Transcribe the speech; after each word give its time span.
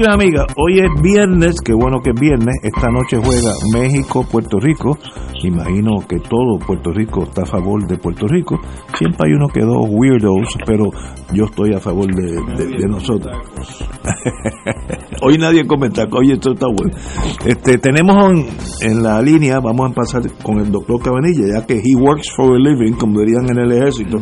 Y 0.00 0.06
amigas, 0.10 0.46
hoy 0.56 0.78
es 0.78 1.02
viernes, 1.02 1.56
qué 1.62 1.74
bueno 1.74 1.98
que 2.02 2.10
es 2.14 2.18
viernes, 2.18 2.54
esta 2.62 2.88
noche 2.90 3.18
juega 3.22 3.52
México-Puerto 3.70 4.58
Rico, 4.58 4.96
imagino 5.44 5.96
que 6.08 6.18
todo 6.20 6.58
Puerto 6.66 6.90
Rico 6.90 7.24
está 7.24 7.42
a 7.42 7.44
favor 7.46 7.86
de 7.86 7.98
Puerto 7.98 8.26
Rico, 8.26 8.58
siempre 8.96 9.26
hay 9.28 9.34
uno 9.34 9.48
que 9.48 9.60
dos 9.60 9.84
weirdos, 9.90 10.56
pero 10.64 10.84
yo 11.34 11.44
estoy 11.44 11.74
a 11.74 11.80
favor 11.80 12.06
de, 12.14 12.32
de- 12.32 12.78
de 12.78 12.88
nosotros. 12.88 13.36
hoy 15.22 15.36
nadie 15.36 15.66
comenta, 15.66 16.06
oye, 16.12 16.32
esto 16.32 16.52
está 16.52 16.66
bueno. 16.66 16.96
Este, 17.44 17.76
tenemos 17.76 18.16
en, 18.32 18.46
en 18.92 19.02
la 19.02 19.20
línea, 19.20 19.60
vamos 19.60 19.82
a 19.84 19.88
empezar 19.88 20.22
con 20.42 20.60
el 20.60 20.70
doctor 20.72 21.02
Cabanilla, 21.02 21.58
ya 21.60 21.66
que 21.66 21.74
he 21.74 21.94
works 21.94 22.32
for 22.34 22.54
a 22.54 22.58
living, 22.58 22.92
como 22.94 23.20
dirían 23.20 23.50
en 23.50 23.58
el 23.58 23.72
ejército, 23.72 24.16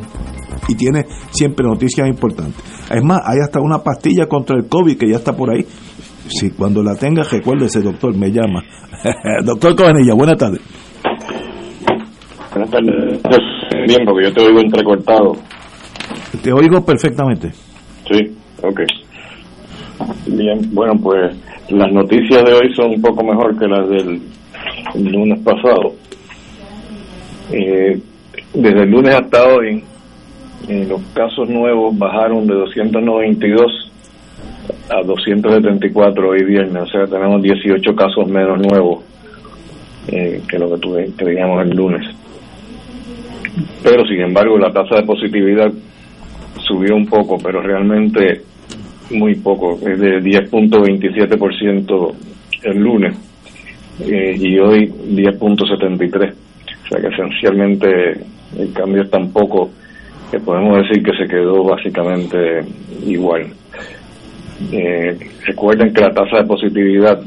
y 0.69 0.75
tiene 0.75 1.05
siempre 1.31 1.67
noticias 1.67 2.09
importantes. 2.09 2.62
Es 2.91 3.03
más, 3.05 3.20
hay 3.25 3.39
hasta 3.41 3.61
una 3.61 3.78
pastilla 3.78 4.27
contra 4.27 4.56
el 4.56 4.67
COVID 4.67 4.97
que 4.97 5.09
ya 5.09 5.17
está 5.17 5.37
por 5.37 5.51
ahí. 5.51 5.64
Si 6.28 6.51
cuando 6.51 6.83
la 6.83 6.95
tenga, 6.95 7.23
recuérdese, 7.23 7.81
doctor, 7.81 8.17
me 8.17 8.31
llama. 8.31 8.62
doctor 9.45 9.75
Cabanilla, 9.77 10.14
buenas 10.14 10.36
tardes. 10.36 10.61
Buenas 12.53 12.70
tardes. 12.70 13.23
Bien, 13.86 14.05
porque 14.05 14.25
yo 14.25 14.33
te 14.33 14.42
oigo 14.42 14.61
entrecortado. 14.61 15.33
Te 16.42 16.53
oigo 16.53 16.84
perfectamente. 16.84 17.51
Sí, 18.11 18.36
ok. 18.62 18.81
Bien, 20.27 20.59
bueno, 20.73 20.95
pues 21.03 21.36
las 21.70 21.92
noticias 21.92 22.45
de 22.45 22.53
hoy 22.53 22.75
son 22.75 22.91
un 22.91 23.03
poco 23.03 23.25
mejor 23.25 23.59
que 23.59 23.67
las 23.67 23.89
del 23.89 24.20
lunes 24.95 25.41
pasado. 25.42 25.95
Eh, 27.53 28.01
desde 28.55 28.83
el 28.83 28.91
lunes 28.91 29.14
hasta 29.14 29.45
hoy, 29.47 29.83
eh, 30.67 30.87
los 30.89 31.01
casos 31.14 31.48
nuevos 31.48 31.97
bajaron 31.97 32.47
de 32.47 32.55
292 32.55 33.92
a 34.91 35.02
274 35.02 36.29
hoy 36.29 36.45
viernes, 36.45 36.83
o 36.83 36.86
sea, 36.86 37.07
tenemos 37.07 37.41
18 37.42 37.95
casos 37.95 38.27
menos 38.29 38.58
nuevos 38.58 39.05
eh, 40.08 40.42
que 40.48 40.58
lo 40.58 40.70
que 40.74 40.79
tuve, 40.80 41.11
teníamos 41.17 41.63
el 41.63 41.77
lunes. 41.77 42.07
Pero, 43.83 44.07
sin 44.07 44.20
embargo, 44.20 44.58
la 44.58 44.73
tasa 44.73 44.97
de 44.97 45.02
positividad 45.02 45.70
subió 46.67 46.97
un 46.97 47.07
poco, 47.07 47.39
pero 47.39 47.61
realmente 47.61 48.42
muy 49.11 49.35
poco, 49.36 49.79
es 49.86 49.98
de 49.98 50.20
10.27% 50.20 52.14
el 52.64 52.79
lunes 52.79 53.14
eh, 54.01 54.36
y 54.39 54.58
hoy 54.58 54.86
10.73%. 54.86 56.33
O 56.33 56.89
sea 56.89 57.01
que 57.01 57.08
esencialmente 57.08 58.13
el 58.58 58.73
cambio 58.73 59.02
es 59.02 59.11
tan 59.11 59.30
poco 59.30 59.70
que 60.30 60.39
podemos 60.40 60.78
decir 60.83 61.02
que 61.02 61.16
se 61.16 61.28
quedó 61.28 61.64
básicamente 61.64 62.62
igual. 63.06 63.46
Eh, 64.72 65.16
recuerden 65.46 65.92
que 65.92 66.00
la 66.00 66.12
tasa 66.12 66.39
de 66.39 66.44
positividad 66.44 67.20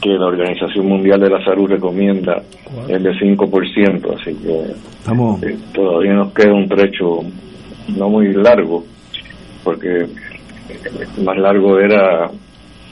que 0.00 0.10
la 0.10 0.26
Organización 0.26 0.86
Mundial 0.86 1.20
de 1.20 1.30
la 1.30 1.44
Salud 1.44 1.68
recomienda 1.68 2.42
es 2.88 3.02
de 3.02 3.10
5%, 3.12 4.20
así 4.20 4.34
que 4.34 4.60
Estamos. 4.98 5.42
eh, 5.42 5.56
todavía 5.72 6.12
nos 6.14 6.32
queda 6.32 6.52
un 6.52 6.68
trecho 6.68 7.20
no 7.96 8.08
muy 8.08 8.32
largo, 8.34 8.84
porque 9.64 10.06
más 11.24 11.36
largo 11.38 11.78
era 11.78 12.30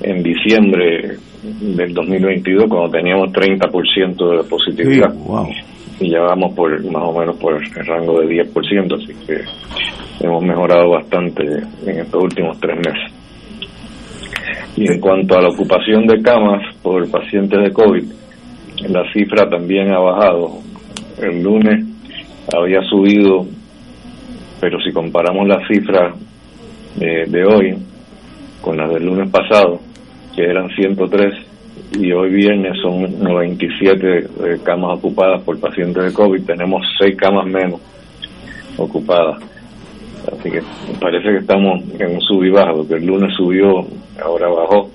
en 0.00 0.22
diciembre 0.22 1.16
del 1.42 1.92
2022, 1.92 2.64
cuando 2.68 2.90
teníamos 2.90 3.30
30% 3.32 4.36
de 4.38 4.48
positividad. 4.48 5.12
Sí, 5.12 5.18
wow. 5.26 5.48
Y 6.00 6.10
ya 6.10 6.20
vamos 6.20 6.54
por 6.54 6.82
más 6.90 7.02
o 7.02 7.18
menos 7.18 7.36
por 7.36 7.54
el 7.54 7.86
rango 7.86 8.20
de 8.20 8.44
10%, 8.44 9.02
así 9.02 9.14
que 9.26 10.24
hemos 10.24 10.42
mejorado 10.42 10.90
bastante 10.90 11.44
en 11.86 11.98
estos 11.98 12.22
últimos 12.22 12.58
tres 12.58 12.76
meses. 12.76 13.12
Y 14.76 14.90
en 14.90 15.00
cuanto 15.00 15.38
a 15.38 15.42
la 15.42 15.48
ocupación 15.48 16.06
de 16.06 16.20
camas 16.20 16.62
por 16.82 17.08
pacientes 17.10 17.62
de 17.62 17.72
COVID, 17.72 18.04
la 18.88 19.04
cifra 19.12 19.48
también 19.48 19.92
ha 19.92 19.98
bajado. 19.98 20.58
El 21.22 21.42
lunes 21.42 21.84
había 22.52 22.82
subido, 22.82 23.46
pero 24.60 24.80
si 24.80 24.92
comparamos 24.92 25.46
las 25.46 25.66
cifras 25.68 26.18
de, 26.96 27.24
de 27.26 27.44
hoy 27.44 27.76
con 28.60 28.76
las 28.76 28.90
del 28.90 29.04
lunes 29.04 29.30
pasado, 29.30 29.78
que 30.34 30.42
eran 30.42 30.68
103, 30.70 31.43
y 31.98 32.12
hoy 32.12 32.30
viernes 32.30 32.76
son 32.82 33.22
97 33.22 34.18
eh, 34.18 34.58
camas 34.62 34.98
ocupadas 34.98 35.42
por 35.42 35.58
pacientes 35.58 36.04
de 36.04 36.12
COVID, 36.12 36.44
tenemos 36.44 36.82
6 36.98 37.16
camas 37.16 37.46
menos 37.46 37.80
ocupadas. 38.76 39.42
Así 40.32 40.50
que 40.50 40.62
parece 41.00 41.28
que 41.28 41.38
estamos 41.38 41.82
en 41.98 42.14
un 42.14 42.20
sub 42.22 42.42
y 42.44 42.50
baja, 42.50 42.72
porque 42.72 42.94
el 42.94 43.06
lunes 43.06 43.34
subió, 43.36 43.86
ahora 44.22 44.48
bajó, 44.48 44.90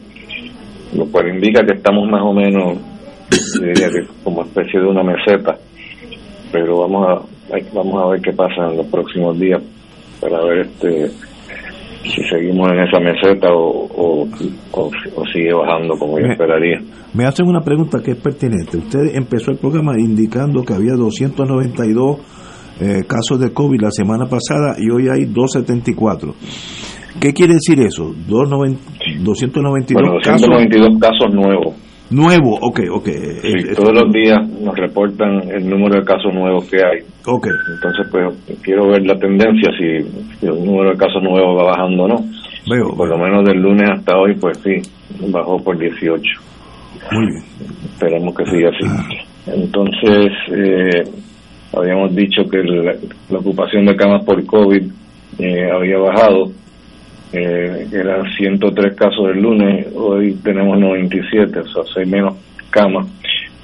lo 0.95 1.05
cual 1.05 1.29
indica 1.29 1.65
que 1.65 1.73
estamos 1.73 2.09
más 2.09 2.21
o 2.21 2.33
menos, 2.33 2.77
diría 3.61 3.89
que 3.89 4.07
como 4.23 4.43
especie 4.43 4.79
de 4.79 4.87
una 4.87 5.03
meseta, 5.03 5.57
pero 6.51 6.79
vamos 6.79 7.07
a 7.07 7.39
vamos 7.73 8.03
a 8.03 8.09
ver 8.09 8.21
qué 8.21 8.31
pasa 8.33 8.67
en 8.69 8.77
los 8.77 8.85
próximos 8.87 9.39
días 9.39 9.61
para 10.19 10.41
ver 10.43 10.59
este 10.59 11.11
si 12.03 12.21
seguimos 12.29 12.71
en 12.71 12.79
esa 12.79 12.99
meseta 12.99 13.47
o, 13.51 13.85
o, 13.85 14.27
o- 14.71 14.91
o 15.15 15.23
sigue 15.33 15.53
bajando 15.53 15.95
como 15.97 16.19
yo 16.19 16.25
esperaría. 16.27 16.79
Me 17.13 17.25
hacen 17.25 17.47
una 17.47 17.61
pregunta 17.61 17.99
que 18.03 18.11
es 18.11 18.17
pertinente. 18.17 18.77
Usted 18.77 19.15
empezó 19.15 19.51
el 19.51 19.57
programa 19.57 19.93
indicando 19.99 20.63
que 20.63 20.73
había 20.73 20.93
292 20.93 22.17
eh, 22.81 23.03
casos 23.07 23.39
de 23.39 23.51
COVID 23.51 23.81
la 23.81 23.91
semana 23.91 24.25
pasada 24.25 24.75
y 24.79 24.89
hoy 24.89 25.09
hay 25.09 25.25
274. 25.25 26.33
¿Qué 27.19 27.33
quiere 27.33 27.53
decir 27.55 27.79
eso? 27.81 28.13
290 28.27 28.79
292 29.23 29.93
Bueno, 30.01 30.19
casos 30.23 30.47
292 30.47 30.99
casos 31.01 31.33
nuevos. 31.33 31.75
Nuevos. 32.09 32.59
Ok, 32.61 32.81
ok. 32.91 33.07
Sí, 33.41 33.75
todos 33.75 33.93
los 33.93 34.11
días 34.11 34.47
nos 34.47 34.75
reportan 34.77 35.49
el 35.49 35.69
número 35.69 35.99
de 35.99 36.05
casos 36.05 36.33
nuevos 36.33 36.65
que 36.69 36.77
hay. 36.77 36.99
Ok. 37.25 37.47
Entonces, 37.75 38.07
pues 38.11 38.59
quiero 38.61 38.87
ver 38.87 39.05
la 39.05 39.17
tendencia, 39.17 39.71
si, 39.77 40.03
si 40.39 40.45
el 40.45 40.63
número 40.63 40.91
de 40.91 40.97
casos 40.97 41.21
nuevos 41.21 41.57
va 41.57 41.71
bajando 41.71 42.03
o 42.03 42.07
no. 42.07 42.15
Veo. 42.69 42.95
Por 42.95 43.09
lo 43.09 43.17
menos 43.17 43.45
del 43.45 43.61
lunes 43.61 43.89
hasta 43.89 44.17
hoy, 44.17 44.35
pues 44.35 44.57
sí, 44.59 44.81
bajó 45.31 45.57
por 45.63 45.77
18. 45.77 46.21
Muy 47.11 47.25
bien. 47.27 47.43
Esperemos 47.85 48.35
que 48.35 48.45
siga 48.45 48.69
así. 48.69 49.19
Entonces, 49.47 50.31
eh, 50.51 51.03
habíamos 51.75 52.15
dicho 52.15 52.43
que 52.49 52.57
la, 52.57 52.93
la 53.29 53.39
ocupación 53.39 53.85
de 53.85 53.95
camas 53.95 54.23
por 54.25 54.45
COVID 54.45 54.83
eh, 55.39 55.71
había 55.71 55.97
bajado. 55.97 56.51
Eh, 57.31 57.87
eran 57.93 58.25
103 58.37 58.95
casos 58.95 59.29
el 59.33 59.41
lunes, 59.41 59.85
hoy 59.95 60.33
tenemos 60.43 60.79
97, 60.79 61.59
o 61.59 61.67
sea, 61.67 61.83
6 61.93 62.07
menos 62.07 62.33
camas 62.71 63.07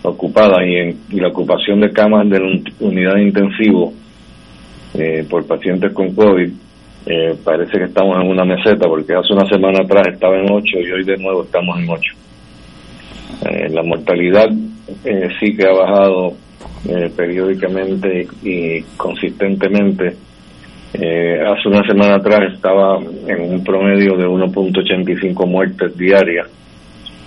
ocupadas 0.04 0.60
y, 0.68 0.76
en- 0.76 0.98
y 1.10 1.20
la 1.20 1.30
ocupación 1.30 1.80
de 1.82 1.92
camas 1.92 2.30
de 2.30 2.40
la 2.40 2.46
un- 2.46 2.64
unidad 2.80 3.16
de 3.16 3.24
intensivo 3.24 3.92
eh, 4.94 5.26
por 5.30 5.46
pacientes 5.48 5.92
con 5.94 6.14
COVID 6.14 6.50
eh, 7.08 7.36
parece 7.44 7.78
que 7.78 7.84
estamos 7.86 8.16
en 8.22 8.30
una 8.30 8.46
meseta 8.46 8.88
porque 8.88 9.14
hace 9.14 9.34
una 9.34 9.48
semana 9.48 9.80
atrás 9.84 10.08
estaba 10.14 10.38
en 10.40 10.52
8 10.52 10.80
y 10.80 10.92
hoy 10.92 11.04
de 11.04 11.18
nuevo 11.18 11.44
estamos 11.44 11.78
en 11.80 11.90
8. 11.90 12.14
Eh, 13.50 13.70
la 13.70 13.84
mortalidad 13.84 14.48
eh, 15.04 15.28
sí 15.40 15.56
que 15.56 15.68
ha 15.68 15.72
bajado 15.74 16.34
eh, 16.88 17.10
periódicamente 17.16 18.28
y 18.44 18.82
consistentemente. 18.98 20.16
Eh, 20.98 21.42
hace 21.46 21.68
una 21.68 21.86
semana 21.86 22.16
atrás 22.16 22.54
estaba 22.54 22.98
en 23.00 23.54
un 23.54 23.64
promedio 23.66 24.16
de 24.16 24.26
1.85 24.26 25.46
muertes 25.46 25.98
diarias 25.98 26.48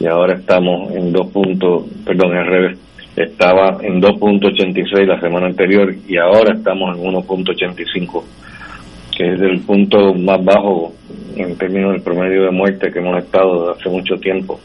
y 0.00 0.06
ahora 0.06 0.36
estamos 0.36 0.90
en 0.94 1.12
2. 1.12 1.26
perdón, 2.06 2.34
al 2.34 2.46
revés, 2.46 2.78
estaba 3.14 3.76
en 3.82 4.00
2.86 4.00 5.06
la 5.06 5.20
semana 5.20 5.48
anterior 5.48 5.94
y 6.06 6.16
ahora 6.16 6.54
estamos 6.54 6.96
en 6.96 7.04
1.85, 7.04 8.24
que 9.14 9.34
es 9.34 9.40
el 9.40 9.60
punto 9.60 10.14
más 10.14 10.42
bajo 10.42 10.94
en 11.36 11.54
términos 11.58 11.92
del 11.92 12.02
promedio 12.02 12.44
de 12.44 12.50
muerte 12.50 12.90
que 12.90 13.00
hemos 13.00 13.22
estado 13.22 13.72
hace 13.72 13.90
mucho 13.90 14.14
tiempo. 14.14 14.58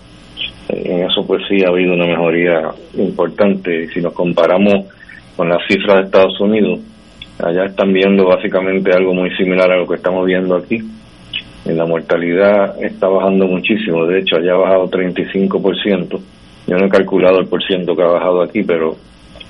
En 0.69 1.03
eso 1.03 1.27
pues 1.27 1.41
sí 1.49 1.57
ha 1.65 1.69
habido 1.69 1.93
una 1.93 2.05
mejoría 2.05 2.69
importante 2.93 3.89
si 3.89 3.99
nos 3.99 4.13
comparamos 4.13 4.85
con 5.35 5.49
las 5.49 5.59
cifras 5.67 5.97
de 5.97 6.03
Estados 6.03 6.39
Unidos, 6.39 6.79
allá 7.39 7.65
están 7.65 7.93
viendo 7.93 8.25
básicamente 8.25 8.91
algo 8.91 9.13
muy 9.13 9.29
similar 9.35 9.71
a 9.71 9.77
lo 9.77 9.87
que 9.87 9.95
estamos 9.95 10.25
viendo 10.25 10.55
aquí. 10.55 10.79
En 11.65 11.77
la 11.77 11.85
mortalidad 11.85 12.83
está 12.83 13.07
bajando 13.07 13.47
muchísimo, 13.47 14.05
de 14.05 14.19
hecho 14.19 14.35
allá 14.35 14.53
ha 14.53 14.57
bajado 14.57 14.89
35%. 14.89 16.19
Yo 16.67 16.77
no 16.77 16.85
he 16.85 16.89
calculado 16.89 17.39
el 17.39 17.47
porciento 17.47 17.95
que 17.95 18.03
ha 18.03 18.07
bajado 18.07 18.41
aquí, 18.43 18.63
pero 18.63 18.95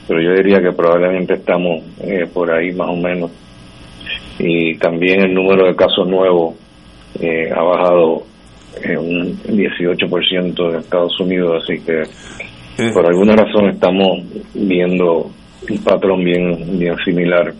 pero 0.07 0.21
yo 0.21 0.33
diría 0.33 0.61
que 0.61 0.71
probablemente 0.73 1.35
estamos 1.35 1.81
eh, 2.01 2.27
por 2.31 2.51
ahí 2.51 2.71
más 2.73 2.89
o 2.89 2.95
menos. 2.95 3.31
Y 4.37 4.75
también 4.77 5.21
el 5.21 5.33
número 5.33 5.65
de 5.67 5.75
casos 5.75 6.07
nuevos 6.07 6.55
eh, 7.21 7.49
ha 7.55 7.61
bajado 7.61 8.23
en 8.81 8.97
un 8.97 9.37
18% 9.43 10.69
en 10.71 10.79
Estados 10.79 11.19
Unidos, 11.19 11.63
así 11.63 11.79
que 11.83 12.01
eh. 12.01 12.91
por 12.93 13.05
alguna 13.05 13.35
razón 13.35 13.69
estamos 13.69 14.19
viendo 14.53 15.31
un 15.69 15.83
patrón 15.83 16.23
bien, 16.23 16.79
bien 16.79 16.95
similar 17.05 17.53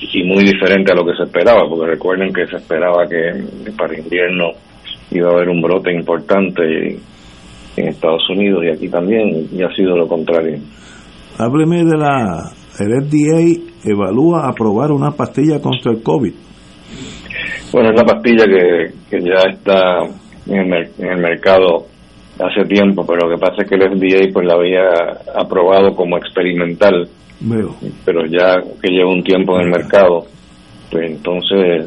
y 0.00 0.24
muy 0.24 0.44
diferente 0.44 0.92
a 0.92 0.94
lo 0.94 1.04
que 1.04 1.16
se 1.16 1.24
esperaba, 1.24 1.68
porque 1.68 1.92
recuerden 1.92 2.32
que 2.32 2.46
se 2.46 2.56
esperaba 2.56 3.06
que 3.08 3.72
para 3.76 3.98
invierno 3.98 4.50
iba 5.10 5.28
a 5.28 5.32
haber 5.32 5.48
un 5.48 5.60
brote 5.60 5.92
importante 5.92 6.98
en 7.76 7.88
Estados 7.88 8.28
Unidos 8.30 8.64
y 8.64 8.70
aquí 8.70 8.88
también, 8.88 9.48
y 9.52 9.62
ha 9.62 9.70
sido 9.74 9.96
lo 9.96 10.06
contrario. 10.06 10.58
Hábleme 11.38 11.84
de 11.84 11.96
la. 11.96 12.50
El 12.80 13.02
FDA 13.02 13.90
evalúa 13.90 14.48
aprobar 14.48 14.92
una 14.92 15.10
pastilla 15.10 15.60
contra 15.60 15.92
el 15.92 16.02
COVID. 16.02 16.32
Bueno, 17.72 17.90
es 17.90 17.96
la 17.96 18.04
pastilla 18.04 18.44
que, 18.44 18.92
que 19.10 19.20
ya 19.20 19.50
está 19.50 19.98
en 20.46 20.72
el, 20.72 20.88
en 20.98 21.12
el 21.12 21.18
mercado 21.18 21.86
hace 22.38 22.64
tiempo, 22.68 23.04
pero 23.06 23.28
lo 23.28 23.36
que 23.36 23.40
pasa 23.40 23.62
es 23.62 23.68
que 23.68 23.74
el 23.74 23.82
FDA 23.82 24.32
pues 24.32 24.46
la 24.46 24.54
había 24.54 24.88
aprobado 25.34 25.94
como 25.94 26.16
experimental, 26.16 27.08
pero 28.04 28.26
ya 28.26 28.60
que 28.82 28.90
lleva 28.90 29.10
un 29.10 29.22
tiempo 29.22 29.56
en 29.56 29.66
el 29.66 29.70
mercado, 29.70 30.24
pues 30.90 31.10
entonces 31.10 31.86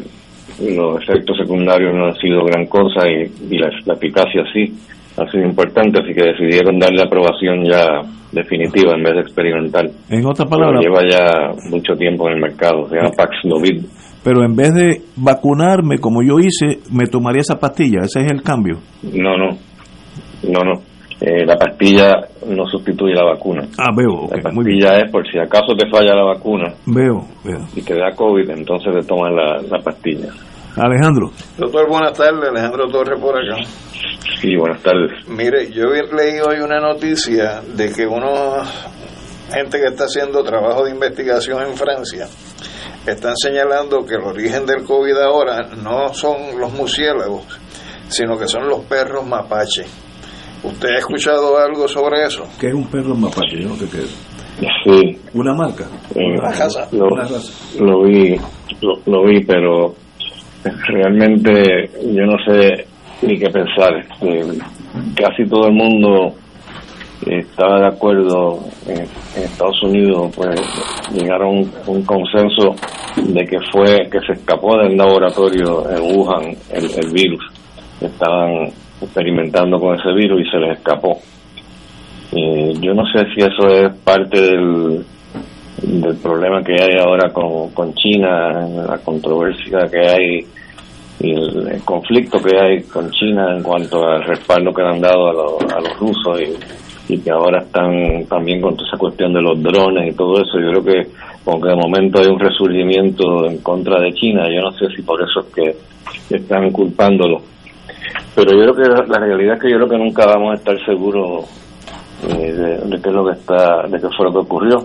los 0.60 1.02
efectos 1.02 1.38
secundarios 1.38 1.94
no 1.94 2.08
han 2.08 2.16
sido 2.16 2.44
gran 2.46 2.66
cosa 2.68 3.08
y, 3.08 3.58
la, 3.58 3.70
eficacia 3.94 4.44
sí 4.54 4.74
ha 5.18 5.30
sido 5.30 5.44
importante, 5.44 6.00
así 6.02 6.14
que 6.14 6.24
decidieron 6.24 6.80
darle 6.80 7.02
aprobación 7.02 7.66
ya 7.66 8.02
definitiva 8.32 8.94
en 8.96 9.04
vez 9.04 9.14
de 9.16 9.22
experimental. 9.22 9.92
En 10.10 10.26
otras 10.26 10.48
palabras, 10.48 10.82
lleva 10.82 11.02
ya 11.10 11.52
mucho 11.70 11.94
tiempo 11.96 12.28
en 12.30 12.36
el 12.36 12.42
mercado, 12.42 12.88
se 12.88 12.96
llama 12.96 13.12
Paxlovid 13.16 13.84
pero 14.24 14.44
en 14.44 14.56
vez 14.56 14.74
de 14.74 15.02
vacunarme 15.16 15.98
como 15.98 16.22
yo 16.22 16.38
hice, 16.40 16.80
me 16.92 17.08
tomaría 17.08 17.42
esa 17.42 17.60
pastilla. 17.60 18.02
Ese 18.04 18.22
es 18.22 18.32
el 18.32 18.44
cambio. 18.44 18.78
No, 19.02 19.36
no, 19.36 19.58
no, 20.44 20.64
no. 20.64 20.91
Eh, 21.22 21.46
la 21.46 21.56
pastilla 21.56 22.16
no 22.48 22.66
sustituye 22.66 23.14
la 23.14 23.24
vacuna. 23.24 23.62
Ah, 23.78 23.92
veo. 23.96 24.28
la 24.32 24.42
pastilla 24.42 24.98
es 24.98 25.12
por 25.12 25.24
si 25.32 25.38
acaso 25.38 25.76
te 25.78 25.88
falla 25.88 26.16
la 26.16 26.24
vacuna. 26.24 26.74
Veo, 26.88 27.28
veo. 27.44 27.60
Y 27.76 27.84
te 27.84 27.94
da 27.94 28.12
COVID, 28.16 28.50
entonces 28.50 28.92
te 28.92 29.08
toman 29.08 29.36
la, 29.36 29.62
la 29.62 29.78
pastilla. 29.84 30.30
Alejandro. 30.78 31.32
Doctor, 31.58 31.90
buenas 31.90 32.18
tardes. 32.18 32.50
Alejandro 32.50 32.88
Torres 32.88 33.20
por 33.20 33.36
acá. 33.38 33.62
Sí, 34.42 34.56
buenas 34.56 34.82
tardes. 34.82 35.28
Mire, 35.28 35.70
yo 35.72 35.90
leí 35.90 36.40
hoy 36.40 36.60
una 36.64 36.80
noticia 36.80 37.62
de 37.62 37.92
que 37.92 38.08
uno, 38.08 38.64
gente 39.54 39.80
que 39.80 39.88
está 39.88 40.06
haciendo 40.06 40.44
trabajo 40.44 40.86
de 40.86 40.92
investigación 40.92 41.62
en 41.68 41.76
Francia, 41.76 42.26
están 43.06 43.36
señalando 43.36 44.06
que 44.06 44.16
el 44.16 44.24
origen 44.24 44.66
del 44.66 44.84
COVID 44.84 45.18
ahora 45.18 45.70
no 45.84 46.14
son 46.14 46.60
los 46.60 46.74
murciélagos, 46.74 47.44
sino 48.08 48.38
que 48.38 48.48
son 48.48 48.68
los 48.68 48.80
perros 48.86 49.28
mapache. 49.28 49.86
¿Usted 50.64 50.90
ha 50.90 51.00
escuchado 51.00 51.58
algo 51.58 51.88
sobre 51.88 52.26
eso? 52.26 52.44
¿Qué 52.60 52.68
es 52.68 52.74
un 52.74 52.86
perro 52.86 53.16
mapache? 53.16 53.62
Yo 53.62 53.70
no 53.70 53.76
sé 53.76 53.90
qué 53.90 54.04
es. 54.04 54.32
Sí. 54.84 55.20
¿Una 55.34 55.54
marca? 55.54 55.86
Eh, 56.16 56.38
una 56.38 56.52
raza. 56.52 56.88
Lo, 56.92 57.08
lo 57.80 58.04
vi, 58.04 58.36
lo, 59.06 59.24
vi, 59.26 59.44
pero 59.44 59.96
realmente 60.88 61.90
yo 62.06 62.26
no 62.26 62.38
sé 62.46 62.86
ni 63.24 63.40
qué 63.40 63.50
pensar. 63.50 63.94
Eh, 64.22 64.60
casi 65.16 65.46
todo 65.50 65.68
el 65.68 65.74
mundo 65.74 66.36
estaba 67.26 67.80
de 67.82 67.88
acuerdo 67.88 68.60
en, 68.88 69.08
Estados 69.36 69.82
Unidos, 69.84 70.32
pues 70.36 70.60
llegaron 71.14 71.72
a 71.88 71.90
un 71.90 72.04
consenso 72.04 72.76
de 73.16 73.46
que 73.46 73.58
fue 73.72 74.10
que 74.10 74.20
se 74.26 74.34
escapó 74.34 74.78
del 74.78 74.98
laboratorio 74.98 75.90
en 75.90 76.18
Wuhan 76.18 76.56
el, 76.72 77.12
virus. 77.12 77.44
Estaban 78.02 78.72
experimentando 79.02 79.80
con 79.80 80.00
ese 80.00 80.12
virus 80.14 80.42
y 80.42 80.50
se 80.50 80.58
les 80.58 80.78
escapó. 80.78 81.20
yo 82.32 82.94
no 82.94 83.04
sé 83.08 83.26
si 83.34 83.42
eso 83.42 83.68
es 83.68 83.94
parte 84.04 84.40
del, 84.40 85.06
del 85.82 86.18
problema 86.18 86.64
que 86.64 86.74
hay 86.74 86.98
ahora 87.00 87.32
con, 87.32 87.72
con 87.72 87.94
China, 87.96 88.68
la 88.88 88.98
controversia 89.00 89.88
que 89.92 90.00
hay 90.00 90.40
y 91.20 91.32
el, 91.32 91.82
conflicto 91.84 92.40
que 92.40 92.58
hay 92.58 92.84
con 92.84 93.12
China 93.12 93.56
en 93.56 93.62
cuanto 93.62 94.04
al 94.08 94.24
respaldo 94.24 94.74
que 94.74 94.82
han 94.82 95.00
dado 95.00 95.28
a, 95.28 95.76
a 95.76 95.82
los 95.82 96.00
rusos 96.00 96.42
y 96.42 96.82
y 97.12 97.20
que 97.20 97.32
ahora 97.32 97.62
están 97.62 98.26
también 98.30 98.62
con 98.62 98.76
toda 98.76 98.88
esa 98.88 98.98
cuestión 98.98 99.34
de 99.34 99.42
los 99.42 99.62
drones 99.62 100.14
y 100.14 100.16
todo 100.16 100.42
eso. 100.42 100.60
Yo 100.60 100.82
creo 100.82 100.84
que, 100.84 101.10
aunque 101.46 101.70
de 101.70 101.76
momento 101.76 102.22
hay 102.22 102.28
un 102.28 102.40
resurgimiento 102.40 103.46
en 103.48 103.58
contra 103.58 104.00
de 104.00 104.14
China, 104.14 104.48
yo 104.48 104.62
no 104.62 104.72
sé 104.72 104.86
si 104.96 105.02
por 105.02 105.22
eso 105.22 105.42
es 105.42 105.54
que 105.54 106.36
están 106.36 106.72
culpándolo. 106.72 107.42
Pero 108.36 108.52
yo 108.52 108.74
creo 108.74 108.76
que 108.76 109.12
la 109.12 109.20
realidad 109.20 109.56
es 109.56 109.62
que 109.62 109.72
yo 109.72 109.78
creo 109.78 109.90
que 109.90 109.98
nunca 109.98 110.26
vamos 110.26 110.52
a 110.52 110.56
estar 110.56 110.86
seguros 110.86 111.46
eh, 112.30 112.52
de, 112.86 113.02
qué 113.02 113.10
es 113.10 113.16
lo 113.16 113.26
que 113.26 113.34
está, 113.34 113.88
de 113.88 114.00
qué 114.00 114.08
fue 114.16 114.26
lo 114.26 114.32
que 114.32 114.40
ocurrió. 114.40 114.78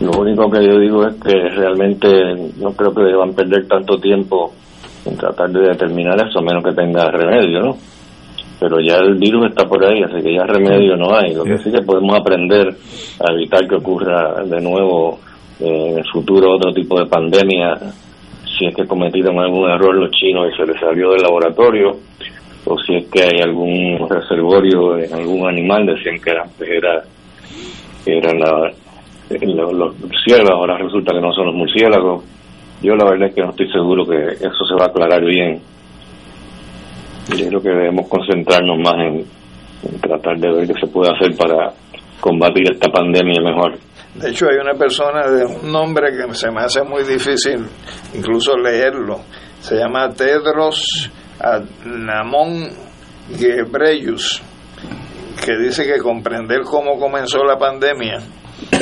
Lo 0.00 0.10
único 0.20 0.50
que 0.50 0.64
yo 0.64 0.78
digo 0.78 1.06
es 1.06 1.14
que 1.14 1.48
realmente 1.48 2.08
no 2.58 2.72
creo 2.72 2.94
que 2.94 3.02
deban 3.02 3.34
perder 3.34 3.66
tanto 3.66 3.98
tiempo 3.98 4.52
en 5.04 5.16
tratar 5.16 5.50
de 5.50 5.68
determinar 5.68 6.16
eso, 6.26 6.40
a 6.40 6.42
menos 6.42 6.64
que 6.64 6.72
tenga 6.72 7.10
remedio, 7.10 7.60
¿no? 7.60 7.76
pero 8.58 8.80
ya 8.80 8.96
el 8.96 9.16
virus 9.16 9.50
está 9.50 9.64
por 9.64 9.84
ahí, 9.84 10.02
así 10.02 10.22
que 10.22 10.34
ya 10.34 10.44
remedio 10.44 10.96
no 10.96 11.14
hay. 11.14 11.34
Lo 11.34 11.44
que 11.44 11.58
sí 11.58 11.70
que 11.70 11.82
podemos 11.82 12.18
aprender 12.18 12.68
a 13.20 13.32
evitar 13.32 13.66
que 13.68 13.76
ocurra 13.76 14.42
de 14.44 14.60
nuevo 14.60 15.18
eh, 15.60 15.90
en 15.90 15.98
el 15.98 16.04
futuro 16.10 16.54
otro 16.56 16.72
tipo 16.72 16.98
de 16.98 17.06
pandemia, 17.06 17.74
si 18.58 18.66
es 18.66 18.74
que 18.74 18.86
cometieron 18.86 19.38
algún 19.38 19.68
error 19.70 19.94
los 19.94 20.10
chinos 20.10 20.52
y 20.52 20.56
se 20.56 20.66
les 20.66 20.80
salió 20.80 21.10
del 21.10 21.22
laboratorio, 21.22 21.96
o 22.64 22.78
si 22.78 22.96
es 22.96 23.06
que 23.08 23.22
hay 23.22 23.40
algún 23.42 24.08
reservorio 24.08 24.98
en 24.98 25.12
algún 25.12 25.48
animal, 25.48 25.86
decían 25.86 26.18
que 26.20 26.30
era, 26.30 26.44
era, 26.66 27.02
eran 29.30 29.78
los 29.78 29.98
murciélagos, 30.00 30.50
ahora 30.50 30.78
resulta 30.78 31.12
que 31.12 31.20
no 31.20 31.32
son 31.32 31.46
los 31.46 31.54
murciélagos. 31.54 32.24
Yo 32.82 32.94
la 32.94 33.10
verdad 33.10 33.28
es 33.28 33.34
que 33.34 33.42
no 33.42 33.50
estoy 33.50 33.70
seguro 33.70 34.04
que 34.04 34.16
eso 34.16 34.64
se 34.68 34.74
va 34.74 34.84
a 34.84 34.88
aclarar 34.88 35.24
bien 35.24 35.60
yo 37.34 37.48
creo 37.48 37.62
que 37.62 37.68
debemos 37.70 38.08
concentrarnos 38.08 38.78
más 38.78 38.94
en, 38.98 39.24
tratar 40.00 40.38
de 40.38 40.52
ver 40.52 40.66
qué 40.66 40.74
se 40.80 40.86
puede 40.86 41.12
hacer 41.12 41.36
para 41.36 41.72
combatir 42.20 42.70
esta 42.72 42.90
pandemia 42.90 43.40
mejor. 43.40 43.78
De 44.20 44.30
hecho, 44.30 44.46
hay 44.48 44.56
una 44.56 44.74
persona 44.74 45.26
de 45.28 45.44
un 45.44 45.70
nombre 45.70 46.10
que 46.10 46.34
se 46.34 46.50
me 46.50 46.62
hace 46.62 46.82
muy 46.82 47.04
difícil 47.04 47.66
incluso 48.14 48.56
leerlo. 48.56 49.20
Se 49.60 49.76
llama 49.76 50.10
Tedros 50.10 51.10
Adnamon 51.38 52.68
Ghebreyesus, 53.38 54.42
que 55.44 55.56
dice 55.58 55.84
que 55.84 55.98
comprender 55.98 56.62
cómo 56.62 56.98
comenzó 56.98 57.44
la 57.44 57.58
pandemia 57.58 58.20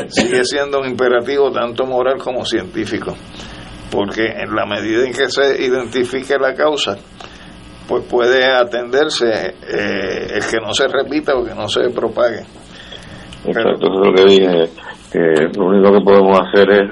sigue 0.08 0.44
siendo 0.44 0.80
un 0.80 0.88
imperativo 0.88 1.50
tanto 1.50 1.84
moral 1.84 2.18
como 2.18 2.44
científico, 2.44 3.16
porque 3.90 4.24
en 4.24 4.54
la 4.54 4.66
medida 4.66 5.04
en 5.04 5.12
que 5.12 5.28
se 5.28 5.62
identifique 5.62 6.38
la 6.38 6.54
causa, 6.54 6.96
pues 7.88 8.04
puede 8.06 8.44
atenderse 8.44 9.26
eh, 9.26 10.26
el 10.34 10.46
que 10.46 10.58
no 10.60 10.72
se 10.72 10.86
repita 10.88 11.34
o 11.34 11.44
que 11.44 11.54
no 11.54 11.68
se 11.68 11.90
propague. 11.90 12.44
Exacto, 13.46 13.86
eso 13.86 14.00
es 14.00 14.06
lo 14.06 14.14
que 14.14 14.24
dije, 14.24 14.70
que 15.14 15.48
lo 15.56 15.66
único 15.66 15.92
que 15.92 16.00
podemos 16.00 16.40
hacer 16.40 16.68
es, 16.72 16.90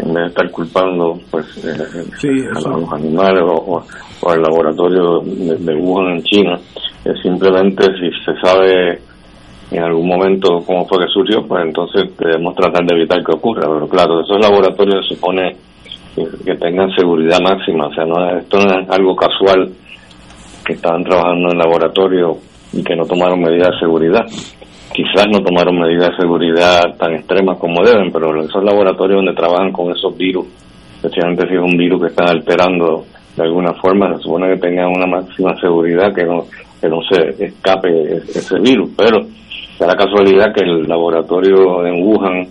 en 0.00 0.12
vez 0.12 0.24
de 0.24 0.26
estar 0.26 0.50
culpando 0.50 1.20
pues 1.30 1.46
eh, 1.64 2.48
a 2.52 2.68
los 2.68 2.92
animales 2.92 3.44
o, 3.46 3.80
al 4.28 4.42
laboratorio 4.42 5.20
de, 5.20 5.74
Wuhan 5.76 6.16
en 6.16 6.22
China, 6.24 6.58
es 7.04 7.22
simplemente 7.22 7.84
si 8.00 8.10
se 8.24 8.34
sabe 8.42 8.98
en 9.70 9.82
algún 9.84 10.08
momento 10.08 10.64
cómo 10.66 10.84
fue 10.86 11.04
que 11.04 11.12
surgió, 11.12 11.46
pues 11.46 11.64
entonces 11.64 12.10
debemos 12.18 12.56
tratar 12.56 12.84
de 12.86 12.96
evitar 12.96 13.22
que 13.24 13.36
ocurra. 13.36 13.68
Pero 13.68 13.88
claro, 13.88 14.20
esos 14.20 14.40
laboratorios 14.40 15.06
se 15.06 15.14
supone 15.14 15.56
que, 16.16 16.54
tengan 16.56 16.90
seguridad 16.96 17.38
máxima, 17.40 17.86
o 17.86 17.94
sea, 17.94 18.04
no 18.04 18.36
esto 18.36 18.58
no 18.58 18.80
es 18.80 18.90
algo 18.90 19.14
casual 19.14 19.70
que 20.66 20.72
estaban 20.72 21.04
trabajando 21.04 21.52
en 21.52 21.58
laboratorio 21.58 22.36
y 22.72 22.82
que 22.82 22.96
no 22.96 23.04
tomaron 23.04 23.40
medidas 23.40 23.70
de 23.70 23.78
seguridad. 23.78 24.26
Quizás 24.94 25.26
no 25.26 25.42
tomaron 25.42 25.80
medidas 25.80 26.10
de 26.10 26.22
seguridad 26.22 26.96
tan 26.96 27.14
extremas 27.14 27.58
como 27.58 27.84
deben, 27.84 28.12
pero 28.12 28.40
esos 28.40 28.62
laboratorios 28.62 29.18
donde 29.18 29.34
trabajan 29.34 29.72
con 29.72 29.90
esos 29.90 30.16
virus, 30.16 30.46
especialmente 30.94 31.48
si 31.48 31.54
es 31.54 31.60
un 31.60 31.76
virus 31.76 32.00
que 32.00 32.08
están 32.08 32.28
alterando 32.28 33.04
de 33.36 33.42
alguna 33.42 33.72
forma, 33.74 34.14
se 34.14 34.22
supone 34.22 34.54
que 34.54 34.60
tengan 34.60 34.86
una 34.86 35.06
máxima 35.06 35.58
seguridad, 35.60 36.14
que 36.14 36.24
no, 36.24 36.44
que 36.80 36.88
no 36.88 37.00
se 37.02 37.44
escape 37.44 38.18
ese 38.18 38.60
virus, 38.60 38.90
pero 38.96 39.18
da 39.80 39.88
la 39.88 39.96
casualidad 39.96 40.54
que 40.54 40.62
el 40.64 40.86
laboratorio 40.86 41.84
en 41.84 42.00
Wuhan 42.00 42.46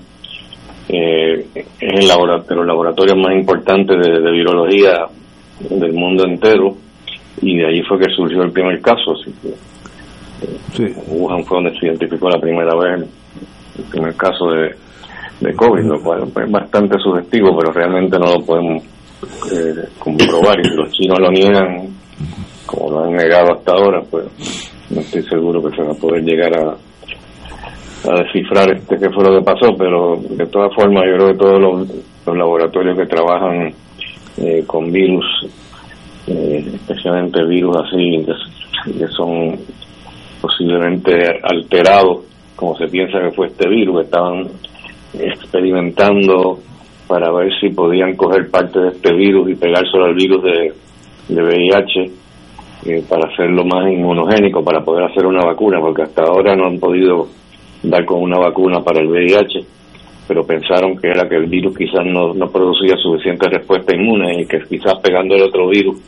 eh, 0.90 1.46
es 1.56 1.66
el 1.80 2.08
laboratorio, 2.08 2.64
los 2.64 2.68
laboratorios 2.68 3.18
más 3.18 3.34
importantes 3.34 3.98
de, 3.98 4.32
virología 4.32 5.06
del 5.70 5.94
mundo 5.94 6.26
entero 6.26 6.76
y 7.42 7.58
de 7.58 7.68
ahí 7.68 7.82
fue 7.84 8.00
que 8.00 8.14
surgió 8.14 8.44
el 8.44 8.52
primer 8.52 8.82
caso. 8.82 9.14
Así 9.14 9.32
que, 9.42 9.54
eh, 10.80 10.96
Wuhan 11.08 11.44
fue 11.44 11.58
donde 11.58 11.80
se 11.80 11.88
identificó 11.88 12.30
la 12.30 12.40
primera 12.40 12.76
vez 12.76 13.08
el 13.78 13.84
primer 13.86 14.16
caso 14.16 14.46
de, 14.52 14.76
de 15.40 15.54
COVID, 15.56 15.84
lo 15.84 16.02
cual 16.02 16.24
es 16.24 16.52
bastante 16.52 16.98
sugestivo, 17.00 17.58
pero 17.58 17.72
realmente 17.72 18.18
no 18.20 18.34
lo 18.34 18.46
podemos 18.46 18.84
eh, 19.52 19.88
comprobar 20.00 20.60
y 20.60 20.64
si 20.70 20.76
los 20.76 20.92
chinos 20.92 21.20
lo 21.20 21.32
niegan, 21.32 21.88
como 22.66 22.92
lo 22.92 23.04
han 23.06 23.14
negado 23.14 23.54
hasta 23.54 23.74
ahora, 23.74 24.02
pues 24.10 24.26
no 24.90 25.02
estoy 25.02 25.24
seguro 25.24 25.62
que 25.64 25.76
se 25.76 25.84
va 25.84 25.92
a 25.92 25.96
poder 25.96 26.24
llegar 26.24 26.52
a, 26.58 26.76
a 28.10 28.24
descifrar 28.24 28.72
este 28.74 28.98
qué 28.98 29.10
fue 29.10 29.24
lo 29.24 29.40
que 29.40 29.46
pasó, 29.46 29.74
pero 29.78 30.18
de 30.18 30.46
todas 30.48 30.74
formas 30.76 31.04
yo 31.10 31.16
creo 31.18 31.28
que 31.30 31.38
todos 31.38 31.62
los, 31.62 32.36
laboratorios 32.38 32.98
que 32.98 33.06
trabajan 33.06 33.74
eh, 34.38 34.64
con 34.66 34.92
virus, 34.92 35.26
eh, 36.28 36.72
especialmente 36.74 37.44
virus 37.46 37.76
así 37.78 38.26
que, 38.98 39.08
son 39.08 39.58
posiblemente 40.44 41.40
alterados, 41.42 42.26
como 42.58 42.76
se 42.76 42.88
piensa 42.88 43.18
que 43.22 43.32
fue 43.32 43.48
este 43.48 43.70
virus, 43.70 44.04
estaban 44.04 44.46
experimentando 45.18 46.60
para 47.08 47.32
ver 47.32 47.50
si 47.62 47.70
podían 47.70 48.14
coger 48.18 48.52
parte 48.52 48.78
de 48.78 48.90
este 48.90 49.14
virus 49.14 49.50
y 49.50 49.56
pegárselo 49.56 50.04
al 50.04 50.16
virus 50.16 50.44
de, 50.44 50.74
de 51.30 51.44
VIH 51.44 52.12
eh, 52.88 53.04
para 53.08 53.32
hacerlo 53.32 53.64
más 53.64 53.90
inmunogénico, 53.90 54.62
para 54.66 54.84
poder 54.84 55.06
hacer 55.06 55.26
una 55.26 55.46
vacuna, 55.46 55.80
porque 55.80 56.02
hasta 56.02 56.24
ahora 56.24 56.58
no 56.58 56.68
han 56.68 56.78
podido 56.78 57.30
dar 57.82 58.04
con 58.04 58.22
una 58.22 58.38
vacuna 58.38 58.82
para 58.82 59.00
el 59.00 59.08
VIH, 59.08 59.60
pero 60.28 60.44
pensaron 60.44 60.98
que 60.98 61.08
era 61.08 61.30
que 61.30 61.38
el 61.38 61.46
virus 61.46 61.78
quizás 61.78 62.06
no, 62.06 62.34
no 62.34 62.52
producía 62.52 62.98
suficiente 62.98 63.48
respuesta 63.48 63.96
inmune 63.96 64.42
y 64.42 64.46
que 64.46 64.60
quizás 64.68 64.96
pegando 65.02 65.36
el 65.36 65.44
otro 65.44 65.70
virus, 65.70 66.02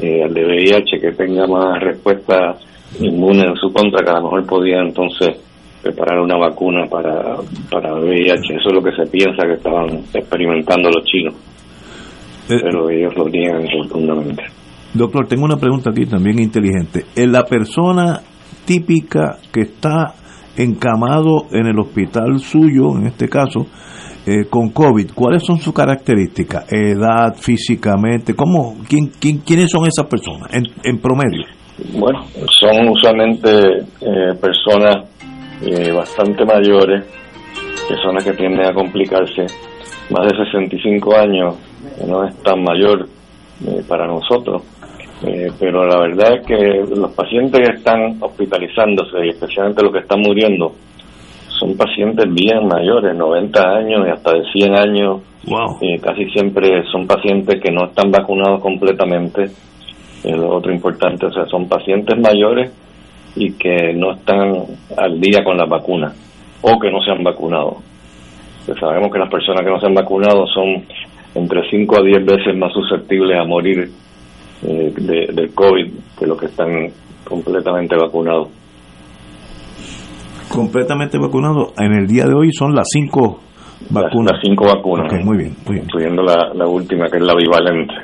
eh, 0.00 0.22
al 0.22 0.34
de 0.34 0.44
VIH, 0.44 1.00
que 1.00 1.12
tenga 1.12 1.46
más 1.46 1.80
respuesta 1.80 2.58
inmune 3.00 3.42
en 3.48 3.56
su 3.56 3.72
contra, 3.72 4.04
que 4.04 4.10
a 4.10 4.18
lo 4.18 4.24
mejor 4.24 4.46
podía 4.46 4.80
entonces 4.80 5.36
preparar 5.82 6.20
una 6.20 6.36
vacuna 6.36 6.86
para, 6.90 7.36
para 7.70 7.94
VIH. 7.94 8.56
Eso 8.56 8.68
es 8.68 8.74
lo 8.74 8.82
que 8.82 8.92
se 8.92 9.10
piensa 9.10 9.46
que 9.46 9.54
estaban 9.54 10.04
experimentando 10.12 10.90
los 10.90 11.04
chinos. 11.04 11.34
Eh, 12.48 12.60
pero 12.62 12.90
ellos 12.90 13.14
lo 13.16 13.28
niegan 13.28 13.66
rotundamente. 13.70 14.44
Doctor, 14.94 15.26
tengo 15.28 15.44
una 15.44 15.56
pregunta 15.56 15.90
aquí 15.90 16.06
también 16.06 16.40
inteligente. 16.40 17.04
¿Es 17.14 17.28
la 17.28 17.44
persona 17.44 18.20
típica 18.64 19.38
que 19.52 19.62
está 19.62 20.14
encamado 20.56 21.46
en 21.52 21.66
el 21.66 21.78
hospital 21.78 22.38
suyo, 22.40 22.96
en 22.96 23.06
este 23.06 23.28
caso, 23.28 23.66
eh, 24.26 24.46
con 24.50 24.70
COVID, 24.70 25.12
¿cuáles 25.14 25.44
son 25.44 25.58
sus 25.58 25.72
características? 25.72 26.70
Edad, 26.72 27.36
físicamente, 27.36 28.34
¿cómo, 28.34 28.76
quién, 28.88 29.10
quién, 29.20 29.38
¿quiénes 29.38 29.70
son 29.70 29.86
esas 29.86 30.06
personas 30.06 30.52
en, 30.52 30.64
en 30.84 30.98
promedio? 30.98 31.44
Bueno, 31.92 32.24
son 32.60 32.88
usualmente 32.88 33.50
eh, 34.00 34.34
personas 34.40 35.08
eh, 35.64 35.92
bastante 35.92 36.44
mayores, 36.44 37.04
personas 37.88 38.24
que 38.24 38.32
tienden 38.32 38.66
a 38.66 38.72
complicarse. 38.72 39.46
Más 40.10 40.26
de 40.26 40.44
65 40.44 41.16
años 41.16 41.54
no 42.06 42.24
es 42.24 42.34
tan 42.42 42.62
mayor 42.62 43.08
para 43.88 44.06
nosotros 44.06 44.62
eh, 45.26 45.50
pero 45.58 45.84
la 45.84 45.98
verdad 45.98 46.36
es 46.36 46.46
que 46.46 46.94
los 46.94 47.10
pacientes 47.12 47.60
que 47.60 47.76
están 47.76 48.18
hospitalizándose 48.20 49.26
y 49.26 49.30
especialmente 49.30 49.82
los 49.82 49.92
que 49.92 49.98
están 49.98 50.20
muriendo 50.20 50.72
son 51.58 51.76
pacientes 51.76 52.32
bien 52.32 52.68
mayores, 52.68 53.16
90 53.16 53.60
años 53.60 54.06
y 54.06 54.10
hasta 54.10 54.32
de 54.32 54.44
100 54.52 54.76
años. 54.76 55.22
Eh, 55.80 55.98
casi 56.00 56.26
siempre 56.30 56.84
son 56.92 57.06
pacientes 57.06 57.60
que 57.60 57.72
no 57.72 57.86
están 57.86 58.12
vacunados 58.12 58.60
completamente. 58.60 59.46
Es 60.24 60.36
lo 60.36 60.56
otro 60.56 60.72
importante, 60.72 61.26
o 61.26 61.32
sea, 61.32 61.46
son 61.46 61.68
pacientes 61.68 62.18
mayores 62.18 62.72
y 63.36 63.52
que 63.52 63.92
no 63.94 64.12
están 64.12 64.64
al 64.96 65.20
día 65.20 65.44
con 65.44 65.56
la 65.56 65.66
vacuna 65.66 66.12
o 66.62 66.78
que 66.78 66.90
no 66.90 67.00
se 67.02 67.12
han 67.12 67.22
vacunado. 67.22 67.76
Pues 68.66 68.78
sabemos 68.80 69.10
que 69.12 69.18
las 69.18 69.30
personas 69.30 69.64
que 69.64 69.70
no 69.70 69.80
se 69.80 69.86
han 69.86 69.94
vacunado 69.94 70.46
son 70.46 70.84
entre 71.34 71.68
5 71.70 71.96
a 71.96 72.02
10 72.02 72.26
veces 72.26 72.56
más 72.56 72.72
susceptibles 72.72 73.38
a 73.38 73.44
morir 73.44 73.90
eh, 74.62 74.92
de, 74.96 75.32
del 75.32 75.54
COVID 75.54 75.92
que 76.18 76.26
los 76.26 76.38
que 76.38 76.46
están 76.46 76.88
completamente 77.24 77.96
vacunados. 77.96 78.48
Completamente 80.50 81.18
vacunados. 81.18 81.74
En 81.78 81.92
el 81.92 82.06
día 82.06 82.24
de 82.24 82.34
hoy 82.34 82.50
son 82.52 82.74
las 82.74 82.88
cinco 82.90 83.40
vacunas. 83.90 84.32
Las, 84.32 84.40
cinco 84.42 84.64
vacunas. 84.66 85.12
muy 85.24 85.36
bien, 85.36 85.56
Incluyendo 85.66 86.22
la, 86.22 86.52
la, 86.54 86.66
última, 86.66 87.06
que 87.08 87.18
es 87.18 87.22
la 87.22 87.34
bivalente. 87.34 87.94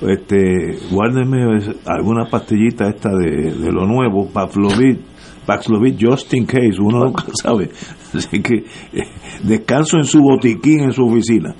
Este, 0.00 0.78
guárdeme 0.92 1.58
alguna 1.86 2.26
pastillita 2.26 2.88
esta 2.88 3.10
de, 3.10 3.52
de 3.52 3.72
lo 3.72 3.84
nuevo, 3.84 4.28
Paxlovid, 4.32 4.98
Paxlovid 5.44 5.96
just 5.98 6.32
in 6.34 6.46
case, 6.46 6.78
uno 6.80 7.06
nunca 7.06 7.24
sabe. 7.42 7.70
Así 8.14 8.40
que 8.42 8.58
eh, 8.92 9.08
descanso 9.42 9.96
en 9.96 10.04
su 10.04 10.20
botiquín, 10.22 10.84
en 10.84 10.92
su 10.92 11.04
oficina. 11.04 11.54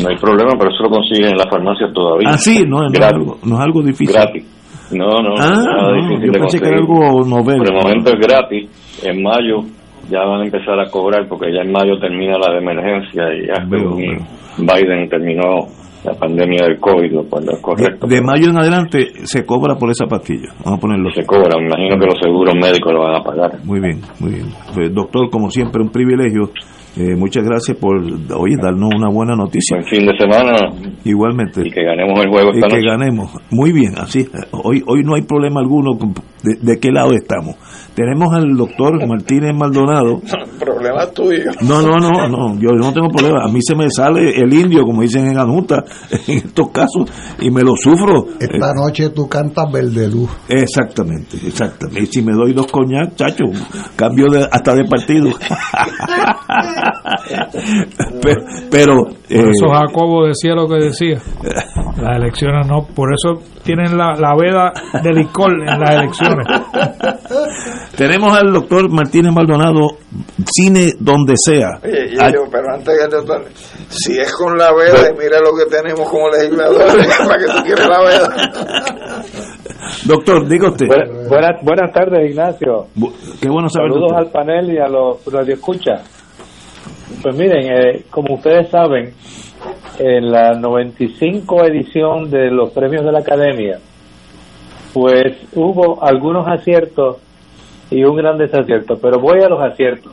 No 0.00 0.08
hay 0.08 0.16
problema, 0.16 0.52
pero 0.58 0.70
eso 0.70 0.84
lo 0.84 0.90
consiguen 0.90 1.32
en 1.32 1.36
la 1.36 1.48
farmacia 1.50 1.92
todavía. 1.92 2.28
Ah, 2.30 2.38
sí, 2.38 2.62
no, 2.66 2.86
es, 2.86 3.00
algo, 3.00 3.38
no 3.44 3.56
es 3.56 3.60
algo 3.60 3.82
difícil. 3.82 4.14
Gratis. 4.14 4.44
No, 4.92 5.06
no, 5.06 5.34
ah, 5.38 5.64
nada 5.64 5.92
difícil 5.94 6.26
yo 6.26 6.32
pensé 6.32 6.60
que 6.60 6.68
era 6.68 6.76
algo 6.76 7.24
novel. 7.24 7.58
Por 7.58 7.72
el 7.72 7.82
momento 7.82 8.10
es 8.10 8.20
gratis. 8.20 9.02
En 9.02 9.22
mayo 9.22 9.64
ya 10.10 10.20
van 10.24 10.42
a 10.42 10.44
empezar 10.44 10.78
a 10.78 10.90
cobrar 10.90 11.26
porque 11.28 11.52
ya 11.52 11.62
en 11.62 11.72
mayo 11.72 11.98
termina 11.98 12.38
la 12.38 12.52
de 12.52 12.58
emergencia 12.58 13.24
y 13.34 13.46
ya 13.46 13.64
Biden 14.56 15.08
terminó 15.08 15.66
la 16.04 16.14
pandemia 16.14 16.66
del 16.66 16.78
COVID, 16.78 17.12
lo 17.12 17.24
cual 17.28 17.44
es 17.50 17.60
correcto. 17.60 18.06
De, 18.06 18.20
mayo 18.20 18.50
en 18.50 18.58
adelante 18.58 19.06
se 19.24 19.44
cobra 19.44 19.76
por 19.76 19.90
esa 19.90 20.06
pastilla. 20.06 20.52
Vamos 20.64 20.78
a 20.78 20.80
ponerlo. 20.80 21.10
Se 21.14 21.24
cobra, 21.24 21.56
me 21.58 21.66
imagino 21.66 21.98
que 21.98 22.06
los 22.06 22.18
seguros 22.20 22.54
médicos 22.54 22.92
lo 22.92 23.00
van 23.00 23.16
a 23.16 23.24
pagar. 23.24 23.52
Muy 23.64 23.80
bien, 23.80 24.00
muy 24.20 24.32
bien. 24.34 24.46
Pues, 24.74 24.94
doctor, 24.94 25.30
como 25.30 25.50
siempre, 25.50 25.82
un 25.82 25.90
privilegio 25.90 26.50
eh, 26.96 27.16
muchas 27.16 27.42
gracias 27.42 27.76
por, 27.76 27.96
oye, 27.96 28.54
darnos 28.56 28.90
una 28.94 29.08
buena 29.08 29.34
noticia. 29.34 29.78
Buen 29.78 29.88
fin 29.88 30.06
de 30.06 30.16
semana. 30.16 30.54
Igualmente. 31.04 31.62
Y 31.64 31.70
que 31.70 31.82
ganemos 31.82 32.20
el 32.24 32.30
juego 32.30 32.52
esta 32.52 32.68
Y 32.68 32.70
que 32.70 32.86
ganemos. 32.86 33.32
Muy 33.50 33.72
bien, 33.72 33.94
así. 33.98 34.28
Hoy, 34.52 34.80
hoy 34.86 35.02
no 35.02 35.16
hay 35.16 35.22
problema 35.22 35.60
alguno 35.60 35.98
de, 36.44 36.54
de 36.60 36.78
qué 36.78 36.92
lado 36.92 37.12
estamos. 37.12 37.56
Tenemos 37.94 38.34
al 38.34 38.56
doctor 38.56 39.06
Martínez 39.06 39.54
Maldonado. 39.54 40.20
problema 40.58 41.06
tuyo. 41.06 41.50
No, 41.62 41.80
no, 41.82 41.98
no, 41.98 42.28
no, 42.28 42.58
yo 42.58 42.70
no 42.72 42.92
tengo 42.92 43.08
problema. 43.08 43.44
A 43.44 43.48
mí 43.48 43.60
se 43.62 43.74
me 43.76 43.88
sale 43.90 44.30
el 44.40 44.52
indio, 44.52 44.82
como 44.82 45.02
dicen 45.02 45.26
en 45.28 45.38
Anuta, 45.38 45.84
en 46.26 46.38
estos 46.38 46.70
casos, 46.70 47.10
y 47.40 47.50
me 47.50 47.62
lo 47.62 47.76
sufro. 47.76 48.26
Esta 48.40 48.70
eh, 48.70 48.74
noche 48.74 49.10
tú 49.10 49.28
cantas 49.28 49.70
verde 49.70 50.08
luz. 50.08 50.30
Exactamente, 50.48 51.36
exactamente. 51.46 52.02
Y 52.02 52.06
si 52.06 52.22
me 52.22 52.32
doy 52.32 52.52
dos 52.52 52.66
coñac, 52.70 53.14
chacho, 53.14 53.44
cambio 53.96 54.26
de, 54.30 54.48
hasta 54.50 54.74
de 54.74 54.84
partido. 54.84 55.30
pero, 58.70 59.04
por 59.04 59.48
eso 59.48 59.66
eh, 59.66 59.72
Jacobo 59.72 60.26
decía 60.26 60.54
lo 60.54 60.66
que 60.68 60.84
decía. 60.86 61.20
Las 61.96 62.16
elecciones 62.16 62.66
no, 62.66 62.86
por 62.94 63.12
eso 63.12 63.40
tienen 63.62 63.96
la, 63.96 64.14
la 64.16 64.34
veda 64.36 64.72
de 65.02 65.12
licor 65.12 65.52
en 65.52 65.80
las 65.80 65.90
elecciones. 65.90 66.46
Tenemos 67.96 68.36
al 68.36 68.52
doctor 68.52 68.90
Martínez 68.90 69.32
Maldonado, 69.32 69.98
cine 70.46 70.92
donde 70.98 71.34
sea. 71.36 71.80
pero 71.82 72.74
antes 72.74 72.98
que 72.98 73.08
doctor, 73.08 73.44
si 73.88 74.18
es 74.18 74.32
con 74.34 74.56
la 74.56 74.72
veda, 74.72 75.10
mira 75.18 75.40
lo 75.40 75.54
que 75.56 75.66
tenemos 75.70 76.08
como 76.08 76.28
legisladores, 76.30 77.18
para 77.28 77.38
que 77.38 77.46
tú 77.46 77.64
quieras 77.64 77.88
la 77.88 78.00
veda. 78.00 79.24
Doctor, 80.04 80.48
diga 80.48 80.68
usted. 80.68 80.86
Buenas, 81.28 81.62
buenas, 81.62 81.92
tardes, 81.92 82.30
Ignacio. 82.30 82.86
Qué 83.40 83.48
bueno 83.48 83.68
saber. 83.68 83.92
Saludos 83.92 84.12
al 84.16 84.30
panel 84.30 84.72
y 84.72 84.78
a 84.78 84.88
los 84.88 85.24
radioescuchas. 85.26 86.02
Pues 87.22 87.36
miren, 87.36 87.72
eh, 87.72 88.04
como 88.10 88.34
ustedes 88.34 88.70
saben, 88.70 89.14
en 89.98 90.30
la 90.30 90.52
95 90.58 91.64
edición 91.64 92.30
de 92.30 92.50
los 92.50 92.70
premios 92.72 93.04
de 93.04 93.12
la 93.12 93.20
Academia, 93.20 93.78
pues 94.94 95.36
hubo 95.54 96.02
algunos 96.04 96.46
aciertos 96.46 97.16
y 97.90 98.04
un 98.04 98.16
gran 98.16 98.38
desacierto. 98.38 98.96
Pero 98.96 99.18
voy 99.18 99.42
a 99.42 99.48
los 99.48 99.60
aciertos. 99.60 100.12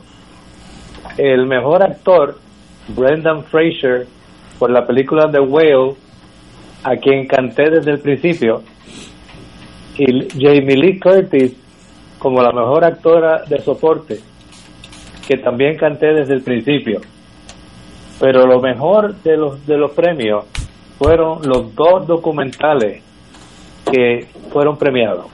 El 1.18 1.46
mejor 1.46 1.84
actor, 1.84 2.40
Brendan 2.88 3.44
Fraser, 3.44 4.08
por 4.58 4.72
la 4.72 4.86
película 4.86 5.32
The 5.32 5.40
Whale, 5.40 5.94
a 6.84 6.96
quien 6.98 7.28
canté 7.28 7.70
desde 7.70 7.92
el 7.92 8.00
principio, 8.00 8.64
y 9.98 10.28
Jamie 10.32 10.76
Lee 10.76 11.00
Curtis 11.00 11.56
como 12.18 12.42
la 12.42 12.52
mejor 12.52 12.84
actora 12.84 13.44
de 13.48 13.60
soporte, 13.60 14.20
que 15.28 15.38
también 15.38 15.78
canté 15.78 16.08
desde 16.08 16.34
el 16.34 16.42
principio. 16.42 17.02
Pero 18.20 18.48
lo 18.48 18.60
mejor 18.60 19.16
de 19.22 19.38
los 19.38 19.66
de 19.68 19.78
los 19.78 19.92
premios 19.92 20.46
fueron 20.98 21.42
los 21.48 21.76
dos 21.76 22.08
documentales 22.08 23.04
que 23.92 24.28
fueron 24.52 24.78
premiados. 24.78 25.26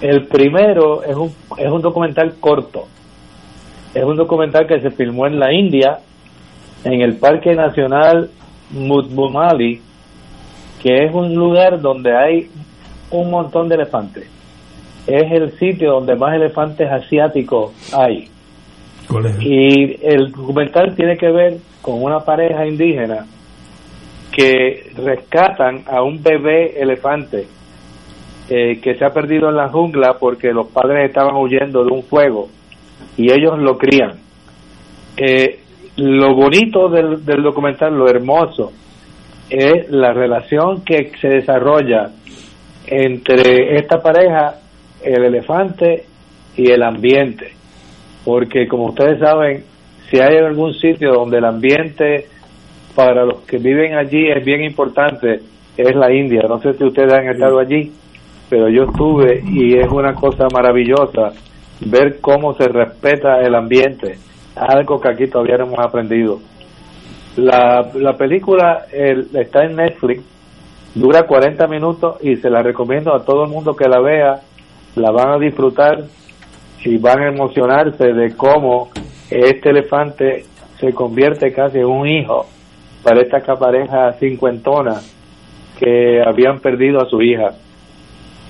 El 0.00 0.26
primero 0.26 1.02
es 1.04 1.16
un, 1.16 1.32
es 1.58 1.70
un 1.70 1.80
documental 1.80 2.34
corto. 2.40 2.86
Es 3.94 4.04
un 4.04 4.16
documental 4.16 4.66
que 4.66 4.80
se 4.80 4.90
filmó 4.90 5.26
en 5.26 5.38
la 5.38 5.52
India, 5.52 5.98
en 6.84 7.00
el 7.02 7.16
Parque 7.16 7.54
Nacional 7.54 8.30
Mudbumali, 8.70 9.80
que 10.82 11.04
es 11.04 11.14
un 11.14 11.34
lugar 11.34 11.80
donde 11.80 12.16
hay 12.16 12.50
un 13.10 13.30
montón 13.30 13.68
de 13.68 13.76
elefantes. 13.76 14.28
Es 15.06 15.30
el 15.30 15.52
sitio 15.58 15.92
donde 15.92 16.16
más 16.16 16.34
elefantes 16.34 16.90
asiáticos 16.90 17.72
hay. 17.92 18.28
Y 19.40 20.04
el 20.06 20.32
documental 20.32 20.94
tiene 20.96 21.16
que 21.16 21.30
ver 21.30 21.58
con 21.82 22.02
una 22.02 22.20
pareja 22.20 22.66
indígena 22.66 23.26
que 24.32 24.90
rescatan 24.96 25.84
a 25.86 26.02
un 26.02 26.22
bebé 26.22 26.80
elefante 26.80 27.46
eh, 28.48 28.80
que 28.80 28.94
se 28.96 29.04
ha 29.04 29.10
perdido 29.10 29.50
en 29.50 29.56
la 29.56 29.68
jungla 29.68 30.16
porque 30.18 30.52
los 30.52 30.68
padres 30.68 31.08
estaban 31.08 31.36
huyendo 31.36 31.84
de 31.84 31.92
un 31.92 32.02
fuego 32.02 32.48
y 33.16 33.30
ellos 33.30 33.58
lo 33.58 33.76
crían. 33.76 34.14
Eh, 35.16 35.60
lo 35.96 36.34
bonito 36.34 36.88
del, 36.88 37.24
del 37.24 37.42
documental, 37.42 37.94
lo 37.94 38.08
hermoso, 38.08 38.72
es 39.50 39.90
la 39.90 40.14
relación 40.14 40.82
que 40.82 41.12
se 41.20 41.28
desarrolla 41.28 42.10
entre 42.86 43.76
esta 43.76 44.00
pareja, 44.00 44.56
el 45.04 45.24
elefante 45.24 46.06
y 46.56 46.70
el 46.70 46.82
ambiente. 46.82 47.52
Porque 48.24 48.66
como 48.66 48.86
ustedes 48.86 49.18
saben, 49.18 49.64
si 50.10 50.18
hay 50.20 50.36
algún 50.38 50.72
sitio 50.74 51.12
donde 51.12 51.38
el 51.38 51.44
ambiente 51.44 52.26
para 52.94 53.24
los 53.24 53.40
que 53.42 53.58
viven 53.58 53.94
allí 53.94 54.30
es 54.30 54.44
bien 54.44 54.62
importante, 54.62 55.40
es 55.76 55.94
la 55.96 56.12
India. 56.12 56.42
No 56.48 56.60
sé 56.60 56.74
si 56.74 56.84
ustedes 56.84 57.12
han 57.12 57.28
estado 57.28 57.58
allí, 57.58 57.92
pero 58.50 58.68
yo 58.68 58.84
estuve 58.84 59.42
y 59.46 59.78
es 59.78 59.90
una 59.90 60.14
cosa 60.14 60.46
maravillosa 60.52 61.32
ver 61.80 62.20
cómo 62.20 62.54
se 62.54 62.68
respeta 62.68 63.40
el 63.40 63.54
ambiente, 63.54 64.18
algo 64.54 65.00
que 65.00 65.08
aquí 65.08 65.26
todavía 65.26 65.56
no 65.56 65.66
hemos 65.66 65.78
aprendido. 65.78 66.38
La, 67.36 67.90
la 67.94 68.12
película 68.16 68.84
está 68.92 69.64
en 69.64 69.76
Netflix, 69.76 70.22
dura 70.94 71.26
40 71.26 71.66
minutos 71.66 72.18
y 72.22 72.36
se 72.36 72.50
la 72.50 72.62
recomiendo 72.62 73.14
a 73.14 73.24
todo 73.24 73.44
el 73.44 73.50
mundo 73.50 73.74
que 73.74 73.88
la 73.88 74.00
vea, 74.00 74.40
la 74.96 75.10
van 75.10 75.30
a 75.30 75.38
disfrutar 75.38 76.04
y 76.84 76.98
van 76.98 77.22
a 77.22 77.28
emocionarse 77.28 78.12
de 78.12 78.36
cómo 78.36 78.90
este 79.30 79.70
elefante 79.70 80.44
se 80.78 80.92
convierte 80.92 81.52
casi 81.52 81.78
en 81.78 81.86
un 81.86 82.06
hijo 82.06 82.46
para 83.02 83.20
esta 83.20 83.40
pareja 83.56 84.12
cincuentona 84.14 85.00
que 85.78 86.22
habían 86.24 86.60
perdido 86.60 87.00
a 87.00 87.08
su 87.08 87.20
hija. 87.22 87.50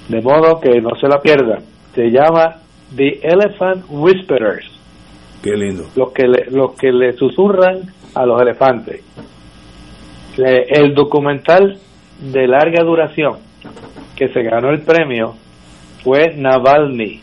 De 0.08 0.20
modo 0.20 0.60
que 0.60 0.80
no 0.80 0.90
se 1.00 1.08
la 1.08 1.20
pierdan. 1.20 1.62
Se 1.94 2.10
llama 2.10 2.56
The 2.94 3.20
Elephant 3.22 3.84
Whisperers. 3.88 4.70
Qué 5.42 5.56
lindo. 5.56 5.84
Los 5.96 6.12
que 6.12 6.26
le, 6.26 6.46
los 6.50 6.74
que 6.74 6.92
le 6.92 7.12
susurran 7.14 7.80
a 8.14 8.26
los 8.26 8.40
elefantes. 8.40 9.02
El 10.36 10.94
documental 10.94 11.78
de 12.20 12.46
larga 12.46 12.82
duración 12.82 13.36
que 14.16 14.28
se 14.28 14.42
ganó 14.42 14.70
el 14.70 14.82
premio 14.82 15.34
fue 16.02 16.34
Navalny. 16.36 17.20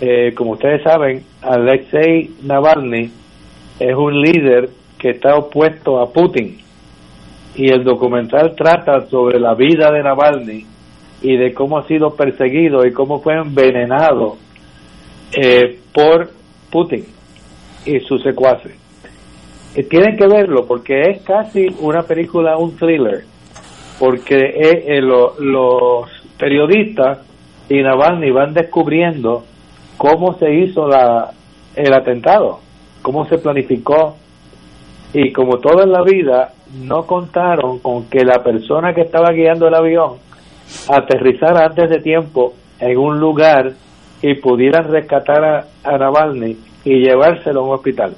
Eh, 0.00 0.34
como 0.34 0.52
ustedes 0.52 0.82
saben, 0.82 1.24
Alexei 1.42 2.30
Navalny 2.42 3.10
es 3.78 3.94
un 3.96 4.20
líder 4.20 4.70
que 5.04 5.10
está 5.10 5.36
opuesto 5.36 6.00
a 6.00 6.10
Putin. 6.10 6.56
Y 7.56 7.68
el 7.68 7.84
documental 7.84 8.54
trata 8.56 9.06
sobre 9.10 9.38
la 9.38 9.54
vida 9.54 9.92
de 9.92 10.02
Navalny 10.02 10.64
y 11.20 11.36
de 11.36 11.52
cómo 11.52 11.76
ha 11.76 11.86
sido 11.86 12.16
perseguido 12.16 12.86
y 12.86 12.92
cómo 12.94 13.20
fue 13.20 13.34
envenenado 13.34 14.38
eh, 15.36 15.78
por 15.92 16.30
Putin 16.70 17.04
y 17.84 18.00
sus 18.00 18.22
secuaces. 18.22 18.72
Y 19.76 19.82
tienen 19.82 20.16
que 20.16 20.26
verlo 20.26 20.64
porque 20.66 21.02
es 21.02 21.20
casi 21.20 21.66
una 21.80 22.04
película, 22.04 22.56
un 22.56 22.74
thriller, 22.74 23.24
porque 23.98 24.54
eh, 24.56 25.02
los 25.02 26.08
periodistas 26.38 27.18
y 27.68 27.82
Navalny 27.82 28.30
van 28.30 28.54
descubriendo 28.54 29.44
cómo 29.98 30.38
se 30.38 30.50
hizo 30.50 30.88
la, 30.88 31.30
el 31.76 31.92
atentado, 31.92 32.60
cómo 33.02 33.26
se 33.26 33.36
planificó, 33.36 34.16
y 35.14 35.32
como 35.32 35.58
todo 35.58 35.84
en 35.84 35.92
la 35.92 36.02
vida, 36.02 36.52
no 36.82 37.06
contaron 37.06 37.78
con 37.78 38.06
que 38.10 38.24
la 38.24 38.42
persona 38.42 38.92
que 38.92 39.02
estaba 39.02 39.30
guiando 39.30 39.68
el 39.68 39.74
avión 39.74 40.14
aterrizara 40.88 41.66
antes 41.66 41.88
de 41.88 42.00
tiempo 42.00 42.54
en 42.80 42.98
un 42.98 43.20
lugar 43.20 43.72
y 44.20 44.34
pudieran 44.34 44.90
rescatar 44.90 45.68
a, 45.84 45.98
Navalny 45.98 46.56
y 46.84 47.04
llevárselo 47.04 47.60
a 47.60 47.62
un 47.62 47.74
hospital. 47.74 48.16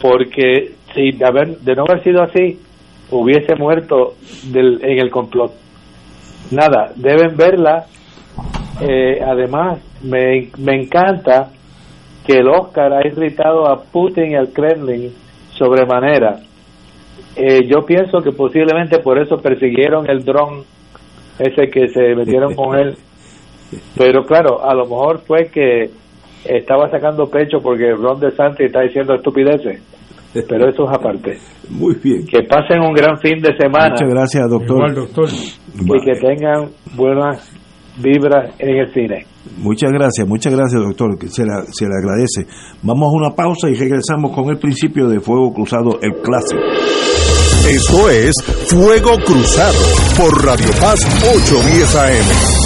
Porque 0.00 0.74
si 0.94 1.10
de, 1.10 1.26
haber, 1.26 1.58
de 1.58 1.74
no 1.74 1.82
haber 1.82 2.04
sido 2.04 2.22
así, 2.22 2.60
hubiese 3.10 3.56
muerto 3.56 4.14
del, 4.44 4.78
en 4.84 4.98
el 5.00 5.10
complot. 5.10 5.52
Nada, 6.52 6.92
deben 6.94 7.36
verla. 7.36 7.86
Eh, 8.80 9.18
además, 9.26 9.80
me, 10.02 10.50
me 10.58 10.82
encanta 10.82 11.50
que 12.24 12.38
el 12.38 12.48
Oscar 12.48 12.92
ha 12.92 13.04
irritado 13.04 13.66
a 13.66 13.82
Putin 13.82 14.32
y 14.32 14.34
al 14.36 14.52
Kremlin 14.52 15.25
sobremanera. 15.56 16.40
Eh, 17.36 17.66
yo 17.66 17.84
pienso 17.84 18.20
que 18.22 18.32
posiblemente 18.32 18.98
por 18.98 19.18
eso 19.18 19.36
persiguieron 19.36 20.08
el 20.08 20.24
dron 20.24 20.64
ese 21.38 21.68
que 21.68 21.88
se 21.88 22.14
metieron 22.14 22.54
con 22.54 22.78
él. 22.78 22.94
Pero 23.96 24.24
claro, 24.24 24.64
a 24.64 24.74
lo 24.74 24.84
mejor 24.84 25.20
fue 25.26 25.50
que 25.52 25.90
estaba 26.44 26.88
sacando 26.90 27.26
pecho 27.26 27.58
porque 27.62 27.92
Ron 27.92 28.20
DeSantis 28.20 28.66
está 28.66 28.82
diciendo 28.82 29.14
estupideces. 29.14 29.82
Pero 30.48 30.68
eso 30.68 30.84
es 30.84 30.90
aparte. 30.90 31.38
Muy 31.70 31.94
bien. 32.02 32.26
Que 32.26 32.42
pasen 32.42 32.82
un 32.82 32.92
gran 32.92 33.18
fin 33.18 33.40
de 33.40 33.56
semana. 33.56 33.90
Muchas 33.90 34.10
gracias, 34.10 34.50
doctor. 34.50 34.94
doctor. 34.94 35.28
Y 35.80 36.04
que 36.04 36.20
tengan 36.20 36.68
buenas 36.94 37.50
vibras 38.02 38.54
en 38.58 38.76
el 38.76 38.92
cine. 38.92 39.24
Muchas 39.58 39.90
gracias, 39.92 40.26
muchas 40.26 40.52
gracias, 40.54 40.80
doctor, 40.82 41.18
que 41.18 41.28
se 41.28 41.44
le, 41.44 41.52
se 41.72 41.86
le 41.86 41.94
agradece. 41.94 42.46
Vamos 42.82 43.08
a 43.08 43.16
una 43.16 43.34
pausa 43.34 43.68
y 43.68 43.74
regresamos 43.74 44.32
con 44.34 44.50
el 44.50 44.58
principio 44.58 45.08
de 45.08 45.20
Fuego 45.20 45.52
Cruzado, 45.52 45.98
el 46.02 46.14
clásico. 46.22 46.60
Esto 47.68 48.10
es 48.10 48.34
Fuego 48.68 49.16
Cruzado 49.24 49.78
por 50.16 50.44
Radio 50.44 50.70
Paz 50.80 51.04
810 51.22 51.96
AM. 51.96 52.65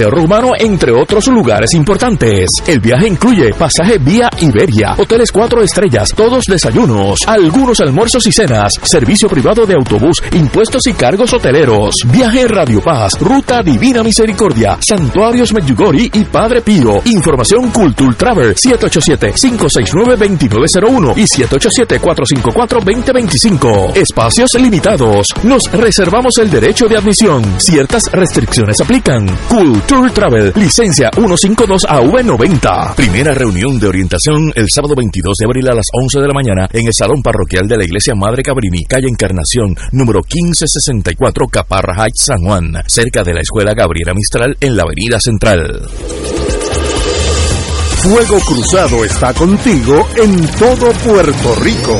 Romano, 0.09 0.51
entre 0.57 0.91
otros 0.91 1.27
lugares 1.27 1.73
importantes. 1.73 2.49
El 2.65 2.79
viaje 2.79 3.07
incluye 3.07 3.53
pasaje 3.53 3.97
vía 3.97 4.29
Iberia, 4.39 4.95
hoteles 4.97 5.31
cuatro 5.31 5.61
estrellas, 5.61 6.13
todos 6.15 6.45
desayunos, 6.45 7.19
algunos 7.27 7.79
almuerzos 7.79 8.25
y 8.27 8.31
cenas, 8.31 8.73
servicio 8.83 9.27
privado 9.29 9.65
de 9.65 9.73
autobús, 9.75 10.21
impuestos 10.31 10.87
y 10.87 10.93
cargos 10.93 11.33
hoteleros. 11.33 11.95
Viaje 12.07 12.47
Radio 12.47 12.81
Paz, 12.81 13.19
Ruta 13.19 13.61
Divina 13.61 14.01
Misericordia, 14.03 14.77
Santuarios 14.81 15.53
Medjugorje 15.53 16.09
y 16.13 16.23
Padre 16.25 16.61
Pío. 16.61 17.01
Información 17.05 17.69
Cultul 17.71 18.15
Travel 18.15 18.55
787-569-2901 18.55 21.17
y 21.17 21.23
787-454-2025. 21.23 23.95
Espacios 23.95 24.53
limitados. 24.55 25.27
Nos 25.43 25.71
reservamos 25.71 26.37
el 26.37 26.49
derecho 26.49 26.87
de 26.87 26.97
admisión. 26.97 27.43
Ciertas 27.59 28.03
restricciones 28.11 28.79
aplican. 28.81 29.27
Cultul 29.49 29.90
Tour 29.91 30.09
Travel, 30.11 30.53
licencia 30.55 31.11
152AV90. 31.11 32.95
Primera 32.95 33.33
reunión 33.33 33.77
de 33.77 33.87
orientación 33.87 34.53
el 34.55 34.67
sábado 34.73 34.95
22 34.95 35.35
de 35.37 35.45
abril 35.45 35.67
a 35.67 35.75
las 35.75 35.87
11 35.91 36.21
de 36.21 36.27
la 36.29 36.33
mañana 36.33 36.65
en 36.71 36.87
el 36.87 36.93
Salón 36.93 37.21
Parroquial 37.21 37.67
de 37.67 37.75
la 37.75 37.83
Iglesia 37.83 38.15
Madre 38.15 38.41
Cabrini, 38.41 38.85
calle 38.85 39.09
Encarnación, 39.09 39.75
número 39.91 40.21
1564, 40.21 41.45
Caparra 41.49 42.05
Heights, 42.05 42.23
San 42.23 42.39
Juan, 42.39 42.71
cerca 42.87 43.21
de 43.23 43.33
la 43.33 43.41
Escuela 43.41 43.73
Gabriela 43.73 44.13
Mistral 44.13 44.55
en 44.61 44.77
la 44.77 44.83
Avenida 44.83 45.19
Central. 45.19 45.89
Fuego 47.97 48.39
Cruzado 48.47 49.03
está 49.03 49.33
contigo 49.33 50.07
en 50.15 50.47
todo 50.57 50.89
Puerto 51.03 51.55
Rico. 51.55 51.99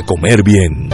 comer 0.03 0.43
bien. 0.43 0.89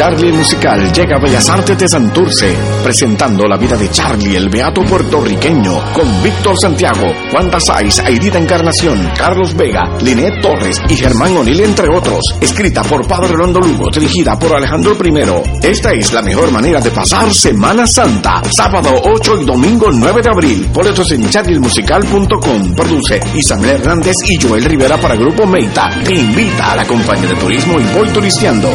Charlie 0.00 0.32
Musical 0.32 0.90
llega 0.94 1.18
a 1.18 1.20
Bellas 1.20 1.46
Artes 1.50 1.76
de 1.76 1.86
Santurce, 1.86 2.56
presentando 2.82 3.46
la 3.46 3.58
vida 3.58 3.76
de 3.76 3.90
Charlie 3.90 4.34
el 4.34 4.48
Beato 4.48 4.80
puertorriqueño, 4.82 5.92
con 5.92 6.22
Víctor 6.22 6.58
Santiago, 6.58 7.04
Juan 7.30 7.50
Saiz, 7.60 7.98
Aidita 7.98 8.38
Encarnación, 8.38 9.10
Carlos 9.14 9.54
Vega, 9.54 9.98
Linet 10.00 10.40
Torres 10.40 10.80
y 10.88 10.96
Germán 10.96 11.36
O'Neill, 11.36 11.60
entre 11.60 11.94
otros. 11.94 12.22
Escrita 12.40 12.82
por 12.82 13.06
Padre 13.06 13.28
Rolando 13.28 13.60
Lugo, 13.60 13.90
dirigida 13.92 14.38
por 14.38 14.56
Alejandro 14.56 14.96
I. 15.04 15.66
Esta 15.66 15.92
es 15.92 16.14
la 16.14 16.22
mejor 16.22 16.50
manera 16.50 16.80
de 16.80 16.90
pasar 16.90 17.34
Semana 17.34 17.86
Santa, 17.86 18.40
sábado 18.50 19.02
8 19.04 19.42
y 19.42 19.44
domingo 19.44 19.88
9 19.92 20.22
de 20.22 20.30
abril. 20.30 20.70
Boletos 20.72 21.12
en 21.12 21.28
charlielmusical.com. 21.28 22.74
Produce 22.74 23.20
Isabel 23.34 23.68
Hernández 23.72 24.14
y 24.26 24.40
Joel 24.40 24.64
Rivera 24.64 24.96
para 24.96 25.14
Grupo 25.14 25.44
Meita. 25.44 25.90
Te 26.02 26.14
invita 26.14 26.72
a 26.72 26.76
la 26.76 26.86
compañía 26.86 27.28
de 27.28 27.36
turismo 27.36 27.78
y 27.78 27.84
voy 27.94 28.08
turisteando. 28.08 28.70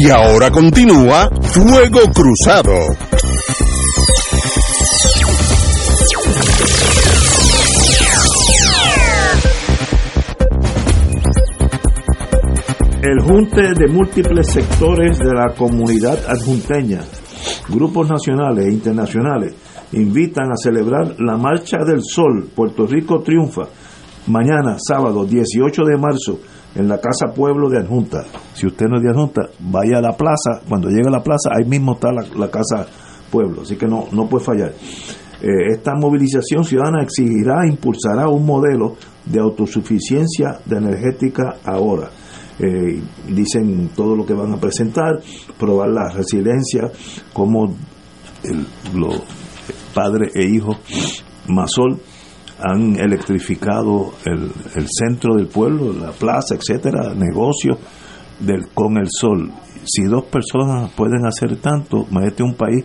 Y 0.00 0.10
ahora 0.10 0.48
continúa 0.52 1.28
Fuego 1.42 1.98
Cruzado. 2.14 2.72
El 13.02 13.20
junte 13.22 13.74
de 13.74 13.88
múltiples 13.88 14.46
sectores 14.52 15.18
de 15.18 15.34
la 15.34 15.52
comunidad 15.56 16.16
adjunteña, 16.28 17.00
grupos 17.68 18.08
nacionales 18.08 18.66
e 18.66 18.72
internacionales, 18.72 19.54
invitan 19.94 20.52
a 20.52 20.56
celebrar 20.56 21.16
la 21.18 21.36
Marcha 21.36 21.78
del 21.78 22.02
Sol. 22.04 22.48
Puerto 22.54 22.86
Rico 22.86 23.20
triunfa. 23.22 23.62
Mañana, 24.28 24.76
sábado 24.78 25.24
18 25.24 25.82
de 25.82 25.96
marzo, 25.96 26.38
en 26.74 26.88
la 26.88 26.98
Casa 26.98 27.32
Pueblo 27.34 27.68
de 27.68 27.78
Adjunta. 27.78 28.24
Si 28.54 28.66
usted 28.66 28.86
no 28.86 28.96
es 28.96 29.02
de 29.02 29.10
Adjunta, 29.10 29.42
vaya 29.60 29.98
a 29.98 30.02
la 30.02 30.16
plaza. 30.16 30.60
Cuando 30.68 30.88
llegue 30.88 31.08
a 31.08 31.10
la 31.10 31.22
plaza, 31.22 31.50
ahí 31.56 31.68
mismo 31.68 31.94
está 31.94 32.10
la, 32.12 32.50
Casa 32.50 32.86
Pueblo. 33.30 33.62
Así 33.62 33.76
que 33.76 33.86
no, 33.86 34.06
no 34.12 34.28
puede 34.28 34.44
fallar. 34.44 34.72
Eh, 35.40 35.72
esta 35.72 35.94
movilización 35.94 36.64
ciudadana 36.64 37.02
exigirá 37.02 37.66
impulsará 37.66 38.28
un 38.28 38.44
modelo 38.44 38.96
de 39.24 39.38
autosuficiencia 39.40 40.58
de 40.64 40.76
energética 40.76 41.56
ahora. 41.64 42.10
Eh, 42.58 43.00
dicen 43.28 43.90
todo 43.94 44.16
lo 44.16 44.26
que 44.26 44.34
van 44.34 44.52
a 44.52 44.56
presentar, 44.56 45.20
probar 45.58 45.90
la 45.90 46.08
resiliencia, 46.10 46.90
como 47.32 47.76
el, 48.42 48.66
los 48.94 49.22
padre 49.94 50.30
e 50.34 50.44
hijo 50.44 50.76
Masol 51.48 52.00
han 52.60 52.98
electrificado 52.98 54.12
el, 54.24 54.50
centro 54.88 55.36
del 55.36 55.46
pueblo, 55.46 55.92
la 55.92 56.10
plaza, 56.10 56.56
etcétera, 56.56 57.14
negocios 57.14 57.78
con 58.74 58.96
el 58.98 59.06
sol. 59.08 59.50
Si 59.84 60.04
dos 60.04 60.24
personas 60.24 60.90
pueden 60.92 61.24
hacer 61.26 61.56
tanto, 61.56 62.06
imagínate 62.10 62.42
un 62.42 62.54
país 62.54 62.84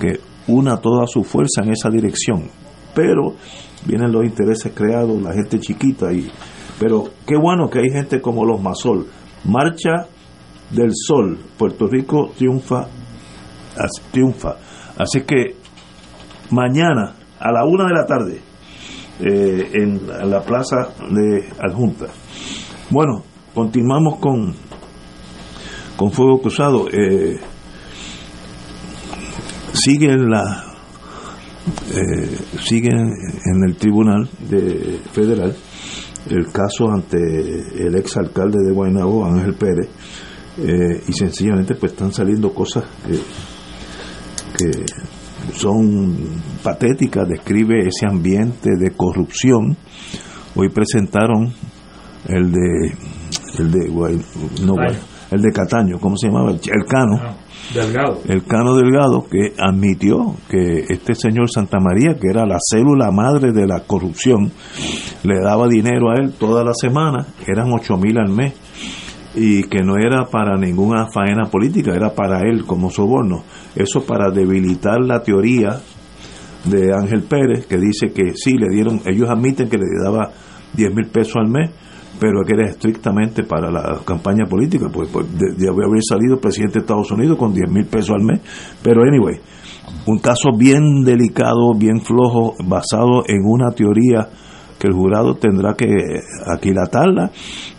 que 0.00 0.20
una 0.48 0.78
toda 0.78 1.06
su 1.06 1.22
fuerza 1.22 1.62
en 1.62 1.72
esa 1.72 1.90
dirección. 1.90 2.50
Pero 2.94 3.34
vienen 3.86 4.12
los 4.12 4.24
intereses 4.24 4.72
creados, 4.74 5.20
la 5.22 5.32
gente 5.32 5.60
chiquita 5.60 6.12
y 6.12 6.30
pero 6.78 7.04
qué 7.26 7.36
bueno 7.36 7.68
que 7.68 7.80
hay 7.80 7.90
gente 7.90 8.22
como 8.22 8.44
los 8.46 8.60
Masol. 8.60 9.06
Marcha 9.44 10.06
del 10.70 10.92
Sol, 10.94 11.38
Puerto 11.58 11.86
Rico 11.86 12.30
triunfa, 12.36 12.86
triunfa. 14.10 14.56
Así 14.96 15.20
que 15.26 15.56
mañana 16.50 17.16
a 17.38 17.52
la 17.52 17.64
una 17.66 17.84
de 17.86 17.94
la 17.94 18.06
tarde 18.06 18.49
eh, 19.20 19.70
en 19.74 20.06
la 20.06 20.42
plaza 20.42 20.88
de 21.10 21.48
Adjunta. 21.58 22.06
Bueno, 22.90 23.22
continuamos 23.54 24.18
con 24.18 24.54
con 25.96 26.12
Fuego 26.12 26.40
Cruzado. 26.40 26.88
Eh, 26.90 27.38
siguen 29.72 30.30
la 30.30 30.64
eh, 31.94 32.38
siguen 32.62 33.12
en 33.44 33.64
el 33.68 33.76
Tribunal 33.76 34.28
de 34.48 35.00
Federal 35.12 35.54
el 36.28 36.52
caso 36.52 36.90
ante 36.90 37.18
el 37.18 37.94
ex 37.96 38.16
alcalde 38.16 38.58
de 38.64 38.72
Guaynabo, 38.72 39.24
Ángel 39.24 39.54
Pérez, 39.54 39.88
eh, 40.58 41.02
y 41.08 41.12
sencillamente 41.12 41.74
pues 41.74 41.92
están 41.92 42.12
saliendo 42.12 42.52
cosas 42.52 42.84
que, 43.06 43.18
que 44.56 44.84
son 45.54 46.16
patéticas, 46.62 47.28
describe 47.28 47.86
ese 47.86 48.06
ambiente 48.06 48.70
de 48.78 48.90
corrupción. 48.92 49.76
Hoy 50.54 50.68
presentaron 50.68 51.52
el 52.26 52.52
de 52.52 52.94
el 53.58 53.70
de 53.70 53.88
no, 54.64 54.74
el 55.30 55.42
de 55.42 55.52
Cataño, 55.52 55.98
¿cómo 56.00 56.16
se 56.16 56.28
llamaba? 56.28 56.50
El 56.50 56.84
Cano. 56.86 57.36
Delgado. 57.74 58.18
El 58.26 58.44
Cano 58.44 58.74
Delgado 58.74 59.26
que 59.30 59.54
admitió 59.58 60.34
que 60.48 60.86
este 60.88 61.14
señor 61.14 61.48
Santa 61.50 61.78
María, 61.78 62.16
que 62.20 62.28
era 62.28 62.44
la 62.46 62.58
célula 62.58 63.12
madre 63.12 63.52
de 63.52 63.66
la 63.66 63.80
corrupción, 63.80 64.50
le 65.22 65.40
daba 65.40 65.68
dinero 65.68 66.10
a 66.10 66.14
él 66.20 66.32
toda 66.32 66.64
la 66.64 66.74
semana, 66.74 67.26
eran 67.46 67.72
ocho 67.72 67.96
mil 67.96 68.18
al 68.18 68.30
mes, 68.30 68.54
y 69.42 69.62
que 69.62 69.82
no 69.82 69.96
era 69.96 70.26
para 70.26 70.58
ninguna 70.58 71.06
faena 71.06 71.46
política, 71.46 71.94
era 71.94 72.14
para 72.14 72.42
él 72.42 72.66
como 72.66 72.90
soborno. 72.90 73.42
Eso 73.74 74.04
para 74.04 74.30
debilitar 74.30 75.00
la 75.00 75.22
teoría 75.22 75.80
de 76.66 76.92
Ángel 76.92 77.22
Pérez, 77.22 77.64
que 77.66 77.78
dice 77.78 78.12
que 78.12 78.34
sí, 78.34 78.58
le 78.58 78.68
dieron, 78.68 79.00
ellos 79.06 79.30
admiten 79.30 79.70
que 79.70 79.78
le 79.78 79.86
daba 80.04 80.30
10 80.74 80.94
mil 80.94 81.06
pesos 81.06 81.36
al 81.36 81.48
mes, 81.48 81.70
pero 82.20 82.42
que 82.46 82.52
era 82.52 82.68
estrictamente 82.68 83.44
para 83.44 83.70
la 83.70 84.00
campaña 84.04 84.44
política, 84.44 84.88
pues, 84.92 85.08
pues 85.10 85.26
debe 85.32 85.86
haber 85.86 86.02
salido 86.06 86.38
presidente 86.38 86.74
de 86.74 86.80
Estados 86.80 87.10
Unidos 87.10 87.38
con 87.38 87.54
10 87.54 87.70
mil 87.70 87.86
pesos 87.86 88.10
al 88.10 88.22
mes. 88.22 88.40
Pero 88.82 89.00
anyway, 89.04 89.40
un 90.04 90.18
caso 90.18 90.50
bien 90.54 91.02
delicado, 91.02 91.72
bien 91.78 92.02
flojo, 92.02 92.56
basado 92.62 93.24
en 93.26 93.40
una 93.42 93.70
teoría 93.70 94.28
que 94.78 94.86
el 94.86 94.92
jurado 94.92 95.36
tendrá 95.36 95.74
que 95.74 95.86
aquilatarla 96.46 97.30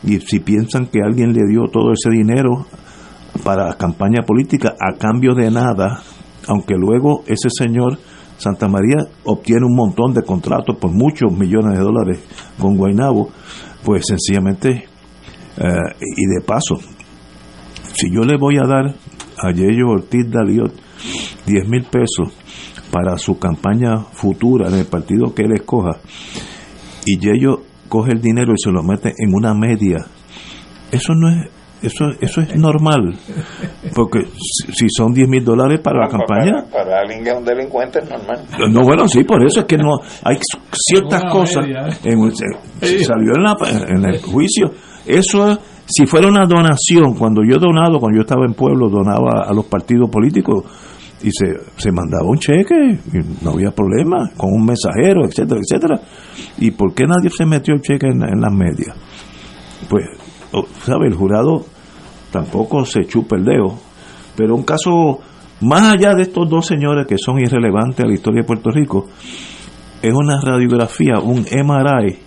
y 0.03 0.19
si 0.19 0.39
piensan 0.39 0.87
que 0.87 0.99
alguien 1.03 1.33
le 1.33 1.47
dio 1.47 1.65
todo 1.71 1.91
ese 1.93 2.09
dinero 2.09 2.65
para 3.43 3.73
campaña 3.75 4.23
política 4.23 4.75
a 4.79 4.97
cambio 4.97 5.33
de 5.33 5.51
nada, 5.51 6.01
aunque 6.47 6.75
luego 6.75 7.23
ese 7.27 7.49
señor 7.49 7.97
Santa 8.37 8.67
María 8.67 8.97
obtiene 9.23 9.65
un 9.65 9.75
montón 9.75 10.13
de 10.13 10.23
contratos 10.23 10.75
por 10.77 10.91
muchos 10.91 11.31
millones 11.31 11.77
de 11.77 11.83
dólares 11.83 12.19
con 12.59 12.75
Guainabo, 12.75 13.29
pues 13.83 14.05
sencillamente, 14.07 14.85
eh, 15.57 15.95
y 15.99 16.25
de 16.25 16.41
paso, 16.45 16.79
si 17.93 18.11
yo 18.11 18.21
le 18.23 18.37
voy 18.37 18.57
a 18.57 18.67
dar 18.67 18.95
a 19.37 19.51
Yello 19.53 19.89
Ortiz 19.89 20.25
Daliot 20.29 20.73
10 21.45 21.69
mil 21.69 21.83
pesos 21.83 22.33
para 22.91 23.17
su 23.17 23.37
campaña 23.37 23.99
futura 24.11 24.69
en 24.69 24.75
el 24.75 24.85
partido 24.85 25.33
que 25.35 25.43
él 25.43 25.53
escoja, 25.53 25.99
y 27.05 27.19
Yello 27.19 27.61
coge 27.91 28.13
el 28.13 28.21
dinero 28.21 28.54
y 28.54 28.58
se 28.58 28.71
lo 28.71 28.82
mete 28.84 29.13
en 29.17 29.34
una 29.34 29.54
media, 29.54 29.97
eso 30.93 31.13
no 31.13 31.30
es 31.30 31.49
eso 31.84 32.06
eso 32.21 32.41
es 32.41 32.56
normal 32.56 33.15
porque 33.95 34.19
si 34.71 34.86
son 34.95 35.13
10 35.13 35.27
mil 35.27 35.43
dólares 35.43 35.80
para 35.84 36.06
la 36.06 36.08
campaña. 36.08 36.63
para, 36.71 36.86
para, 36.86 36.99
alguien 37.01 37.23
que 37.23 37.32
es 37.32 37.38
un 37.38 37.43
delincuente 37.43 37.99
es 37.99 38.10
normal. 38.10 38.45
No 38.71 38.82
bueno 38.84 39.08
sí 39.08 39.23
por 39.23 39.43
eso 39.43 39.62
es 39.62 39.65
que 39.65 39.77
no 39.77 39.99
hay 40.23 40.38
ciertas 40.71 41.23
cosas 41.32 41.65
en, 42.04 42.36
se, 42.36 43.04
salió 43.04 43.34
en, 43.36 43.43
la, 43.43 43.58
en 43.88 44.06
el 44.06 44.21
juicio. 44.21 44.71
Eso 45.06 45.58
Si 45.88 46.06
fuera 46.06 46.27
una 46.27 46.45
donación, 46.45 47.15
cuando 47.17 47.41
yo 47.43 47.58
he 47.58 47.60
donado, 47.60 47.99
cuando 47.99 48.17
yo 48.17 48.21
estaba 48.21 48.45
en 48.45 48.54
pueblo, 48.54 48.88
donaba 48.88 49.43
a 49.45 49.54
los 49.54 49.65
partidos 49.65 50.10
políticos 50.10 50.63
y 51.23 51.31
se, 51.31 51.53
se 51.77 51.91
mandaba 51.91 52.25
un 52.25 52.38
cheque, 52.38 52.99
y 53.13 53.43
no 53.43 53.51
había 53.51 53.71
problema, 53.71 54.31
con 54.38 54.53
un 54.53 54.65
mensajero, 54.65 55.25
etcétera, 55.25 55.60
etcétera. 55.62 56.01
¿Y 56.57 56.71
por 56.71 56.93
qué 56.93 57.05
nadie 57.05 57.29
se 57.29 57.45
metió 57.45 57.73
el 57.73 57.81
cheque 57.81 58.07
en, 58.07 58.23
en 58.23 58.41
las 58.41 58.53
medias? 58.53 58.95
Pues, 59.89 60.05
¿sabe? 60.84 61.07
El 61.07 61.15
jurado 61.15 61.65
tampoco 62.31 62.86
se 62.86 63.05
chupa 63.05 63.36
el 63.36 63.45
dedo, 63.45 63.77
pero 64.36 64.55
un 64.55 64.63
caso 64.63 65.19
más 65.62 65.93
allá 65.93 66.15
de 66.15 66.23
estos 66.23 66.49
dos 66.49 66.65
señores 66.65 67.05
que 67.07 67.17
son 67.17 67.39
irrelevantes 67.39 68.03
a 68.03 68.07
la 68.07 68.13
historia 68.13 68.41
de 68.41 68.47
Puerto 68.47 68.71
Rico, 68.71 69.07
es 70.01 70.13
una 70.13 70.41
radiografía, 70.41 71.19
un 71.19 71.45
MRI 71.45 72.17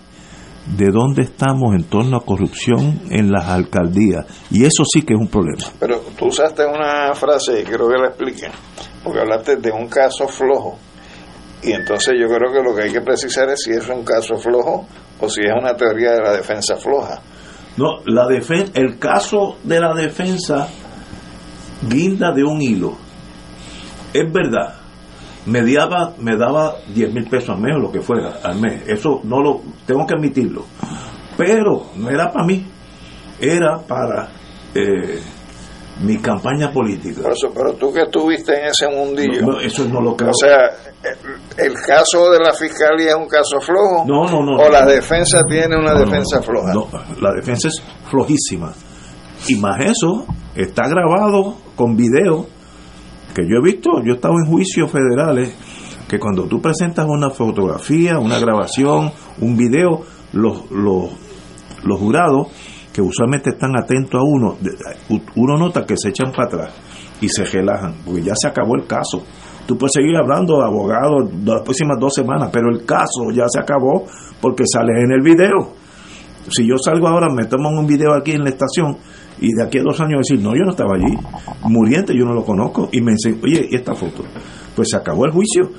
de 0.76 0.90
dónde 0.90 1.22
estamos 1.22 1.74
en 1.74 1.84
torno 1.84 2.16
a 2.16 2.24
corrupción 2.24 3.00
en 3.10 3.30
las 3.30 3.48
alcaldías. 3.48 4.24
Y 4.50 4.64
eso 4.64 4.84
sí 4.84 5.02
que 5.02 5.14
es 5.14 5.20
un 5.20 5.28
problema. 5.28 5.64
Pero 5.78 6.00
tú 6.16 6.26
usaste 6.26 6.64
una 6.64 7.12
frase 7.14 7.64
creo 7.64 7.88
que 7.88 7.98
la 7.98 8.08
expliqué, 8.08 8.46
porque 9.04 9.20
hablaste 9.20 9.56
de 9.56 9.70
un 9.70 9.86
caso 9.86 10.26
flojo. 10.26 10.78
Y 11.62 11.72
entonces 11.72 12.14
yo 12.18 12.26
creo 12.26 12.52
que 12.52 12.62
lo 12.62 12.74
que 12.74 12.82
hay 12.82 12.92
que 12.92 13.00
precisar 13.00 13.48
es 13.50 13.62
si 13.62 13.70
es 13.70 13.88
un 13.88 14.04
caso 14.04 14.36
flojo 14.36 14.86
o 15.20 15.28
si 15.28 15.42
es 15.42 15.52
una 15.56 15.76
teoría 15.76 16.12
de 16.12 16.22
la 16.22 16.32
defensa 16.32 16.76
floja. 16.76 17.20
No, 17.76 18.00
la 18.06 18.26
defen 18.26 18.70
el 18.74 18.98
caso 18.98 19.58
de 19.62 19.80
la 19.80 19.94
defensa 19.94 20.68
guinda 21.88 22.32
de 22.32 22.44
un 22.44 22.60
hilo. 22.60 22.96
Es 24.12 24.32
verdad, 24.32 24.76
me 25.46 25.62
daba, 25.62 26.14
me 26.18 26.36
daba 26.36 26.76
10 26.94 27.12
mil 27.12 27.28
pesos 27.28 27.50
al 27.50 27.60
mes 27.60 27.74
o 27.76 27.80
lo 27.80 27.92
que 27.92 28.00
fuera 28.00 28.38
al 28.42 28.60
mes. 28.60 28.82
Eso 28.86 29.20
no 29.24 29.42
lo 29.42 29.60
tengo 29.86 30.06
que 30.06 30.14
admitirlo. 30.14 30.64
Pero 31.36 31.90
no 31.96 32.08
era 32.10 32.30
para 32.30 32.46
mí, 32.46 32.64
era 33.40 33.78
para 33.78 34.28
eh, 34.74 35.20
mi 36.00 36.18
campaña 36.18 36.72
política. 36.72 37.22
Por 37.22 37.32
eso, 37.32 37.52
pero 37.54 37.72
tú 37.74 37.92
que 37.92 38.02
estuviste 38.02 38.52
en 38.58 38.66
ese 38.66 38.88
mundillo. 38.88 39.42
No, 39.42 39.52
no, 39.52 39.60
eso 39.60 39.86
no 39.86 40.00
lo 40.00 40.16
creo. 40.16 40.30
O 40.30 40.34
sea, 40.34 40.56
el, 41.02 41.66
el 41.66 41.74
caso 41.74 42.30
de 42.30 42.40
la 42.40 42.52
fiscalía 42.52 43.10
es 43.10 43.16
un 43.16 43.28
caso 43.28 43.60
flojo. 43.60 44.04
No, 44.06 44.26
no, 44.26 44.42
no. 44.44 44.56
O 44.56 44.68
la 44.68 44.84
defensa 44.84 45.40
tiene 45.48 45.76
una 45.76 45.94
defensa 45.94 46.42
floja. 46.42 46.72
No, 46.72 46.88
la 47.20 47.32
defensa 47.34 47.68
es 47.68 47.82
flojísima. 48.10 48.72
Y 49.48 49.56
más 49.56 49.78
eso, 49.84 50.26
está 50.54 50.88
grabado 50.88 51.56
con 51.76 51.96
video 51.96 52.46
que 53.34 53.42
yo 53.42 53.56
he 53.58 53.62
visto, 53.62 54.00
yo 54.04 54.12
he 54.12 54.16
estado 54.16 54.34
en 54.38 54.50
juicios 54.50 54.90
federales, 54.90 55.54
que 56.08 56.18
cuando 56.18 56.44
tú 56.44 56.60
presentas 56.60 57.06
una 57.08 57.30
fotografía, 57.30 58.18
una 58.18 58.38
grabación, 58.38 59.10
un 59.40 59.56
video, 59.56 60.02
los, 60.32 60.70
los, 60.70 61.10
los 61.82 61.98
jurados, 61.98 62.48
que 62.94 63.02
usualmente 63.02 63.50
están 63.50 63.76
atentos 63.76 64.20
a 64.20 64.22
uno, 64.22 64.56
uno 65.34 65.56
nota 65.56 65.84
que 65.84 65.96
se 65.96 66.10
echan 66.10 66.30
para 66.30 66.46
atrás 66.46 66.74
y 67.20 67.28
se 67.28 67.44
relajan, 67.44 67.96
porque 68.04 68.22
ya 68.22 68.34
se 68.36 68.46
acabó 68.46 68.76
el 68.76 68.86
caso. 68.86 69.24
Tú 69.66 69.76
puedes 69.76 69.94
seguir 69.94 70.14
hablando 70.16 70.58
de 70.58 71.52
las 71.52 71.62
próximas 71.62 71.98
dos 71.98 72.14
semanas, 72.14 72.50
pero 72.52 72.70
el 72.70 72.84
caso 72.84 73.32
ya 73.34 73.46
se 73.48 73.58
acabó 73.58 74.04
porque 74.40 74.62
sales 74.72 75.02
en 75.02 75.10
el 75.10 75.22
video. 75.22 75.74
Si 76.50 76.68
yo 76.68 76.76
salgo 76.78 77.08
ahora, 77.08 77.26
me 77.34 77.46
toman 77.46 77.76
un 77.76 77.86
video 77.86 78.14
aquí 78.14 78.30
en 78.30 78.44
la 78.44 78.50
estación 78.50 78.96
y 79.40 79.48
de 79.52 79.64
aquí 79.64 79.78
a 79.78 79.82
dos 79.82 80.00
años 80.00 80.20
decir, 80.28 80.40
no, 80.40 80.54
yo 80.54 80.62
no 80.64 80.70
estaba 80.70 80.94
allí, 80.94 81.16
muriente, 81.64 82.14
yo 82.16 82.24
no 82.24 82.34
lo 82.34 82.44
conozco, 82.44 82.88
y 82.92 83.00
me 83.00 83.12
dicen, 83.12 83.40
oye, 83.42 83.66
¿y 83.70 83.74
esta 83.74 83.94
foto? 83.94 84.22
Pues 84.76 84.90
se 84.90 84.96
acabó 84.96 85.24
el 85.24 85.32
juicio. 85.32 85.70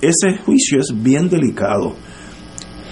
Ese 0.00 0.38
juicio 0.44 0.78
es 0.78 0.94
bien 1.02 1.28
delicado. 1.28 1.94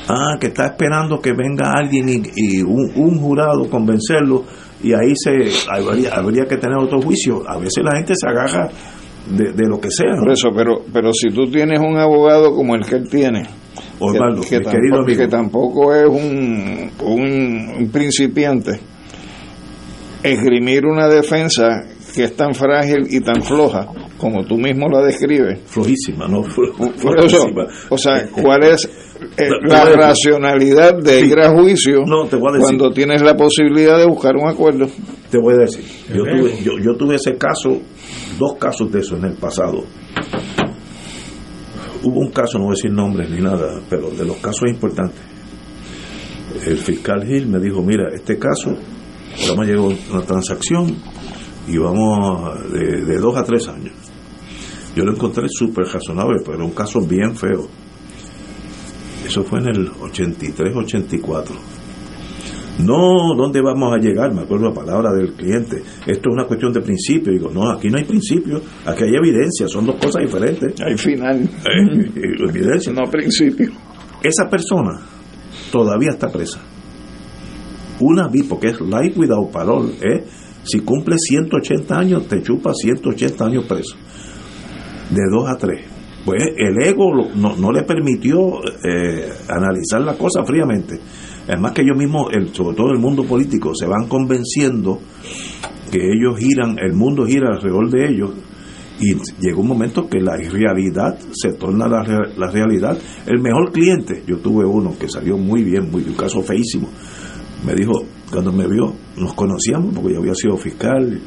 Ah, 0.08 0.38
que 0.40 0.46
está 0.46 0.66
esperando 0.66 1.20
que 1.20 1.32
venga 1.32 1.72
alguien 1.72 2.08
y, 2.08 2.22
y 2.34 2.62
un, 2.62 2.90
un 2.96 3.18
jurado 3.20 3.68
convencerlo 3.68 4.44
y 4.82 4.92
ahí 4.92 5.12
se 5.14 5.50
habría, 5.70 6.14
habría 6.14 6.44
que 6.46 6.56
tener 6.56 6.78
otro 6.78 7.00
juicio. 7.00 7.42
A 7.46 7.58
veces 7.58 7.84
la 7.84 7.96
gente 7.96 8.14
se 8.16 8.28
agarra 8.28 8.70
de, 9.28 9.52
de 9.52 9.68
lo 9.68 9.80
que 9.80 9.90
sea. 9.90 10.14
¿no? 10.14 10.22
Por 10.22 10.32
eso, 10.32 10.48
pero, 10.54 10.82
pero 10.92 11.12
si 11.12 11.28
tú 11.28 11.50
tienes 11.50 11.78
un 11.80 11.98
abogado 11.98 12.54
como 12.54 12.74
el 12.74 12.86
que 12.86 12.96
él 12.96 13.08
tiene, 13.08 13.42
Osvaldo, 13.98 14.42
que, 14.42 14.48
que 14.48 14.58
mi 14.60 14.64
querido 14.64 15.00
amigo. 15.00 15.18
que 15.18 15.28
tampoco 15.28 15.94
es 15.94 16.06
un, 16.08 16.90
un, 17.02 17.74
un 17.78 17.90
principiante, 17.90 18.80
esgrimir 20.22 20.86
una 20.86 21.08
defensa 21.08 21.84
que 22.14 22.24
es 22.24 22.36
tan 22.36 22.54
frágil 22.54 23.06
y 23.10 23.20
tan 23.20 23.42
floja 23.42 23.88
como 24.18 24.44
tú 24.44 24.56
mismo 24.56 24.88
la 24.88 25.00
describes. 25.02 25.60
Flojísima, 25.66 26.26
¿no? 26.28 26.42
Flojísima. 26.42 27.66
o 27.88 27.96
sea, 27.96 28.28
¿cuál 28.30 28.64
es 28.64 28.84
eh, 29.36 29.48
la 29.68 29.84
racionalidad 29.86 30.98
de 30.98 31.20
Sí. 31.20 31.26
ir 31.26 31.38
a 31.40 31.50
juicio 31.50 32.02
No, 32.06 32.26
te 32.26 32.36
voy 32.36 32.50
a 32.50 32.52
decir. 32.52 32.64
cuando 32.66 32.90
tienes 32.92 33.22
la 33.22 33.36
posibilidad 33.36 33.96
de 33.98 34.06
buscar 34.06 34.36
un 34.36 34.48
acuerdo? 34.48 34.86
Te 35.30 35.38
voy 35.38 35.54
a 35.54 35.58
decir, 35.58 35.84
yo 36.14 36.22
tuve, 36.24 36.62
yo, 36.62 36.72
yo 36.82 36.96
tuve 36.96 37.14
ese 37.16 37.36
caso, 37.36 37.80
dos 38.38 38.54
casos 38.58 38.90
de 38.92 39.00
eso 39.00 39.16
en 39.16 39.24
el 39.24 39.34
pasado. 39.34 39.84
Hubo 42.02 42.20
un 42.20 42.30
caso, 42.30 42.58
no 42.58 42.64
voy 42.66 42.72
a 42.74 42.76
decir 42.76 42.92
nombres 42.92 43.28
ni 43.30 43.40
nada, 43.40 43.80
pero 43.90 44.10
de 44.10 44.24
los 44.24 44.36
casos 44.36 44.68
importantes. 44.70 45.20
El 46.66 46.78
fiscal 46.78 47.24
Gil 47.26 47.46
me 47.48 47.58
dijo, 47.60 47.82
mira, 47.82 48.04
este 48.14 48.38
caso, 48.38 48.76
vamos 49.48 49.66
a 49.66 49.68
llegar 49.68 49.84
a 49.84 50.14
una 50.16 50.22
transacción 50.24 50.96
y 51.66 51.76
vamos 51.76 52.18
a- 52.54 52.62
de, 52.68 53.04
de 53.04 53.18
dos 53.18 53.36
a 53.36 53.42
tres 53.44 53.68
años. 53.68 53.92
Yo 54.98 55.04
lo 55.04 55.12
encontré 55.12 55.46
súper 55.48 55.84
razonable, 55.84 56.38
pero 56.44 56.56
era 56.56 56.64
un 56.64 56.72
caso 56.72 57.00
bien 57.00 57.36
feo. 57.36 57.68
Eso 59.24 59.44
fue 59.44 59.60
en 59.60 59.68
el 59.68 59.90
83-84. 59.92 61.44
No, 62.80 63.32
¿dónde 63.36 63.60
vamos 63.62 63.94
a 63.94 63.98
llegar? 63.98 64.34
Me 64.34 64.42
acuerdo 64.42 64.70
la 64.70 64.74
palabra 64.74 65.12
del 65.12 65.34
cliente. 65.34 65.84
Esto 66.04 66.30
es 66.30 66.32
una 66.34 66.46
cuestión 66.46 66.72
de 66.72 66.80
principio. 66.80 67.32
Digo, 67.32 67.48
no, 67.48 67.70
aquí 67.70 67.88
no 67.90 67.98
hay 67.98 68.06
principio, 68.06 68.60
aquí 68.86 69.04
hay 69.04 69.14
evidencia, 69.14 69.68
son 69.68 69.86
dos 69.86 69.94
cosas 70.02 70.22
diferentes. 70.24 70.74
Hay 70.84 70.98
final, 70.98 71.42
Eh, 71.44 72.10
eh, 72.16 72.48
evidencia. 72.48 72.92
no 72.92 73.08
principio. 73.08 73.70
Esa 74.20 74.50
persona 74.50 75.00
todavía 75.70 76.10
está 76.10 76.28
presa. 76.28 76.60
Una 78.00 78.26
vi, 78.26 78.42
porque 78.42 78.70
es 78.70 78.80
life 78.80 79.12
without 79.16 79.52
parole, 79.52 79.92
¿eh? 80.00 80.24
Si 80.64 80.80
cumple 80.80 81.16
180 81.18 81.96
años, 81.96 82.26
te 82.26 82.42
chupa 82.42 82.72
180 82.74 83.44
años 83.44 83.64
preso. 83.68 83.96
De 85.10 85.22
2 85.30 85.48
a 85.48 85.56
3. 85.56 85.84
Pues 86.24 86.42
el 86.56 86.82
ego 86.82 87.10
no, 87.34 87.56
no 87.56 87.72
le 87.72 87.84
permitió 87.84 88.60
eh, 88.84 89.30
analizar 89.48 90.00
la 90.02 90.16
cosa 90.18 90.44
fríamente. 90.44 91.00
Además 91.46 91.72
que 91.72 91.82
ellos 91.82 91.96
mismos, 91.96 92.28
el, 92.32 92.54
sobre 92.54 92.76
todo 92.76 92.90
el 92.92 92.98
mundo 92.98 93.24
político, 93.24 93.74
se 93.74 93.86
van 93.86 94.06
convenciendo 94.08 95.00
que 95.90 95.98
ellos 95.98 96.38
giran, 96.38 96.78
el 96.78 96.92
mundo 96.92 97.24
gira 97.24 97.48
alrededor 97.48 97.88
de 97.90 98.08
ellos 98.08 98.30
y 99.00 99.14
llega 99.40 99.56
un 99.56 99.68
momento 99.68 100.08
que 100.08 100.20
la 100.20 100.36
irrealidad 100.42 101.18
se 101.32 101.52
torna 101.52 101.88
la, 101.88 102.02
la 102.36 102.50
realidad. 102.50 102.98
El 103.26 103.40
mejor 103.40 103.72
cliente, 103.72 104.22
yo 104.26 104.38
tuve 104.38 104.66
uno 104.66 104.98
que 104.98 105.08
salió 105.08 105.38
muy 105.38 105.62
bien, 105.62 105.90
muy 105.90 106.02
un 106.02 106.14
caso 106.14 106.42
feísimo. 106.42 106.88
Me 107.64 107.74
dijo, 107.74 107.92
cuando 108.30 108.52
me 108.52 108.66
vio, 108.66 108.94
nos 109.16 109.34
conocíamos 109.34 109.94
porque 109.94 110.14
yo 110.14 110.20
había 110.20 110.34
sido 110.34 110.56
fiscal 110.56 111.20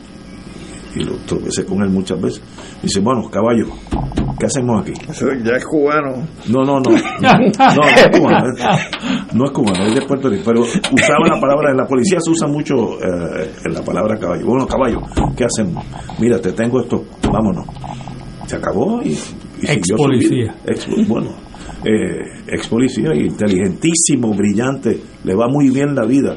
y 0.96 1.04
lo 1.04 1.16
tropecé 1.26 1.66
con 1.66 1.82
él 1.82 1.90
muchas 1.90 2.22
veces. 2.22 2.42
Dice, 2.82 3.00
bueno, 3.00 3.30
caballo, 3.30 3.66
¿qué 4.40 4.46
hacemos 4.48 4.82
aquí? 4.82 4.94
Eso 5.10 5.28
ya 5.44 5.56
es 5.58 5.66
cubano. 5.66 6.28
No, 6.50 6.64
no, 6.64 6.80
no. 6.82 6.92
No, 6.92 7.76
no 7.76 7.82
es 7.88 8.08
cubano. 8.18 8.46
es- 8.54 9.34
No 9.36 9.46
es 9.46 9.52
cubano, 9.52 9.86
es 9.86 9.96
de 9.96 10.02
Puerto 10.02 10.30
Rico. 10.30 10.44
Pero 10.46 10.62
usaba 10.62 11.28
la 11.28 11.40
palabra, 11.40 11.72
en 11.72 11.78
la 11.78 11.86
policía 11.86 12.18
se 12.20 12.32
usa 12.32 12.48
mucho 12.48 12.98
eh, 13.00 13.52
en 13.66 13.74
la 13.74 13.82
palabra 13.84 14.18
caballo. 14.18 14.46
Bueno, 14.46 14.66
caballo, 14.68 15.00
¿qué 15.38 15.46
hacemos? 15.46 15.86
Mira, 16.20 16.40
te 16.42 16.52
tengo 16.54 16.82
esto, 16.82 17.06
vámonos. 17.32 17.66
Se 18.48 18.56
acabó 18.58 19.02
y. 19.04 19.10
y 19.62 19.72
Ex 19.72 19.92
policía. 19.96 20.56
Ex, 20.66 20.88
bueno, 21.08 21.30
eh, 21.86 22.20
ex 22.48 22.68
policía, 22.68 23.14
inteligentísimo, 23.16 24.34
brillante, 24.34 25.00
le 25.24 25.36
va 25.36 25.48
muy 25.48 25.70
bien 25.70 25.94
la 25.96 26.06
vida. 26.06 26.36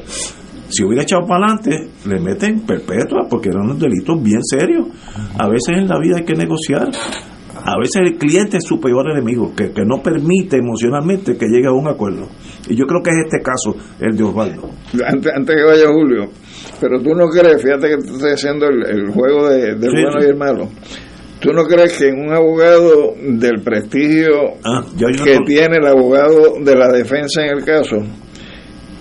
Si 0.69 0.83
hubiera 0.83 1.03
echado 1.03 1.25
para 1.27 1.45
adelante, 1.45 1.89
le 2.07 2.19
meten 2.19 2.61
perpetua 2.61 3.27
porque 3.29 3.49
eran 3.49 3.63
unos 3.65 3.79
delitos 3.79 4.21
bien 4.21 4.41
serios. 4.43 4.87
A 5.37 5.47
veces 5.47 5.77
en 5.77 5.87
la 5.87 5.99
vida 5.99 6.17
hay 6.17 6.25
que 6.25 6.35
negociar. 6.35 6.89
A 7.67 7.79
veces 7.79 8.01
el 8.05 8.17
cliente 8.17 8.57
es 8.57 8.63
su 8.65 8.79
peor 8.79 9.09
enemigo, 9.09 9.51
que, 9.55 9.71
que 9.71 9.83
no 9.85 10.01
permite 10.03 10.57
emocionalmente 10.57 11.35
que 11.35 11.47
llegue 11.47 11.67
a 11.67 11.71
un 11.71 11.87
acuerdo. 11.87 12.27
Y 12.69 12.75
yo 12.75 12.85
creo 12.85 13.01
que 13.01 13.09
es 13.09 13.15
este 13.25 13.41
caso, 13.41 13.75
el 13.99 14.15
de 14.15 14.23
Osvaldo. 14.23 14.69
Antes, 15.07 15.31
antes 15.35 15.55
que 15.55 15.63
vaya 15.63 15.87
Julio, 15.91 16.29
pero 16.79 17.01
tú 17.01 17.15
no 17.15 17.27
crees, 17.27 17.61
fíjate 17.63 17.87
que 17.89 17.97
tú 17.97 18.15
estás 18.17 18.33
haciendo 18.33 18.67
el, 18.67 18.85
el 18.87 19.09
juego 19.11 19.49
de, 19.49 19.75
del 19.75 19.81
Sí, 19.81 19.87
bueno 20.03 20.19
sí. 20.19 20.25
y 20.27 20.29
el 20.29 20.35
malo. 20.35 20.69
¿Tú 21.39 21.51
no 21.53 21.63
crees 21.63 21.97
que 21.97 22.09
en 22.09 22.19
un 22.27 22.33
abogado 22.33 23.13
del 23.19 23.61
prestigio 23.63 24.31
Ah, 24.63 24.83
yo 24.95 25.07
que 25.23 25.39
tiene 25.47 25.77
el 25.77 25.87
abogado 25.87 26.55
de 26.63 26.75
la 26.75 26.89
defensa 26.89 27.45
en 27.45 27.57
el 27.57 27.65
caso, 27.65 27.97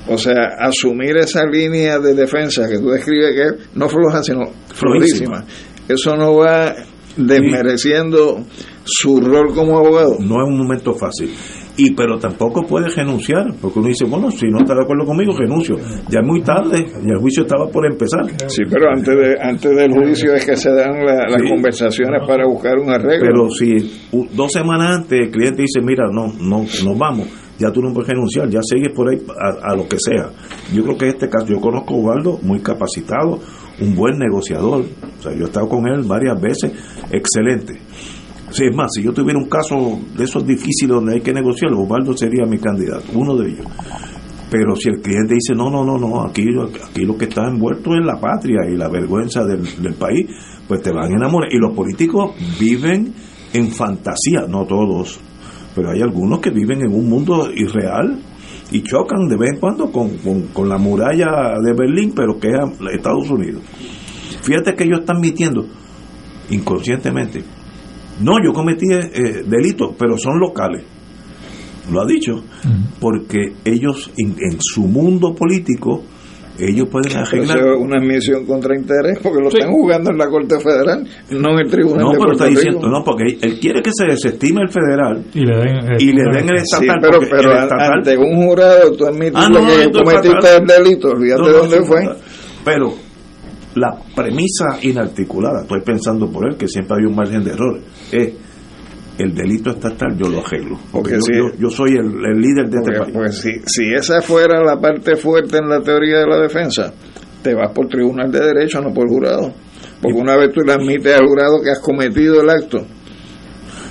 o 0.09 0.19
sea, 0.19 0.55
asumir 0.59 1.17
esa 1.17 1.45
línea 1.47 1.99
de 1.99 2.15
defensa 2.15 2.69
que 2.69 2.79
tú 2.79 2.89
describes 2.91 3.35
que 3.35 3.43
es 3.43 3.77
no 3.77 3.89
floja, 3.89 4.23
sino 4.23 4.41
Flojísima. 4.75 5.39
flojísima, 5.39 5.45
eso 5.89 6.17
no 6.17 6.37
va 6.37 6.75
desmereciendo 7.17 8.45
su 8.85 9.21
rol 9.21 9.55
como 9.55 9.79
abogado? 9.79 10.17
no 10.21 10.43
es 10.43 10.49
un 10.49 10.59
momento 10.59 10.93
fácil. 10.95 11.31
y 11.77 11.93
pero 11.95 12.19
tampoco 12.19 12.63
puede 12.63 12.89
renunciar 12.89 13.47
porque 13.61 13.79
uno 13.79 13.89
dice 13.89 14.05
bueno 14.05 14.31
si 14.31 14.47
no 14.49 14.59
está 14.59 14.75
de 14.75 14.83
acuerdo 14.83 15.05
conmigo 15.07 15.33
renuncio 15.37 15.77
ya 16.11 16.21
es 16.21 16.27
muy 16.27 16.43
tarde 16.43 16.79
y 17.03 17.11
el 17.11 17.19
juicio 17.19 17.43
estaba 17.45 17.67
por 17.69 17.87
empezar 17.87 18.21
sí 18.49 18.63
pero 18.71 18.91
antes 18.91 19.15
de 19.17 19.37
antes 19.41 19.75
del 19.77 19.93
juicio 19.93 20.35
es 20.35 20.45
que 20.45 20.57
se 20.57 20.71
dan 20.71 21.05
la- 21.05 21.27
las 21.29 21.43
conversaciones 21.49 22.21
para 22.27 22.47
buscar 22.47 22.79
un 22.79 22.91
arreglo 22.91 23.27
pero 23.27 23.49
si 23.51 24.03
dos 24.35 24.53
semanas 24.53 24.97
antes 24.99 25.19
el 25.21 25.31
cliente 25.31 25.63
dice 25.63 25.81
mira 25.83 26.05
no 26.13 26.33
no 26.41 26.61
nos 26.85 26.99
vamos 26.99 27.27
ya 27.59 27.71
tú 27.71 27.81
no 27.81 27.93
puedes 27.93 28.09
renunciar 28.09 28.49
ya 28.49 28.61
sigues 28.63 28.93
por 28.95 29.09
ahí 29.09 29.21
a, 29.63 29.75
lo 29.75 29.89
que 29.89 29.97
sea 29.99 30.31
yo 30.73 30.83
creo 30.83 30.97
que 30.97 31.05
en 31.07 31.11
este 31.13 31.29
caso 31.29 31.47
yo 31.47 31.61
conozco 31.61 31.95
a 31.95 31.99
Ubaldo 31.99 32.39
muy 32.43 32.61
capacitado 32.61 33.41
un 33.81 33.95
buen 33.95 34.19
negociador 34.19 34.85
o 35.19 35.23
sea 35.23 35.33
yo 35.33 35.45
he 35.45 35.47
estado 35.47 35.69
con 35.69 35.87
él 35.87 36.03
varias 36.07 36.41
veces 36.41 36.73
excelente 37.11 37.81
Sí, 38.55 38.67
es 38.71 38.77
más, 38.77 38.93
si 38.95 39.03
yo 39.03 39.13
tuviera 39.13 39.37
un 39.37 39.49
caso 39.49 39.99
de 40.17 40.23
esos 40.23 40.47
difíciles 40.47 40.95
donde 40.95 41.15
hay 41.15 41.21
que 41.21 41.33
negociar, 41.33 41.73
Osvaldo 41.73 42.17
sería 42.17 42.47
mi 42.47 42.59
candidato, 42.59 43.03
uno 43.13 43.35
de 43.35 43.49
ellos. 43.49 43.67
Pero 44.49 44.77
si 44.77 44.91
el 44.91 45.01
cliente 45.01 45.35
dice, 45.35 45.55
no, 45.57 45.69
no, 45.71 45.85
no, 45.85 45.99
no, 45.99 46.23
aquí, 46.23 46.45
aquí 46.89 47.05
lo 47.05 47.17
que 47.17 47.25
está 47.25 47.49
envuelto 47.49 47.91
es 47.95 48.07
la 48.07 48.21
patria 48.21 48.61
y 48.73 48.77
la 48.77 48.89
vergüenza 48.89 49.45
del, 49.45 49.65
del 49.83 49.95
país, 49.95 50.29
pues 50.69 50.83
te 50.83 50.93
van 50.93 51.11
a 51.13 51.17
enamorar. 51.17 51.53
Y 51.53 51.59
los 51.59 51.75
políticos 51.75 52.37
viven 52.61 53.13
en 53.53 53.73
fantasía, 53.73 54.47
no 54.49 54.65
todos, 54.67 55.21
pero 55.75 55.91
hay 55.91 56.01
algunos 56.01 56.41
que 56.41 56.51
viven 56.51 56.81
en 56.83 56.95
un 56.95 57.09
mundo 57.09 57.51
irreal 57.53 58.21
y 58.71 58.83
chocan 58.83 59.29
de 59.29 59.37
vez 59.37 59.55
en 59.55 59.61
cuando 59.61 59.91
con, 59.91 60.17
con, 60.19 60.43
con 60.49 60.69
la 60.69 60.79
muralla 60.79 61.59
de 61.63 61.73
Berlín, 61.73 62.13
pero 62.15 62.39
que 62.39 62.49
es 62.49 62.95
Estados 62.95 63.31
Unidos. 63.31 63.63
Fíjate 64.43 64.75
que 64.75 64.85
ellos 64.85 65.01
están 65.01 65.21
mintiendo 65.21 65.67
inconscientemente. 66.51 67.43
No, 68.21 68.35
yo 68.45 68.53
cometí 68.53 68.87
eh, 68.93 69.43
delitos, 69.47 69.95
pero 69.99 70.17
son 70.17 70.39
locales. 70.39 70.85
Lo 71.91 72.01
ha 72.01 72.07
dicho. 72.07 72.45
Porque 73.01 73.55
ellos, 73.65 74.11
en, 74.17 74.37
en 74.39 74.59
su 74.61 74.87
mundo 74.87 75.35
político, 75.35 76.03
ellos 76.59 76.89
pueden 76.89 77.11
Pero 77.13 77.25
arreglar. 77.27 77.59
eso 77.59 77.69
es 77.75 77.81
una 77.81 77.99
admisión 77.99 78.47
contra 78.47 78.77
interés 78.77 79.19
porque 79.23 79.41
lo 79.43 79.49
están 79.49 79.71
jugando 79.73 80.11
en 80.11 80.19
la 80.19 80.29
Corte 80.29 80.55
Federal, 80.61 81.07
no 81.31 81.51
en 81.53 81.59
el 81.67 81.71
Tribunal 81.71 82.05
No, 82.05 82.13
de 82.13 82.19
pero 82.19 82.33
está 82.33 82.47
diciendo, 82.47 82.79
Rico. 82.81 82.91
no, 82.91 83.05
porque 83.05 83.25
él- 83.43 83.59
quiere 83.61 83.83
que 83.83 83.91
se 83.93 84.05
desestime 84.07 84.61
el 84.63 84.69
federal 84.71 85.25
Y 85.35 85.41
le 85.45 85.57
den, 85.57 85.77
eh, 85.93 85.97
y 85.99 86.13
le 86.13 86.23
den 86.33 86.49
el 86.51 86.59
Sí, 86.61 86.65
estatal. 86.85 86.99
pero, 87.01 87.19
pero 87.29 87.53
el 87.53 87.59
estatal- 87.65 87.93
ante 87.95 88.17
un 88.19 88.37
jurado 88.47 88.93
tú 88.93 89.07
admites 89.07 89.33
Ah, 89.35 89.49
lo 89.51 89.61
no, 89.61 89.67
que 89.67 89.91
cometiste 89.93 90.57
el 90.57 90.67
delito, 90.67 91.09
olvídate 91.09 91.43
No, 91.43 91.49
no, 91.49 91.59
dónde 91.59 91.83
fue. 91.85 92.03
Pero 92.65 92.95
la 93.75 93.99
premisa 94.15 94.79
inarticulada, 94.83 95.63
estoy 95.63 95.81
pensando 95.81 96.31
por 96.31 96.47
él 96.49 96.57
que 96.57 96.69
siempre 96.69 96.97
hay 97.01 97.07
un 97.07 97.17
margen 97.17 97.43
de 97.43 97.51
error, 97.51 97.81
es 98.13 98.33
el 99.19 99.35
delito 99.35 99.71
estatal 99.71 100.17
yo 100.17 100.29
lo 100.29 100.45
arreglo. 100.45 100.77
Porque 100.93 101.17
Porque 101.19 101.33
yo, 101.37 101.49
yo- 101.53 101.59
yo 101.59 101.71
soy 101.71 101.91
el, 101.93 102.07
el 102.07 102.41
líder 102.41 102.69
de 102.69 102.79
este 102.79 102.99
país. 102.99 103.13
pues, 103.15 103.39
si, 103.39 103.51
si 103.67 103.93
esa 103.95 104.21
fuera 104.23 104.63
la 104.65 104.81
parte 104.81 105.17
fuerte 105.17 105.59
en 105.59 105.69
la 105.69 105.81
teoría 105.81 106.19
de 106.21 106.27
la 106.27 106.39
defensa, 106.39 106.93
te 107.43 107.55
vas 107.55 107.71
por 107.73 107.87
tribunal 107.89 108.31
de 108.33 108.41
derecho, 108.41 108.81
no 108.81 108.93
por 108.93 109.09
jurado. 109.09 109.53
Porque 110.03 110.19
una 110.19 110.37
vez 110.37 110.51
tú 110.53 110.61
le 110.67 110.73
admites 110.73 111.15
al 111.15 111.27
jurado 111.27 111.61
que 111.63 111.71
has 111.71 111.79
cometido 111.81 112.41
el 112.43 112.51
acto, 112.51 112.85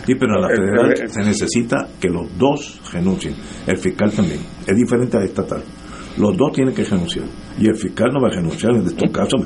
Sí, 0.05 0.15
pero 0.19 0.33
en 0.35 0.41
la 0.41 0.47
Eh, 0.49 0.55
federal 0.57 0.91
eh, 0.91 1.07
se 1.07 1.21
necesita 1.21 1.87
que 1.97 2.09
los 2.09 2.27
dos 2.37 2.81
renuncien. 2.91 3.35
El 3.65 3.77
fiscal 3.77 4.11
también. 4.11 4.41
Es 4.67 4.75
diferente 4.75 5.15
al 5.15 5.23
estatal. 5.23 5.63
Los 6.17 6.35
dos 6.35 6.51
tienen 6.53 6.75
que 6.75 6.83
renunciar. 6.83 7.25
Y 7.57 7.67
el 7.69 7.75
fiscal 7.77 8.09
no 8.11 8.19
va 8.21 8.27
a 8.27 8.35
renunciar 8.35 8.73
en 8.75 8.85
estos 8.85 9.09
casos. 9.11 9.45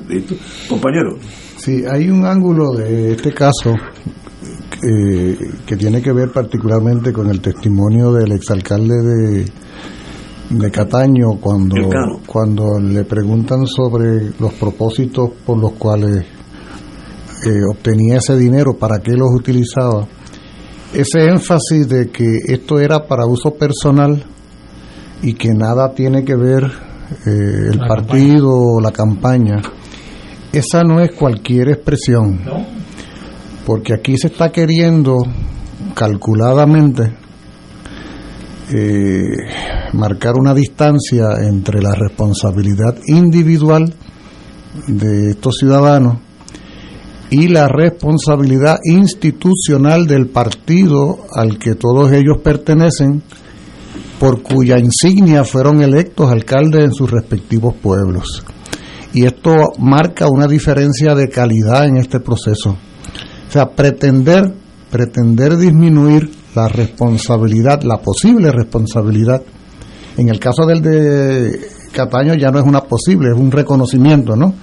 Compañero, 0.68 1.18
Sí, 1.58 1.84
hay 1.88 2.10
un 2.10 2.26
ángulo 2.26 2.72
de 2.76 3.12
este 3.12 3.32
caso 3.34 3.72
eh, 4.84 5.38
que 5.66 5.76
tiene 5.76 6.02
que 6.02 6.12
ver 6.12 6.32
particularmente 6.32 7.12
con 7.12 7.30
el 7.30 7.42
testimonio 7.42 8.12
del 8.12 8.32
exalcalde 8.32 8.96
de, 9.02 9.46
de 10.50 10.72
Cataño 10.72 11.40
cuando, 11.40 11.76
cuando 12.26 12.80
le 12.80 13.04
preguntan 13.04 13.66
sobre 13.66 14.32
los 14.40 14.54
propósitos 14.54 15.32
por 15.46 15.58
los 15.58 15.74
cuales 15.74 16.26
eh, 17.46 17.62
obtenía 17.72 18.18
ese 18.18 18.36
dinero, 18.36 18.78
para 18.78 19.00
qué 19.00 19.14
los 19.14 19.30
utilizaba. 19.34 20.08
Ese 20.94 21.26
énfasis 21.26 21.88
de 21.88 22.10
que 22.10 22.38
esto 22.48 22.80
era 22.80 23.06
para 23.08 23.26
uso 23.26 23.56
personal 23.56 24.24
y 25.22 25.34
que 25.34 25.50
nada 25.54 25.94
tiene 25.94 26.24
que 26.24 26.36
ver 26.36 26.64
eh, 26.64 27.70
el 27.72 27.78
La 27.78 27.88
partido 27.88 28.50
o 28.52 28.82
la 28.82 28.92
campaña, 28.92 29.62
esa 30.52 30.84
no 30.84 31.02
es 31.02 31.12
cualquier 31.12 31.70
expresión, 31.70 32.40
porque 33.68 33.94
aquí 33.94 34.18
se 34.18 34.28
está 34.28 34.50
queriendo 34.50 35.18
calculadamente 35.94 37.14
eh, 38.74 39.26
marcar 39.92 40.36
una 40.40 40.54
distancia 40.54 41.26
entre 41.42 41.82
la 41.82 41.94
responsabilidad 41.94 42.98
individual 43.08 43.94
de 44.88 45.32
estos 45.32 45.58
ciudadanos 45.58 46.20
y 47.30 47.50
la 47.50 47.68
responsabilidad 47.68 48.78
institucional 48.86 50.08
del 50.08 50.28
partido 50.28 51.26
al 51.36 51.60
que 51.60 51.76
todos 51.76 52.14
ellos 52.14 52.38
pertenecen, 52.42 53.22
por 54.18 54.44
cuya 54.44 54.78
insignia 54.80 55.44
fueron 55.44 55.82
electos 55.82 56.32
alcaldes 56.32 56.86
en 56.86 56.94
sus 56.94 57.12
respectivos 57.12 57.76
pueblos. 57.76 58.46
Y 59.14 59.26
esto 59.26 59.74
marca 59.78 60.30
una 60.30 60.48
diferencia 60.48 61.16
de 61.16 61.28
calidad 61.28 61.86
en 61.86 61.98
este 61.98 62.22
proceso. 62.22 62.78
O 63.48 63.52
sea, 63.52 63.70
pretender, 63.70 64.54
pretender 64.92 65.58
disminuir 65.58 66.30
la 66.56 66.68
responsabilidad, 66.68 67.82
la 67.84 67.98
posible 67.98 68.52
responsabilidad, 68.52 69.42
en 70.18 70.30
el 70.30 70.40
caso 70.40 70.66
del 70.66 70.82
de 70.82 71.70
Cataño 71.92 72.34
ya 72.36 72.50
no 72.50 72.60
es 72.60 72.66
una 72.66 72.82
posible, 72.82 73.30
es 73.30 73.40
un 73.40 73.52
reconocimiento, 73.52 74.36
¿no? 74.36 74.54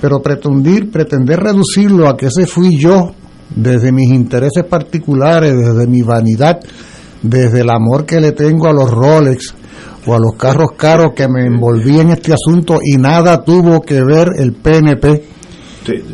Pero 0.00 0.20
pretender, 0.20 0.90
pretender 0.90 1.40
reducirlo 1.40 2.08
a 2.08 2.16
que 2.16 2.26
ese 2.26 2.46
fui 2.46 2.78
yo, 2.78 3.12
desde 3.54 3.92
mis 3.92 4.10
intereses 4.10 4.64
particulares, 4.68 5.54
desde 5.56 5.86
mi 5.86 6.02
vanidad, 6.02 6.60
desde 7.22 7.60
el 7.60 7.70
amor 7.70 8.04
que 8.04 8.20
le 8.20 8.32
tengo 8.32 8.68
a 8.68 8.72
los 8.72 8.90
Rolex 8.90 9.54
o 10.06 10.14
a 10.14 10.18
los 10.18 10.34
carros 10.36 10.72
caros 10.76 11.12
que 11.14 11.28
me 11.28 11.46
envolví 11.46 11.98
en 11.98 12.10
este 12.10 12.34
asunto 12.34 12.78
y 12.82 12.96
nada 12.98 13.42
tuvo 13.42 13.80
que 13.80 14.02
ver 14.02 14.28
el 14.36 14.52
PNP 14.52 15.33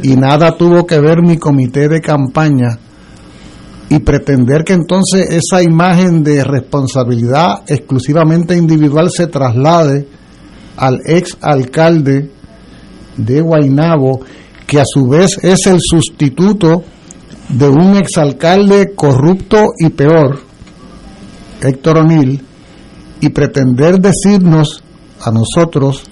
y 0.02 0.16
nada 0.16 0.56
tuvo 0.56 0.87
que 0.87 1.00
ver 1.00 1.22
mi 1.22 1.37
comité 1.37 1.88
de 1.88 2.00
campaña 2.00 2.78
y 3.88 3.98
pretender 3.98 4.64
que 4.64 4.72
entonces 4.72 5.28
esa 5.30 5.62
imagen 5.62 6.22
de 6.22 6.44
responsabilidad 6.44 7.62
exclusivamente 7.66 8.56
individual 8.56 9.11
se 9.11 9.26
traslade 9.26 10.06
al 10.76 11.00
ex 11.04 11.37
alcalde 11.40 12.30
de 13.16 13.40
Guainabo, 13.40 14.20
que 14.66 14.80
a 14.80 14.85
su 14.87 15.09
vez 15.09 15.38
es 15.42 15.66
el 15.66 15.78
sustituto 15.80 16.85
de 17.48 17.68
un 17.68 17.96
exalcalde 17.96 18.94
corrupto 18.94 19.66
y 19.76 19.90
peor, 19.90 20.40
Héctor 21.61 21.98
O'Neill, 21.98 22.40
y 23.20 23.28
pretender 23.30 23.98
decirnos 23.98 24.83
a 25.20 25.33
nosotros 25.33 26.04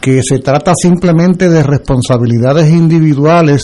que 0.00 0.22
se 0.22 0.38
trata 0.38 0.72
simplemente 0.74 1.48
de 1.48 1.62
responsabilidades 1.62 2.70
individuales 2.70 3.62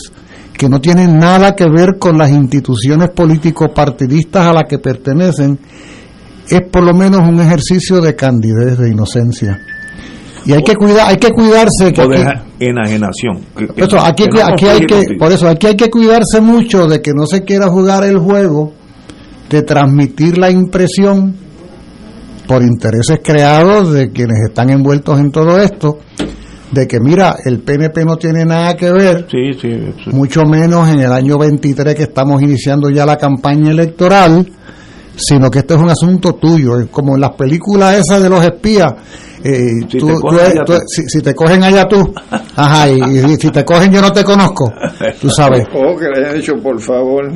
que 0.57 0.68
no 0.68 0.81
tienen 0.81 1.18
nada 1.18 1.55
que 1.55 1.66
ver 1.68 1.99
con 1.99 2.16
las 2.18 2.31
instituciones 2.31 3.11
político-partidistas 3.11 4.46
a 4.46 4.53
las 4.53 4.64
que 4.68 4.79
pertenecen, 4.79 5.59
es 6.49 6.61
por 6.70 6.83
lo 6.85 6.94
menos 6.94 7.20
un 7.29 7.40
ejercicio 7.40 8.01
de 8.01 8.14
candidez, 8.14 8.79
de 8.79 8.90
inocencia. 8.90 9.61
Y 10.46 10.53
hay 10.53 10.62
que 10.62 10.75
cuidar, 10.77 11.09
hay 11.09 11.16
que 11.16 11.31
cuidarse 11.31 11.92
que 11.92 12.01
aquí- 12.03 12.22
enajenación. 12.61 13.40
Que- 13.57 13.83
eso, 13.85 13.99
aquí, 14.01 14.25
que 14.25 14.38
no 14.38 14.46
aquí 14.46 14.66
hay 14.66 14.81
que, 14.87 15.03
por 15.18 15.33
eso 15.33 15.49
aquí 15.49 15.66
hay 15.66 15.77
que 15.77 15.90
cuidarse 15.90 16.40
mucho 16.40 16.87
de 16.87 17.03
que 17.03 17.12
no 17.14 17.27
se 17.27 17.42
quiera 17.42 17.68
jugar 17.68 18.05
el 18.05 18.18
juego 18.18 18.72
de 19.51 19.62
transmitir 19.62 20.38
la 20.38 20.51
impresión 20.51 21.35
por 22.47 22.63
intereses 22.63 23.21
creados 23.23 23.93
de 23.93 24.11
quienes 24.13 24.39
están 24.49 24.71
envueltos 24.71 25.19
en 25.19 25.31
todo 25.31 25.59
esto 25.61 25.99
de 26.73 26.87
que 26.88 26.99
mira, 27.01 27.37
el 27.44 27.61
PNP 27.61 28.05
no 28.05 28.17
tiene 28.17 28.44
nada 28.44 28.75
que 28.77 28.90
ver, 28.92 29.27
Sí, 29.31 29.53
sí, 29.61 29.71
sí. 30.05 30.11
mucho 30.11 30.42
menos 30.44 30.88
en 30.88 31.01
el 31.01 31.13
año 31.13 31.38
23 31.38 31.94
que 31.94 32.03
estamos 32.03 32.42
iniciando 32.42 32.90
ya 32.90 33.07
la 33.07 33.17
campaña 33.17 33.71
electoral, 33.71 34.44
sino 35.17 35.51
que 35.51 35.61
esto 35.61 35.75
es 35.77 35.81
un 35.81 35.88
asunto 35.90 36.35
tuyo, 36.35 36.79
es 36.81 36.88
como 36.88 37.15
en 37.15 37.21
las 37.21 37.31
películas 37.35 37.94
esas 37.99 38.21
de 38.23 38.29
los 38.29 38.44
espías, 38.44 38.92
eh, 39.44 39.61
Si 39.88 39.97
tú- 39.99 40.09
te 40.09 40.13
tú 40.15 40.65
tú. 40.67 40.73
si, 40.88 41.03
si 41.07 41.23
te 41.23 41.35
cogen 41.35 41.63
allá 41.63 41.87
tú, 41.87 42.13
ajá, 42.57 42.90
y, 42.90 42.99
y 43.01 43.37
si 43.37 43.49
te 43.51 43.65
cogen 43.65 43.92
yo 43.92 44.03
no 44.03 44.13
te 44.13 44.25
conozco, 44.25 44.71
tú 45.21 45.31
sabes. 45.31 45.65
o 45.73 45.97
que 45.97 46.07
le 46.07 46.27
hayan 46.27 46.37
dicho, 46.37 46.53
por 46.63 46.81
favor, 46.81 47.31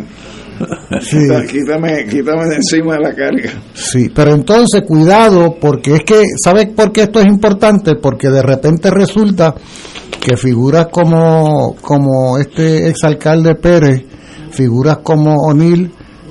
Sí. 1.01 1.19
quítame, 1.51 2.05
quítame 2.07 2.47
de 2.49 2.57
encima 2.57 2.95
de 2.95 3.01
la 3.01 3.15
carga. 3.15 3.51
Sí, 3.73 4.11
pero 4.15 4.33
entonces 4.35 4.83
cuidado, 4.87 5.57
porque 5.61 5.97
es 5.97 6.03
que, 6.05 6.23
¿sabes 6.43 6.69
por 6.69 6.93
qué 6.93 7.03
esto 7.03 7.21
es 7.21 7.27
importante? 7.27 7.95
Porque 7.97 8.29
de 8.29 8.43
repente 8.43 8.91
resulta 8.91 9.55
que 10.21 10.37
figuras 10.37 10.89
como, 10.91 11.75
como 11.81 12.39
este 12.39 12.89
exalcalde 12.89 13.55
Pérez, 13.55 14.05
figuras 14.51 14.99
como 14.99 15.35
O'Neill, 15.35 15.91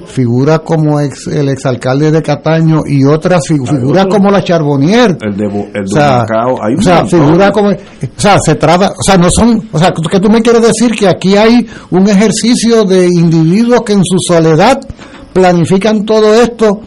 figuras 0.09 0.59
como 0.59 0.99
ex, 0.99 1.27
el 1.27 1.49
exalcalde 1.49 2.11
de 2.11 2.21
Cataño 2.21 2.81
y 2.85 3.05
otras 3.05 3.41
figuras 3.47 4.07
como 4.09 4.29
la 4.29 4.43
Charbonnier. 4.43 5.17
El 5.21 5.37
de, 5.37 5.45
el 5.45 5.83
o 5.83 5.87
sea, 5.87 6.25
hay 6.61 6.75
o 6.77 6.81
sea 6.81 7.05
figuras 7.05 7.51
como, 7.51 7.69
o 7.69 7.75
sea, 8.17 8.37
se 8.39 8.55
trata, 8.55 8.89
o 8.89 9.03
sea, 9.03 9.17
no 9.17 9.29
son, 9.29 9.69
o 9.71 9.79
sea, 9.79 9.91
que 9.91 10.19
tú 10.19 10.29
me 10.29 10.41
quieres 10.41 10.61
decir 10.61 10.91
que 10.91 11.07
aquí 11.07 11.35
hay 11.35 11.65
un 11.91 12.07
ejercicio 12.07 12.83
de 12.83 13.05
individuos 13.05 13.81
que 13.81 13.93
en 13.93 14.03
su 14.03 14.17
soledad 14.19 14.79
planifican 15.33 16.05
todo 16.05 16.33
esto 16.33 16.81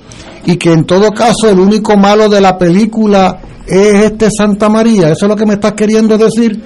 y 0.45 0.57
que 0.57 0.73
en 0.73 0.85
todo 0.85 1.11
caso 1.13 1.49
el 1.49 1.59
único 1.59 1.97
malo 1.97 2.29
de 2.29 2.41
la 2.41 2.59
película 2.59 3.39
es 3.67 4.05
este 4.05 4.29
Santa 4.31 4.69
María, 4.69 5.11
eso 5.11 5.27
es 5.27 5.29
lo 5.29 5.37
que 5.37 5.47
me 5.47 5.55
estás 5.55 5.73
queriendo 5.73 6.19
decir, 6.19 6.61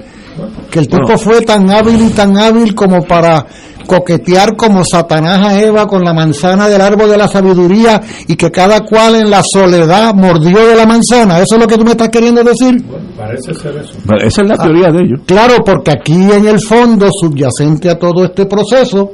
que 0.70 0.78
el 0.80 0.88
tipo 0.88 1.16
fue 1.18 1.40
tan 1.42 1.70
hábil 1.70 2.00
y 2.02 2.10
tan 2.10 2.36
hábil 2.36 2.74
como 2.74 3.02
para 3.02 3.46
coquetear 3.86 4.56
como 4.56 4.84
Satanás 4.84 5.46
a 5.46 5.60
Eva 5.60 5.86
con 5.86 6.04
la 6.04 6.12
manzana 6.12 6.68
del 6.68 6.80
árbol 6.80 7.08
de 7.08 7.16
la 7.16 7.28
sabiduría 7.28 8.00
y 8.26 8.36
que 8.36 8.50
cada 8.50 8.80
cual 8.80 9.14
en 9.14 9.30
la 9.30 9.42
soledad 9.42 10.12
mordió 10.14 10.66
de 10.66 10.76
la 10.76 10.86
manzana. 10.86 11.38
¿Eso 11.38 11.54
es 11.54 11.60
lo 11.60 11.66
que 11.66 11.76
tú 11.76 11.84
me 11.84 11.92
estás 11.92 12.08
queriendo 12.08 12.42
decir? 12.42 12.84
parece 13.16 13.54
ser 13.54 13.76
eso. 13.76 13.92
esa 14.20 14.42
es 14.42 14.48
la 14.48 14.56
teoría 14.56 14.88
de 14.92 15.04
ellos. 15.04 15.20
Claro, 15.24 15.64
porque 15.64 15.92
aquí 15.92 16.14
en 16.14 16.46
el 16.46 16.60
fondo, 16.60 17.08
subyacente 17.10 17.88
a 17.88 17.98
todo 17.98 18.24
este 18.24 18.46
proceso, 18.46 19.12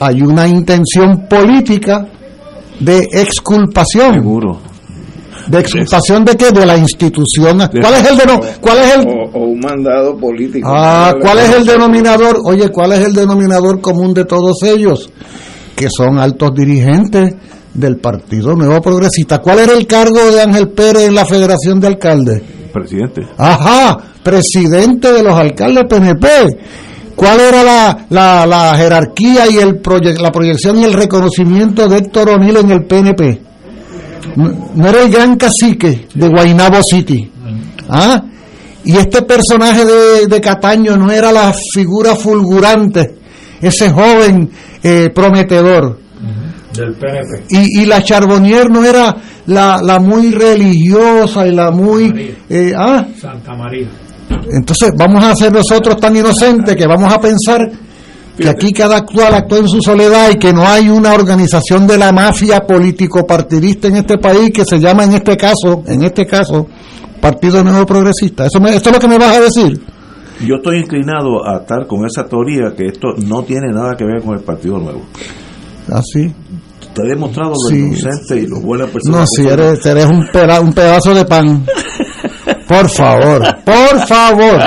hay 0.00 0.22
una 0.22 0.46
intención 0.46 1.26
política 1.28 2.06
de 2.78 3.08
exculpación. 3.12 4.14
Seguro. 4.14 4.67
¿De 5.48 5.60
exculpación 5.60 6.24
de 6.24 6.36
qué? 6.36 6.50
De 6.50 6.66
la 6.66 6.76
institución. 6.76 7.58
¿Cuál 7.58 7.94
es 7.94 8.10
el 8.10 8.18
de 8.18 8.24
cuál 8.60 8.78
es 8.78 8.96
el 8.96 9.08
o, 9.08 9.38
un 9.46 9.60
mandado 9.60 10.16
político? 10.16 10.68
Ah, 10.70 11.12
¿cuál 11.20 11.38
es 11.38 11.54
el 11.54 11.64
denominador? 11.64 12.38
Oye, 12.44 12.68
¿cuál 12.68 12.92
es 12.92 13.00
el 13.00 13.14
denominador 13.14 13.80
común 13.80 14.12
de 14.12 14.24
todos 14.24 14.62
ellos? 14.62 15.10
Que 15.74 15.88
son 15.90 16.18
altos 16.18 16.54
dirigentes 16.54 17.34
del 17.72 17.96
Partido 17.96 18.54
Nuevo 18.54 18.80
Progresista. 18.82 19.38
¿Cuál 19.38 19.60
era 19.60 19.72
el 19.72 19.86
cargo 19.86 20.30
de 20.30 20.42
Ángel 20.42 20.68
Pérez 20.68 21.04
en 21.04 21.14
la 21.14 21.24
Federación 21.24 21.80
de 21.80 21.86
Alcaldes? 21.86 22.42
Presidente. 22.72 23.22
Ajá, 23.38 23.96
presidente 24.22 25.12
de 25.12 25.22
los 25.22 25.34
alcaldes 25.34 25.84
PNP. 25.88 26.28
¿Cuál 27.16 27.40
era 27.40 27.64
la, 27.64 28.06
la, 28.10 28.46
la 28.46 28.76
jerarquía 28.76 29.48
y 29.50 29.56
el 29.56 29.80
la 30.20 30.30
proyección 30.30 30.78
y 30.78 30.84
el 30.84 30.92
reconocimiento 30.92 31.88
de 31.88 31.96
Héctor 31.98 32.30
O'Neill 32.30 32.58
en 32.58 32.70
el 32.70 32.84
PNP? 32.84 33.47
No 34.36 34.88
era 34.88 35.02
el 35.02 35.10
gran 35.10 35.36
cacique 35.36 36.08
de 36.14 36.28
Guaynabo 36.28 36.80
City. 36.82 37.30
¿Ah? 37.88 38.22
Y 38.84 38.96
este 38.96 39.22
personaje 39.22 39.84
de, 40.28 40.40
Cataño 40.40 40.96
no 40.96 41.10
era 41.10 41.32
la 41.32 41.52
figura 41.74 42.14
fulgurante, 42.14 43.16
ese 43.60 43.90
joven 43.90 44.50
eh, 44.82 45.10
prometedor. 45.14 45.98
Del 46.74 46.94
PNP. 46.94 47.44
Y, 47.50 47.84
la 47.86 48.02
Charbonnier 48.02 48.70
no 48.70 48.84
era 48.84 49.16
la, 49.46 49.80
la 49.82 49.98
muy 49.98 50.30
religiosa 50.30 51.46
y 51.46 51.52
la 51.52 51.70
muy... 51.70 52.34
Eh, 52.48 52.72
¿ah? 52.76 53.04
Santa 53.20 53.54
María. 53.54 53.88
Entonces 54.52 54.92
vamos 54.96 55.24
a 55.24 55.34
ser 55.34 55.52
nosotros 55.52 55.96
tan 55.98 56.16
inocentes 56.16 56.76
que 56.76 56.86
vamos 56.86 57.12
a 57.12 57.20
pensar 57.20 57.68
que 58.38 58.48
aquí 58.48 58.72
cada 58.72 58.98
actual 58.98 59.34
actúa 59.34 59.58
en 59.58 59.68
su 59.68 59.80
soledad 59.80 60.30
y 60.30 60.36
que 60.36 60.52
no 60.52 60.66
hay 60.66 60.88
una 60.88 61.12
organización 61.12 61.88
de 61.88 61.98
la 61.98 62.12
mafia 62.12 62.64
político 62.64 63.26
partidista 63.26 63.88
en 63.88 63.96
este 63.96 64.16
país 64.18 64.52
que 64.52 64.64
se 64.64 64.78
llama 64.78 65.04
en 65.04 65.14
este 65.14 65.36
caso, 65.36 65.82
en 65.86 66.02
este 66.02 66.24
caso, 66.24 66.68
Partido 67.20 67.64
Nuevo 67.64 67.84
Progresista. 67.84 68.46
Eso, 68.46 68.60
me, 68.60 68.74
esto 68.74 68.90
es 68.90 68.94
lo 68.94 69.00
que 69.00 69.08
me 69.08 69.18
vas 69.18 69.36
a 69.36 69.40
decir. 69.40 69.80
Yo 70.40 70.54
estoy 70.54 70.78
inclinado 70.78 71.44
a 71.44 71.58
estar 71.58 71.84
con 71.88 72.06
esa 72.06 72.24
teoría 72.28 72.72
que 72.76 72.86
esto 72.86 73.08
no 73.26 73.42
tiene 73.42 73.72
nada 73.72 73.96
que 73.96 74.04
ver 74.04 74.22
con 74.22 74.38
el 74.38 74.44
Partido 74.44 74.78
Nuevo. 74.78 75.02
¿Ah, 75.90 76.00
sí? 76.00 76.32
Te 76.94 77.02
he 77.02 77.08
demostrado 77.08 77.54
lo 77.70 77.76
inocente 77.76 78.36
y 78.36 78.46
lo 78.46 78.60
buena 78.60 78.86
persona. 78.86 79.18
No, 79.18 79.26
si 79.26 79.48
eres, 79.48 79.84
eres 79.84 80.06
un, 80.06 80.24
un 80.62 80.72
pedazo 80.72 81.12
de 81.12 81.24
pan. 81.24 81.66
Por 82.68 82.88
favor, 82.90 83.42
por 83.64 84.06
favor. 84.06 84.60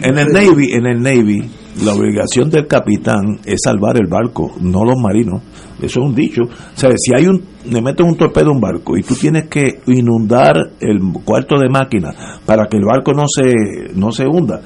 en 0.00 0.18
el 0.18 0.28
Navy, 0.28 0.72
en 0.72 0.86
el 0.86 1.02
Navy, 1.02 1.50
la 1.80 1.94
obligación 1.94 2.50
del 2.50 2.66
capitán 2.66 3.38
es 3.44 3.60
salvar 3.64 3.96
el 3.96 4.06
barco, 4.06 4.52
no 4.60 4.84
los 4.84 4.96
marinos. 5.00 5.42
Eso 5.80 6.00
es 6.00 6.06
un 6.06 6.14
dicho. 6.14 6.42
O 6.42 6.76
sea, 6.78 6.90
si 6.96 7.12
hay 7.16 7.26
un, 7.26 7.42
le 7.64 7.80
meten 7.80 8.06
un 8.06 8.16
torpedo 8.16 8.50
a 8.50 8.52
un 8.52 8.60
barco 8.60 8.96
y 8.96 9.02
tú 9.02 9.14
tienes 9.14 9.48
que 9.48 9.80
inundar 9.86 10.56
el 10.80 11.00
cuarto 11.24 11.58
de 11.58 11.68
máquina 11.68 12.40
para 12.44 12.66
que 12.66 12.76
el 12.76 12.84
barco 12.84 13.12
no 13.12 13.24
se, 13.26 13.94
no 13.94 14.12
se 14.12 14.26
hunda, 14.26 14.60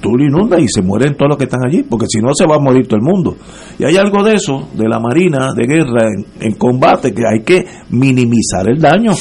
tú 0.00 0.10
lo 0.16 0.24
inundas 0.24 0.60
y 0.60 0.68
se 0.68 0.82
mueren 0.82 1.14
todos 1.14 1.30
los 1.30 1.38
que 1.38 1.44
están 1.44 1.66
allí, 1.66 1.84
porque 1.84 2.06
si 2.08 2.20
no 2.20 2.34
se 2.34 2.46
va 2.46 2.56
a 2.56 2.60
morir 2.60 2.86
todo 2.86 2.98
el 2.98 3.04
mundo. 3.04 3.36
Y 3.78 3.84
hay 3.84 3.96
algo 3.96 4.22
de 4.22 4.34
eso, 4.34 4.68
de 4.74 4.88
la 4.88 5.00
marina, 5.00 5.54
de 5.56 5.66
guerra, 5.66 6.10
en 6.38 6.54
combate, 6.56 7.14
que 7.14 7.22
hay 7.26 7.42
que 7.42 7.64
minimizar 7.90 8.68
el 8.68 8.78
daño 8.78 9.12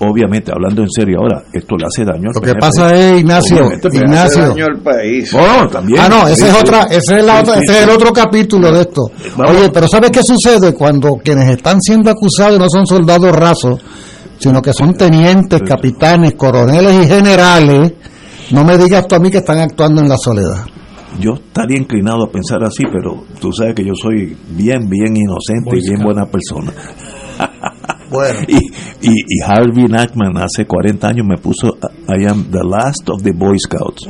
obviamente, 0.00 0.52
hablando 0.52 0.82
en 0.82 0.90
serio 0.90 1.18
ahora, 1.20 1.42
esto 1.52 1.76
le 1.76 1.86
hace 1.86 2.04
daño 2.04 2.28
al 2.28 2.34
Lo 2.34 2.40
que 2.40 2.54
pasa 2.54 2.94
es, 2.94 3.20
Ignacio, 3.20 3.68
Ignacio. 3.92 4.42
Hace 4.42 4.48
daño 4.48 4.64
al 4.66 4.80
país. 4.80 5.34
Oh, 5.34 5.68
también. 5.68 6.00
Ah, 6.00 6.08
no, 6.08 6.28
ese 6.28 6.48
es, 6.48 6.54
otra, 6.54 6.84
ese 6.84 7.18
es, 7.18 7.24
la 7.24 7.40
otra, 7.40 7.54
ese 7.54 7.78
es 7.78 7.82
el 7.84 7.90
otro 7.90 8.12
capítulo 8.12 8.70
de 8.72 8.80
esto. 8.80 9.02
Oye, 9.48 9.70
pero 9.72 9.88
¿sabes 9.88 10.10
qué 10.10 10.20
sucede 10.22 10.74
cuando 10.74 11.16
quienes 11.22 11.48
están 11.50 11.80
siendo 11.80 12.10
acusados 12.10 12.58
no 12.58 12.66
son 12.68 12.86
soldados 12.86 13.34
rasos, 13.34 13.80
sino 14.38 14.60
que 14.60 14.72
son 14.72 14.94
tenientes, 14.94 15.62
capitanes, 15.62 16.34
coroneles 16.34 17.04
y 17.04 17.08
generales? 17.08 17.92
No 18.52 18.64
me 18.64 18.78
digas 18.78 19.06
tú 19.08 19.16
a 19.16 19.18
mí 19.18 19.30
que 19.30 19.38
están 19.38 19.58
actuando 19.58 20.02
en 20.02 20.08
la 20.08 20.16
soledad. 20.16 20.66
Yo 21.18 21.34
estaría 21.34 21.78
inclinado 21.78 22.24
a 22.24 22.30
pensar 22.30 22.62
así, 22.62 22.84
pero 22.92 23.24
tú 23.40 23.50
sabes 23.52 23.74
que 23.74 23.84
yo 23.84 23.94
soy 23.94 24.36
bien, 24.50 24.88
bien 24.88 25.16
inocente 25.16 25.78
y 25.78 25.88
bien 25.88 26.02
buena 26.02 26.26
persona. 26.26 26.72
Y, 28.48 29.10
y, 29.10 29.42
Harvey 29.44 29.86
Nachman 29.86 30.36
hace 30.38 30.66
40 30.66 31.08
años 31.08 31.26
me 31.26 31.36
puso 31.36 31.76
I 32.08 32.24
am 32.26 32.50
the 32.50 32.62
last 32.64 33.08
of 33.08 33.22
the 33.22 33.32
Boy 33.32 33.58
Scouts. 33.58 34.08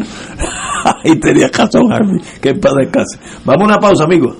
y 1.05 1.17
tenía 1.19 1.49
razón 1.49 1.93
Harvey, 1.93 2.21
que 2.41 2.55
padre 2.55 2.91
casi. 2.91 3.19
Vamos 3.45 3.63
a 3.63 3.65
una 3.65 3.79
pausa, 3.79 4.05
amigos. 4.05 4.37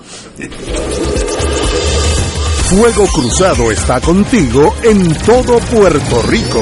Fuego 2.69 3.07
Cruzado 3.07 3.71
está 3.71 4.01
contigo 4.01 4.73
en 4.83 5.13
todo 5.25 5.57
Puerto 5.71 6.21
Rico. 6.29 6.61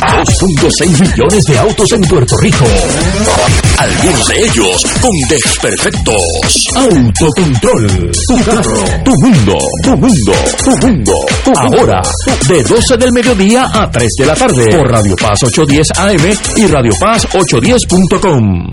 2.6 0.00 1.00
millones 1.00 1.44
de 1.44 1.58
autos 1.58 1.90
en 1.92 2.00
Puerto 2.02 2.36
Rico. 2.38 2.64
Algunos 3.78 4.28
de 4.28 4.38
ellos 4.44 4.82
con 5.00 5.10
desperfectos. 5.28 6.22
Autocontrol. 6.74 8.12
Tu 8.28 8.44
carro. 8.44 8.84
Tu 9.04 9.10
mundo. 9.22 9.58
Tu 9.82 9.96
mundo. 9.96 10.32
Tu 10.64 10.86
mundo. 10.86 11.26
Ahora, 11.56 12.02
de 12.48 12.62
12 12.62 12.96
del 12.96 13.12
mediodía 13.12 13.68
a 13.72 13.90
3 13.90 14.12
de 14.18 14.26
la 14.26 14.34
tarde. 14.34 14.76
Por 14.76 14.90
Radio 14.90 15.16
Paz 15.16 15.42
810 15.42 15.86
AM 15.98 16.36
y 16.56 16.66
Radio 16.66 16.92
Paz 17.00 17.26
810.com. 17.32 18.72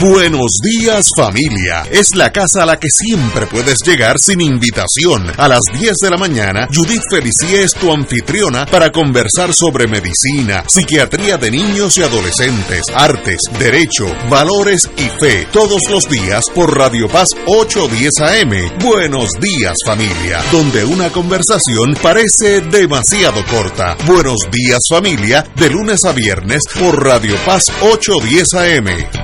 Buenos 0.00 0.58
días 0.60 1.08
familia. 1.16 1.84
Es 1.90 2.16
la 2.16 2.32
casa 2.32 2.64
a 2.64 2.66
la 2.66 2.78
que 2.78 2.88
siempre 2.90 3.46
puedes 3.46 3.78
llegar 3.86 4.18
sin 4.18 4.40
invitación. 4.40 5.30
A 5.36 5.48
las 5.48 5.60
10 5.72 5.92
de 6.02 6.10
la 6.10 6.16
mañana, 6.16 6.68
Judith 6.72 7.02
Felicie 7.08 7.62
es 7.62 7.74
tu 7.74 7.92
anfitriona 7.92 8.66
para 8.66 8.90
conversar 8.90 9.54
sobre 9.54 9.86
medicina, 9.86 10.53
psiquiatría 10.66 11.36
de 11.36 11.50
niños 11.50 11.98
y 11.98 12.02
adolescentes, 12.02 12.82
artes, 12.94 13.38
derecho, 13.58 14.06
valores 14.28 14.88
y 14.96 15.08
fe. 15.20 15.46
Todos 15.52 15.82
los 15.90 16.08
días 16.08 16.44
por 16.54 16.76
Radio 16.76 17.08
Paz 17.08 17.28
810 17.46 18.20
AM. 18.20 18.78
Buenos 18.78 19.30
días 19.40 19.74
familia. 19.84 20.40
Donde 20.52 20.84
una 20.84 21.10
conversación 21.10 21.94
parece 22.00 22.60
demasiado 22.60 23.44
corta. 23.46 23.96
Buenos 24.06 24.40
días 24.50 24.80
familia. 24.88 25.44
De 25.56 25.70
lunes 25.70 26.04
a 26.04 26.12
viernes 26.12 26.62
por 26.78 27.02
Radio 27.02 27.36
Paz 27.44 27.72
810 27.82 28.54
AM. 28.54 29.23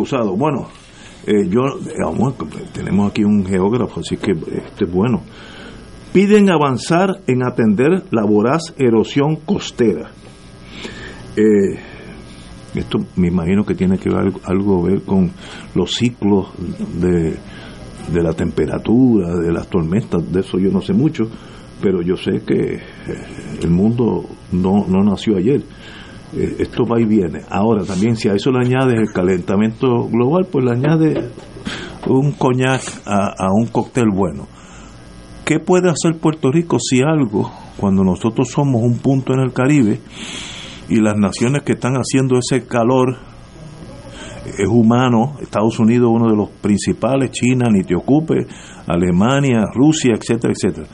Cruzado. 0.00 0.34
Bueno, 0.34 0.68
eh, 1.26 1.46
yo, 1.48 1.60
vamos, 2.02 2.34
tenemos 2.72 3.10
aquí 3.10 3.22
un 3.22 3.44
geógrafo, 3.44 4.00
así 4.00 4.16
que 4.16 4.32
este 4.32 4.84
es 4.84 4.90
bueno. 4.90 5.22
Piden 6.12 6.50
avanzar 6.50 7.20
en 7.26 7.44
atender 7.44 8.04
la 8.10 8.24
voraz 8.24 8.74
erosión 8.78 9.36
costera. 9.36 10.10
Eh, 11.36 11.78
esto 12.74 12.98
me 13.16 13.28
imagino 13.28 13.64
que 13.64 13.74
tiene 13.74 13.98
que 13.98 14.08
ver 14.08 14.32
algo 14.44 14.82
ver 14.82 15.02
con 15.02 15.30
los 15.74 15.92
ciclos 15.92 16.48
de, 16.98 17.36
de 18.12 18.22
la 18.22 18.32
temperatura, 18.32 19.36
de 19.36 19.52
las 19.52 19.68
tormentas, 19.68 20.32
de 20.32 20.40
eso 20.40 20.58
yo 20.58 20.70
no 20.70 20.80
sé 20.80 20.94
mucho, 20.94 21.24
pero 21.82 22.00
yo 22.00 22.16
sé 22.16 22.42
que 22.46 22.74
eh, 22.74 22.80
el 23.62 23.70
mundo 23.70 24.24
no, 24.52 24.86
no 24.88 25.04
nació 25.04 25.36
ayer 25.36 25.60
eh, 25.60 25.99
esto 26.32 26.84
va 26.84 27.00
y 27.00 27.04
viene. 27.04 27.40
Ahora 27.48 27.84
también 27.84 28.16
si 28.16 28.28
a 28.28 28.34
eso 28.34 28.50
le 28.50 28.66
añades 28.66 28.98
el 28.98 29.12
calentamiento 29.12 30.08
global, 30.08 30.46
pues 30.50 30.64
le 30.64 30.72
añade 30.72 31.30
un 32.06 32.32
coñac 32.32 32.82
a, 33.06 33.48
un 33.52 33.66
cóctel 33.66 34.08
bueno. 34.12 34.46
¿Qué 35.44 35.58
puede 35.58 35.90
hacer 35.90 36.18
Puerto 36.20 36.50
Rico 36.50 36.78
si 36.78 37.02
algo, 37.02 37.50
cuando 37.76 38.04
nosotros 38.04 38.48
somos 38.50 38.82
un 38.82 38.98
punto 38.98 39.32
en 39.32 39.40
el 39.40 39.52
Caribe 39.52 40.00
y 40.88 41.00
las 41.00 41.16
naciones 41.16 41.62
que 41.62 41.72
están 41.72 41.94
haciendo 41.94 42.38
ese 42.38 42.66
calor 42.66 43.16
es 44.46 44.68
humano, 44.68 45.36
Estados 45.40 45.78
Unidos 45.78 46.10
uno 46.12 46.30
de 46.30 46.36
los 46.36 46.50
principales, 46.50 47.30
China, 47.30 47.66
ni 47.70 47.82
te 47.82 47.94
ocupe, 47.94 48.46
Alemania, 48.86 49.64
Rusia, 49.74 50.14
etcétera, 50.14 50.52
etcétera. 50.52 50.86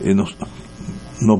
Eh, 0.00 0.14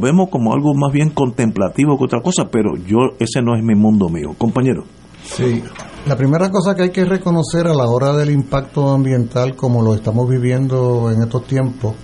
vemos 0.00 0.28
como 0.30 0.52
algo 0.52 0.74
más 0.74 0.92
bien 0.92 1.10
contemplativo 1.10 1.96
que 1.98 2.04
otra 2.04 2.20
cosa, 2.20 2.48
pero 2.50 2.76
yo 2.76 2.98
ese 3.18 3.42
no 3.42 3.56
es 3.56 3.62
mi 3.62 3.74
mundo 3.74 4.08
mío. 4.08 4.34
Compañero. 4.36 4.84
Sí, 5.24 5.62
la 6.06 6.16
primera 6.16 6.50
cosa 6.50 6.74
que 6.74 6.84
hay 6.84 6.90
que 6.90 7.04
reconocer 7.04 7.66
a 7.66 7.74
la 7.74 7.84
hora 7.84 8.12
del 8.14 8.30
impacto 8.30 8.90
ambiental 8.90 9.54
como 9.54 9.82
lo 9.82 9.94
estamos 9.94 10.28
viviendo 10.28 11.10
en 11.10 11.22
estos 11.22 11.46
tiempos 11.46 11.94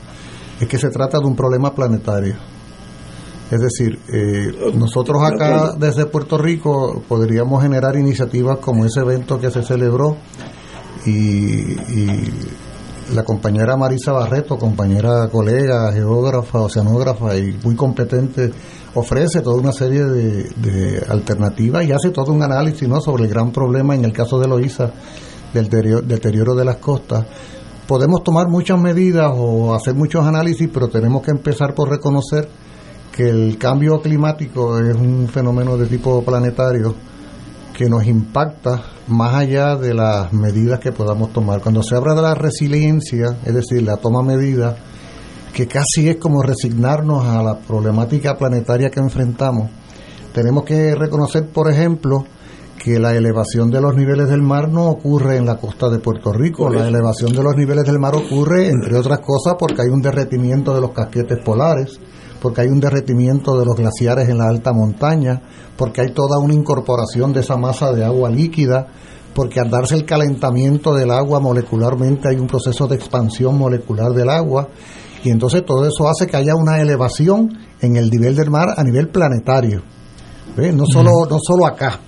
es 0.61 0.69
que 0.69 0.79
se 0.79 0.91
trata 0.91 1.19
de 1.19 1.27
un 1.27 1.37
problema 1.37 1.75
planetario. 1.75 2.37
Es 3.51 3.61
decir, 3.61 3.99
eh, 4.13 4.73
nosotros 4.75 5.23
acá 5.23 5.75
desde 5.79 6.07
Puerto 6.07 6.37
Rico 6.37 7.03
podríamos 7.07 7.63
generar 7.63 7.97
iniciativas 7.97 8.59
como 8.59 8.85
ese 8.85 9.01
evento 9.01 9.39
que 9.39 9.51
se 9.51 9.63
celebró 9.63 10.17
y, 11.05 11.13
y 11.13 12.33
la 13.15 13.23
compañera 13.23 13.77
Marisa 13.77 14.13
Barreto, 14.13 14.59
compañera 14.59 15.29
colega, 15.29 15.93
geógrafa, 15.93 16.61
oceanógrafa 16.61 17.37
y 17.37 17.59
muy 17.63 17.77
competente, 17.77 18.51
ofrece 18.95 19.41
toda 19.41 19.61
una 19.61 19.73
serie 19.73 20.05
de, 20.05 21.05
alternativas 21.09 21.85
y 21.85 21.93
hace 21.93 22.11
todo 22.11 22.33
un 22.33 22.43
análisis 22.43 22.89
sobre 23.05 23.25
el 23.25 23.31
gran 23.31 23.53
problema 23.53 23.95
en 23.95 24.05
el 24.05 24.13
caso 24.13 24.39
de 24.39 24.49
Loíza 24.49 24.91
del 25.53 25.69
deterioro 25.69 26.55
de 26.55 26.65
las 26.65 26.77
costas. 26.77 27.25
Podemos 27.87 28.25
tomar 28.25 28.49
muchas 28.49 28.81
medidas 28.81 29.33
o 29.35 29.75
hacer 29.75 29.95
muchos 29.95 30.27
análisis, 30.27 30.69
pero 30.73 30.89
tenemos 30.89 31.23
que 31.23 31.31
empezar 31.31 31.75
por 31.75 31.89
reconocer 31.89 32.49
que 33.13 33.29
el 33.31 33.57
cambio 33.57 34.01
climático 34.01 34.79
es 34.79 34.95
un 34.95 35.29
fenómeno 35.29 35.77
de 35.77 35.87
tipo 35.87 36.23
planetario 36.23 36.95
que 37.77 37.91
nos 37.91 38.07
impacta 38.07 38.83
más 39.07 39.35
allá 39.35 39.77
de 39.77 39.93
las 39.93 40.33
medidas 40.33 40.81
que 40.81 40.93
podamos 40.93 41.33
tomar. 41.35 41.61
Cuando 41.61 41.83
se 41.83 41.95
habla 41.95 42.15
de 42.15 42.23
la 42.23 42.35
resiliencia, 42.35 43.37
es 43.45 43.55
decir, 43.55 43.83
la 43.83 43.99
toma 43.99 44.23
medida, 44.23 44.77
que 45.53 45.67
casi 45.67 46.09
es 46.09 46.17
como 46.17 46.43
resignarnos 46.43 47.27
a 47.27 47.43
la 47.43 47.59
problemática 47.59 48.39
planetaria 48.39 48.89
que 48.89 49.01
enfrentamos, 49.01 49.71
tenemos 50.33 50.65
que 50.65 50.95
reconocer, 50.95 51.49
por 51.51 51.71
ejemplo, 51.71 52.25
que 52.83 52.99
la 52.99 53.15
elevación 53.15 53.71
de 53.71 53.83
los 53.83 53.95
niveles 53.95 54.31
del 54.31 54.43
mar 54.43 54.71
no 54.71 54.87
ocurre 54.87 55.37
en 55.37 55.45
la 55.45 55.59
costa 55.59 55.91
de 55.91 55.99
Puerto 55.99 56.33
Rico. 56.33 56.71
La 56.71 56.89
elevación 56.89 57.33
de 57.33 57.43
los 57.43 57.57
niveles 57.57 57.85
del 57.85 57.99
mar 57.99 58.15
ocurre, 58.15 58.69
entre 58.69 58.97
otras 58.97 59.19
cosas, 59.19 59.57
porque 59.59 59.83
hay 59.83 59.89
un 59.89 60.01
derretimiento 60.01 60.75
de 60.75 60.81
los 60.81 60.93
casquetes 60.93 61.45
polares, 61.45 62.01
porque 62.47 62.61
hay 62.61 62.69
un 62.69 62.79
derretimiento 62.79 63.59
de 63.59 63.65
los 63.65 63.75
glaciares 63.75 64.29
en 64.29 64.39
la 64.39 64.47
alta 64.47 64.73
montaña, 64.73 65.43
porque 65.77 66.03
hay 66.03 66.13
toda 66.13 66.39
una 66.39 66.55
incorporación 66.55 67.33
de 67.33 67.41
esa 67.41 67.57
masa 67.57 67.91
de 67.91 68.05
agua 68.05 68.31
líquida, 68.31 68.87
porque 69.35 69.59
al 69.59 69.69
darse 69.69 69.97
el 69.97 70.05
calentamiento 70.05 70.95
del 70.95 71.11
agua 71.11 71.41
molecularmente 71.41 72.29
hay 72.29 72.37
un 72.37 72.47
proceso 72.47 72.87
de 72.87 72.95
expansión 72.95 73.59
molecular 73.59 74.13
del 74.13 74.31
agua, 74.31 74.69
y 75.25 75.31
entonces 75.31 75.65
todo 75.67 75.89
eso 75.89 76.09
hace 76.09 76.29
que 76.29 76.37
haya 76.37 76.55
una 76.55 76.81
elevación 76.81 77.51
en 77.81 77.97
el 77.97 78.09
nivel 78.11 78.37
del 78.37 78.49
mar 78.49 78.69
a 78.77 78.85
nivel 78.85 79.09
planetario. 79.09 79.83
¿Ve? 80.57 80.73
No, 80.73 80.85
solo, 80.87 81.27
no 81.29 81.39
solo 81.43 81.67
acá. 81.67 81.99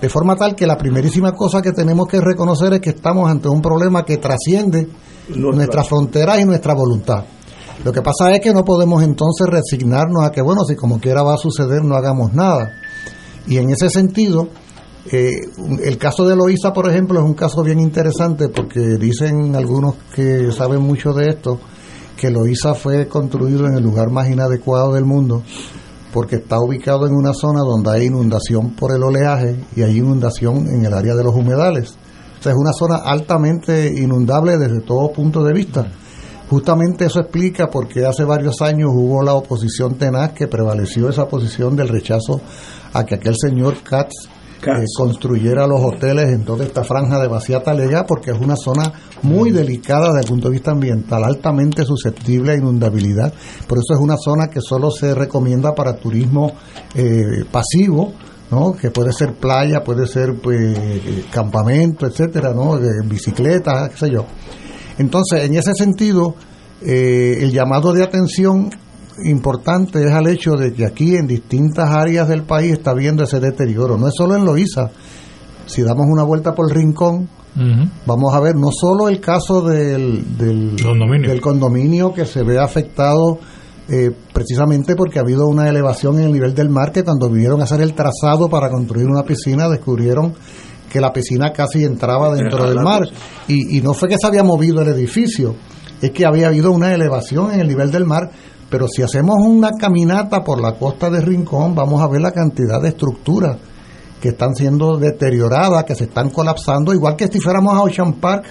De 0.00 0.08
forma 0.08 0.36
tal 0.36 0.54
que 0.54 0.66
la 0.66 0.78
primerísima 0.78 1.32
cosa 1.32 1.60
que 1.60 1.72
tenemos 1.72 2.08
que 2.08 2.18
reconocer 2.18 2.72
es 2.72 2.80
que 2.80 2.90
estamos 2.90 3.30
ante 3.30 3.50
un 3.50 3.60
problema 3.60 4.06
que 4.06 4.16
trasciende 4.16 4.88
nuestras 5.36 5.86
fronteras 5.86 6.40
y 6.40 6.46
nuestra 6.46 6.72
voluntad. 6.72 7.24
Lo 7.84 7.92
que 7.92 8.02
pasa 8.02 8.30
es 8.32 8.40
que 8.40 8.52
no 8.52 8.64
podemos 8.64 9.02
entonces 9.02 9.46
resignarnos 9.48 10.24
a 10.24 10.30
que, 10.30 10.40
bueno, 10.40 10.64
si 10.64 10.76
como 10.76 11.00
quiera 11.00 11.22
va 11.22 11.34
a 11.34 11.38
suceder, 11.38 11.82
no 11.82 11.96
hagamos 11.96 12.32
nada. 12.32 12.72
Y 13.46 13.58
en 13.58 13.70
ese 13.70 13.90
sentido, 13.90 14.48
eh, 15.10 15.32
el 15.82 15.98
caso 15.98 16.26
de 16.26 16.36
Loíza, 16.36 16.72
por 16.72 16.88
ejemplo, 16.88 17.18
es 17.18 17.24
un 17.24 17.34
caso 17.34 17.62
bien 17.62 17.80
interesante 17.80 18.48
porque 18.48 18.80
dicen 18.98 19.56
algunos 19.56 19.96
que 20.14 20.52
saben 20.52 20.80
mucho 20.80 21.12
de 21.12 21.30
esto, 21.30 21.58
que 22.16 22.30
Loíza 22.30 22.74
fue 22.74 23.08
construido 23.08 23.66
en 23.66 23.74
el 23.74 23.82
lugar 23.82 24.10
más 24.10 24.28
inadecuado 24.28 24.92
del 24.92 25.04
mundo 25.04 25.42
porque 26.12 26.36
está 26.36 26.60
ubicado 26.60 27.06
en 27.06 27.14
una 27.14 27.32
zona 27.32 27.60
donde 27.60 27.90
hay 27.90 28.06
inundación 28.06 28.70
por 28.72 28.94
el 28.94 29.02
oleaje 29.02 29.56
y 29.74 29.82
hay 29.82 29.96
inundación 29.96 30.68
en 30.68 30.84
el 30.84 30.92
área 30.92 31.14
de 31.14 31.24
los 31.24 31.34
humedales. 31.34 31.96
O 32.38 32.42
sea, 32.42 32.52
es 32.52 32.58
una 32.58 32.72
zona 32.72 32.96
altamente 32.96 33.92
inundable 33.98 34.58
desde 34.58 34.80
todo 34.80 35.12
punto 35.12 35.42
de 35.42 35.52
vista. 35.52 35.86
Justamente 36.52 37.06
eso 37.06 37.18
explica 37.18 37.70
por 37.70 37.88
qué 37.88 38.04
hace 38.04 38.24
varios 38.24 38.60
años 38.60 38.90
hubo 38.92 39.22
la 39.22 39.32
oposición 39.32 39.94
tenaz 39.94 40.32
que 40.32 40.48
prevaleció 40.48 41.08
esa 41.08 41.26
posición 41.26 41.74
del 41.74 41.88
rechazo 41.88 42.42
a 42.92 43.06
que 43.06 43.14
aquel 43.14 43.36
señor 43.38 43.76
Katz, 43.82 44.28
eh, 44.60 44.84
construyera 44.94 45.66
los 45.66 45.80
hoteles 45.80 46.28
en 46.28 46.44
toda 46.44 46.66
esta 46.66 46.84
franja 46.84 47.18
de 47.22 47.28
vacía 47.28 47.62
talega, 47.62 48.04
porque 48.04 48.32
es 48.32 48.38
una 48.38 48.56
zona 48.56 48.92
muy 49.22 49.50
delicada 49.50 50.08
desde 50.08 50.20
el 50.20 50.26
punto 50.26 50.48
de 50.48 50.52
vista 50.52 50.72
ambiental, 50.72 51.24
altamente 51.24 51.86
susceptible 51.86 52.52
a 52.52 52.56
inundabilidad. 52.56 53.32
Por 53.66 53.78
eso 53.78 53.94
es 53.94 54.00
una 54.00 54.18
zona 54.18 54.48
que 54.48 54.60
solo 54.60 54.90
se 54.90 55.14
recomienda 55.14 55.74
para 55.74 55.96
turismo 55.96 56.52
eh, 56.94 57.46
pasivo, 57.50 58.12
¿no? 58.50 58.74
que 58.74 58.90
puede 58.90 59.14
ser 59.14 59.32
playa, 59.32 59.82
puede 59.82 60.06
ser 60.06 60.34
pues, 60.34 60.78
campamento, 61.30 62.06
etcétera, 62.06 62.52
¿no? 62.52 62.78
bicicletas, 63.06 63.88
qué 63.88 63.96
sé 63.96 64.10
yo. 64.10 64.26
Entonces, 64.98 65.44
en 65.44 65.54
ese 65.54 65.74
sentido, 65.74 66.34
eh, 66.82 67.38
el 67.40 67.52
llamado 67.52 67.92
de 67.92 68.02
atención 68.02 68.70
importante 69.24 70.04
es 70.04 70.12
al 70.12 70.26
hecho 70.26 70.52
de 70.52 70.72
que 70.72 70.86
aquí 70.86 71.16
en 71.16 71.26
distintas 71.26 71.90
áreas 71.90 72.28
del 72.28 72.44
país 72.44 72.72
está 72.72 72.94
viendo 72.94 73.22
ese 73.24 73.40
deterioro. 73.40 73.98
No 73.98 74.08
es 74.08 74.14
solo 74.16 74.36
en 74.36 74.44
Loíza. 74.44 74.90
Si 75.66 75.82
damos 75.82 76.06
una 76.08 76.24
vuelta 76.24 76.54
por 76.54 76.68
el 76.68 76.74
rincón, 76.74 77.28
vamos 78.06 78.34
a 78.34 78.40
ver 78.40 78.56
no 78.56 78.70
solo 78.72 79.08
el 79.08 79.20
caso 79.20 79.62
del, 79.62 80.36
del, 80.36 80.76
Condominio. 80.82 81.30
del 81.30 81.40
condominio 81.40 82.12
que 82.12 82.24
se 82.24 82.42
ve 82.42 82.58
afectado 82.58 83.38
eh, 83.88 84.10
precisamente 84.32 84.96
porque 84.96 85.18
ha 85.18 85.22
habido 85.22 85.46
una 85.46 85.68
elevación 85.68 86.18
en 86.18 86.26
el 86.26 86.32
nivel 86.32 86.54
del 86.54 86.70
mar 86.70 86.92
que 86.92 87.04
cuando 87.04 87.28
vinieron 87.28 87.60
a 87.60 87.64
hacer 87.64 87.80
el 87.80 87.94
trazado 87.94 88.48
para 88.48 88.70
construir 88.70 89.06
una 89.06 89.24
piscina 89.24 89.68
descubrieron 89.68 90.34
que 90.92 91.00
la 91.00 91.12
piscina 91.12 91.52
casi 91.52 91.84
entraba 91.84 92.34
dentro 92.34 92.68
del 92.68 92.80
mar. 92.80 93.02
Y, 93.48 93.78
y 93.78 93.80
no 93.80 93.94
fue 93.94 94.10
que 94.10 94.16
se 94.20 94.26
había 94.26 94.42
movido 94.42 94.82
el 94.82 94.88
edificio, 94.88 95.56
es 96.02 96.10
que 96.10 96.26
había 96.26 96.48
habido 96.48 96.70
una 96.70 96.92
elevación 96.92 97.50
en 97.50 97.60
el 97.60 97.68
nivel 97.68 97.90
del 97.90 98.04
mar, 98.04 98.30
pero 98.68 98.86
si 98.88 99.02
hacemos 99.02 99.36
una 99.40 99.70
caminata 99.70 100.44
por 100.44 100.60
la 100.60 100.74
costa 100.74 101.08
de 101.08 101.20
Rincón 101.20 101.74
vamos 101.74 102.02
a 102.02 102.08
ver 102.08 102.20
la 102.20 102.32
cantidad 102.32 102.80
de 102.80 102.88
estructuras 102.88 103.56
que 104.20 104.30
están 104.30 104.54
siendo 104.54 104.98
deterioradas, 104.98 105.84
que 105.84 105.94
se 105.94 106.04
están 106.04 106.28
colapsando, 106.28 106.92
igual 106.92 107.16
que 107.16 107.28
si 107.28 107.40
fuéramos 107.40 107.74
a 107.74 107.82
Ocean 107.82 108.14
Park 108.14 108.46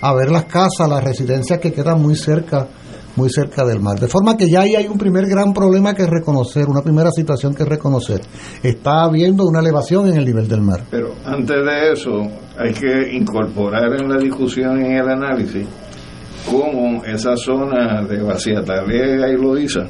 a 0.00 0.14
ver 0.14 0.30
las 0.30 0.44
casas, 0.44 0.88
las 0.88 1.02
residencias 1.02 1.58
que 1.58 1.72
quedan 1.72 2.00
muy 2.00 2.16
cerca 2.16 2.68
muy 3.20 3.28
cerca 3.28 3.64
del 3.66 3.80
mar. 3.80 4.00
De 4.00 4.08
forma 4.08 4.36
que 4.36 4.48
ya 4.48 4.62
ahí 4.62 4.74
hay 4.74 4.86
un 4.86 4.96
primer 4.96 5.26
gran 5.26 5.52
problema 5.52 5.94
que 5.94 6.06
reconocer, 6.06 6.66
una 6.68 6.80
primera 6.80 7.10
situación 7.10 7.54
que 7.54 7.64
reconocer. 7.66 8.22
Está 8.62 9.04
habiendo 9.04 9.44
una 9.44 9.60
elevación 9.60 10.08
en 10.08 10.16
el 10.16 10.24
nivel 10.24 10.48
del 10.48 10.62
mar. 10.62 10.84
Pero 10.90 11.14
antes 11.24 11.56
de 11.56 11.92
eso, 11.92 12.22
hay 12.58 12.72
que 12.72 13.12
incorporar 13.12 13.92
en 14.00 14.08
la 14.08 14.16
discusión 14.16 14.80
y 14.80 14.86
en 14.86 14.92
el 14.92 15.08
análisis 15.08 15.66
cómo 16.50 17.04
esa 17.04 17.36
zona 17.36 18.02
de 18.08 18.22
Vaciatalega 18.22 19.28
y 19.28 19.36
Loíza 19.36 19.86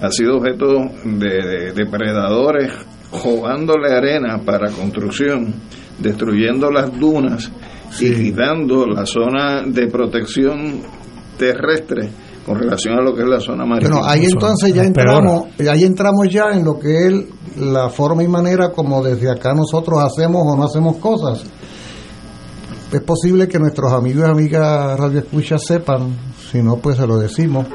ha 0.00 0.10
sido 0.10 0.38
objeto 0.38 0.66
de, 1.04 1.46
de 1.46 1.72
depredadores 1.72 2.72
jugándole 3.10 3.92
arena 3.92 4.40
para 4.44 4.70
construcción, 4.70 5.54
destruyendo 5.98 6.70
las 6.70 6.98
dunas 6.98 7.52
y 8.00 8.10
quitando 8.14 8.86
la 8.86 9.04
zona 9.04 9.62
de 9.66 9.86
protección 9.86 10.80
terrestre 11.36 12.23
con 12.44 12.58
relación 12.58 12.98
a 12.98 13.02
lo 13.02 13.14
que 13.14 13.22
es 13.22 13.28
la 13.28 13.40
zona 13.40 13.64
marítima. 13.64 13.98
Bueno, 13.98 14.06
ahí 14.06 14.24
entonces 14.24 14.74
ya 14.74 14.84
entramos, 14.84 15.46
ahí 15.70 15.84
entramos 15.84 16.28
ya 16.30 16.50
en 16.52 16.64
lo 16.64 16.78
que 16.78 17.06
es 17.06 17.14
la 17.56 17.88
forma 17.88 18.22
y 18.22 18.28
manera 18.28 18.70
como 18.70 19.02
desde 19.02 19.30
acá 19.30 19.54
nosotros 19.54 19.98
hacemos 20.02 20.42
o 20.44 20.56
no 20.56 20.64
hacemos 20.64 20.96
cosas. 20.96 21.44
Es 22.92 23.00
posible 23.00 23.48
que 23.48 23.58
nuestros 23.58 23.92
amigos 23.92 24.26
y 24.28 24.30
amigas 24.30 24.98
Radio 24.98 25.20
Escucha 25.20 25.58
sepan, 25.58 26.16
si 26.50 26.62
no 26.62 26.76
pues 26.76 26.96
se 26.96 27.06
lo 27.06 27.18
decimos, 27.18 27.66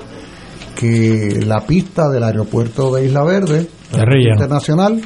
que 0.76 1.42
la 1.46 1.66
pista 1.66 2.08
del 2.10 2.24
aeropuerto 2.24 2.94
de 2.96 3.06
Isla 3.06 3.24
Verde, 3.24 3.68
De 3.92 4.06
relleno. 4.06 4.36
internacional, 4.36 5.02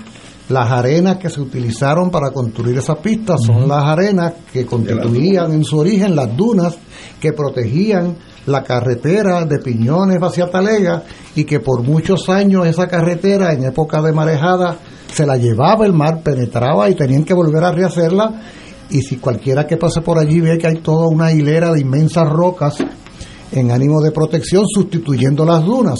las 0.50 0.72
arenas 0.72 1.18
que 1.18 1.30
se 1.30 1.42
utilizaron 1.42 2.12
para 2.12 2.32
construir 2.32 2.78
esas 2.78 3.00
pistas 3.00 3.38
son 3.44 3.68
las 3.68 3.84
arenas 3.86 4.34
que 4.52 4.66
constituían 4.66 5.54
en 5.54 5.64
su 5.64 5.80
origen 5.80 6.16
las 6.16 6.36
dunas 6.36 6.76
que 7.20 7.32
protegían 7.34 8.16
la 8.46 8.64
carretera 8.64 9.46
de 9.46 9.60
Piñones 9.60 10.20
hacia 10.22 10.50
Talega 10.50 11.04
y 11.36 11.44
que 11.46 11.60
por 11.60 11.84
muchos 11.84 12.30
años 12.30 12.68
esa 12.68 12.88
carretera 12.88 13.54
en 13.54 13.64
época 13.64 14.02
de 14.02 14.12
marejada 14.12 14.78
se 15.12 15.26
la 15.26 15.38
llevaba 15.38 15.86
el 15.86 15.94
mar, 15.94 16.22
penetraba 16.24 16.90
y 16.90 16.96
tenían 16.96 17.24
que 17.24 17.34
volver 17.34 17.64
a 17.64 17.72
rehacerla 17.72 18.42
y 18.90 19.02
si 19.02 19.18
cualquiera 19.18 19.66
que 19.66 19.78
pase 19.78 20.02
por 20.02 20.20
allí 20.20 20.42
ve 20.42 20.58
que 20.58 20.68
hay 20.68 20.78
toda 20.78 21.08
una 21.08 21.32
hilera 21.32 21.72
de 21.72 21.82
inmensas 21.82 22.30
rocas 22.30 22.78
en 23.52 23.72
ánimo 23.72 24.02
de 24.02 24.12
protección 24.12 24.66
sustituyendo 24.68 25.46
las 25.46 25.64
dunas. 25.64 26.00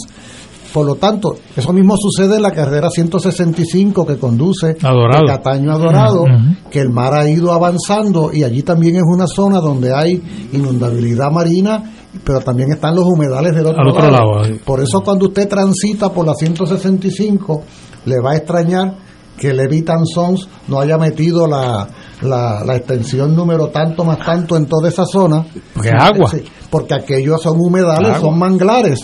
Por 0.74 0.88
lo 0.88 0.96
tanto, 0.96 1.36
eso 1.56 1.72
mismo 1.72 1.96
sucede 1.96 2.38
en 2.38 2.42
la 2.42 2.52
carrera 2.52 2.90
165 2.90 4.08
que 4.08 4.18
conduce 4.18 4.76
A 4.82 4.90
Dorado. 4.90 5.22
de 5.22 5.28
Cataño 5.28 5.72
a 5.72 5.78
Dorado, 5.78 6.26
que 6.72 6.80
el 6.80 6.90
mar 6.90 7.14
ha 7.14 7.30
ido 7.30 7.54
avanzando 7.54 8.32
y 8.34 8.44
allí 8.44 8.64
también 8.64 8.96
es 8.96 9.04
una 9.06 9.28
zona 9.28 9.60
donde 9.60 9.94
hay 9.94 10.20
inundabilidad 10.52 11.30
marina, 11.32 11.84
pero 12.24 12.40
también 12.42 12.72
están 12.72 12.96
los 12.96 13.06
humedales 13.06 13.56
del 13.56 13.66
otro, 13.68 13.82
Al 13.82 13.88
otro 13.90 14.10
lado. 14.12 14.58
Por 14.66 14.82
eso 14.82 15.02
cuando 15.02 15.28
usted 15.28 15.48
transita 15.48 16.10
por 16.12 16.26
la 16.26 16.34
165, 16.34 17.64
le 18.06 18.20
va 18.20 18.32
a 18.32 18.36
extrañar 18.38 18.96
que 19.38 19.52
Levitan 19.54 20.06
Sons 20.06 20.48
no 20.68 20.80
haya 20.80 20.98
metido 20.98 21.48
la, 21.48 21.88
la, 22.22 22.64
la 22.64 22.76
extensión 22.76 23.36
número 23.36 23.68
tanto 23.70 24.04
más 24.04 24.20
tanto 24.20 24.56
en 24.58 24.68
toda 24.68 24.90
esa 24.90 25.06
zona. 25.06 25.46
Porque 25.74 25.90
es 25.90 25.96
agua. 26.04 26.30
Sí, 26.30 26.44
porque 26.70 26.94
aquellos 26.96 27.42
son 27.42 27.60
humedales, 27.60 28.10
Agua. 28.10 28.20
son 28.30 28.38
manglares. 28.40 29.00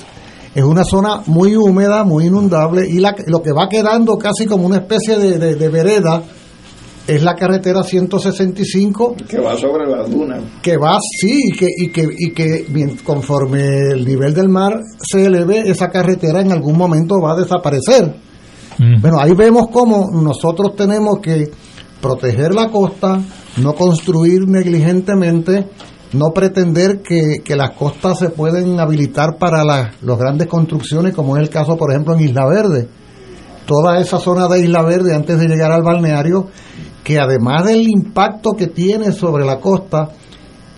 Es 0.54 0.64
una 0.64 0.84
zona 0.84 1.22
muy 1.28 1.56
húmeda, 1.56 2.04
muy 2.04 2.26
inundable 2.28 2.88
y 2.88 3.00
la, 3.00 3.16
lo 3.28 3.42
que 3.42 3.52
va 3.54 3.68
quedando 3.70 4.18
casi 4.18 4.46
como 4.46 4.66
una 4.66 4.78
especie 4.78 5.18
de, 5.18 5.38
de- 5.38 5.56
de 5.56 5.70
vereda 5.70 6.22
es 7.10 7.24
la 7.24 7.34
carretera 7.34 7.84
165 7.84 9.16
que 9.28 9.40
va 9.40 9.58
sobre 9.58 9.88
las 9.90 10.10
dunas. 10.12 10.44
que 10.62 10.78
va 10.78 11.00
sí 11.20 11.42
y 11.48 11.58
que 11.58 11.68
y 11.76 11.90
que 11.90 12.08
y 12.16 12.32
que 12.34 12.66
bien, 12.70 12.98
conforme 12.98 13.94
el 13.94 14.06
nivel 14.06 14.34
del 14.36 14.48
mar 14.48 14.80
se 15.02 15.26
eleve 15.26 15.70
esa 15.70 15.90
carretera 15.90 16.42
en 16.42 16.52
algún 16.52 16.78
momento 16.78 17.20
va 17.20 17.34
a 17.34 17.40
desaparecer. 17.40 18.16
Bueno 19.02 19.20
ahí 19.20 19.34
vemos 19.34 19.68
cómo 19.72 20.10
nosotros 20.12 20.76
tenemos 20.76 21.20
que 21.20 21.50
proteger 22.00 22.54
la 22.54 22.70
costa 22.70 23.20
no 23.58 23.74
construir 23.74 24.48
negligentemente 24.48 25.68
no 26.14 26.30
pretender 26.34 27.02
que, 27.02 27.42
que 27.44 27.56
las 27.56 27.72
costas 27.72 28.20
se 28.20 28.30
pueden 28.30 28.80
habilitar 28.80 29.38
para 29.38 29.64
las 29.64 30.02
las 30.02 30.18
grandes 30.18 30.48
construcciones 30.48 31.14
como 31.16 31.38
es 31.38 31.44
el 31.44 31.50
caso 31.50 31.76
por 31.76 31.92
ejemplo 31.92 32.14
en 32.14 32.22
Isla 32.22 32.46
Verde. 32.48 32.88
Toda 33.66 34.00
esa 34.00 34.18
zona 34.20 34.48
de 34.48 34.62
Isla 34.62 34.82
Verde 34.84 35.14
antes 35.14 35.40
de 35.40 35.48
llegar 35.48 35.72
al 35.72 35.84
balneario 35.84 36.48
que 37.10 37.18
además 37.18 37.66
del 37.66 37.90
impacto 37.90 38.52
que 38.56 38.68
tiene 38.68 39.12
sobre 39.12 39.44
la 39.44 39.60
costa, 39.60 40.10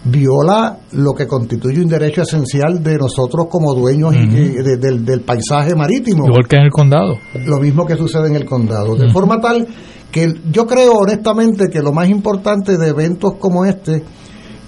viola 0.05 0.77
lo 0.93 1.11
que 1.11 1.27
constituye 1.27 1.82
un 1.82 1.89
derecho 1.89 2.21
esencial 2.21 2.82
de 2.82 2.97
nosotros 2.97 3.47
como 3.49 3.73
dueños 3.73 4.13
de- 4.15 4.97
del 4.99 5.21
paisaje 5.25 5.75
marítimo. 5.75 6.25
Igual 6.25 6.47
que 6.47 6.55
en 6.55 6.61
el 6.61 6.71
condado. 6.71 7.17
Lo 7.45 7.57
mismo 7.59 7.86
que 7.86 7.97
sucede 7.97 8.27
en 8.29 8.38
el 8.38 8.45
condado. 8.45 8.95
De 8.95 9.09
forma 9.11 9.41
tal 9.41 9.67
que 10.09 10.34
yo 10.53 10.65
creo 10.65 10.93
honestamente 10.93 11.67
que 11.67 11.82
lo 11.82 11.91
más 11.91 12.07
importante 12.09 12.77
de 12.77 12.88
eventos 12.88 13.34
como 13.38 13.65
este 13.65 13.97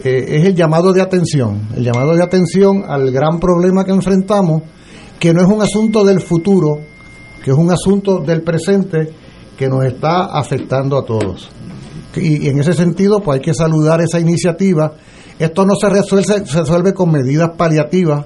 eh, 0.03 0.25
es 0.27 0.45
el 0.45 0.55
llamado 0.55 0.91
de 0.91 1.01
atención, 1.01 1.61
el 1.77 1.83
llamado 1.85 2.13
de 2.13 2.23
atención 2.23 2.83
al 2.85 3.09
gran 3.09 3.39
problema 3.39 3.85
que 3.85 3.91
enfrentamos, 3.91 4.63
que 5.17 5.33
no 5.33 5.39
es 5.41 5.47
un 5.47 5.61
asunto 5.61 6.03
del 6.03 6.19
futuro, 6.19 6.79
que 7.41 7.51
es 7.51 7.57
un 7.57 7.71
asunto 7.71 8.17
del 8.19 8.41
presente 8.41 9.13
que 9.63 9.69
nos 9.69 9.85
está 9.85 10.25
afectando 10.25 10.97
a 10.97 11.05
todos. 11.05 11.49
Y, 12.15 12.45
y 12.45 12.49
en 12.49 12.59
ese 12.59 12.73
sentido, 12.73 13.19
pues 13.21 13.39
hay 13.39 13.41
que 13.41 13.53
saludar 13.53 14.01
esa 14.01 14.19
iniciativa. 14.19 14.93
Esto 15.39 15.65
no 15.65 15.75
se 15.75 15.89
resuelve, 15.89 16.45
se 16.45 16.59
resuelve 16.59 16.93
con 16.93 17.11
medidas 17.11 17.51
paliativas. 17.57 18.25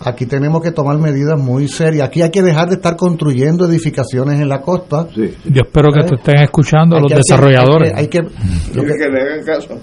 Aquí 0.00 0.26
tenemos 0.26 0.60
que 0.62 0.70
tomar 0.72 0.98
medidas 0.98 1.40
muy 1.40 1.66
serias. 1.68 2.06
Aquí 2.08 2.20
hay 2.20 2.30
que 2.30 2.42
dejar 2.42 2.68
de 2.68 2.74
estar 2.74 2.96
construyendo 2.96 3.64
edificaciones 3.66 4.38
en 4.40 4.48
la 4.48 4.60
costa. 4.60 5.06
Yo 5.16 5.62
espero 5.64 5.88
que 5.92 6.06
te 6.06 6.14
estén 6.16 6.40
escuchando 6.42 6.96
Hay 6.96 7.02
los 7.02 7.10
que 7.12 7.16
desarrolladores. 7.18 7.92
hay 7.94 8.08
que- 8.08 8.18
hay 8.18 8.24
que- 8.26 8.74
lo 8.74 8.82
Quiere 8.82 8.88
que- 8.92 8.98
que 8.98 9.08
le 9.10 9.22
hagan 9.22 9.44
caso. 9.44 9.74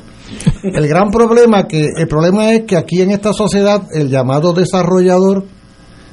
el 0.63 0.87
gran 0.87 1.09
problema 1.09 1.67
que 1.67 1.87
el 1.97 2.07
problema 2.07 2.53
es 2.53 2.61
que 2.65 2.77
aquí 2.77 3.01
en 3.01 3.11
esta 3.11 3.33
sociedad 3.33 3.81
el 3.93 4.09
llamado 4.09 4.53
desarrollador 4.53 5.45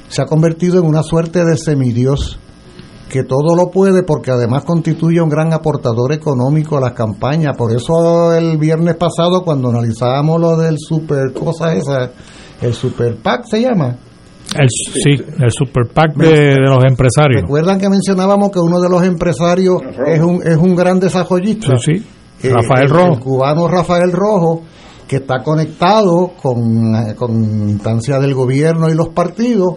se 0.09 0.21
ha 0.21 0.25
convertido 0.25 0.79
en 0.79 0.85
una 0.85 1.03
suerte 1.03 1.45
de 1.45 1.55
semidios 1.55 2.39
que 3.09 3.23
todo 3.23 3.55
lo 3.55 3.71
puede 3.71 4.03
porque 4.03 4.31
además 4.31 4.63
constituye 4.63 5.19
un 5.19 5.29
gran 5.29 5.51
aportador 5.53 6.13
económico 6.13 6.77
a 6.77 6.81
las 6.81 6.93
campañas. 6.93 7.57
Por 7.57 7.73
eso 7.75 8.33
el 8.33 8.57
viernes 8.57 8.95
pasado 8.95 9.41
cuando 9.43 9.69
analizábamos 9.69 10.39
lo 10.39 10.55
del 10.57 10.77
super 10.77 11.33
cosa 11.33 11.73
esa, 11.73 12.11
el 12.61 12.73
super 12.73 13.15
PAC 13.17 13.45
se 13.49 13.61
llama. 13.61 13.95
El, 14.57 14.67
sí, 14.69 15.11
el 15.39 15.51
super 15.51 15.87
PAC 15.93 16.15
de, 16.15 16.27
de 16.55 16.59
los 16.61 16.83
empresarios. 16.83 17.41
Recuerdan 17.41 17.79
que 17.79 17.89
mencionábamos 17.89 18.49
que 18.51 18.59
uno 18.59 18.79
de 18.79 18.89
los 18.89 19.03
empresarios 19.03 19.81
es 20.07 20.21
un, 20.21 20.41
es 20.43 20.57
un 20.57 20.75
gran 20.75 20.99
desarrollista. 20.99 21.75
Sí, 21.77 21.97
sí. 21.99 22.07
Eh, 22.47 22.51
Rafael 22.53 22.83
el- 22.85 22.89
Rojo. 22.89 23.13
El 23.13 23.19
cubano 23.19 23.67
Rafael 23.67 24.11
Rojo, 24.11 24.61
que 25.07 25.17
está 25.17 25.43
conectado 25.43 26.31
con, 26.41 26.93
con 27.15 27.69
instancias 27.69 28.21
del 28.21 28.33
gobierno 28.33 28.89
y 28.89 28.93
los 28.95 29.09
partidos. 29.09 29.75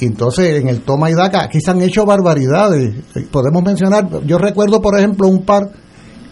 Y 0.00 0.06
entonces 0.06 0.60
en 0.60 0.68
el 0.68 0.80
toma 0.82 1.10
y 1.10 1.14
daca, 1.14 1.44
aquí 1.44 1.60
se 1.60 1.70
han 1.70 1.80
hecho 1.82 2.04
barbaridades. 2.04 2.94
Eh, 3.14 3.26
Podemos 3.30 3.62
mencionar, 3.62 4.08
yo 4.26 4.38
recuerdo 4.38 4.80
por 4.82 4.98
ejemplo 4.98 5.28
un 5.28 5.44
par 5.44 5.70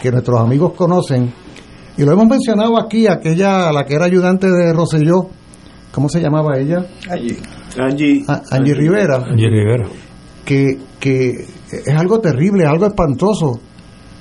que 0.00 0.10
nuestros 0.10 0.40
amigos 0.40 0.72
conocen, 0.74 1.32
y 1.96 2.02
lo 2.04 2.12
hemos 2.12 2.26
mencionado 2.26 2.76
aquí, 2.80 3.06
aquella, 3.06 3.70
la 3.70 3.84
que 3.84 3.94
era 3.94 4.06
ayudante 4.06 4.50
de 4.50 4.72
Roselló, 4.72 5.28
¿cómo 5.92 6.08
se 6.08 6.20
llamaba 6.20 6.58
ella? 6.58 6.84
Allí. 7.08 7.36
Angie, 7.78 8.24
A- 8.28 8.42
Angie 8.50 8.74
Rivera 8.74 9.16
Angie 9.16 9.48
Rivera. 9.48 9.88
que, 10.44 10.78
que 10.98 11.30
es 11.70 11.94
algo 11.96 12.20
terrible, 12.20 12.66
algo 12.66 12.86
espantoso. 12.86 13.60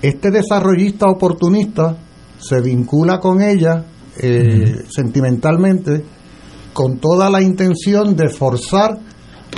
Este 0.02 0.32
desarrollista 0.32 1.08
oportunista 1.08 1.98
se 2.40 2.62
vincula 2.62 3.20
con 3.20 3.42
ella 3.42 3.84
eh, 4.18 4.84
sentimentalmente 4.90 6.04
con 6.74 7.00
toda 7.00 7.30
la 7.30 7.42
intención 7.42 8.16
de 8.16 8.30
forzar 8.30 8.98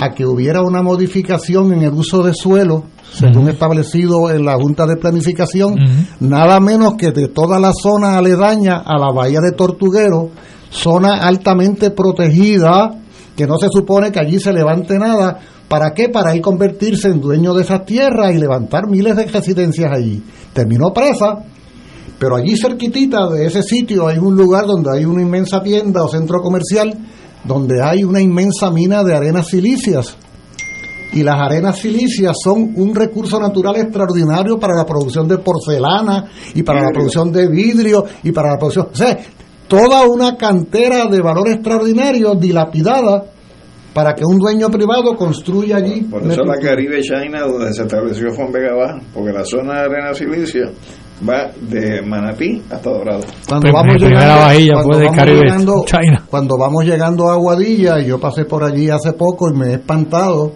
a 0.00 0.10
que 0.10 0.26
hubiera 0.26 0.62
una 0.62 0.82
modificación 0.82 1.72
en 1.72 1.82
el 1.82 1.92
uso 1.92 2.22
de 2.22 2.32
suelo, 2.34 2.84
según 3.12 3.48
establecido 3.48 4.30
en 4.30 4.44
la 4.44 4.56
Junta 4.56 4.86
de 4.86 4.96
Planificación, 4.96 5.76
nada 6.20 6.58
menos 6.60 6.94
que 6.94 7.12
de 7.12 7.28
toda 7.28 7.60
la 7.60 7.72
zona 7.72 8.18
aledaña 8.18 8.82
a 8.84 8.98
la 8.98 9.12
bahía 9.12 9.40
de 9.40 9.52
Tortuguero, 9.52 10.30
zona 10.70 11.18
altamente 11.22 11.90
protegida, 11.90 12.90
que 13.36 13.46
no 13.46 13.56
se 13.58 13.68
supone 13.70 14.10
que 14.10 14.20
allí 14.20 14.40
se 14.40 14.52
levante 14.52 14.98
nada. 14.98 15.38
¿Para 15.68 15.92
qué? 15.92 16.08
Para 16.08 16.34
ir 16.34 16.42
convertirse 16.42 17.08
en 17.08 17.20
dueño 17.20 17.54
de 17.54 17.62
esas 17.62 17.84
tierras 17.84 18.34
y 18.34 18.38
levantar 18.38 18.88
miles 18.88 19.16
de 19.16 19.26
residencias 19.26 19.90
allí. 19.92 20.22
Terminó 20.52 20.92
presa, 20.92 21.44
pero 22.18 22.36
allí 22.36 22.56
cerquitita 22.56 23.28
de 23.28 23.46
ese 23.46 23.62
sitio 23.62 24.06
hay 24.06 24.18
un 24.18 24.36
lugar 24.36 24.66
donde 24.66 24.90
hay 24.92 25.04
una 25.04 25.22
inmensa 25.22 25.62
tienda 25.62 26.02
o 26.02 26.08
centro 26.08 26.40
comercial 26.40 26.96
donde 27.44 27.82
hay 27.82 28.04
una 28.04 28.20
inmensa 28.20 28.70
mina 28.70 29.02
de 29.04 29.14
arenas 29.14 29.48
silicias. 29.48 30.16
Y 31.12 31.22
las 31.22 31.36
arenas 31.40 31.78
silicias 31.78 32.36
son 32.42 32.72
un 32.74 32.94
recurso 32.94 33.38
natural 33.38 33.76
extraordinario 33.76 34.58
para 34.58 34.74
la 34.74 34.84
producción 34.84 35.28
de 35.28 35.38
porcelana 35.38 36.24
y 36.54 36.62
para 36.62 36.82
la 36.82 36.90
producción 36.92 37.30
de 37.30 37.48
vidrio 37.48 38.04
y 38.24 38.32
para 38.32 38.50
la 38.50 38.58
producción... 38.58 38.88
O 38.92 38.96
sea, 38.96 39.16
toda 39.68 40.06
una 40.08 40.36
cantera 40.36 41.06
de 41.06 41.20
valor 41.20 41.48
extraordinario 41.48 42.34
dilapidada 42.34 43.26
para 43.92 44.12
que 44.14 44.24
un 44.24 44.38
dueño 44.38 44.68
privado 44.70 45.14
construya 45.14 45.76
allí... 45.76 46.00
Por 46.02 46.22
eso 46.28 46.42
la. 46.42 46.56
Caribe 46.58 47.00
China, 47.00 47.42
donde 47.46 47.72
se 47.72 47.82
estableció 47.82 48.30
Baja, 48.30 49.00
porque 49.14 49.32
la 49.32 49.44
zona 49.44 49.74
de 49.74 49.84
arena 49.84 50.14
silicia 50.14 50.72
va 51.28 51.50
de 51.60 52.02
Manatí 52.02 52.62
hasta 52.70 52.90
Dorado. 52.90 53.20
Cuando 53.48 53.62
Prim- 53.62 53.74
vamos 53.74 53.94
llegando, 54.02 54.34
bahía 54.40 54.72
cuando 54.74 54.98
vamos 54.98 55.16
Caribe, 55.16 55.40
llegando- 55.40 55.84
China. 55.86 56.24
cuando 56.30 56.58
vamos 56.58 56.84
llegando 56.84 57.28
a 57.28 57.34
Aguadilla, 57.34 58.00
y 58.00 58.06
yo 58.06 58.20
pasé 58.20 58.44
por 58.44 58.64
allí 58.64 58.90
hace 58.90 59.12
poco 59.12 59.48
y 59.50 59.54
me 59.58 59.68
he 59.68 59.72
espantado, 59.74 60.52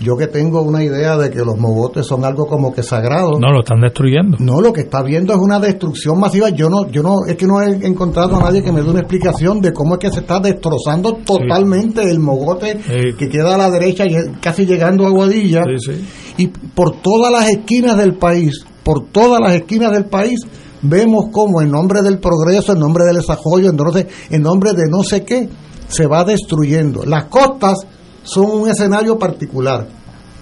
yo 0.00 0.16
que 0.16 0.28
tengo 0.28 0.62
una 0.62 0.84
idea 0.84 1.16
de 1.16 1.28
que 1.28 1.38
los 1.38 1.56
mogotes 1.58 2.06
son 2.06 2.24
algo 2.24 2.46
como 2.46 2.72
que 2.72 2.84
sagrados. 2.84 3.40
No, 3.40 3.50
lo 3.50 3.60
están 3.60 3.80
destruyendo. 3.80 4.36
No, 4.38 4.60
lo 4.60 4.72
que 4.72 4.82
está 4.82 5.02
viendo 5.02 5.32
es 5.32 5.40
una 5.40 5.58
destrucción 5.58 6.20
masiva. 6.20 6.50
Yo 6.50 6.70
no, 6.70 6.88
yo 6.88 7.02
no, 7.02 7.16
es 7.26 7.34
que 7.36 7.46
no 7.46 7.60
he 7.60 7.84
encontrado 7.84 8.36
a 8.36 8.40
nadie 8.44 8.62
que 8.62 8.70
me 8.70 8.80
dé 8.80 8.88
una 8.90 9.00
explicación 9.00 9.60
de 9.60 9.72
cómo 9.72 9.94
es 9.94 9.98
que 9.98 10.10
se 10.12 10.20
está 10.20 10.38
destrozando 10.38 11.14
totalmente 11.24 12.00
el 12.08 12.20
mogote 12.20 12.78
Sí. 12.80 13.16
que 13.18 13.28
queda 13.28 13.56
a 13.56 13.58
la 13.58 13.70
derecha, 13.72 14.04
y 14.06 14.14
casi 14.40 14.66
llegando 14.66 15.04
a 15.04 15.08
Aguadilla. 15.08 15.64
Sí, 15.80 15.92
sí. 15.92 16.08
Y 16.38 16.46
por 16.46 17.00
todas 17.00 17.32
las 17.32 17.48
esquinas 17.50 17.96
del 17.96 18.14
país, 18.14 18.64
por 18.88 19.10
todas 19.12 19.38
las 19.38 19.52
esquinas 19.52 19.92
del 19.92 20.06
país, 20.06 20.40
vemos 20.80 21.26
cómo 21.30 21.60
en 21.60 21.70
nombre 21.70 22.00
del 22.00 22.20
progreso, 22.20 22.72
en 22.72 22.78
nombre 22.78 23.04
del 23.04 23.16
desarrollo, 23.16 23.68
en 23.68 23.76
nombre, 23.76 24.06
en 24.30 24.40
nombre 24.40 24.72
de 24.72 24.84
no 24.88 25.02
sé 25.02 25.26
qué, 25.26 25.46
se 25.88 26.06
va 26.06 26.24
destruyendo. 26.24 27.04
Las 27.04 27.26
costas 27.26 27.86
son 28.22 28.46
un 28.46 28.66
escenario 28.66 29.18
particular. 29.18 29.86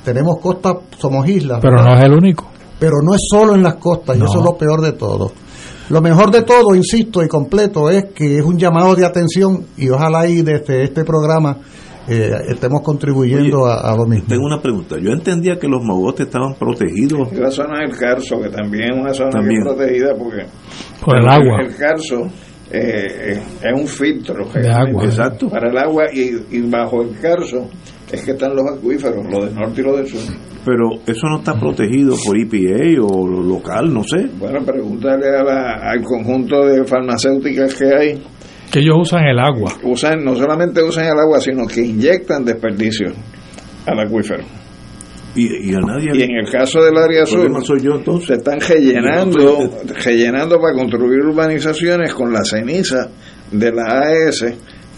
Tenemos 0.05 0.37
costas, 0.41 0.75
somos 0.97 1.29
islas. 1.29 1.59
Pero 1.61 1.79
¿verdad? 1.79 1.91
no 1.91 1.99
es 1.99 2.05
el 2.05 2.13
único. 2.13 2.47
pero 2.79 2.99
no 3.03 3.17
es 3.17 3.23
solo 3.29 3.57
en 3.57 3.65
las 3.65 3.75
costas, 3.75 4.17
y 4.17 4.23
eso 4.23 4.39
es 4.39 4.45
lo 4.45 4.57
peor 4.57 4.81
de 4.81 4.93
todo. 4.93 5.33
Lo 5.89 6.01
mejor 6.01 6.31
de 6.31 6.43
todo, 6.43 6.77
insisto 6.77 7.25
y 7.25 7.29
completo, 7.29 7.91
es 7.91 8.13
que 8.15 8.39
es 8.39 8.45
un 8.45 8.57
llamado 8.57 8.95
de 8.95 9.05
atención 9.05 9.67
y 9.77 9.89
ojalá 9.89 10.29
y 10.29 10.43
desde 10.43 10.85
este 10.85 11.03
programa 11.03 11.59
eh, 12.09 12.31
estemos 12.49 12.83
contribuyendo 12.83 13.67
a, 13.67 13.93
a 13.93 13.97
lo 13.97 14.07
mismo. 14.07 14.27
tengo 14.29 14.45
una 14.47 14.61
pregunta. 14.61 14.97
Yo 15.01 15.11
entendía 15.11 15.59
que 15.59 15.67
los 15.69 15.83
mogotes 15.83 16.27
estaban 16.27 16.55
protegidos. 16.55 17.33
La 17.33 17.51
zona 17.51 17.81
del 17.81 17.97
Carso, 17.97 18.41
que 18.41 18.49
también 18.49 18.93
es 18.95 18.99
una 19.01 19.13
zona 19.15 19.31
También. 19.31 19.63
bien 19.63 19.77
protegida 19.77 20.15
porque 20.17 20.47
Por 21.05 21.17
el 21.19 21.29
agua. 21.29 21.61
el 21.67 21.75
Carso 21.77 22.27
eh, 22.71 23.41
es 23.63 23.73
un 23.81 23.87
filtro 23.87 24.45
De 24.55 24.69
agua. 24.71 25.05
Exacto. 25.05 25.49
para 25.49 25.71
el 25.71 25.79
agua 25.79 26.05
y, 26.13 26.57
y 26.57 26.61
bajo 26.71 27.03
el 27.03 27.19
Carso 27.21 27.69
es 28.11 28.25
que 28.25 28.33
están 28.33 28.55
los 28.55 28.65
acuíferos, 28.71 29.25
los 29.31 29.45
del 29.47 29.55
norte 29.55 29.81
y 29.81 29.85
los 29.85 29.97
del 29.99 30.07
sur. 30.07 30.21
Pero 30.65 30.91
eso 31.07 31.29
no 31.29 31.39
está 31.39 31.55
protegido 31.59 32.15
por 32.25 32.37
EPA 32.39 33.01
o 33.03 33.27
lo 33.29 33.41
local, 33.43 33.93
no 33.93 34.03
sé. 34.03 34.27
Bueno, 34.39 34.65
pregúntale 34.65 35.27
a 35.29 35.43
la- 35.45 35.91
al 35.93 36.03
conjunto 36.03 36.65
de 36.67 36.85
farmacéuticas 36.85 37.75
que 37.75 37.85
hay. 37.95 38.23
Que 38.71 38.81
ellos 38.81 38.97
usan 39.01 39.25
el 39.27 39.39
agua. 39.39 39.73
Usan, 39.83 40.25
no 40.25 40.35
solamente 40.35 40.83
usan 40.83 41.05
el 41.07 41.19
agua, 41.19 41.41
sino 41.41 41.67
que 41.67 41.81
inyectan 41.83 42.45
desperdicios 42.45 43.13
al 43.87 44.01
acuífero. 44.01 44.45
Y, 45.35 45.71
y 45.71 45.75
a 45.75 45.81
nadie. 45.81 46.11
Y 46.15 46.23
en 46.23 46.31
el 46.45 46.51
caso 46.51 46.83
del 46.83 46.97
área 46.97 47.21
¿El 47.21 47.27
sur, 47.27 47.65
soy 47.65 47.81
yo 47.83 47.97
entonces? 47.97 48.27
se 48.29 48.35
están 48.35 48.59
rellenando, 48.59 49.71
rellenando 50.05 50.59
para 50.59 50.75
construir 50.75 51.21
urbanizaciones 51.21 52.13
con 52.15 52.33
la 52.33 52.43
ceniza 52.45 53.09
de 53.53 53.71
la 53.73 54.01
AES 54.01 54.47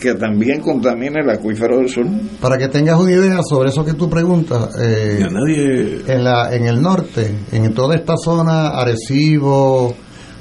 que 0.00 0.14
también 0.14 0.60
contamina 0.60 1.20
el 1.20 1.28
acuífero 1.28 1.78
del 1.78 1.88
sur. 1.88 2.06
Para 2.40 2.56
que 2.56 2.68
tengas 2.68 3.00
una 3.00 3.10
idea 3.10 3.40
sobre 3.42 3.70
eso 3.70 3.84
que 3.84 3.94
tú 3.94 4.08
preguntas, 4.08 4.76
eh, 4.80 5.18
Y 5.18 5.22
a 5.24 5.26
nadie. 5.28 6.02
en, 6.06 6.22
la, 6.22 6.54
en 6.54 6.66
el 6.66 6.80
norte, 6.80 7.34
en 7.50 7.74
toda 7.74 7.96
esta 7.96 8.16
zona, 8.16 8.68
Arecibo, 8.68 9.92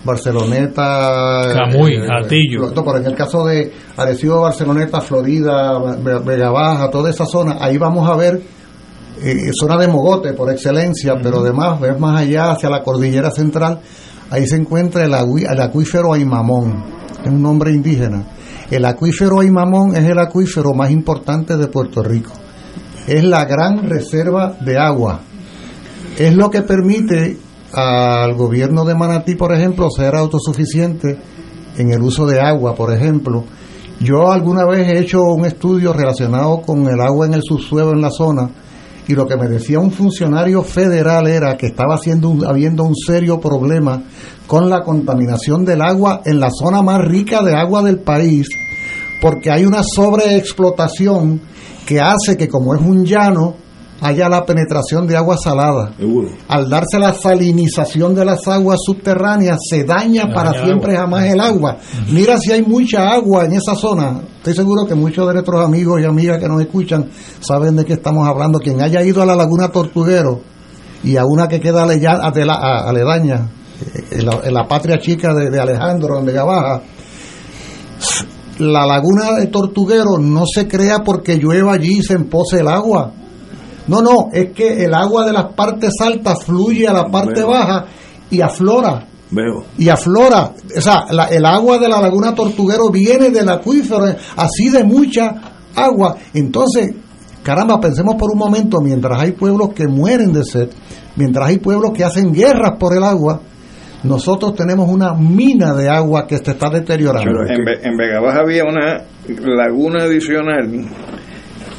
Barceloneta, 0.03 1.53
Camuy, 1.53 1.97
Atillo. 2.09 2.71
no, 2.75 2.83
pero 2.83 2.97
en 2.97 3.05
el 3.05 3.15
caso 3.15 3.45
de 3.45 3.71
Arecibo, 3.97 4.41
Barceloneta, 4.41 5.01
Florida, 5.01 5.77
Ve- 5.99 6.19
Vega 6.19 6.49
Baja, 6.49 6.89
toda 6.89 7.09
esa 7.09 7.25
zona, 7.25 7.57
ahí 7.59 7.77
vamos 7.77 8.09
a 8.09 8.15
ver 8.15 8.41
eh, 9.23 9.51
zona 9.53 9.77
de 9.77 9.87
mogote 9.87 10.33
por 10.33 10.51
excelencia, 10.51 11.15
pero 11.21 11.39
además 11.39 11.79
ver 11.79 11.97
más 11.99 12.21
allá 12.21 12.51
hacia 12.51 12.69
la 12.69 12.83
cordillera 12.83 13.31
central, 13.31 13.79
ahí 14.29 14.45
se 14.47 14.55
encuentra 14.57 15.03
el, 15.05 15.13
agui- 15.13 15.49
el 15.51 15.59
acuífero 15.61 16.13
Aymamón, 16.13 16.83
es 17.23 17.27
un 17.31 17.41
nombre 17.41 17.71
indígena. 17.71 18.23
El 18.69 18.83
acuífero 18.85 19.39
Aymamón 19.39 19.95
es 19.95 20.03
el 20.03 20.19
acuífero 20.19 20.73
más 20.73 20.91
importante 20.91 21.55
de 21.57 21.67
Puerto 21.67 22.03
Rico. 22.03 22.33
Es 23.07 23.23
la 23.23 23.45
gran 23.45 23.89
reserva 23.89 24.57
de 24.59 24.77
agua. 24.77 25.21
Es 26.17 26.35
lo 26.35 26.49
que 26.49 26.61
permite 26.63 27.37
al 27.73 28.33
gobierno 28.35 28.85
de 28.85 28.95
Manatí, 28.95 29.35
por 29.35 29.53
ejemplo, 29.53 29.89
ser 29.89 30.15
autosuficiente 30.15 31.17
en 31.77 31.91
el 31.91 32.01
uso 32.01 32.25
de 32.25 32.39
agua, 32.39 32.75
por 32.75 32.93
ejemplo. 32.93 33.43
Yo 33.99 34.31
alguna 34.31 34.65
vez 34.65 34.87
he 34.87 34.99
hecho 34.99 35.21
un 35.23 35.45
estudio 35.45 35.91
relacionado 35.93 36.61
con 36.61 36.87
el 36.87 37.01
agua 37.01 37.25
en 37.25 37.33
el 37.33 37.41
subsuelo 37.43 37.91
en 37.91 38.01
la 38.01 38.11
zona 38.11 38.49
y 39.07 39.13
lo 39.13 39.25
que 39.25 39.37
me 39.37 39.47
decía 39.47 39.79
un 39.79 39.91
funcionario 39.91 40.61
federal 40.63 41.27
era 41.27 41.55
que 41.57 41.67
estaba 41.67 41.95
haciendo 41.95 42.29
un- 42.29 42.45
habiendo 42.45 42.83
un 42.83 42.93
serio 42.95 43.39
problema 43.39 44.03
con 44.45 44.69
la 44.69 44.81
contaminación 44.83 45.65
del 45.65 45.81
agua 45.81 46.21
en 46.25 46.39
la 46.39 46.49
zona 46.51 46.81
más 46.81 46.99
rica 47.05 47.41
de 47.41 47.55
agua 47.55 47.81
del 47.83 47.99
país 47.99 48.47
porque 49.21 49.49
hay 49.49 49.65
una 49.65 49.81
sobreexplotación 49.83 51.41
que 51.85 51.99
hace 51.99 52.37
que 52.37 52.47
como 52.47 52.75
es 52.75 52.81
un 52.81 53.05
llano 53.05 53.55
haya 54.01 54.29
la 54.29 54.45
penetración 54.45 55.07
de 55.07 55.17
agua 55.17 55.37
salada. 55.37 55.93
Al 56.47 56.69
darse 56.69 56.99
la 56.99 57.13
salinización 57.13 58.13
de 58.13 58.25
las 58.25 58.47
aguas 58.47 58.79
subterráneas 58.85 59.57
se 59.69 59.83
daña 59.83 60.33
para 60.33 60.51
siempre 60.63 60.95
agua. 60.95 61.01
jamás 61.01 61.25
el 61.25 61.39
agua. 61.39 61.77
Mira 62.11 62.37
si 62.37 62.51
hay 62.51 62.61
mucha 62.61 63.09
agua 63.09 63.45
en 63.45 63.53
esa 63.53 63.75
zona. 63.75 64.21
Estoy 64.37 64.53
seguro 64.53 64.85
que 64.85 64.95
muchos 64.95 65.27
de 65.27 65.33
nuestros 65.33 65.63
amigos 65.63 66.01
y 66.01 66.05
amigas 66.05 66.39
que 66.39 66.47
nos 66.47 66.61
escuchan 66.61 67.09
saben 67.39 67.75
de 67.75 67.85
qué 67.85 67.93
estamos 67.93 68.27
hablando. 68.27 68.59
Quien 68.59 68.81
haya 68.81 69.03
ido 69.03 69.21
a 69.21 69.25
la 69.25 69.35
laguna 69.35 69.69
Tortuguero 69.69 70.41
y 71.03 71.17
a 71.17 71.25
una 71.25 71.47
que 71.47 71.59
queda 71.59 71.83
aledaña, 71.83 73.49
en 74.11 74.25
la, 74.25 74.39
en 74.43 74.53
la 74.53 74.67
patria 74.67 74.97
chica 74.99 75.33
de, 75.33 75.49
de 75.49 75.59
Alejandro, 75.59 76.19
en 76.19 76.25
Vega 76.25 76.43
Baja, 76.43 76.81
la 78.59 78.85
laguna 78.85 79.33
de 79.33 79.47
Tortuguero 79.47 80.17
no 80.19 80.43
se 80.51 80.67
crea 80.67 81.03
porque 81.03 81.37
llueva 81.37 81.73
allí 81.73 81.99
y 81.99 82.03
se 82.03 82.13
empose 82.13 82.59
el 82.59 82.67
agua. 82.67 83.13
No, 83.87 84.01
no, 84.01 84.29
es 84.33 84.51
que 84.53 84.83
el 84.83 84.93
agua 84.93 85.25
de 85.25 85.33
las 85.33 85.53
partes 85.53 85.91
altas 86.01 86.43
fluye 86.43 86.87
a 86.87 86.93
la 86.93 87.05
parte 87.07 87.39
Veo. 87.41 87.47
baja 87.49 87.85
y 88.29 88.41
aflora. 88.41 89.05
Veo. 89.31 89.63
Y 89.77 89.89
aflora. 89.89 90.51
O 90.77 90.81
sea, 90.81 91.05
la- 91.11 91.25
el 91.27 91.45
agua 91.45 91.77
de 91.77 91.87
la 91.89 92.01
laguna 92.01 92.33
Tortuguero 92.35 92.89
viene 92.89 93.29
del 93.29 93.47
acuífero, 93.49 94.07
eh, 94.07 94.17
así 94.35 94.69
de 94.69 94.83
mucha 94.83 95.35
agua. 95.75 96.15
Entonces, 96.33 96.93
caramba, 97.43 97.79
pensemos 97.79 98.15
por 98.15 98.31
un 98.31 98.37
momento, 98.37 98.79
mientras 98.81 99.21
hay 99.21 99.31
pueblos 99.33 99.69
que 99.73 99.87
mueren 99.87 100.33
de 100.33 100.43
sed, 100.43 100.69
mientras 101.15 101.47
hay 101.47 101.57
pueblos 101.59 101.91
que 101.93 102.03
hacen 102.03 102.33
guerras 102.33 102.73
por 102.79 102.95
el 102.95 103.03
agua, 103.03 103.41
nosotros 104.03 104.53
tenemos 104.55 104.89
una 104.89 105.13
mina 105.13 105.73
de 105.73 105.89
agua 105.89 106.27
que 106.27 106.37
se 106.37 106.51
está 106.51 106.69
deteriorando. 106.69 107.31
Pero 107.47 107.49
en, 107.49 107.85
en 107.85 107.97
Vega 107.97 108.19
Baja 108.21 108.41
había 108.41 108.63
una 108.63 109.03
laguna 109.55 110.03
adicional 110.03 110.85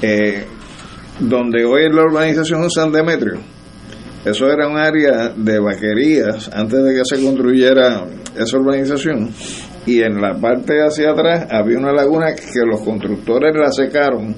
eh, 0.03 0.47
donde 1.21 1.64
hoy 1.64 1.87
es 1.87 1.95
la 1.95 2.03
urbanización 2.03 2.71
San 2.71 2.93
Demetrio. 2.93 3.39
Eso 4.25 4.47
era 4.47 4.69
un 4.69 4.77
área 4.77 5.31
de 5.31 5.59
vaquerías 5.59 6.51
antes 6.53 6.83
de 6.85 6.95
que 6.95 7.05
se 7.05 7.23
construyera 7.23 8.05
esa 8.37 8.59
urbanización. 8.59 9.31
Y 9.87 10.03
en 10.03 10.21
la 10.21 10.39
parte 10.39 10.83
hacia 10.83 11.12
atrás 11.12 11.47
había 11.51 11.79
una 11.79 11.93
laguna 11.93 12.35
que 12.35 12.61
los 12.66 12.81
constructores 12.83 13.55
la 13.57 13.71
secaron 13.73 14.35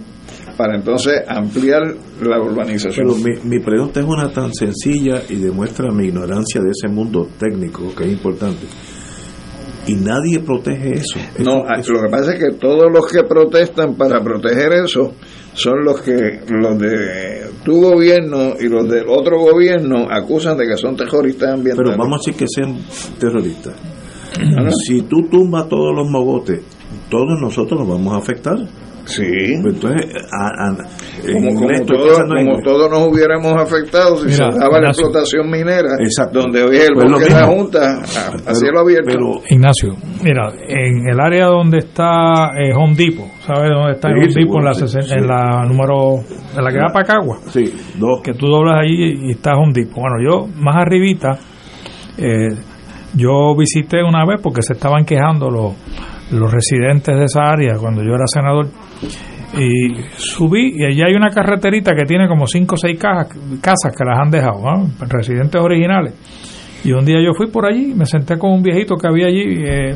para 0.56 0.76
entonces 0.76 1.22
ampliar 1.26 1.82
la 2.22 2.40
urbanización. 2.40 3.06
Pero 3.06 3.16
mi, 3.16 3.56
mi 3.56 3.64
pregunta 3.64 4.00
es 4.00 4.06
una 4.06 4.30
tan 4.30 4.52
sencilla 4.52 5.22
y 5.28 5.36
demuestra 5.36 5.90
mi 5.90 6.08
ignorancia 6.08 6.60
de 6.60 6.70
ese 6.70 6.86
mundo 6.86 7.28
técnico 7.38 7.94
que 7.96 8.04
es 8.04 8.12
importante. 8.12 8.66
Y 9.86 9.94
nadie 9.94 10.40
protege 10.40 10.94
eso. 10.94 11.18
No, 11.38 11.64
lo 11.64 12.02
que 12.02 12.08
pasa 12.10 12.34
es 12.34 12.38
que 12.38 12.56
todos 12.58 12.90
los 12.92 13.06
que 13.06 13.22
protestan 13.24 13.94
para 13.94 14.22
proteger 14.22 14.72
eso 14.84 15.14
son 15.54 15.84
los 15.84 16.00
que 16.02 16.40
los 16.48 16.78
de 16.78 17.50
tu 17.64 17.80
gobierno 17.80 18.54
y 18.60 18.68
los 18.68 18.88
del 18.88 19.08
otro 19.08 19.38
gobierno 19.38 20.06
acusan 20.10 20.56
de 20.56 20.66
que 20.66 20.76
son 20.76 20.96
terroristas 20.96 21.54
ambientales. 21.54 21.92
Pero 21.92 22.02
vamos 22.02 22.18
a 22.18 22.30
decir 22.30 22.34
que 22.34 22.46
sean 22.46 22.78
terroristas. 23.18 23.74
Ah. 24.38 24.70
Si 24.86 25.02
tú 25.02 25.28
tumbas 25.30 25.68
todos 25.68 25.94
los 25.94 26.08
mogotes, 26.08 26.60
todos 27.08 27.40
nosotros 27.40 27.80
nos 27.80 27.88
vamos 27.88 28.14
a 28.14 28.18
afectar. 28.18 28.58
Sí. 29.06 29.24
Entonces, 29.54 30.06
a- 30.32 30.68
a- 30.68 30.76
en 31.28 31.54
como, 31.56 31.70
en 31.70 31.86
como 31.86 32.62
todos 32.62 32.90
nos 32.90 33.08
hubiéramos 33.08 33.52
afectado 33.60 34.16
si 34.16 34.26
Mira, 34.26 34.36
se 34.52 34.58
daba 34.58 34.72
la 34.72 34.78
Ignacio. 34.78 35.04
explotación 35.06 35.50
minera, 35.50 35.94
Exacto. 36.00 36.40
donde 36.40 36.62
hoy 36.62 36.76
es 36.76 36.88
el 36.88 36.94
Pues 36.94 37.10
de 37.28 37.30
la. 37.30 37.46
Junta, 37.46 37.80
a, 37.98 38.50
a 38.50 38.54
cielo 38.54 38.80
abierto. 38.80 39.18
Ignacio, 39.48 39.94
mira, 40.22 40.48
en 40.68 41.08
el 41.08 41.20
área 41.20 41.46
donde 41.46 41.78
está 41.78 42.50
eh, 42.58 42.72
Home 42.76 42.94
Depot, 42.96 43.26
¿sabes 43.46 43.70
dónde 43.74 43.92
está 43.92 44.08
Sí, 44.08 44.14
Home 44.14 44.32
Depot? 44.34 44.58
En 44.58 44.64
la, 44.64 44.74
sí, 44.74 44.82
sesen- 44.84 45.02
sí. 45.02 45.14
en 45.16 45.26
la 45.26 45.64
número, 45.66 46.20
en 46.56 46.64
la 46.64 46.70
que 46.70 46.78
va 46.78 46.88
para 46.92 47.04
Cagua. 47.06 47.38
Sí, 47.48 47.64
dos. 47.98 48.20
Que 48.22 48.34
tú 48.34 48.46
doblas 48.46 48.76
allí 48.84 49.28
y 49.28 49.30
está 49.32 49.54
Home 49.56 49.72
Depot. 49.74 49.96
Bueno, 49.96 50.16
yo 50.24 50.46
más 50.60 50.76
arribita, 50.76 51.38
eh, 52.18 52.48
yo 53.14 53.56
visité 53.56 54.02
una 54.02 54.24
vez 54.24 54.40
porque 54.42 54.62
se 54.62 54.74
estaban 54.74 55.04
quejando 55.04 55.50
los, 55.50 55.72
los 56.32 56.52
residentes 56.52 57.16
de 57.16 57.24
esa 57.24 57.42
área 57.42 57.74
cuando 57.80 58.02
yo 58.02 58.10
era 58.14 58.24
senador. 58.26 58.66
Y 59.58 59.94
subí 60.16 60.74
y 60.76 60.84
allí 60.84 61.02
hay 61.02 61.14
una 61.14 61.30
carreterita 61.30 61.92
que 61.94 62.04
tiene 62.04 62.28
como 62.28 62.46
cinco 62.46 62.74
o 62.76 62.78
seis 62.78 62.98
cajas, 62.98 63.28
casas 63.60 63.94
que 63.96 64.04
las 64.04 64.18
han 64.20 64.30
dejado, 64.30 64.62
residentes 65.08 65.60
originales. 65.60 66.14
Y 66.84 66.92
un 66.92 67.04
día 67.04 67.16
yo 67.22 67.32
fui 67.36 67.48
por 67.48 67.66
allí, 67.66 67.92
me 67.94 68.06
senté 68.06 68.38
con 68.38 68.52
un 68.52 68.62
viejito 68.62 68.94
que 68.96 69.08
había 69.08 69.26
allí 69.26 69.42
eh, 69.66 69.94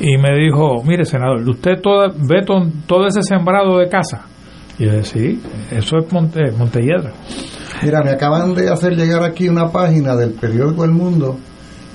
y 0.00 0.16
me 0.16 0.34
dijo, 0.38 0.82
mire 0.84 1.04
senador, 1.04 1.46
¿usted 1.48 1.80
toda, 1.82 2.08
ve 2.08 2.42
to- 2.42 2.70
todo 2.86 3.06
ese 3.08 3.22
sembrado 3.22 3.78
de 3.78 3.88
casa? 3.88 4.24
Y 4.78 4.84
yo 4.84 4.92
dije, 4.92 5.04
sí, 5.04 5.42
eso 5.72 5.98
es 5.98 6.12
Monte, 6.12 6.52
Montelledra. 6.56 7.12
Mira, 7.82 8.02
me 8.02 8.10
acaban 8.12 8.54
de 8.54 8.70
hacer 8.70 8.94
llegar 8.96 9.22
aquí 9.24 9.48
una 9.48 9.68
página 9.70 10.14
del 10.16 10.30
periódico 10.32 10.84
El 10.84 10.92
Mundo 10.92 11.36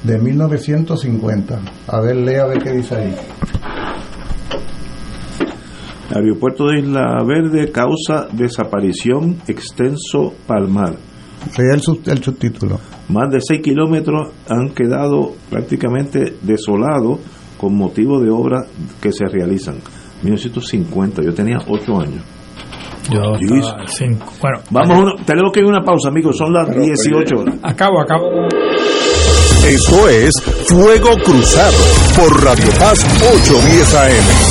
de 0.03 0.19
1950. 0.19 1.59
A 1.87 2.01
ver, 2.01 2.15
lea 2.17 2.43
a 2.43 2.47
ver 2.47 2.59
qué 2.59 2.71
dice 2.73 2.95
ahí. 2.95 3.15
Aeropuerto 6.14 6.68
de 6.68 6.80
Isla 6.80 7.18
Verde 7.26 7.72
causa 7.72 8.28
desaparición 8.32 9.38
extenso 9.47 10.34
palmar. 10.47 10.95
Lea 11.57 11.74
el, 11.76 11.82
el 12.12 12.24
subtítulo. 12.24 12.80
Más 13.09 13.30
de 13.32 13.39
6 13.41 13.62
kilómetros 13.62 14.30
han 14.49 14.70
quedado 14.70 15.34
prácticamente 15.49 16.36
desolados 16.41 17.20
con 17.57 17.76
motivo 17.76 18.20
de 18.20 18.30
obras 18.30 18.68
que 19.01 19.12
se 19.12 19.26
realizan. 19.26 19.76
1950, 20.24 21.22
yo 21.24 21.34
tenía 21.34 21.57
8 21.68 21.99
años. 21.99 22.24
Yo 23.12 23.34
cinco. 23.88 24.32
Bueno, 24.39 24.59
Vamos, 24.70 24.95
a 24.97 24.99
una- 25.01 25.26
tenemos 25.26 25.51
que 25.51 25.59
ir 25.62 25.66
a 25.66 25.70
una 25.70 25.84
pausa, 25.84 26.09
amigos. 26.09 26.38
Son 26.38 26.53
las 26.53 26.70
18 26.74 27.36
horas. 27.36 27.55
acabo, 27.64 27.99
acabo. 27.99 28.26
Esto 29.68 30.07
es 30.09 30.32
Fuego 30.68 31.09
Cruzado 31.24 31.78
por 32.16 32.43
Radio 32.43 32.70
Paz 32.80 32.99
810 33.34 33.95
AM. 33.95 34.51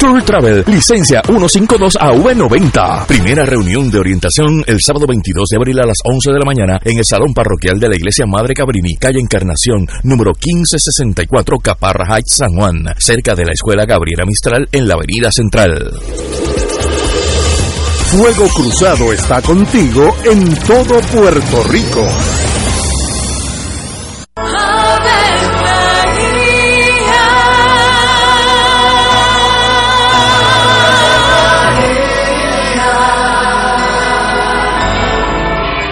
Culture 0.01 0.23
Travel, 0.23 0.63
licencia 0.65 1.21
152AV90. 1.21 3.05
Primera 3.05 3.45
reunión 3.45 3.91
de 3.91 3.99
orientación 3.99 4.63
el 4.65 4.79
sábado 4.83 5.05
22 5.05 5.49
de 5.49 5.57
abril 5.57 5.79
a 5.79 5.85
las 5.85 5.97
11 6.03 6.31
de 6.31 6.39
la 6.39 6.45
mañana 6.45 6.79
en 6.83 6.97
el 6.97 7.05
Salón 7.05 7.35
Parroquial 7.35 7.79
de 7.79 7.87
la 7.87 7.95
Iglesia 7.95 8.25
Madre 8.25 8.55
Cabrini, 8.55 8.95
calle 8.95 9.19
Encarnación, 9.19 9.87
número 10.01 10.31
1564, 10.31 11.59
Caparra 11.59 12.15
Heights, 12.15 12.37
San 12.37 12.51
Juan, 12.55 12.83
cerca 12.97 13.35
de 13.35 13.45
la 13.45 13.51
Escuela 13.51 13.85
Gabriela 13.85 14.25
Mistral 14.25 14.67
en 14.71 14.87
la 14.87 14.95
Avenida 14.95 15.31
Central. 15.31 15.91
Fuego 18.07 18.47
Cruzado 18.55 19.13
está 19.13 19.39
contigo 19.43 20.15
en 20.25 20.55
todo 20.65 20.99
Puerto 21.13 21.63
Rico. 21.69 22.50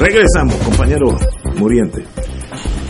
Regresamos, 0.00 0.54
compañero 0.64 1.08
Muriente. 1.58 2.02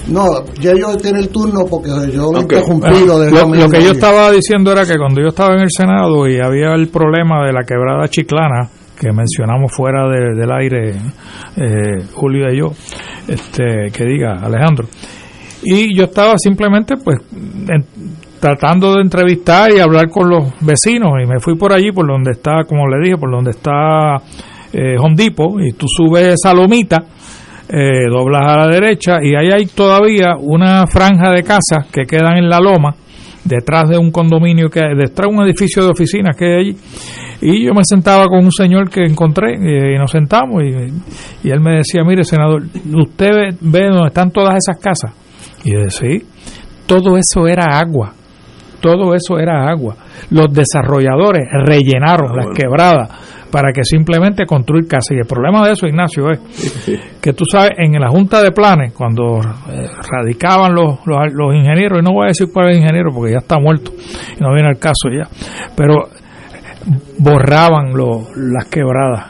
No, 0.09 0.45
ya 0.61 0.73
yo 0.75 0.97
tiene 0.97 1.19
el 1.21 1.29
turno 1.29 1.65
porque 1.69 1.89
yo 2.13 2.31
me 2.33 2.41
he 2.41 2.43
Ok. 2.45 2.53
interrumpido 2.53 3.21
de 3.21 3.31
lo, 3.31 3.47
lo 3.55 3.69
que 3.69 3.83
yo 3.83 3.91
estaba 3.93 4.31
diciendo 4.31 4.73
era 4.73 4.85
que 4.87 4.97
cuando 4.97 5.21
yo 5.21 5.29
estaba 5.29 5.55
en 5.55 5.61
el 5.61 5.69
Senado 5.71 6.27
y 6.29 6.39
había 6.41 6.75
el 6.75 6.89
problema 6.89 7.45
de 7.45 7.53
la 7.53 7.63
quebrada 7.65 8.09
chiclana 8.09 8.69
que 8.99 9.13
mencionamos 9.13 9.73
fuera 9.73 10.09
de- 10.09 10.35
del 10.39 10.51
aire 10.53 10.91
eh, 11.57 12.05
Julio 12.13 12.53
y 12.53 12.59
yo 12.59 12.67
este 13.29 13.91
que 13.93 14.05
diga 14.05 14.35
Alejandro 14.43 14.89
y 15.63 15.97
yo 15.97 16.05
estaba 16.05 16.35
simplemente 16.39 16.97
pues 16.97 17.19
en- 17.33 17.87
tratando 18.41 18.95
de 18.95 19.03
entrevistar 19.03 19.71
y 19.73 19.81
hablar 19.81 20.09
con 20.11 20.29
los 20.29 20.53
vecinos 20.61 21.13
y 21.23 21.27
me 21.27 21.39
fui 21.41 21.57
por 21.57 21.73
allí 21.73 21.93
por 21.93 22.07
donde 22.07 22.33
está 22.33 22.65
como 22.67 22.87
le 22.89 22.99
dije 23.05 23.17
por 23.19 23.31
donde 23.31 23.51
está 23.53 24.17
eh, 24.73 24.97
Hondipo 24.99 25.61
y 25.61 25.73
tú 25.73 25.87
subes 25.89 26.35
esa 26.35 26.55
lomita 26.55 26.99
eh, 27.69 28.09
doblas 28.11 28.53
a 28.53 28.57
la 28.57 28.67
derecha 28.67 29.19
y 29.23 29.35
ahí 29.35 29.49
hay 29.53 29.67
todavía 29.67 30.35
una 30.39 30.87
franja 30.87 31.31
de 31.31 31.43
casas 31.43 31.87
que 31.93 32.05
quedan 32.05 32.39
en 32.39 32.49
la 32.49 32.59
loma 32.59 32.95
detrás 33.45 33.89
de 33.89 33.97
un 33.97 34.11
condominio 34.11 34.69
que 34.69 34.81
detrás 34.81 35.31
de 35.31 35.37
un 35.37 35.45
edificio 35.45 35.85
de 35.85 35.91
oficinas 35.91 36.37
que 36.37 36.45
hay 36.45 36.61
allí. 36.61 36.77
Y 37.43 37.65
yo 37.65 37.73
me 37.73 37.83
sentaba 37.85 38.27
con 38.27 38.45
un 38.45 38.53
señor 38.53 38.91
que 38.91 39.03
encontré 39.03 39.55
eh, 39.55 39.95
y 39.95 39.99
nos 39.99 40.11
sentamos 40.11 40.63
y, 40.63 41.49
y 41.49 41.51
él 41.51 41.61
me 41.61 41.77
decía 41.77 42.03
mire 42.05 42.25
senador 42.25 42.65
usted 42.93 43.31
ve, 43.33 43.57
ve 43.61 43.87
dónde 43.89 44.09
están 44.09 44.31
todas 44.31 44.57
esas 44.57 44.79
casas 44.83 45.13
y 45.65 45.73
yo 45.73 45.81
decía 45.81 46.09
sí 46.11 46.27
todo 46.87 47.17
eso 47.17 47.47
era 47.47 47.79
agua 47.79 48.15
todo 48.81 49.15
eso 49.15 49.39
era 49.39 49.69
agua. 49.69 49.95
Los 50.31 50.53
desarrolladores 50.53 51.43
rellenaron 51.65 52.35
las 52.37 52.47
quebradas 52.57 53.09
para 53.51 53.73
que 53.73 53.83
simplemente 53.85 54.47
construir 54.47 54.87
casas. 54.87 55.11
Y 55.13 55.19
el 55.21 55.27
problema 55.27 55.67
de 55.67 55.73
eso, 55.73 55.87
Ignacio, 55.87 56.31
es 56.31 56.39
que 57.21 57.33
tú 57.33 57.45
sabes, 57.51 57.73
en 57.79 57.93
la 58.01 58.09
Junta 58.09 58.43
de 58.43 58.53
Planes, 58.53 58.93
cuando 58.93 59.41
eh, 59.71 59.89
radicaban 60.11 60.73
los, 60.75 60.99
los, 61.05 61.19
los 61.33 61.55
ingenieros, 61.55 61.99
y 62.01 62.03
no 62.05 62.13
voy 62.13 62.27
a 62.27 62.29
decir 62.29 62.47
cuál 62.53 62.69
es 62.71 62.77
el 62.77 62.83
ingeniero 62.83 63.11
porque 63.13 63.33
ya 63.33 63.39
está 63.39 63.59
muerto 63.59 63.91
y 64.39 64.41
no 64.43 64.53
viene 64.53 64.69
al 64.69 64.79
caso 64.79 65.09
ya, 65.13 65.29
pero 65.77 66.09
borraban 67.19 67.93
lo- 67.93 68.27
las 68.37 68.67
quebradas. 68.67 69.27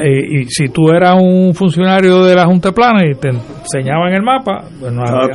Eh, 0.00 0.40
y 0.40 0.44
si 0.46 0.68
tú 0.70 0.88
eras 0.88 1.16
un 1.20 1.52
funcionario 1.54 2.24
de 2.24 2.34
la 2.34 2.46
Junta 2.46 2.70
de 2.70 2.74
Planes 2.74 3.10
y 3.14 3.20
te 3.20 3.28
enseñaban 3.28 4.12
el 4.14 4.22
mapa, 4.22 4.64
pues 4.80 4.90
no 4.92 5.02
había, 5.02 5.28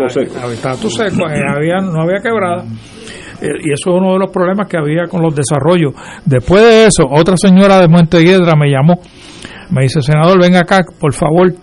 estaba 0.56 0.76
todo 0.76 0.90
seco, 0.90 1.26
había, 1.28 1.78
no 1.78 2.02
había 2.02 2.18
quebrada. 2.22 2.64
Eh, 3.42 3.48
y 3.64 3.72
eso 3.72 3.92
es 3.92 3.96
uno 4.02 4.14
de 4.14 4.20
los 4.20 4.32
problemas 4.32 4.68
que 4.68 4.78
había 4.78 5.06
con 5.10 5.22
los 5.22 5.36
desarrollos. 5.36 5.94
Después 6.26 6.64
de 6.64 6.86
eso, 6.88 7.04
otra 7.10 7.38
señora 7.38 7.80
de 7.80 7.88
Montelledra 7.88 8.54
me 8.56 8.70
llamó, 8.70 9.00
me 9.70 9.84
dice, 9.84 10.02
senador, 10.02 10.42
venga 10.42 10.62
acá, 10.62 10.84
por 11.00 11.14
favor, 11.14 11.54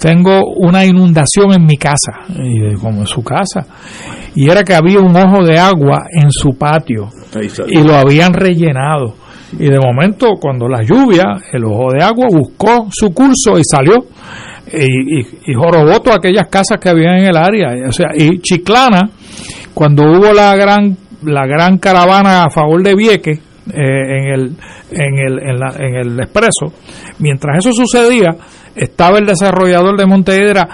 tengo 0.00 0.40
una 0.56 0.84
inundación 0.84 1.52
en 1.54 1.64
mi 1.64 1.76
casa. 1.76 2.12
Y 2.28 2.74
como 2.74 3.00
en 3.00 3.06
su 3.06 3.22
casa. 3.22 3.66
Y 4.34 4.48
era 4.50 4.62
que 4.62 4.74
había 4.74 5.00
un 5.00 5.16
ojo 5.16 5.44
de 5.44 5.58
agua 5.58 6.04
en 6.12 6.30
su 6.30 6.56
patio 6.58 7.08
y 7.68 7.82
lo 7.82 7.94
habían 7.94 8.34
rellenado. 8.34 9.14
Y 9.58 9.70
de 9.70 9.78
momento, 9.78 10.32
cuando 10.40 10.68
la 10.68 10.82
lluvia, 10.82 11.24
el 11.52 11.64
ojo 11.64 11.92
de 11.92 12.02
agua 12.02 12.26
buscó 12.30 12.88
su 12.90 13.12
curso 13.14 13.58
y 13.58 13.62
salió. 13.64 14.06
Y, 14.72 15.20
y, 15.20 15.26
y 15.46 15.54
jorobó 15.54 16.00
todas 16.00 16.18
aquellas 16.18 16.48
casas 16.48 16.78
que 16.80 16.88
había 16.88 17.16
en 17.16 17.26
el 17.26 17.36
área. 17.36 17.68
O 17.88 17.92
sea, 17.92 18.08
y 18.14 18.40
Chiclana, 18.40 19.08
cuando 19.76 20.04
hubo 20.04 20.32
la 20.32 20.56
gran 20.56 20.96
la 21.22 21.46
gran 21.46 21.76
caravana 21.76 22.44
a 22.44 22.50
favor 22.50 22.82
de 22.82 22.94
Vieques 22.94 23.38
eh, 23.38 23.72
en 23.74 24.32
el 24.32 24.56
en 24.90 25.18
el 25.18 25.38
en, 25.50 25.58
la- 25.60 25.74
en 25.78 25.94
el 25.96 26.20
expreso 26.20 26.72
mientras 27.18 27.58
eso 27.58 27.72
sucedía 27.72 28.30
estaba 28.74 29.18
el 29.18 29.26
desarrollador 29.26 29.98
de 29.98 30.06
Monteedra 30.06 30.66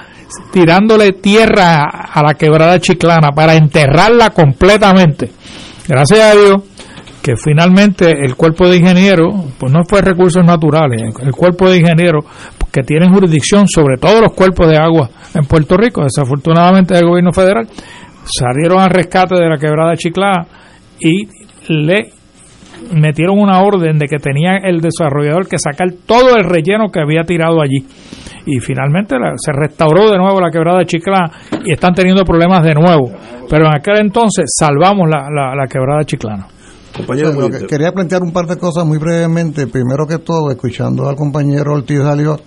tirándole 0.53 1.13
tierra 1.13 1.83
a 1.85 2.23
la 2.23 2.35
quebrada 2.35 2.79
chiclana 2.79 3.33
para 3.33 3.55
enterrarla 3.55 4.31
completamente. 4.31 5.31
Gracias 5.89 6.21
a 6.21 6.35
Dios 6.35 6.63
que 7.23 7.37
finalmente 7.37 8.11
el 8.25 8.35
cuerpo 8.35 8.69
de 8.69 8.79
ingenieros, 8.79 9.33
pues 9.59 9.71
no 9.73 9.81
fue 9.89 10.01
recursos 10.01 10.45
naturales, 10.45 11.03
el 11.23 11.33
cuerpo 11.33 11.69
de 11.71 11.79
ingenieros 11.79 12.25
que 12.73 12.83
tienen 12.83 13.13
jurisdicción 13.13 13.67
sobre 13.69 13.97
todos 13.99 14.21
los 14.23 14.33
cuerpos 14.33 14.67
de 14.69 14.77
agua 14.79 15.09
en 15.35 15.45
Puerto 15.45 15.77
Rico, 15.77 16.03
desafortunadamente 16.03 16.95
del 16.95 17.07
gobierno 17.07 17.33
federal, 17.33 17.69
salieron 18.25 18.81
al 18.81 18.91
rescate 18.91 19.35
de 19.37 19.49
la 19.49 19.59
quebrada 19.59 19.97
Chiclana 19.97 20.47
y 21.01 21.27
le 21.69 22.11
metieron 22.95 23.39
una 23.39 23.61
orden 23.63 23.99
de 23.99 24.07
que 24.07 24.19
tenía 24.19 24.57
el 24.57 24.81
desarrollador 24.81 25.47
que 25.49 25.59
sacar 25.59 25.89
todo 26.07 26.37
el 26.37 26.45
relleno 26.45 26.91
que 26.91 27.01
había 27.01 27.23
tirado 27.23 27.61
allí. 27.61 27.87
Y 28.47 28.59
finalmente 28.59 29.17
la- 29.19 29.35
se 29.37 29.53
restauró 29.53 30.11
de 30.11 30.19
nuevo 30.19 30.41
la 30.41 30.51
quebrada 30.51 30.81
de 30.81 30.87
Chiclana 30.87 31.31
y 31.65 31.73
están 31.73 31.95
teniendo 31.95 32.25
problemas 32.25 32.65
de 32.65 32.75
nuevo. 32.75 33.13
Pero 33.49 33.67
en 33.67 33.75
aquel 33.77 33.99
entonces 34.01 34.47
salvamos 34.59 35.09
la, 35.09 35.29
la, 35.31 35.55
la 35.55 35.67
quebrada 35.69 36.05
Chiclana. 36.05 36.47
Compañero 36.97 37.29
Lo 37.29 37.35
que 37.37 37.43
Muriente. 37.43 37.67
quería 37.69 37.93
plantear 37.93 38.23
un 38.23 38.33
par 38.33 38.47
de 38.47 38.57
cosas 38.59 38.85
muy 38.85 38.99
brevemente. 38.99 39.67
Primero 39.69 40.07
que 40.07 40.19
todo, 40.19 40.51
escuchando 40.51 41.09
al 41.09 41.15
compañero 41.17 41.73
Ortiz 41.75 42.01
Aliot, 42.01 42.43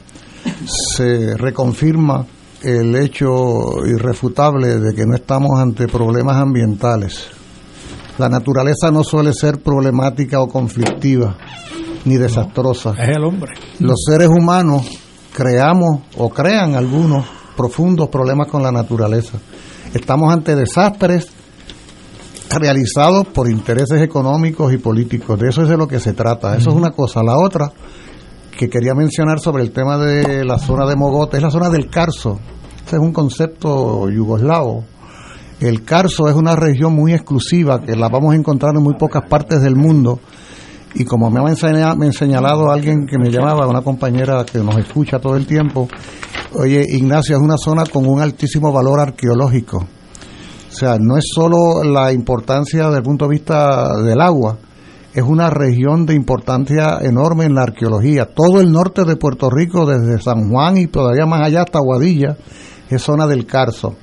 se 0.65 1.35
reconfirma 1.37 2.25
el 2.65 2.95
hecho 2.95 3.85
irrefutable 3.85 4.79
de 4.79 4.95
que 4.95 5.05
no 5.05 5.15
estamos 5.15 5.59
ante 5.59 5.87
problemas 5.87 6.37
ambientales. 6.37 7.27
La 8.17 8.27
naturaleza 8.27 8.89
no 8.91 9.03
suele 9.03 9.33
ser 9.33 9.61
problemática 9.61 10.41
o 10.41 10.47
conflictiva, 10.47 11.37
ni 12.05 12.15
desastrosa. 12.15 12.95
Es 12.97 13.15
el 13.15 13.23
hombre. 13.23 13.53
Los 13.79 14.03
seres 14.07 14.29
humanos 14.29 14.83
creamos 15.33 16.01
o 16.17 16.29
crean 16.29 16.75
algunos 16.75 17.25
profundos 17.55 18.09
problemas 18.09 18.47
con 18.47 18.63
la 18.63 18.71
naturaleza. 18.71 19.37
Estamos 19.93 20.33
ante 20.33 20.55
desastres 20.55 21.27
realizados 22.49 23.27
por 23.27 23.49
intereses 23.49 24.01
económicos 24.01 24.73
y 24.73 24.77
políticos. 24.77 25.39
De 25.39 25.49
eso 25.49 25.61
es 25.61 25.69
de 25.69 25.77
lo 25.77 25.87
que 25.87 25.99
se 25.99 26.13
trata. 26.13 26.55
Eso 26.55 26.69
es 26.69 26.75
una 26.75 26.91
cosa. 26.91 27.21
La 27.21 27.37
otra 27.37 27.71
que 28.57 28.69
quería 28.69 28.93
mencionar 28.93 29.39
sobre 29.39 29.63
el 29.63 29.71
tema 29.71 29.97
de 29.97 30.45
la 30.45 30.57
zona 30.57 30.85
de 30.85 30.95
Mogote 30.95 31.37
es 31.37 31.43
la 31.43 31.51
zona 31.51 31.69
del 31.69 31.89
Carso. 31.89 32.39
Ese 32.85 32.95
es 32.95 33.01
un 33.01 33.11
concepto 33.11 34.09
yugoslavo. 34.09 34.83
El 35.59 35.83
Carso 35.83 36.27
es 36.29 36.35
una 36.35 36.55
región 36.55 36.93
muy 36.93 37.13
exclusiva 37.13 37.81
que 37.81 37.95
la 37.95 38.09
vamos 38.09 38.33
a 38.33 38.37
encontrar 38.37 38.75
en 38.75 38.83
muy 38.83 38.95
pocas 38.95 39.23
partes 39.27 39.61
del 39.61 39.75
mundo. 39.75 40.19
Y 40.93 41.03
como 41.03 41.29
me 41.29 41.41
ha 41.41 41.49
enseñado, 41.49 41.95
me 41.97 42.07
ha 42.07 42.11
señalado 42.13 42.71
alguien 42.71 43.05
que 43.05 43.17
me 43.17 43.29
llamaba, 43.29 43.67
una 43.67 43.81
compañera 43.81 44.45
que 44.45 44.59
nos 44.59 44.77
escucha 44.77 45.19
todo 45.19 45.35
el 45.35 45.45
tiempo, 45.45 45.89
oye, 46.53 46.85
Ignacio, 46.87 47.35
es 47.35 47.41
una 47.41 47.57
zona 47.57 47.83
con 47.85 48.07
un 48.07 48.21
altísimo 48.21 48.71
valor 48.71 49.01
arqueológico. 49.01 49.77
O 49.77 50.77
sea, 50.77 50.97
no 50.99 51.17
es 51.17 51.25
solo 51.33 51.83
la 51.83 52.13
importancia 52.13 52.85
desde 52.85 52.97
el 52.97 53.03
punto 53.03 53.25
de 53.25 53.31
vista 53.31 54.01
del 54.01 54.21
agua, 54.21 54.57
es 55.15 55.23
una 55.23 55.49
región 55.49 56.05
de 56.05 56.13
importancia 56.13 56.99
enorme 57.01 57.45
en 57.45 57.55
la 57.55 57.63
arqueología. 57.63 58.25
Todo 58.35 58.59
el 58.59 58.69
norte 58.69 59.05
de 59.05 59.15
Puerto 59.15 59.49
Rico, 59.49 59.85
desde 59.85 60.21
San 60.21 60.49
Juan 60.49 60.75
y 60.75 60.87
todavía 60.87 61.25
más 61.25 61.41
allá 61.41 61.61
hasta 61.61 61.79
Guadilla, 61.79 62.35
es 62.89 63.01
zona 63.01 63.25
del 63.25 63.45
Carso. 63.45 63.95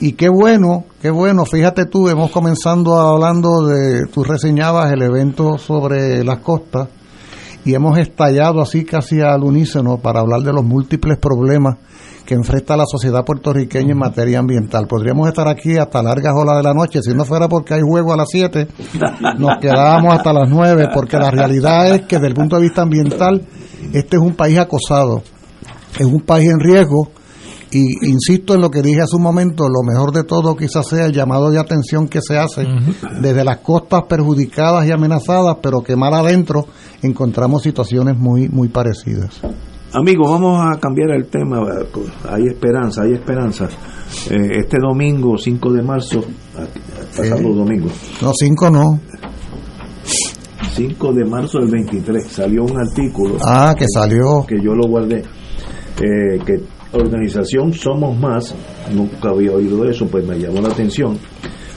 Y 0.00 0.14
qué 0.14 0.28
bueno, 0.28 0.86
qué 1.00 1.10
bueno, 1.10 1.44
fíjate 1.44 1.86
tú, 1.86 2.08
hemos 2.08 2.32
comenzado 2.32 2.98
hablando 2.98 3.68
de, 3.68 4.06
tú 4.12 4.24
reseñabas 4.24 4.92
el 4.92 5.02
evento 5.02 5.58
sobre 5.58 6.24
las 6.24 6.40
costas 6.40 6.88
y 7.64 7.74
hemos 7.74 7.96
estallado 7.98 8.60
así 8.60 8.84
casi 8.84 9.20
al 9.20 9.44
unísono 9.44 9.98
para 9.98 10.20
hablar 10.20 10.40
de 10.40 10.52
los 10.52 10.64
múltiples 10.64 11.18
problemas 11.18 11.76
que 12.24 12.34
enfrenta 12.34 12.76
la 12.76 12.84
sociedad 12.86 13.24
puertorriqueña 13.24 13.92
en 13.92 13.98
materia 13.98 14.38
ambiental. 14.38 14.86
Podríamos 14.86 15.28
estar 15.28 15.48
aquí 15.48 15.76
hasta 15.76 16.02
largas 16.02 16.34
horas 16.36 16.56
de 16.56 16.62
la 16.62 16.74
noche, 16.74 17.02
si 17.02 17.14
no 17.14 17.24
fuera 17.24 17.48
porque 17.48 17.74
hay 17.74 17.80
juego 17.82 18.12
a 18.12 18.16
las 18.16 18.28
7, 18.30 18.68
nos 19.38 19.58
quedábamos 19.60 20.14
hasta 20.14 20.32
las 20.32 20.48
9, 20.48 20.88
porque 20.94 21.18
la 21.18 21.30
realidad 21.30 21.94
es 21.94 22.02
que 22.02 22.16
desde 22.16 22.28
el 22.28 22.34
punto 22.34 22.56
de 22.56 22.62
vista 22.62 22.82
ambiental, 22.82 23.46
este 23.92 24.16
es 24.16 24.22
un 24.22 24.34
país 24.34 24.58
acosado, 24.58 25.22
es 25.98 26.06
un 26.06 26.20
país 26.20 26.48
en 26.50 26.60
riesgo, 26.60 27.10
y 27.72 28.06
insisto 28.06 28.54
en 28.54 28.60
lo 28.60 28.70
que 28.70 28.82
dije 28.82 29.00
hace 29.00 29.16
un 29.16 29.22
momento, 29.22 29.64
lo 29.66 29.82
mejor 29.82 30.12
de 30.12 30.24
todo 30.24 30.54
quizás 30.54 30.86
sea 30.86 31.06
el 31.06 31.12
llamado 31.12 31.50
de 31.50 31.58
atención 31.58 32.06
que 32.06 32.20
se 32.20 32.36
hace 32.36 32.66
desde 33.20 33.44
las 33.44 33.58
costas 33.58 34.02
perjudicadas 34.06 34.86
y 34.86 34.92
amenazadas, 34.92 35.56
pero 35.62 35.80
que 35.80 35.96
mal 35.96 36.12
adentro 36.12 36.66
encontramos 37.02 37.62
situaciones 37.62 38.18
muy, 38.18 38.50
muy 38.50 38.68
parecidas. 38.68 39.40
Amigos, 39.94 40.30
vamos 40.30 40.60
a 40.64 40.78
cambiar 40.80 41.10
el 41.10 41.26
tema. 41.26 41.60
Hay 42.30 42.46
esperanza, 42.46 43.02
hay 43.02 43.12
esperanza. 43.12 43.68
Eh, 44.30 44.58
este 44.60 44.78
domingo, 44.80 45.36
5 45.36 45.72
de 45.72 45.82
marzo, 45.82 46.24
pasado 47.16 47.40
Eh. 47.40 47.54
domingo, 47.54 47.88
No, 48.22 48.32
cinco 48.34 48.70
no. 48.70 49.00
5 50.74 51.12
de 51.12 51.24
marzo 51.26 51.58
del 51.58 51.70
23, 51.70 52.26
salió 52.26 52.64
un 52.64 52.78
artículo. 52.78 53.36
Ah, 53.46 53.74
que 53.78 53.84
salió. 53.92 54.44
Que 54.46 54.56
yo 54.62 54.74
lo 54.74 54.86
guardé. 54.88 55.24
eh, 56.00 56.38
que 56.46 56.58
organización 56.92 57.72
Somos 57.74 58.18
Más, 58.18 58.54
nunca 58.94 59.28
había 59.28 59.52
oído 59.52 59.84
eso, 59.84 60.06
pues 60.06 60.26
me 60.26 60.38
llamó 60.38 60.60
la 60.62 60.68
atención. 60.68 61.18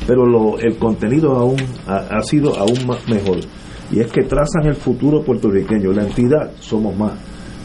Pero 0.07 0.25
lo, 0.25 0.57
el 0.59 0.77
contenido 0.77 1.35
aún 1.35 1.57
ha, 1.85 2.17
ha 2.17 2.21
sido 2.21 2.55
aún 2.57 2.87
más 2.87 3.05
mejor. 3.09 3.39
Y 3.91 3.99
es 3.99 4.07
que 4.11 4.23
trazan 4.23 4.65
el 4.67 4.75
futuro 4.75 5.21
puertorriqueño. 5.23 5.91
La 5.91 6.03
entidad 6.03 6.51
Somos 6.59 6.95
Más 6.97 7.11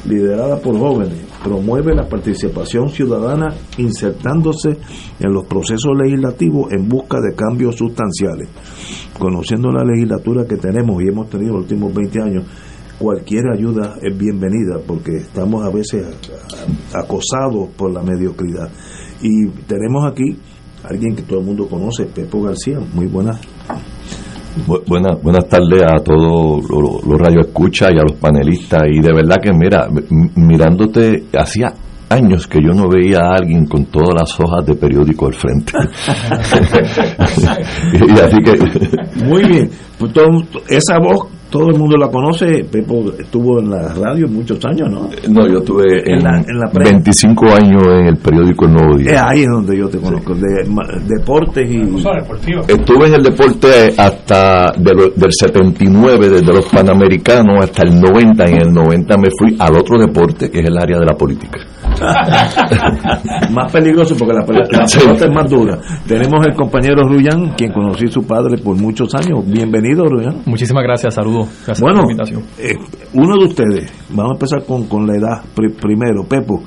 liderada 0.06 0.60
por 0.60 0.78
jóvenes, 0.78 1.18
promueve 1.42 1.94
la 1.94 2.08
participación 2.08 2.88
ciudadana 2.88 3.54
insertándose 3.78 4.76
en 5.18 5.32
los 5.32 5.46
procesos 5.46 5.92
legislativos 5.96 6.72
en 6.72 6.88
busca 6.88 7.18
de 7.20 7.34
cambios 7.34 7.76
sustanciales. 7.76 8.48
Conociendo 9.18 9.70
la 9.70 9.84
legislatura 9.84 10.46
que 10.46 10.56
tenemos 10.56 11.02
y 11.02 11.08
hemos 11.08 11.28
tenido 11.28 11.54
los 11.54 11.62
últimos 11.62 11.92
20 11.94 12.22
años, 12.22 12.44
cualquier 12.98 13.44
ayuda 13.52 13.96
es 14.02 14.16
bienvenida 14.16 14.78
porque 14.86 15.16
estamos 15.16 15.64
a 15.64 15.70
veces 15.70 16.06
acosados 16.94 17.68
por 17.76 17.92
la 17.92 18.02
mediocridad. 18.02 18.70
Y 19.22 19.48
tenemos 19.66 20.10
aquí 20.10 20.38
alguien 20.82 21.14
que 21.14 21.22
todo 21.22 21.40
el 21.40 21.46
mundo 21.46 21.68
conoce, 21.68 22.06
Pepo 22.06 22.42
García, 22.42 22.78
muy 22.94 23.06
buenas 23.06 23.40
Bu- 24.66 24.82
Buenas, 24.86 25.22
buenas 25.22 25.48
tardes 25.48 25.82
a 25.82 26.02
todos 26.02 26.62
los, 26.68 27.04
los 27.06 27.18
radioescuchas 27.18 27.90
y 27.94 27.98
a 27.98 28.02
los 28.02 28.12
panelistas. 28.18 28.82
Y 28.92 29.00
de 29.00 29.12
verdad 29.12 29.36
que, 29.42 29.52
mira, 29.52 29.86
mirándote, 30.34 31.24
hacía 31.38 31.72
años 32.08 32.46
que 32.48 32.58
yo 32.60 32.72
no 32.74 32.88
veía 32.88 33.20
a 33.20 33.36
alguien 33.36 33.66
con 33.66 33.84
todas 33.86 34.14
las 34.18 34.40
hojas 34.40 34.66
de 34.66 34.74
periódico 34.74 35.28
al 35.28 35.34
frente. 35.34 35.72
y 37.92 38.20
así 38.20 38.36
que. 38.44 39.24
Muy 39.24 39.44
bien, 39.44 39.70
pues 39.98 40.12
todo- 40.12 40.42
esa 40.68 40.98
voz 40.98 41.28
todo 41.50 41.68
el 41.70 41.78
mundo 41.78 41.96
la 41.96 42.08
conoce, 42.08 42.64
Pepo 42.70 43.10
estuvo 43.18 43.58
en 43.60 43.70
la 43.70 43.92
radio 43.94 44.28
muchos 44.28 44.58
años, 44.64 44.88
¿no? 44.90 45.08
No, 45.28 45.46
yo 45.48 45.58
estuve 45.58 45.84
En 46.06 46.18
en, 46.18 46.24
la- 46.24 46.38
en 46.38 46.58
la 46.58 46.70
prensa. 46.72 46.92
25 46.94 47.46
años 47.52 47.82
en 48.00 48.06
el 48.06 48.16
periódico 48.16 48.66
El 48.66 48.72
Nuevo 48.72 48.96
Día. 48.96 49.12
Es 49.12 49.22
ahí 49.22 49.40
es 49.40 49.46
donde 49.52 49.76
yo 49.76 49.88
te 49.88 49.98
conozco, 49.98 50.34
de 50.34 50.64
ma- 50.68 50.82
deportes 51.06 51.70
y... 51.70 51.80
Estuve 52.72 53.08
en 53.08 53.14
el 53.14 53.22
deporte 53.22 53.92
hasta 53.98 54.72
de 54.78 54.94
lo- 54.94 55.10
del 55.10 55.32
79, 55.32 56.28
desde 56.28 56.46
los 56.52 56.66
Panamericanos 56.66 57.64
hasta 57.64 57.82
el 57.82 58.00
90. 58.00 58.48
Y 58.48 58.52
en 58.52 58.60
el 58.62 58.72
90 58.72 59.16
me 59.16 59.28
fui 59.38 59.56
al 59.58 59.76
otro 59.76 59.98
deporte, 59.98 60.50
que 60.50 60.60
es 60.60 60.66
el 60.66 60.78
área 60.78 60.98
de 60.98 61.06
la 61.06 61.14
política. 61.16 61.58
más 63.50 63.72
peligroso 63.72 64.14
porque 64.16 64.34
la, 64.34 64.44
la 64.70 64.86
Sí. 64.86 65.00
pelota 65.00 65.24
es 65.26 65.32
más 65.34 65.50
dura. 65.50 65.78
Tenemos 66.06 66.46
el 66.46 66.54
compañero 66.54 67.02
Ruyán, 67.06 67.52
quien 67.56 67.72
conocí 67.72 68.06
su 68.08 68.22
padre 68.22 68.56
por 68.62 68.76
muchos 68.76 69.14
años. 69.14 69.44
Bienvenido, 69.46 70.04
Ruyán. 70.04 70.36
Muchísimas 70.46 70.82
gracias, 70.84 71.14
saludos. 71.14 71.39
Bueno, 71.80 72.02
por 72.02 72.06
la 72.06 72.12
invitación. 72.12 72.42
eh, 72.58 72.74
uno 73.14 73.36
de 73.38 73.44
ustedes, 73.46 73.92
vamos 74.10 74.32
a 74.32 74.34
empezar 74.34 74.64
con, 74.64 74.84
con 74.86 75.06
la 75.06 75.16
edad 75.16 75.42
pri- 75.54 75.72
primero. 75.72 76.24
Pepo, 76.24 76.62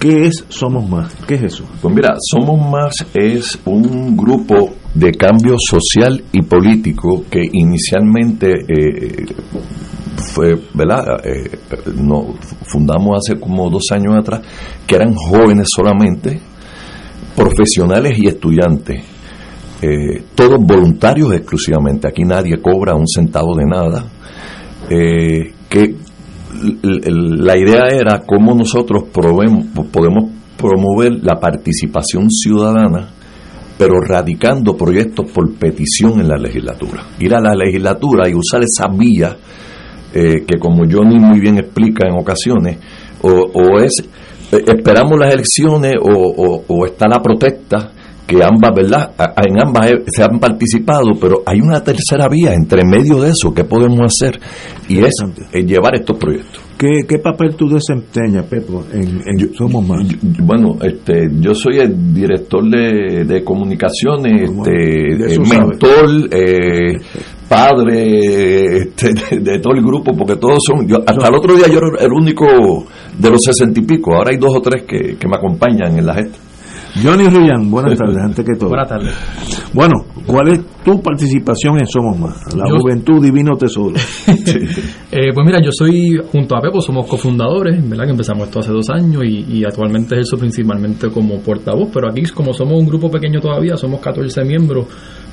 ¿qué 0.00 0.26
es 0.26 0.44
Somos 0.48 0.88
Más? 0.88 1.14
¿Qué 1.26 1.34
es 1.34 1.42
eso? 1.44 1.64
Pues 1.80 1.94
mira, 1.94 2.14
Somos 2.18 2.70
Más 2.70 2.94
es 3.14 3.58
un 3.64 4.16
grupo 4.16 4.70
de 4.94 5.10
cambio 5.12 5.54
social 5.58 6.22
y 6.32 6.42
político 6.42 7.24
que 7.30 7.40
inicialmente 7.52 8.50
eh, 8.68 9.26
fue, 10.16 10.54
¿verdad? 10.74 11.04
Eh, 11.24 11.50
no, 11.96 12.34
fundamos 12.66 13.18
hace 13.18 13.40
como 13.40 13.70
dos 13.70 13.84
años 13.92 14.14
atrás, 14.18 14.42
que 14.86 14.96
eran 14.96 15.14
jóvenes 15.14 15.68
solamente, 15.74 16.40
profesionales 17.34 18.18
y 18.18 18.26
estudiantes, 18.28 19.02
eh, 19.82 20.22
todos 20.34 20.58
voluntarios 20.60 21.32
exclusivamente. 21.34 22.08
Aquí 22.08 22.22
nadie 22.22 22.58
cobra 22.62 22.94
un 22.94 23.06
centavo 23.06 23.54
de 23.56 23.64
nada. 23.66 24.04
Eh, 24.88 25.52
que 25.68 25.94
la 26.82 27.56
idea 27.58 27.86
era 27.90 28.20
cómo 28.26 28.54
nosotros 28.54 29.04
probemos- 29.12 29.66
podemos 29.90 30.30
promover 30.56 31.12
la 31.22 31.40
participación 31.40 32.30
ciudadana, 32.30 33.08
pero 33.78 33.94
radicando 34.00 34.76
proyectos 34.76 35.30
por 35.32 35.52
petición 35.54 36.20
en 36.20 36.28
la 36.28 36.36
legislatura. 36.36 37.04
Ir 37.18 37.34
a 37.34 37.40
la 37.40 37.54
legislatura 37.54 38.28
y 38.28 38.34
usar 38.34 38.62
esa 38.62 38.86
vía 38.96 39.36
eh, 40.14 40.44
que 40.46 40.58
como 40.58 40.84
Johnny 40.88 41.18
muy 41.18 41.40
bien 41.40 41.56
explica 41.58 42.06
en 42.06 42.18
ocasiones, 42.20 42.78
o, 43.22 43.30
o 43.30 43.80
eh, 43.80 43.88
esperamos 44.52 45.18
las 45.18 45.32
elecciones 45.32 45.94
o- 46.02 46.62
o 46.68 46.84
está 46.86 47.08
la 47.08 47.20
protesta, 47.22 47.90
que 48.32 48.42
ambas, 48.42 48.72
¿verdad? 48.74 49.10
En 49.46 49.60
ambas 49.60 49.90
se 50.06 50.22
han 50.22 50.38
participado, 50.38 51.10
pero 51.20 51.42
hay 51.44 51.60
una 51.60 51.82
tercera 51.82 52.28
vía 52.28 52.54
entre 52.54 52.82
medio 52.84 53.20
de 53.20 53.30
eso 53.30 53.52
que 53.52 53.64
podemos 53.64 54.00
hacer 54.00 54.40
y 54.88 54.98
es, 55.00 55.14
eh, 55.52 55.62
llevar 55.64 55.94
estos 55.94 56.16
proyectos. 56.18 56.62
¿Qué, 56.78 57.02
qué 57.08 57.18
papel 57.18 57.54
tú 57.54 57.68
desempeñas, 57.68 58.44
Pepo, 58.46 58.84
en, 58.92 59.22
en 59.24 59.54
Somos 59.54 59.86
Más? 59.86 60.04
Bueno, 60.40 60.78
este, 60.82 61.28
yo 61.40 61.54
soy 61.54 61.78
el 61.78 62.12
director 62.12 62.64
de, 62.68 63.24
de 63.24 63.44
comunicaciones, 63.44 64.50
este, 64.50 64.70
de 64.70 65.34
eh, 65.34 65.38
mentor, 65.38 66.28
eh, 66.32 66.98
padre 67.48 68.78
este, 68.78 69.10
de, 69.12 69.40
de 69.40 69.58
todo 69.60 69.74
el 69.74 69.82
grupo, 69.82 70.12
porque 70.16 70.36
todos 70.36 70.58
son. 70.66 70.88
Yo, 70.88 70.96
hasta 71.06 71.28
el 71.28 71.34
otro 71.34 71.54
día 71.54 71.66
yo 71.68 71.78
era 71.78 72.04
el 72.04 72.12
único 72.12 72.46
de 73.16 73.30
los 73.30 73.40
sesenta 73.44 73.78
y 73.78 73.84
pico. 73.84 74.16
Ahora 74.16 74.30
hay 74.30 74.38
dos 74.38 74.56
o 74.56 74.60
tres 74.60 74.82
que, 74.82 75.16
que 75.16 75.28
me 75.28 75.36
acompañan 75.36 75.96
en 75.96 76.06
la 76.06 76.14
gesta. 76.14 76.38
Johnny 77.02 77.26
Ruyan, 77.28 77.70
buenas 77.70 77.96
tardes, 77.98 78.16
antes 78.22 78.44
que 78.44 78.54
todo. 78.58 78.68
Buenas 78.68 78.88
tardes. 78.88 79.14
Bueno, 79.72 80.04
¿cuál 80.26 80.48
es 80.48 80.60
tu 80.84 81.00
participación 81.00 81.78
en 81.78 81.86
Somos 81.86 82.18
Más? 82.18 82.54
La 82.54 82.64
Yo- 82.68 82.78
Juventud 82.80 83.22
Divino 83.22 83.56
Tesoro. 83.56 83.94
Eh, 85.14 85.30
pues 85.34 85.46
mira, 85.46 85.60
yo 85.62 85.70
soy, 85.70 86.18
junto 86.32 86.56
a 86.56 86.60
Pepo, 86.60 86.80
somos 86.80 87.06
cofundadores, 87.06 87.86
¿verdad? 87.88 88.04
Que 88.06 88.10
empezamos 88.12 88.44
esto 88.44 88.60
hace 88.60 88.72
dos 88.72 88.88
años 88.90 89.22
y, 89.24 89.58
y 89.58 89.64
actualmente 89.64 90.14
ejerzo 90.14 90.36
principalmente 90.38 91.10
como 91.10 91.38
portavoz, 91.40 91.88
pero 91.92 92.08
aquí 92.10 92.22
como 92.34 92.52
somos 92.54 92.80
un 92.80 92.86
grupo 92.86 93.10
pequeño 93.10 93.38
todavía, 93.40 93.76
somos 93.76 94.00
14 94.00 94.42
miembros, 94.44 94.86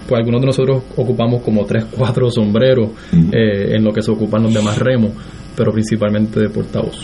pues 0.08 0.20
algunos 0.20 0.42
de 0.42 0.48
nosotros 0.48 0.84
ocupamos 0.98 1.42
como 1.44 1.66
3, 1.66 1.86
4 1.98 2.30
sombreros 2.30 2.90
eh, 3.32 3.74
en 3.76 3.84
lo 3.86 3.92
que 3.94 4.02
se 4.02 4.12
ocupan 4.12 4.44
los 4.44 4.54
demás 4.54 4.78
remos, 4.80 5.12
pero 5.56 5.72
principalmente 5.72 6.42
de 6.42 6.50
portavoz. 6.50 6.98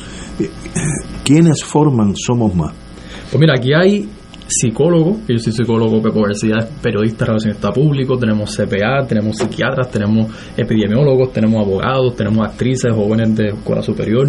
¿Quiénes 1.24 1.64
forman 1.64 2.14
Somos 2.16 2.54
Más? 2.56 2.74
Pues 3.32 3.40
mira, 3.40 3.54
aquí 3.58 3.72
hay 3.74 4.08
psicólogos, 4.48 5.18
que 5.26 5.34
yo 5.34 5.40
soy 5.40 5.54
psicólogo, 5.54 6.02
Pepo 6.02 6.22
García 6.22 6.56
es 6.60 6.66
periodista, 6.82 7.26
relacionista 7.26 7.72
público, 7.72 8.18
tenemos 8.18 8.56
CPA, 8.56 9.06
tenemos 9.08 9.38
psiquiatras, 9.38 9.90
tenemos 9.90 10.28
epidemiólogos, 10.56 11.34
tenemos 11.34 11.66
abogados, 11.66 12.16
tenemos 12.16 12.48
actrices, 12.48 12.92
jóvenes 12.94 13.36
de 13.36 13.48
escuela 13.50 13.82
superior, 13.82 14.28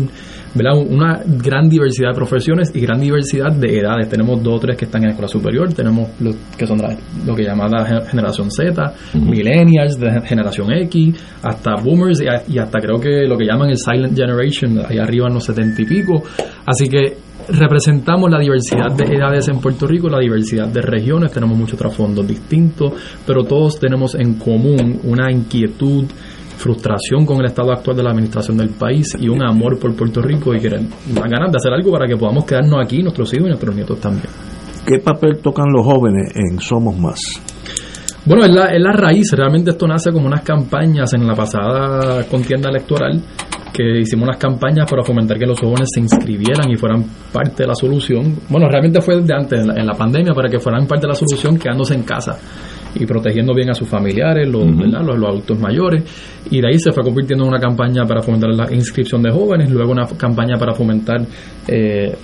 ¿verdad? 0.54 0.72
Una 0.88 1.20
gran 1.26 1.68
diversidad 1.68 2.10
de 2.10 2.14
profesiones 2.14 2.72
y 2.74 2.80
gran 2.80 2.98
diversidad 3.00 3.52
de 3.52 3.78
edades. 3.78 4.08
Tenemos 4.08 4.42
dos 4.42 4.54
o 4.54 4.58
tres 4.60 4.76
que 4.78 4.86
están 4.86 5.02
en 5.04 5.10
escuela 5.10 5.28
superior, 5.28 5.72
tenemos 5.74 6.08
los 6.20 6.34
que 6.56 6.66
son 6.66 6.78
la- 6.78 6.96
lo 7.26 7.34
que 7.34 7.42
llaman 7.44 7.70
la 7.70 7.84
gen- 7.84 8.06
generación 8.06 8.50
Z, 8.50 8.94
millennials, 9.14 9.98
de 10.00 10.20
generación 10.22 10.72
X, 10.72 11.14
hasta 11.42 11.74
boomers 11.82 12.20
y, 12.22 12.54
y 12.54 12.58
hasta 12.58 12.78
creo 12.80 12.98
que 12.98 13.26
lo 13.26 13.36
que 13.36 13.44
llaman 13.44 13.68
el 13.70 13.76
silent 13.76 14.16
generation, 14.16 14.80
ahí 14.88 14.98
arriba 14.98 15.26
en 15.28 15.34
los 15.34 15.44
setenta 15.44 15.82
y 15.82 15.84
pico. 15.84 16.22
Así 16.64 16.88
que 16.88 17.18
representamos 17.48 18.30
la 18.30 18.38
diversidad 18.38 18.92
de 18.96 19.04
edades 19.16 19.48
en 19.48 19.60
Puerto 19.60 19.86
Rico, 19.86 20.08
la 20.08 20.18
diversidad 20.20 20.68
de 20.68 20.82
regiones, 20.82 21.32
tenemos 21.32 21.56
muchos 21.56 21.78
trasfondos 21.78 22.26
distintos, 22.26 22.92
pero 23.26 23.44
todos 23.44 23.78
tenemos 23.78 24.14
en 24.14 24.34
común 24.34 25.00
una 25.04 25.30
inquietud, 25.30 26.04
frustración 26.56 27.26
con 27.26 27.38
el 27.40 27.46
estado 27.46 27.70
actual 27.72 27.96
de 27.98 28.02
la 28.02 28.10
administración 28.10 28.56
del 28.56 28.70
país 28.70 29.14
y 29.20 29.28
un 29.28 29.42
amor 29.42 29.78
por 29.78 29.94
Puerto 29.94 30.22
Rico 30.22 30.54
y 30.54 30.58
querer- 30.58 30.86
ganas 31.14 31.52
de 31.52 31.56
hacer 31.58 31.72
algo 31.72 31.92
para 31.92 32.06
que 32.06 32.16
podamos 32.16 32.44
quedarnos 32.44 32.78
aquí, 32.84 33.02
nuestros 33.02 33.32
hijos 33.34 33.46
y 33.46 33.50
nuestros 33.50 33.74
nietos 33.74 34.00
también. 34.00 34.28
¿Qué 34.86 34.98
papel 35.00 35.38
tocan 35.42 35.66
los 35.72 35.84
jóvenes 35.84 36.32
en 36.34 36.58
Somos 36.60 36.96
Más? 36.98 37.18
Bueno, 38.24 38.44
es 38.44 38.50
la, 38.50 38.66
es 38.66 38.82
la 38.82 38.92
raíz, 38.92 39.30
realmente 39.32 39.70
esto 39.70 39.86
nace 39.86 40.10
como 40.10 40.26
unas 40.26 40.40
campañas 40.42 41.12
en 41.14 41.26
la 41.26 41.34
pasada 41.34 42.24
contienda 42.24 42.70
electoral, 42.70 43.20
que 43.72 44.00
hicimos 44.00 44.24
unas 44.28 44.38
campañas 44.38 44.90
para 44.90 45.02
fomentar 45.02 45.38
que 45.38 45.46
los 45.46 45.58
jóvenes 45.60 45.88
se 45.92 46.00
inscribieran 46.00 46.70
y 46.70 46.76
fueran 46.76 47.04
parte 47.32 47.62
de 47.62 47.66
la 47.66 47.74
solución. 47.74 48.34
Bueno, 48.48 48.68
realmente 48.68 49.00
fue 49.00 49.20
desde 49.20 49.34
antes, 49.34 49.60
en 49.60 49.68
la, 49.68 49.74
en 49.74 49.86
la 49.86 49.94
pandemia, 49.94 50.32
para 50.32 50.48
que 50.48 50.58
fueran 50.58 50.86
parte 50.86 51.06
de 51.06 51.08
la 51.08 51.14
solución 51.14 51.58
quedándose 51.58 51.94
en 51.94 52.02
casa 52.02 52.38
y 52.94 53.04
protegiendo 53.04 53.54
bien 53.54 53.70
a 53.70 53.74
sus 53.74 53.88
familiares, 53.88 54.48
los, 54.48 54.64
los 54.64 55.28
adultos 55.28 55.58
mayores. 55.58 56.02
Y 56.50 56.60
de 56.60 56.68
ahí 56.68 56.78
se 56.78 56.92
fue 56.92 57.02
convirtiendo 57.02 57.44
en 57.44 57.50
una 57.50 57.60
campaña 57.60 58.04
para 58.04 58.22
fomentar 58.22 58.50
la 58.50 58.72
inscripción 58.72 59.22
de 59.22 59.30
jóvenes, 59.30 59.70
luego 59.70 59.92
una 59.92 60.06
campaña 60.16 60.56
para 60.58 60.74
fomentar... 60.74 61.20
Eh, 61.68 62.14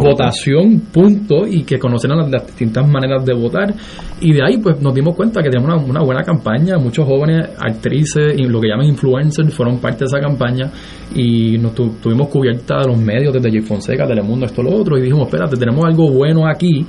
Votación, 0.00 0.80
punto, 0.92 1.46
y 1.46 1.62
que 1.62 1.78
conocieran 1.78 2.30
las, 2.30 2.46
distintas 2.46 2.88
maneras 2.88 3.24
de 3.24 3.34
votar. 3.34 3.72
Y 4.20 4.32
de 4.32 4.44
ahí, 4.44 4.58
pues, 4.58 4.80
nos 4.80 4.94
dimos 4.94 5.14
cuenta 5.14 5.42
que 5.42 5.48
teníamos 5.50 5.82
una, 5.88 6.00
buena 6.02 6.22
campaña. 6.22 6.76
Muchos 6.78 7.06
jóvenes, 7.06 7.48
actrices 7.58 8.34
y 8.36 8.44
lo 8.44 8.60
que 8.60 8.68
llaman 8.68 8.86
influencers, 8.86 9.54
fueron 9.54 9.78
parte 9.78 10.00
de 10.00 10.06
esa 10.06 10.20
campaña. 10.20 10.70
Y 11.14 11.56
nos 11.58 11.74
tu- 11.74 11.94
tuvimos 12.02 12.28
cubierta 12.28 12.78
de 12.80 12.88
los 12.88 12.98
medios, 12.98 13.32
desde 13.32 13.50
J. 13.50 13.66
Fonseca, 13.66 14.06
Telemundo, 14.06 14.46
esto, 14.46 14.62
lo 14.62 14.70
otro. 14.74 14.98
Y 14.98 15.02
dijimos, 15.02 15.26
espérate, 15.26 15.56
tenemos 15.56 15.84
algo 15.84 16.10
bueno 16.10 16.46
aquí. 16.46 16.84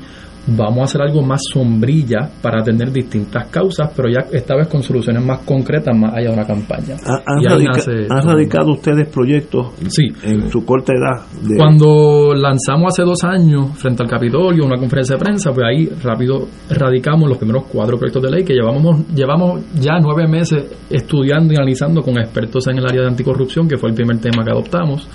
Vamos 0.47 0.79
a 0.79 0.83
hacer 0.85 1.01
algo 1.01 1.21
más 1.21 1.41
sombrilla 1.53 2.29
para 2.41 2.61
atender 2.61 2.91
distintas 2.91 3.47
causas, 3.47 3.91
pero 3.95 4.09
ya 4.09 4.25
esta 4.31 4.55
vez 4.55 4.67
con 4.67 4.81
soluciones 4.81 5.23
más 5.23 5.39
concretas, 5.39 5.95
más 5.95 6.13
allá 6.13 6.29
de 6.29 6.33
una 6.33 6.45
campaña. 6.45 6.95
¿Han, 7.05 7.43
radica- 7.43 7.71
nace- 7.73 8.07
radicado 8.07 8.71
ustedes 8.71 9.07
proyectos 9.09 9.67
Sí. 9.89 10.07
en 10.23 10.49
su 10.49 10.65
corta 10.65 10.93
edad? 10.93 11.25
de- 11.47 11.55
Cuando 11.57 12.33
lanzamos 12.33 12.93
hace 12.93 13.03
dos 13.03 13.23
años 13.23 13.77
frente 13.77 14.01
al 14.03 14.09
Capitolio 14.09 14.65
una 14.65 14.77
conferencia 14.77 15.15
de 15.17 15.19
prensa, 15.23 15.51
pues 15.51 15.65
ahí 15.67 15.89
rápido 16.03 16.47
radicamos 16.69 17.29
los 17.29 17.37
primeros 17.37 17.65
cuatro 17.71 17.97
proyectos 17.97 18.23
de 18.23 18.31
ley 18.31 18.43
que 18.43 18.53
llevamos, 18.53 19.05
llevamos 19.13 19.61
ya 19.79 19.99
nueve 20.01 20.27
meses 20.27 20.63
estudiando 20.89 21.53
y 21.53 21.57
analizando 21.57 22.01
con 22.01 22.17
expertos 22.19 22.65
en 22.67 22.77
el 22.79 22.85
área 22.85 23.01
de 23.01 23.07
anticorrupción, 23.07 23.67
que 23.67 23.77
fue 23.77 23.89
el 23.89 23.95
primer 23.95 24.17
tema 24.19 24.43
que 24.43 24.51
adoptamos. 24.51 25.07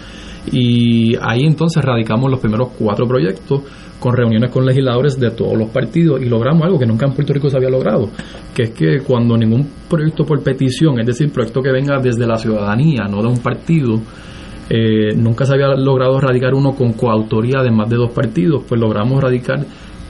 Y 0.52 1.16
ahí 1.20 1.44
entonces 1.44 1.82
radicamos 1.82 2.30
los 2.30 2.40
primeros 2.40 2.68
cuatro 2.78 3.06
proyectos 3.06 3.62
con 3.98 4.14
reuniones 4.14 4.50
con 4.50 4.66
legisladores 4.66 5.18
de 5.18 5.30
todos 5.30 5.56
los 5.56 5.70
partidos 5.70 6.20
y 6.20 6.26
logramos 6.26 6.64
algo 6.64 6.78
que 6.78 6.84
nunca 6.84 7.06
en 7.06 7.14
Puerto 7.14 7.32
Rico 7.32 7.48
se 7.48 7.56
había 7.56 7.70
logrado, 7.70 8.10
que 8.54 8.64
es 8.64 8.70
que 8.72 9.00
cuando 9.00 9.34
ningún 9.36 9.66
proyecto 9.88 10.24
por 10.26 10.42
petición, 10.42 11.00
es 11.00 11.06
decir, 11.06 11.32
proyecto 11.32 11.62
que 11.62 11.72
venga 11.72 11.98
desde 12.02 12.26
la 12.26 12.36
ciudadanía, 12.36 13.04
no 13.08 13.22
de 13.22 13.28
un 13.28 13.38
partido, 13.38 14.00
eh, 14.68 15.14
nunca 15.16 15.46
se 15.46 15.54
había 15.54 15.68
logrado 15.68 16.20
radicar 16.20 16.52
uno 16.52 16.72
con 16.72 16.92
coautoría 16.92 17.62
de 17.62 17.70
más 17.70 17.88
de 17.88 17.96
dos 17.96 18.10
partidos, 18.12 18.64
pues 18.68 18.78
logramos 18.78 19.22
radicar 19.22 19.64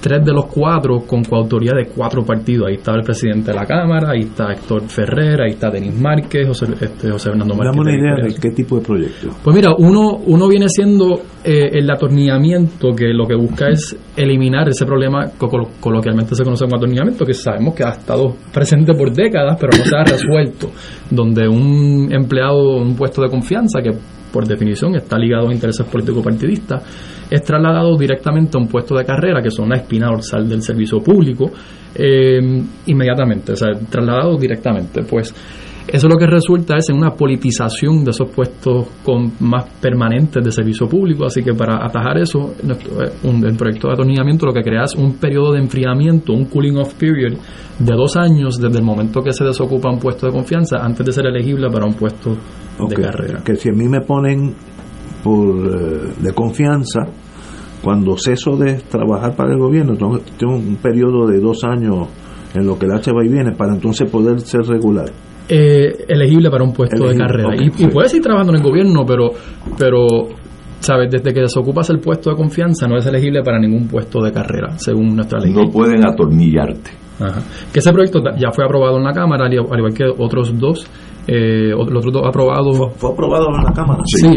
tres 0.05 0.23
de 0.23 0.33
los 0.35 0.45
cuatro 0.53 1.01
con 1.07 1.25
coautoría 1.25 1.73
de 1.75 1.87
cuatro 1.87 2.23
partidos. 2.27 2.69
Ahí 2.69 2.75
estaba 2.75 2.99
el 2.99 3.05
presidente 3.05 3.53
de 3.53 3.57
la 3.57 3.65
Cámara, 3.65 4.11
ahí 4.11 4.21
está 4.21 4.53
Héctor 4.53 4.83
Ferrer, 4.83 5.41
ahí 5.41 5.53
está 5.53 5.71
Denis 5.71 5.99
Márquez, 5.99 6.47
José, 6.47 6.67
este, 6.79 7.11
José 7.11 7.31
Fernando 7.31 7.55
Márquez. 7.55 7.73
Dame 7.75 7.81
una 7.81 7.91
de 7.93 7.99
idea 7.99 8.27
de 8.29 8.35
qué 8.39 8.51
tipo 8.51 8.77
de 8.77 8.83
proyecto. 8.83 9.29
Pues 9.43 9.57
mira, 9.57 9.71
uno, 9.79 10.19
uno 10.27 10.47
viene 10.47 10.67
siendo 10.69 11.23
eh, 11.43 11.71
el 11.73 11.91
atornillamiento 11.91 12.91
que 12.95 13.15
lo 13.15 13.27
que 13.27 13.35
busca 13.35 13.71
es 13.71 13.97
eliminar 14.15 14.69
ese 14.69 14.85
problema 14.85 15.25
que 15.31 15.47
colo- 15.47 15.71
coloquialmente 15.81 16.35
se 16.35 16.45
conoce 16.45 16.65
como 16.67 16.77
atornillamiento, 16.77 17.25
que 17.25 17.33
sabemos 17.33 17.75
que 17.75 17.85
ha 17.85 17.93
estado 17.93 18.35
presente 18.53 18.93
por 18.93 19.11
décadas, 19.11 19.57
pero 19.59 19.73
no 19.79 19.85
se 19.87 19.97
ha 19.97 20.05
resuelto, 20.05 20.71
donde 21.11 21.49
un 21.49 22.09
empleado 22.13 22.77
un 22.77 22.95
puesto 22.95 23.23
de 23.23 23.31
confianza 23.31 23.81
que 23.83 23.93
por 24.31 24.47
definición 24.47 24.97
está 24.97 25.17
ligado 25.17 25.49
a 25.49 25.55
intereses 25.55 25.87
político-partidistas, 25.87 26.83
es 27.31 27.43
trasladado 27.43 27.97
directamente 27.97 28.57
a 28.57 28.61
un 28.61 28.69
puesto 28.69 28.95
de 28.97 29.05
carrera, 29.05 29.43
que 29.43 29.51
son 29.51 29.69
la 29.69 29.77
espina 29.77 30.07
dorsal 30.09 30.49
del 30.49 30.63
servicio 30.63 30.99
público, 31.01 31.51
eh, 31.95 32.41
inmediatamente, 32.87 33.53
o 33.53 33.57
sea, 33.57 33.69
trasladado 33.89 34.37
directamente. 34.37 35.03
Pues 35.03 35.35
eso 35.87 36.09
lo 36.09 36.17
que 36.17 36.27
resulta 36.27 36.77
es 36.79 36.89
en 36.89 36.97
una 36.97 37.11
politización 37.11 38.05
de 38.05 38.11
esos 38.11 38.31
puestos 38.31 38.87
con 39.05 39.33
más 39.41 39.65
permanentes 39.81 40.43
de 40.43 40.51
servicio 40.51 40.89
público, 40.89 41.27
así 41.27 41.43
que 41.43 41.53
para 41.53 41.85
atajar 41.85 42.17
eso, 42.19 42.55
eh, 42.67 43.11
un- 43.25 43.45
el 43.45 43.55
proyecto 43.57 43.89
de 43.89 43.93
atornillamiento 43.95 44.47
lo 44.47 44.53
que 44.53 44.63
crea 44.63 44.85
es 44.85 44.95
un 44.95 45.15
periodo 45.19 45.53
de 45.53 45.59
enfriamiento, 45.61 46.33
un 46.33 46.47
cooling 46.47 46.79
off 46.79 46.95
period 46.95 47.35
de 47.79 47.95
dos 47.95 48.17
años 48.17 48.59
desde 48.59 48.79
el 48.79 48.85
momento 48.85 49.21
que 49.23 49.33
se 49.33 49.45
desocupa 49.45 49.91
un 49.91 49.99
puesto 49.99 50.27
de 50.27 50.33
confianza 50.33 50.79
antes 50.83 51.05
de 51.05 51.13
ser 51.13 51.27
elegible 51.27 51.69
para 51.71 51.85
un 51.87 51.95
puesto 51.95 52.31
de 52.89 52.97
carrera. 52.97 53.43
Que 53.45 53.55
si 53.55 53.69
a 53.69 53.73
mí 53.73 53.87
me 53.87 54.01
ponen 54.01 54.55
por 55.25 55.57
eh, 55.57 56.13
de 56.21 56.33
confianza, 56.35 57.01
cuando 57.83 58.17
ceso 58.17 58.57
de 58.57 58.75
trabajar 58.75 59.35
para 59.35 59.53
el 59.53 59.59
gobierno, 59.59 59.97
tengo, 59.97 60.19
tengo 60.39 60.55
un 60.55 60.77
periodo 60.77 61.27
de 61.27 61.41
dos 61.41 61.65
años 61.65 62.09
en 62.55 62.67
lo 62.67 62.79
que 62.79 62.87
el 62.87 62.93
H 62.93 63.11
va 63.13 63.25
y 63.25 63.29
viene 63.29 63.53
para 63.53 63.73
entonces 63.75 64.09
poder 64.11 64.41
ser 64.41 64.61
regular. 64.63 65.07
eh, 65.49 66.05
elegible 66.09 66.51
para 66.51 66.65
un 66.65 66.73
puesto 66.73 66.97
Elegible, 66.97 67.15
de 67.15 67.27
carrera. 67.27 67.57
y, 67.79 67.87
puedes 67.89 68.15
ir 68.15 68.23
trabajando 68.23 68.53
en 68.55 68.59
el 68.61 68.65
gobierno, 68.65 69.05
pero, 69.07 69.31
pero 69.79 70.07
sabes, 70.81 71.11
desde 71.11 71.33
que 71.35 71.41
desocupas 71.41 71.91
el 71.91 71.99
puesto 71.99 72.31
de 72.31 72.37
confianza 72.37 72.87
no 72.87 72.97
es 72.97 73.07
elegible 73.07 73.43
para 73.43 73.59
ningún 73.59 73.89
puesto 73.89 74.23
de 74.23 74.33
carrera, 74.33 74.79
según 74.79 75.17
nuestra 75.17 75.41
ley. 75.41 75.53
No 75.53 75.71
pueden 75.71 76.07
atornillarte. 76.07 76.91
Ajá. 77.21 77.41
Que 77.73 77.79
ese 77.81 77.93
proyecto 77.93 78.21
ya 78.39 78.51
fue 78.53 78.65
aprobado 78.65 78.97
en 78.99 79.05
la 79.05 79.13
Cámara, 79.13 79.47
al 79.47 79.53
igual 79.53 79.95
que 79.95 80.05
otros 80.05 80.59
dos, 80.59 80.87
eh, 81.27 81.71
los 81.71 81.89
otros 82.07 82.13
dos 82.13 82.23
aprobados. 82.27 82.79
Fue 82.97 83.11
aprobado 83.11 83.49
en 83.57 83.65
la 83.65 83.73
Cámara. 83.73 84.03
Sí, 84.07 84.29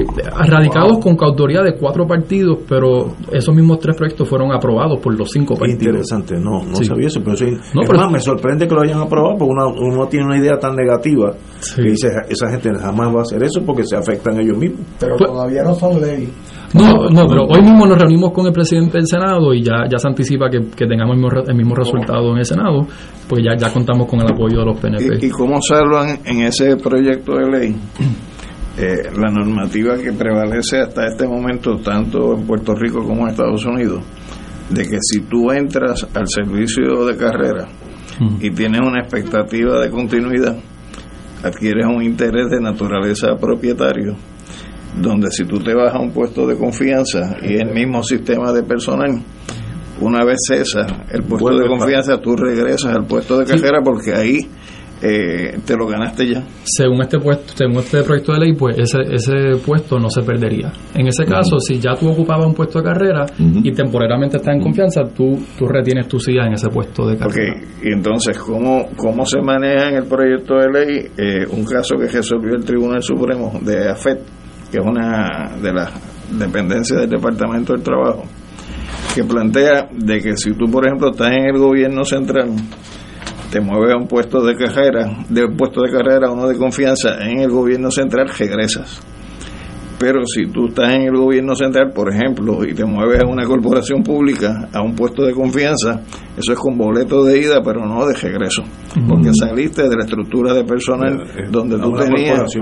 radicados 0.47 0.99
con 0.99 1.15
coautoría 1.15 1.61
de 1.61 1.75
cuatro 1.75 2.05
partidos, 2.07 2.59
pero 2.67 3.13
esos 3.31 3.53
mismos 3.55 3.79
tres 3.79 3.95
proyectos 3.95 4.27
fueron 4.27 4.51
aprobados 4.51 4.99
por 4.99 5.17
los 5.17 5.29
cinco 5.31 5.55
partidos. 5.55 5.81
interesante, 5.83 6.35
no, 6.39 6.63
no 6.63 6.75
Sí. 6.75 6.85
sabía 6.85 7.07
eso, 7.07 7.19
pero 7.23 7.35
sí. 7.35 7.45
No, 7.73 7.81
es 7.81 7.87
pero- 7.89 7.99
más, 7.99 8.11
me 8.11 8.19
sorprende 8.19 8.67
que 8.67 8.73
lo 8.75 8.81
hayan 8.81 9.01
aprobado 9.01 9.37
porque 9.37 9.51
uno, 9.53 9.73
uno 9.79 10.07
tiene 10.07 10.25
una 10.25 10.37
idea 10.37 10.57
tan 10.59 10.75
negativa 10.75 11.33
que 11.75 11.81
dice 11.81 12.07
esa 12.29 12.49
gente 12.49 12.73
jamás 12.73 13.13
va 13.15 13.19
a 13.19 13.21
hacer 13.23 13.43
eso 13.43 13.61
porque 13.65 13.83
se 13.83 13.95
afectan 13.95 14.39
ellos 14.39 14.57
mismos. 14.57 14.81
Pero 14.99 15.15
Pues- 15.17 15.29
todavía 15.29 15.63
no 15.63 15.73
son 15.75 15.99
ley. 16.01 16.29
No, 16.73 17.09
no, 17.09 17.27
pero 17.27 17.45
hoy 17.45 17.61
mismo 17.61 17.85
nos 17.85 17.97
reunimos 17.97 18.31
con 18.31 18.45
el 18.45 18.51
presidente 18.51 18.97
del 18.97 19.07
Senado 19.07 19.53
y 19.53 19.63
ya, 19.63 19.85
ya 19.89 19.97
se 19.97 20.07
anticipa 20.07 20.49
que, 20.49 20.59
que 20.75 20.85
tengamos 20.85 21.15
el 21.15 21.21
mismo, 21.21 21.41
el 21.47 21.55
mismo 21.55 21.75
resultado 21.75 22.31
en 22.31 22.39
el 22.39 22.45
Senado, 22.45 22.85
porque 23.27 23.43
ya, 23.43 23.55
ya 23.55 23.71
contamos 23.71 24.07
con 24.07 24.19
el 24.19 24.31
apoyo 24.31 24.59
de 24.59 24.65
los 24.65 24.79
PNP. 24.79 25.25
¿Y, 25.25 25.27
y 25.27 25.29
cómo 25.29 25.61
salvan 25.61 26.19
en 26.25 26.41
ese 26.41 26.75
proyecto 26.75 27.35
de 27.35 27.49
ley 27.49 27.75
eh, 28.79 29.09
la 29.15 29.31
normativa 29.31 29.97
que 29.97 30.13
prevalece 30.13 30.79
hasta 30.81 31.07
este 31.07 31.27
momento, 31.27 31.77
tanto 31.77 32.35
en 32.35 32.45
Puerto 32.45 32.75
Rico 32.75 33.03
como 33.03 33.23
en 33.23 33.29
Estados 33.29 33.65
Unidos, 33.65 34.03
de 34.69 34.83
que 34.83 34.97
si 35.01 35.21
tú 35.21 35.51
entras 35.51 36.07
al 36.13 36.27
servicio 36.27 37.05
de 37.05 37.17
carrera 37.17 37.67
y 38.39 38.51
tienes 38.51 38.81
una 38.81 38.99
expectativa 39.01 39.79
de 39.79 39.89
continuidad, 39.89 40.57
adquieres 41.43 41.87
un 41.87 42.03
interés 42.03 42.51
de 42.51 42.61
naturaleza 42.61 43.35
propietario, 43.35 44.15
donde 45.01 45.29
si 45.31 45.45
tú 45.45 45.59
te 45.59 45.73
vas 45.73 45.93
a 45.93 45.99
un 45.99 46.11
puesto 46.11 46.47
de 46.47 46.57
confianza 46.57 47.37
y 47.41 47.55
el 47.55 47.73
mismo 47.73 48.03
sistema 48.03 48.51
de 48.51 48.63
personal, 48.63 49.21
una 50.01 50.23
vez 50.25 50.37
cesa 50.47 51.05
el 51.11 51.23
puesto 51.23 51.45
Vuelve 51.45 51.63
de 51.63 51.69
confianza, 51.69 52.21
tú 52.21 52.35
regresas 52.35 52.95
al 52.95 53.05
puesto 53.05 53.39
de 53.39 53.45
cajera 53.45 53.81
porque 53.83 54.13
ahí 54.13 54.47
eh, 55.01 55.59
te 55.63 55.75
lo 55.75 55.85
ganaste 55.85 56.27
ya. 56.27 56.43
según 56.63 57.01
este 57.01 57.19
puesto, 57.19 57.53
según 57.55 57.77
este 57.77 58.01
proyecto 58.01 58.33
de 58.33 58.39
ley, 58.39 58.53
pues 58.53 58.77
ese, 58.79 58.97
ese 59.11 59.57
puesto 59.63 59.99
no 59.99 60.09
se 60.09 60.23
perdería. 60.23 60.71
En 60.95 61.07
ese 61.07 61.23
caso, 61.25 61.59
si 61.59 61.79
ya 61.79 61.93
tú 61.93 62.09
ocupabas 62.09 62.47
un 62.47 62.55
puesto 62.55 62.79
de 62.79 62.85
carrera 62.85 63.25
y 63.37 63.71
temporalmente 63.73 64.37
estás 64.37 64.55
en 64.55 64.61
confianza, 64.61 65.03
tú, 65.15 65.37
tú 65.57 65.67
retienes 65.67 66.07
tu 66.07 66.19
silla 66.19 66.47
en 66.47 66.53
ese 66.53 66.69
puesto 66.69 67.07
de 67.07 67.17
carrera. 67.17 67.53
Ok, 67.59 67.83
y 67.83 67.93
entonces, 67.93 68.37
¿cómo, 68.39 68.89
cómo 68.95 69.25
se 69.25 69.39
maneja 69.39 69.89
en 69.89 69.95
el 69.97 70.05
proyecto 70.05 70.55
de 70.55 70.71
ley 70.71 71.07
eh, 71.15 71.45
un 71.51 71.63
caso 71.63 71.95
que 71.95 72.07
resolvió 72.07 72.55
el 72.55 72.65
Tribunal 72.65 73.03
Supremo 73.03 73.59
de 73.61 73.89
AFET, 73.89 74.19
que 74.71 74.77
es 74.77 74.85
una 74.85 75.57
de 75.61 75.73
las 75.73 75.91
dependencias 76.31 77.01
del 77.01 77.09
Departamento 77.09 77.73
del 77.73 77.83
Trabajo, 77.83 78.23
que 79.15 79.23
plantea 79.23 79.89
de 79.91 80.21
que 80.21 80.37
si 80.37 80.53
tú, 80.53 80.69
por 80.69 80.85
ejemplo, 80.85 81.11
estás 81.11 81.31
en 81.31 81.45
el 81.45 81.57
gobierno 81.57 82.03
central, 82.03 82.51
te 83.51 83.61
mueves 83.61 83.93
a 83.93 83.97
un 83.97 84.07
puesto 84.07 84.43
de 84.43 84.55
carrera, 84.55 85.25
de 85.29 85.47
puesto 85.47 85.81
de 85.81 85.91
carrera 85.91 86.27
a 86.27 86.31
uno 86.31 86.47
de 86.47 86.57
confianza 86.57 87.17
en 87.21 87.39
el 87.39 87.49
gobierno 87.49 87.89
central, 87.91 88.29
regresas. 88.37 89.01
Pero 89.99 90.21
si 90.25 90.45
tú 90.45 90.67
estás 90.67 90.93
en 90.93 91.03
el 91.03 91.17
gobierno 91.17 91.55
central, 91.55 91.91
por 91.93 92.13
ejemplo, 92.13 92.63
y 92.63 92.73
te 92.73 92.85
mueves 92.85 93.23
a 93.23 93.27
una 93.27 93.45
corporación 93.45 94.03
pública, 94.03 94.69
a 94.71 94.81
un 94.81 94.93
puesto 94.95 95.23
de 95.25 95.33
confianza, 95.33 96.01
eso 96.37 96.53
es 96.53 96.59
con 96.59 96.77
boleto 96.77 97.23
de 97.23 97.39
ida, 97.39 97.61
pero 97.63 97.85
no 97.85 98.05
de 98.05 98.13
regreso. 98.13 98.63
Porque 99.07 99.31
saliste 99.33 99.89
de 99.89 99.95
la 99.95 100.03
estructura 100.03 100.53
de 100.53 100.63
personal 100.63 101.17
donde 101.49 101.75
a 101.75 101.79
tú 101.79 101.93
tenías, 101.93 102.53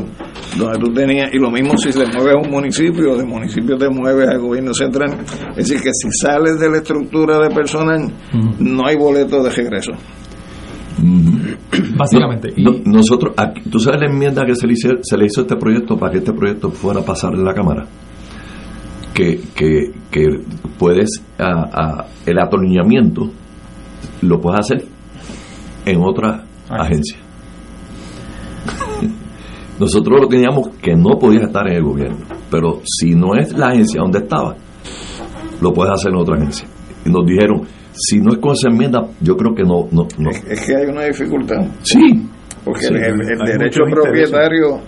donde 0.58 0.80
tú 0.80 0.94
tenías, 0.94 1.34
y 1.34 1.38
lo 1.38 1.52
mismo 1.52 1.78
si 1.78 1.90
te 1.90 2.06
mueves 2.06 2.36
a 2.36 2.38
un 2.38 2.50
municipio, 2.50 3.18
de 3.18 3.26
municipio 3.26 3.78
te 3.78 3.90
mueves 3.90 4.30
al 4.30 4.40
gobierno 4.40 4.74
central. 4.74 5.18
Es 5.58 5.68
decir, 5.68 5.82
que 5.82 5.92
si 5.94 6.10
sales 6.12 6.58
de 6.60 6.70
la 6.70 6.78
estructura 6.78 7.40
de 7.40 7.54
personal, 7.54 8.12
no 8.60 8.88
hay 8.88 8.96
boleto 8.96 9.44
de 9.44 9.50
regreso. 9.50 9.92
Básicamente. 11.98 12.54
No, 12.58 12.72
nosotros, 12.86 13.34
aquí- 13.38 13.70
¿tú 13.70 13.80
sabes 13.80 14.00
la 14.02 14.08
enmienda 14.08 14.46
que 14.46 14.56
se 14.56 14.66
le, 14.68 14.74
hizo, 14.74 14.90
se 15.02 15.18
le 15.18 15.26
hizo 15.26 15.42
a 15.42 15.44
este 15.44 15.56
proyecto 15.58 15.98
para 15.98 16.12
que 16.12 16.20
este 16.20 16.34
proyecto 16.34 16.70
fuera 16.72 17.02
a 17.02 17.06
pasar 17.06 17.34
en 17.34 17.44
la 17.44 17.54
Cámara? 17.54 17.86
Que, 19.14 19.40
que, 19.56 19.92
que 20.12 20.26
puedes, 20.78 21.22
a- 21.38 21.70
a- 21.72 22.06
el 22.26 22.40
atornillamiento 22.40 23.30
lo 24.22 24.40
puedes 24.42 24.60
hacer 24.60 24.86
en 25.86 26.02
otra 26.04 26.44
agencia. 26.70 27.18
Nosotros 29.80 30.22
lo 30.22 30.28
teníamos 30.28 30.70
que 30.82 30.96
no 30.96 31.20
podías 31.20 31.44
estar 31.44 31.68
en 31.68 31.76
el 31.78 31.84
gobierno, 31.84 32.18
pero 32.50 32.82
si 32.86 33.14
no 33.14 33.36
es 33.36 33.52
la 33.58 33.68
agencia 33.68 34.02
donde 34.02 34.20
estaba, 34.20 34.56
lo 35.62 35.74
puedes 35.74 35.94
hacer 35.94 36.12
en 36.14 36.18
otra 36.18 36.36
agencia. 36.38 36.68
Y 37.06 37.10
nos 37.10 37.26
dijeron, 37.26 37.62
si 37.98 38.20
no 38.20 38.34
es 38.34 38.40
con 38.40 38.52
esa 38.54 38.70
enmienda, 38.70 39.02
yo 39.22 39.36
creo 39.38 39.54
que 39.56 39.64
no. 39.64 39.88
no, 39.92 40.08
no. 40.18 40.30
Es 40.30 40.66
que 40.66 40.76
hay 40.76 40.86
una 40.86 41.04
dificultad. 41.06 41.66
Sí. 41.84 42.00
Porque 42.64 42.82
Sí, 42.82 42.94
el, 42.94 42.96
el- 42.96 43.22
el 43.22 43.42
hay 43.42 43.58
derecho 43.58 43.82
propietario 43.90 44.80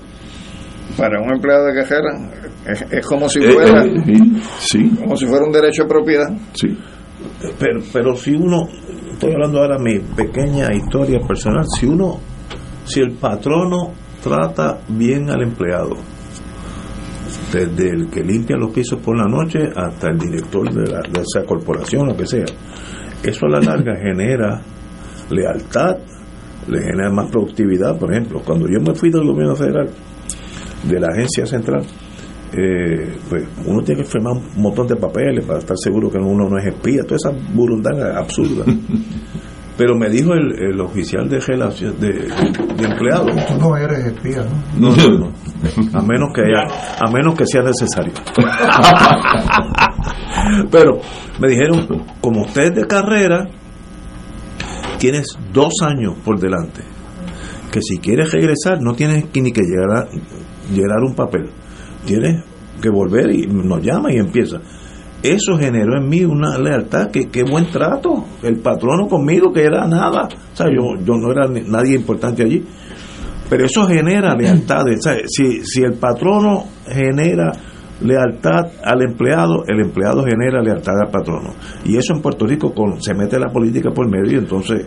para 0.97 1.21
un 1.21 1.31
empleado 1.33 1.65
de 1.67 1.75
cajera 1.75 2.09
es, 2.65 2.85
es 2.91 3.05
como 3.05 3.29
si 3.29 3.39
Eh, 3.39 3.51
fuera 3.51 3.85
eh, 3.85 4.41
sí, 4.59 4.89
como 4.99 5.15
si 5.15 5.25
fuera 5.27 5.45
un 5.45 5.51
derecho 5.51 5.83
de 5.83 5.89
propiedad. 5.89 6.27
Sí. 6.53 6.77
Pero, 7.59 7.81
pero 7.93 8.15
si 8.15 8.31
uno, 8.33 8.67
estoy 9.11 9.31
hablando 9.33 9.59
ahora 9.61 9.77
de 9.77 9.83
mi 9.83 9.99
pequeña 9.99 10.73
historia 10.73 11.19
personal, 11.27 11.65
si 11.79 11.85
uno, 11.85 12.19
si 12.85 12.99
el 13.01 13.11
patrono 13.11 13.91
trata 14.23 14.79
bien 14.89 15.29
al 15.29 15.43
empleado, 15.43 15.95
desde 17.51 17.89
el 17.89 18.09
que 18.09 18.21
limpia 18.23 18.57
los 18.57 18.71
pisos 18.71 18.99
por 18.99 19.15
la 19.17 19.25
noche 19.25 19.59
hasta 19.75 20.09
el 20.09 20.17
director 20.17 20.71
de, 20.73 20.91
la- 20.91 21.01
de 21.01 21.21
esa 21.21 21.45
corporación, 21.45 22.07
lo 22.07 22.15
que 22.17 22.25
sea, 22.25 22.45
eso 23.29 23.45
a 23.45 23.49
la 23.49 23.59
larga 23.59 23.95
genera 23.97 24.61
lealtad, 25.29 25.97
le 26.67 26.81
genera 26.81 27.09
más 27.11 27.29
productividad. 27.31 27.97
Por 27.97 28.11
ejemplo, 28.11 28.41
cuando 28.45 28.67
yo 28.67 28.79
me 28.79 28.93
fui 28.95 29.09
del 29.09 29.25
gobierno 29.25 29.55
federal, 29.55 29.89
de 30.83 30.99
la 30.99 31.07
agencia 31.07 31.45
central, 31.45 31.83
eh, 32.53 33.15
pues 33.29 33.43
uno 33.65 33.81
tiene 33.83 34.01
que 34.03 34.07
firmar 34.07 34.33
un 34.33 34.61
montón 34.61 34.87
de 34.87 34.95
papeles 34.95 35.45
para 35.45 35.59
estar 35.59 35.77
seguro 35.77 36.09
que 36.09 36.17
uno 36.17 36.47
no 36.49 36.57
es 36.57 36.65
espía, 36.67 37.03
toda 37.03 37.15
esa 37.17 37.31
burundanga 37.53 38.17
absurda. 38.17 38.63
Pero 39.77 39.95
me 39.95 40.09
dijo 40.09 40.33
el, 40.33 40.53
el 40.71 40.81
oficial 40.81 41.29
de 41.29 41.39
relación 41.39 41.99
de, 41.99 42.09
de 42.13 42.83
empleado. 42.85 43.25
Tú 43.47 43.59
no 43.59 43.77
eres 43.77 44.05
espía, 44.05 44.43
¿no? 44.75 44.89
No, 44.89 44.95
no, 44.95 45.17
no. 45.19 45.31
A 45.93 46.01
menos 46.01 46.29
que 46.33 46.41
haya- 46.41 46.67
a 46.99 47.11
menos 47.11 47.35
que 47.37 47.45
sea 47.45 47.61
necesario. 47.61 48.13
Pero 50.71 50.99
me 51.39 51.49
dijeron, 51.49 52.05
como 52.21 52.41
usted 52.41 52.63
es 52.63 52.75
de 52.75 52.87
carrera, 52.87 53.47
tienes 54.97 55.27
dos 55.53 55.73
años 55.81 56.15
por 56.23 56.39
delante. 56.39 56.81
Que 57.71 57.81
si 57.81 57.99
quieres 57.99 58.31
regresar, 58.31 58.81
no 58.81 58.93
tienes 58.93 59.25
ni 59.33 59.51
que 59.51 59.61
llegar 59.61 59.97
a, 59.97 60.07
llenar 60.73 61.03
un 61.03 61.15
papel. 61.15 61.49
Tienes 62.05 62.43
que 62.81 62.89
volver 62.89 63.31
y 63.31 63.47
nos 63.47 63.81
llama 63.83 64.13
y 64.13 64.17
empieza. 64.17 64.57
Eso 65.21 65.57
generó 65.57 65.97
en 65.97 66.07
mí 66.07 66.23
una 66.23 66.57
lealtad, 66.57 67.09
que 67.11 67.27
qué 67.29 67.43
buen 67.43 67.69
trato. 67.69 68.25
El 68.43 68.59
patrono 68.59 69.07
conmigo, 69.07 69.51
que 69.51 69.63
era 69.63 69.87
nada. 69.87 70.27
O 70.53 70.55
sea, 70.55 70.67
yo, 70.67 70.95
yo 71.03 71.15
no 71.15 71.31
era 71.31 71.47
nadie 71.47 71.95
importante 71.95 72.43
allí. 72.43 72.63
Pero 73.49 73.65
eso 73.65 73.85
genera 73.87 74.35
lealtades. 74.35 75.05
O 75.05 75.11
si, 75.27 75.63
si 75.65 75.81
el 75.81 75.93
patrono 75.93 76.65
genera 76.87 77.51
lealtad 78.01 78.71
al 78.83 79.01
empleado, 79.01 79.63
el 79.67 79.79
empleado 79.79 80.23
genera 80.23 80.61
lealtad 80.61 80.93
al 81.03 81.11
patrono. 81.11 81.53
Y 81.85 81.97
eso 81.97 82.13
en 82.13 82.21
Puerto 82.21 82.45
Rico 82.45 82.73
con, 82.73 83.01
se 83.01 83.13
mete 83.13 83.39
la 83.39 83.49
política 83.49 83.91
por 83.91 84.09
medio 84.09 84.33
y 84.33 84.39
entonces 84.39 84.85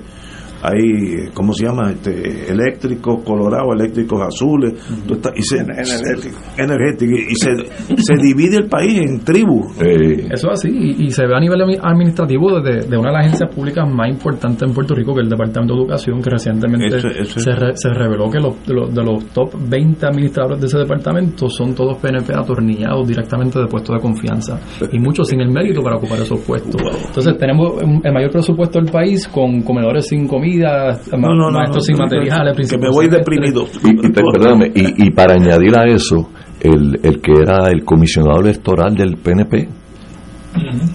hay, 0.62 1.28
¿cómo 1.34 1.52
se 1.52 1.64
llama? 1.66 1.90
Este, 1.90 2.50
eléctricos 2.52 3.22
colorados, 3.24 3.74
eléctricos 3.74 4.20
azules, 4.22 4.74
tú 5.06 5.14
estás- 5.14 5.32
y 5.36 5.42
se, 5.42 5.58
Energético. 5.58 6.36
energético, 6.58 7.12
y 7.16 7.34
se, 7.34 7.50
se 7.96 8.14
divide 8.22 8.56
el 8.58 8.68
país 8.68 9.00
en 9.00 9.20
tribus. 9.20 9.66
Eso 9.80 10.50
es 10.50 10.64
así, 10.64 10.68
y, 10.70 11.04
y 11.06 11.10
se 11.10 11.26
ve 11.26 11.34
a 11.36 11.40
nivel 11.40 11.60
admi- 11.60 11.78
administrativo 11.82 12.60
de, 12.60 12.80
de 12.86 12.96
una 12.98 13.10
de 13.10 13.16
las 13.16 13.26
agencias 13.26 13.54
públicas 13.54 13.88
más 13.88 14.08
importantes 14.08 14.68
en 14.68 14.74
Puerto 14.74 14.94
Rico, 14.94 15.14
que 15.14 15.20
es 15.20 15.24
el 15.24 15.30
Departamento 15.30 15.74
de 15.74 15.80
Educación, 15.80 16.20
que 16.22 16.30
recientemente 16.30 16.96
Eso- 16.96 17.08
eso- 17.08 17.40
se, 17.40 17.52
re- 17.52 17.76
se 17.76 17.88
reveló 17.90 18.30
que 18.30 18.38
los, 18.38 18.66
de, 18.66 18.74
los, 18.74 18.94
de 18.94 19.02
los 19.02 19.24
top 19.32 19.54
20 19.68 20.06
administradores 20.06 20.60
de 20.60 20.66
ese 20.66 20.78
departamento 20.78 21.48
son 21.48 21.74
todos 21.74 21.96
PNP 21.98 22.32
atornillados 22.34 23.06
directamente 23.08 23.58
de 23.58 23.66
puestos 23.66 23.96
de 23.96 24.02
confianza, 24.02 24.58
y 24.92 24.98
muchos 24.98 25.28
sin 25.28 25.40
el 25.40 25.50
mérito 25.50 25.80
para 25.82 25.96
ocupar 25.96 26.18
esos 26.20 26.40
puestos. 26.40 26.80
Entonces 27.06 27.36
tenemos 27.38 27.80
el 27.82 28.12
mayor 28.12 28.30
presupuesto 28.30 28.80
del 28.80 28.90
país 28.90 29.26
con 29.28 29.62
comedores 29.62 30.06
sin 30.08 30.26
comida, 30.26 30.49
ma- 30.58 31.18
no, 31.18 31.34
no, 31.34 31.50
maestros 31.50 31.76
no, 31.88 31.94
sin 31.94 31.96
materiales, 31.98 32.68
que 32.70 32.78
me 32.78 32.88
voy 32.90 33.08
deprimido. 33.08 33.64
Y, 33.84 34.06
y, 34.06 34.12
perdóname, 34.12 34.70
y, 34.74 35.06
y 35.06 35.10
para 35.10 35.34
añadir 35.34 35.76
a 35.76 35.84
eso, 35.84 36.30
el, 36.60 36.98
el 37.02 37.20
que 37.20 37.32
era 37.42 37.68
el 37.70 37.84
comisionado 37.84 38.40
electoral 38.40 38.94
del 38.94 39.16
PNP 39.16 39.68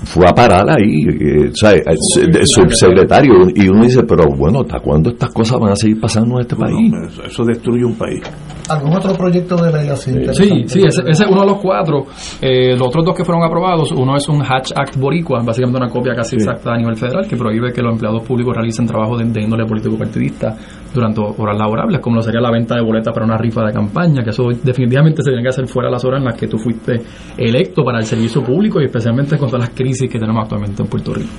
fue 0.04 0.28
a 0.28 0.34
parar 0.34 0.66
ahí, 0.70 1.04
eh, 1.08 1.52
sea, 1.54 1.72
el, 1.72 2.48
subsecretario, 2.48 3.34
y 3.56 3.68
uno 3.68 3.84
dice, 3.84 4.04
pero 4.04 4.24
bueno, 4.36 4.62
¿hasta 4.62 4.80
cuándo 4.80 5.10
estas 5.10 5.32
cosas 5.32 5.60
van 5.60 5.72
a 5.72 5.76
seguir 5.76 6.00
pasando 6.00 6.36
en 6.36 6.42
este 6.42 6.56
país? 6.56 6.94
Eso, 7.08 7.24
eso 7.24 7.44
destruye 7.46 7.86
un 7.86 7.96
país. 7.96 8.22
¿Algún 8.70 8.96
otro 8.96 9.14
proyecto 9.14 9.56
de 9.58 9.72
ley 9.72 9.90
así? 9.90 10.12
Sí, 10.34 10.64
sí, 10.68 10.82
ese, 10.86 11.02
ese 11.02 11.24
es 11.24 11.30
uno 11.30 11.42
de 11.42 11.48
los 11.48 11.58
cuatro. 11.62 12.06
Eh, 12.42 12.76
los 12.76 12.88
otros 12.88 13.06
dos 13.06 13.16
que 13.16 13.24
fueron 13.24 13.44
aprobados, 13.44 13.92
uno 13.92 14.16
es 14.16 14.28
un 14.28 14.42
Hatch 14.42 14.72
Act 14.76 14.98
Boricua, 14.98 15.42
básicamente 15.44 15.78
una 15.84 15.90
copia 15.90 16.16
casi 16.16 16.36
exacta 16.36 16.74
a 16.74 16.78
nivel 16.78 16.96
federal, 16.96 17.28
que 17.28 17.36
prohíbe 17.36 17.72
que 17.72 17.82
los 17.82 17.94
empleados 17.94 18.24
públicos 18.24 18.56
realicen 18.56 18.86
trabajo 18.86 19.18
de, 19.18 19.26
de 19.26 19.42
índole 19.42 19.66
político-partidista 19.66 20.56
durante 20.96 21.22
horas 21.22 21.58
laborables, 21.58 22.00
como 22.00 22.16
lo 22.18 22.22
sería 22.22 22.42
la 22.42 22.52
venta 22.52 22.76
de 22.76 22.82
boletas 22.82 23.14
para 23.14 23.26
una 23.26 23.38
rifa 23.38 23.64
de 23.66 23.74
campaña, 23.74 24.24
que 24.24 24.30
eso 24.32 24.44
definitivamente 24.64 25.22
se 25.22 25.30
tiene 25.30 25.44
que 25.44 25.50
hacer 25.50 25.68
fuera 25.68 25.90
de 25.90 25.94
las 25.94 26.06
horas 26.06 26.20
en 26.20 26.26
las 26.26 26.36
que 26.36 26.48
tú 26.48 26.58
fuiste 26.58 27.02
electo 27.38 27.84
para 27.84 28.00
el 28.00 28.06
servicio 28.06 28.42
público 28.44 28.82
y 28.82 28.86
especialmente 28.86 29.38
con 29.38 29.50
todas 29.50 29.68
las 29.68 29.78
crisis 29.78 30.10
que 30.10 30.18
tenemos 30.20 30.44
actualmente 30.44 30.82
en 30.82 30.90
Puerto 30.90 31.14
Rico. 31.14 31.30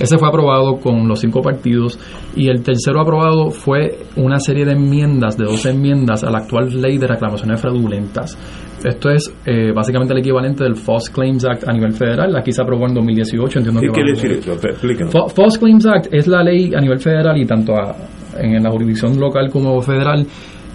Ese 0.00 0.18
fue 0.18 0.28
aprobado 0.28 0.76
con 0.78 1.06
los 1.08 1.20
cinco 1.20 1.40
partidos 1.40 1.98
y 2.34 2.48
el 2.48 2.62
tercero 2.62 3.00
aprobado 3.00 3.50
fue 3.50 3.98
una 4.16 4.38
serie 4.38 4.64
de 4.64 4.72
enmiendas, 4.72 5.36
de 5.38 5.44
12 5.46 5.70
enmiendas 5.70 6.22
a 6.24 6.30
la 6.30 6.38
actual 6.38 6.68
ley 6.82 6.98
de 6.98 7.06
reclamaciones 7.06 7.60
fraudulentas. 7.60 8.36
Esto 8.84 9.08
es 9.10 9.34
eh, 9.46 9.72
básicamente 9.74 10.12
el 10.12 10.20
equivalente 10.20 10.62
del 10.62 10.76
False 10.76 11.10
Claims 11.12 11.44
Act 11.46 11.66
a 11.66 11.72
nivel 11.72 11.92
federal. 11.92 12.36
Aquí 12.36 12.52
se 12.52 12.60
aprobó 12.62 12.86
en 12.86 12.94
2018. 12.94 13.58
Entiendo 13.58 13.80
¿Qué 13.80 13.86
que 13.86 13.92
quiere 13.92 14.10
decir 14.12 14.32
esto? 14.32 15.28
False 15.28 15.58
Claims 15.58 15.86
Act 15.86 16.08
es 16.12 16.26
la 16.28 16.42
ley 16.42 16.72
a 16.74 16.80
nivel 16.80 16.98
federal 17.00 17.36
y 17.38 17.46
tanto 17.46 17.72
a- 17.74 17.96
en 18.38 18.62
la 18.62 18.70
jurisdicción 18.70 19.18
local 19.18 19.50
como 19.50 19.80
federal 19.82 20.26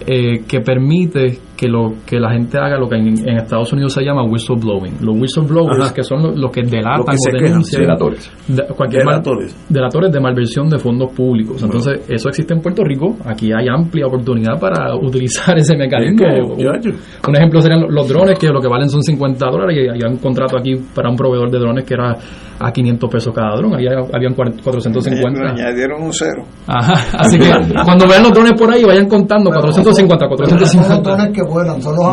eh, 0.06 0.42
que 0.48 0.60
permite 0.60 1.38
que 1.62 1.68
lo 1.68 1.92
que 2.04 2.18
la 2.18 2.32
gente 2.32 2.58
haga 2.58 2.76
lo 2.76 2.88
que 2.88 2.96
en, 2.96 3.06
en 3.28 3.36
Estados 3.36 3.72
Unidos 3.72 3.92
se 3.92 4.02
llama 4.02 4.24
whistleblowing. 4.24 4.94
Los 5.00 5.16
whistleblowers, 5.16 5.80
Ajá. 5.80 5.94
que 5.94 6.02
son 6.02 6.20
los, 6.22 6.36
los 6.36 6.50
que 6.50 6.62
delatan 6.62 6.98
Los 7.06 7.20
que 7.30 7.36
o 7.38 7.40
denuncian. 7.40 7.82
Delatores. 7.82 8.32
de- 8.48 8.64
cualquier 8.74 9.04
mal- 9.04 9.22
Delatores. 9.68 10.12
de 10.12 10.20
malversión 10.20 10.68
de 10.68 10.78
fondos 10.80 11.12
públicos. 11.12 11.62
Entonces, 11.62 12.00
eso 12.08 12.28
existe 12.28 12.52
en 12.52 12.60
Puerto 12.60 12.82
Rico. 12.82 13.16
Aquí 13.24 13.52
hay 13.52 13.68
amplia 13.68 14.06
oportunidad 14.08 14.58
para 14.58 14.92
utilizar 15.00 15.56
ese 15.56 15.76
mecanismo. 15.76 16.26
Es 16.26 16.34
que, 16.34 16.42
muchacho. 16.42 16.90
Un 17.28 17.36
ejemplo 17.36 17.60
serían 17.60 17.82
los- 17.88 18.08
drones, 18.08 18.36
que 18.38 18.48
lo 18.48 18.60
que 18.60 18.66
valen 18.68 18.88
son 18.88 19.02
50 19.02 19.46
dólares. 19.48 19.76
Y 19.76 19.88
hay 20.04 20.10
un 20.10 20.18
contrato 20.18 20.58
aquí 20.58 20.74
para 20.94 21.08
un 21.10 21.16
proveedor 21.16 21.48
de 21.50 21.58
drones 21.60 21.84
que 21.84 21.94
era 21.94 22.16
a 22.58 22.72
500 22.72 23.10
pesos 23.10 23.34
cada 23.34 23.56
dron. 23.56 23.74
Ahí 23.76 23.86
habían 23.86 24.34
cuar- 24.34 24.54
Le 24.54 24.62
450. 24.62 25.50
añadieron 25.50 26.02
un 26.02 26.12
cero. 26.12 26.44
Ajá. 26.66 27.18
Así 27.18 27.38
que 27.38 27.50
cuando 27.84 28.06
vean 28.08 28.22
los 28.24 28.32
drones 28.32 28.52
por 28.58 28.70
ahí, 28.72 28.82
vayan 28.84 29.08
contando 29.08 29.50
450, 29.50 30.26
Son 30.26 30.30
los 30.30 30.72
450. 30.72 31.32
Vuelan, 31.52 31.80
son 31.82 31.94
los. 31.96 32.06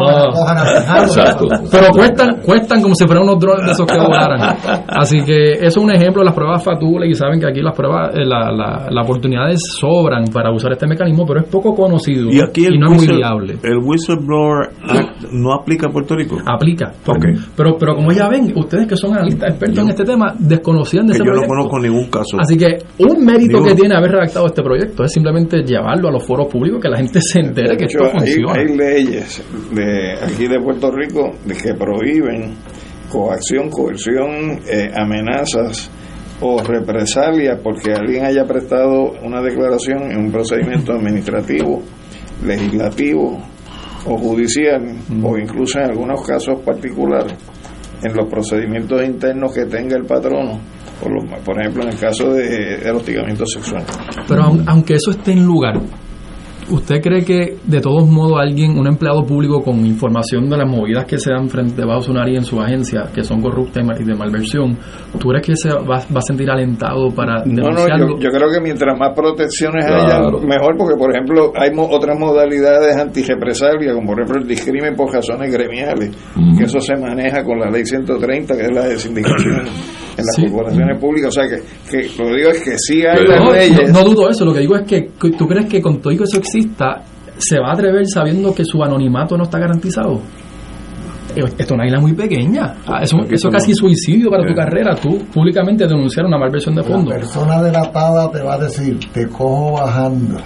Exacto. 1.04 1.48
Pero 1.72 1.88
cuestan, 1.94 2.42
cuestan 2.46 2.82
como 2.82 2.96
si 2.96 3.06
fueran 3.06 3.24
unos 3.24 3.40
drones 3.40 3.66
de 3.66 3.72
esos 3.72 3.86
que 3.86 3.98
volaran. 3.98 4.58
Así 4.88 5.22
que 5.24 5.54
eso 5.54 5.66
es 5.68 5.78
un 5.78 5.92
ejemplo 5.92 6.22
de 6.22 6.26
las 6.26 6.36
pruebas 6.36 6.64
fatulas 6.64 7.10
y 7.10 7.14
saben 7.14 7.40
que 7.40 7.48
aquí 7.48 7.62
las 7.62 7.76
pruebas, 7.76 8.14
eh, 8.16 8.26
la, 8.26 8.52
la, 8.52 8.88
las 8.90 9.04
oportunidades 9.06 9.60
sobran 9.80 10.26
para 10.34 10.52
usar 10.52 10.72
este 10.74 10.88
mecanismo, 10.88 11.26
pero 11.26 11.42
es 11.42 11.48
poco 11.48 11.74
conocido 11.74 12.30
Y 12.32 12.40
aquí 12.42 12.66
el, 12.66 12.80
no 12.80 12.88
es 12.88 12.98
muy 12.98 13.06
whistle- 13.08 13.18
viable. 13.18 13.58
el 13.64 13.78
Whistleblower 13.84 14.70
Act 14.88 15.24
no 15.32 15.54
aplica 15.54 15.88
a 15.88 15.92
Puerto 15.92 16.16
Rico. 16.16 16.38
Aplica. 16.46 16.92
Ok. 17.06 17.26
Pero, 17.56 17.78
pero 17.80 17.96
como 17.96 18.12
ya 18.12 18.28
ven, 18.30 18.52
ustedes 18.56 18.88
que 18.88 18.96
son 18.96 19.14
analistas 19.14 19.50
expertos 19.52 19.80
en 19.80 19.90
este 19.90 20.04
tema, 20.04 20.34
desconocían 20.38 21.08
de 21.08 21.14
Que 21.14 21.18
ese 21.20 21.26
yo 21.26 21.34
no 21.34 21.48
conozco 21.48 21.80
ningún 21.80 22.06
caso. 22.10 22.38
Así 22.40 22.58
que 22.58 22.78
un 23.00 23.26
mérito 23.26 23.58
Digo- 23.58 23.66
que 23.66 23.76
tiene 23.76 23.96
haber 23.96 24.12
redactado 24.12 24.48
este 24.48 24.62
proyecto 24.64 25.04
es 25.04 25.12
simplemente 25.12 25.64
llevarlo 25.64 26.10
a 26.10 26.12
los 26.12 26.24
foros 26.26 26.48
públicos, 26.48 26.80
que 26.82 26.90
la 26.90 26.98
gente 26.98 27.20
se 27.22 27.40
entere 27.40 27.76
que 27.78 27.86
De 27.86 27.86
esto 27.86 28.06
hecho, 28.06 28.14
hay, 28.14 28.32
funciona. 28.34 28.54
hay 28.54 28.78
leyes 28.78 29.19
de 29.72 30.14
aquí 30.24 30.48
de 30.48 30.60
Puerto 30.60 30.92
Rico 30.92 31.32
de 31.46 31.56
que 31.56 31.74
prohíben 31.74 32.56
coacción, 33.12 33.70
coerción, 33.70 34.60
eh, 34.68 34.92
amenazas 34.96 35.90
o 36.42 36.62
represalias 36.64 37.60
porque 37.64 37.92
alguien 37.94 38.26
haya 38.26 38.46
prestado 38.46 39.12
una 39.24 39.42
declaración 39.42 40.12
en 40.12 40.18
un 40.26 40.32
procedimiento 40.32 40.94
administrativo, 40.94 41.82
legislativo 42.46 43.42
o 44.06 44.18
judicial 44.18 44.82
o 45.24 45.38
incluso 45.38 45.80
en 45.80 45.86
algunos 45.92 46.22
casos 46.26 46.62
particulares 46.66 47.34
en 48.02 48.14
los 48.16 48.30
procedimientos 48.30 49.04
internos 49.04 49.54
que 49.54 49.66
tenga 49.66 49.98
el 49.98 50.06
patrono, 50.06 50.58
por, 51.02 51.12
lo- 51.12 51.44
por 51.44 51.60
ejemplo 51.60 51.84
en 51.84 51.90
el 51.90 51.98
caso 52.00 52.32
de, 52.32 52.78
del 52.78 52.96
hostigamiento 52.96 53.46
sexual. 53.46 53.84
Pero 54.26 54.44
aun- 54.44 54.64
aunque 54.68 54.94
eso 54.96 55.12
esté 55.12 55.34
en 55.34 55.44
lugar, 55.46 55.82
¿usted 56.72 57.02
cree 57.02 57.24
que 57.24 57.58
de 57.66 57.82
todos 57.82 58.08
modos 58.08 58.40
alguien, 58.40 58.78
un 58.78 58.88
empleado 58.88 59.26
público 59.26 59.62
con 59.62 59.86
información 59.86 60.50
de 60.50 60.58
las 60.58 60.70
movidas 60.70 61.06
que 61.06 61.18
se 61.18 61.32
dan 61.32 61.50
frente 61.50 61.76
debajo 61.76 62.00
de 62.00 62.06
su 62.06 62.14
nariz 62.14 62.38
en 62.38 62.44
su 62.46 62.60
agencia, 62.62 63.06
que 63.14 63.24
son 63.24 63.42
corruptas 63.42 63.84
y 64.00 64.04
de 64.04 64.16
malversión, 64.16 64.78
¿tú 65.20 65.30
crees 65.30 65.46
que 65.46 65.56
se 65.56 65.70
va, 65.70 65.98
va 65.98 66.20
a 66.20 66.22
sentir 66.22 66.50
alentado 66.50 67.10
para 67.16 67.44
No, 67.46 67.54
no, 67.70 67.70
denunciarlo? 67.70 68.08
yo, 68.10 68.20
yo 68.20 68.30
creo 68.30 68.50
que 68.52 68.62
mientras 68.62 68.98
más 69.00 69.14
protecciones 69.16 69.86
Claro. 69.86 70.38
haya, 70.40 70.48
mejor, 70.48 70.76
porque 70.78 70.96
por 70.98 71.12
ejemplo 71.12 71.52
hay 71.56 71.72
mo- 71.74 71.88
otras 71.90 72.18
modalidades 72.20 72.96
antirrepresalia, 72.98 73.94
como 73.94 74.08
por 74.08 74.20
ejemplo 74.22 74.42
el 74.42 74.48
discrimen 74.48 74.96
por 74.96 75.14
razones 75.14 75.52
gremiales, 75.52 76.12
que 76.58 76.64
eso 76.64 76.80
se 76.80 76.96
maneja 76.96 77.44
con 77.44 77.60
la 77.60 77.70
ley 77.70 77.86
130, 77.86 78.56
que 78.56 78.64
es 78.64 78.72
la 78.72 78.86
de 78.86 78.98
sindicación 78.98 79.64
en 80.20 80.26
las 80.26 80.36
Sí. 80.36 80.42
corporaciones 80.44 81.00
públicas. 81.00 81.30
O 81.30 81.32
sea 81.42 81.48
que, 81.50 81.64
que 81.90 82.10
lo 82.18 82.30
que 82.30 82.36
digo 82.38 82.50
es 82.52 82.62
que 82.64 82.78
sí 82.78 83.02
hay 83.06 83.26
las 83.28 83.40
no, 83.44 83.52
leyes. 83.52 83.92
no- 83.94 84.00
no 84.04 84.10
dudo 84.10 84.30
eso, 84.30 84.46
lo 84.46 84.54
que 84.54 84.60
digo 84.60 84.76
es 84.76 84.84
que 84.88 85.10
tú 85.20 85.48
crees 85.48 85.66
que 85.68 85.82
con 85.82 86.00
todo 86.02 86.14
y 86.14 86.18
que 86.18 86.24
eso 86.24 86.38
exista, 86.38 87.02
se 87.38 87.58
va 87.60 87.70
a 87.70 87.74
atrever 87.74 88.06
sabiendo 88.08 88.54
que 88.54 88.66
su 88.66 88.84
anonimato 88.84 89.38
no 89.38 89.44
está 89.44 89.60
garantizado. 89.60 90.20
Esto 91.36 91.64
es 91.64 91.72
una 91.72 91.86
isla 91.86 92.00
muy 92.00 92.14
pequeña. 92.14 92.76
Ah, 92.88 93.00
Eso, 93.02 93.18
es 93.30 93.44
casi 93.52 93.74
suicidio 93.74 94.30
para 94.30 94.46
tu 94.48 94.54
carrera. 94.54 94.96
Tú 94.96 95.20
públicamente 95.34 95.88
denunciar 95.88 96.26
una 96.26 96.38
malversión 96.38 96.76
de 96.76 96.82
La 96.82 96.88
fondos. 96.88 97.14
persona 97.14 97.62
delatada 97.62 98.32
te 98.32 98.42
va 98.42 98.56
a 98.56 98.58
decir, 98.60 98.98
te 99.14 99.28
cojo 99.28 99.74
bajando. 99.74 100.38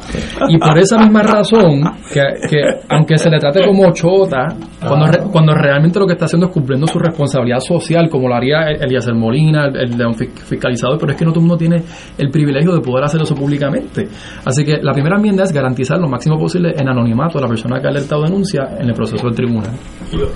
Y 0.50 0.58
por 0.58 0.78
esa 0.78 0.98
misma 1.00 1.24
razón, 1.24 1.82
que, 2.14 2.22
que 2.50 2.58
aunque 2.90 3.18
se 3.18 3.30
le 3.30 3.40
trate 3.40 3.66
como 3.66 3.92
chota, 3.94 4.48
cuando, 4.86 5.08
re- 5.08 5.24
cuando 5.32 5.54
realmente 5.54 6.00
lo 6.00 6.06
que 6.06 6.14
está 6.14 6.26
haciendo 6.26 6.48
es 6.48 6.54
cumpliendo 6.54 6.86
su 6.88 7.00
responsabilidad 7.00 7.60
social, 7.60 8.10
como 8.10 8.28
lo 8.28 8.36
haría 8.36 8.68
Eliezer 8.70 9.14
Molina, 9.16 9.68
el, 9.68 9.78
el 9.78 9.98
de 9.98 10.06
un 10.06 10.14
fis- 10.16 10.30
fiscalizador, 10.34 10.98
pero 11.00 11.14
es 11.14 11.18
que 11.18 11.26
no 11.26 11.32
todo 11.32 11.40
el 11.40 11.48
mundo 11.48 11.58
tiene 11.58 11.82
el 12.18 12.30
privilegio 12.30 12.74
de 12.74 12.82
poder 12.82 13.06
hacer 13.06 13.22
eso 13.22 13.34
públicamente. 13.36 14.08
Así 14.46 14.64
que 14.66 14.80
la 14.82 14.92
primera 14.94 15.16
enmienda 15.16 15.44
es 15.44 15.52
garantizar 15.54 15.98
lo 16.00 16.08
máximo 16.10 16.38
posible 16.38 16.74
en 16.78 16.88
anonimato 16.90 17.38
a 17.38 17.42
la 17.42 17.48
persona 17.48 17.80
que 17.80 17.88
ha 17.88 17.90
alertado 17.90 18.24
denuncia 18.24 18.68
en 18.80 18.88
el 18.90 18.94
proceso 18.94 19.26
del 19.28 19.36
tribunal. 19.36 19.72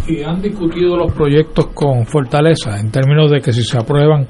Y, 0.08 0.14
y 0.14 0.24
han 0.38 0.42
discutido 0.44 0.96
los 0.96 1.12
proyectos 1.14 1.68
con 1.74 2.06
Fortaleza 2.06 2.80
en 2.80 2.92
términos 2.92 3.32
de 3.32 3.42
que 3.42 3.52
si 3.52 3.64
se 3.64 3.78
aprueban 3.78 4.28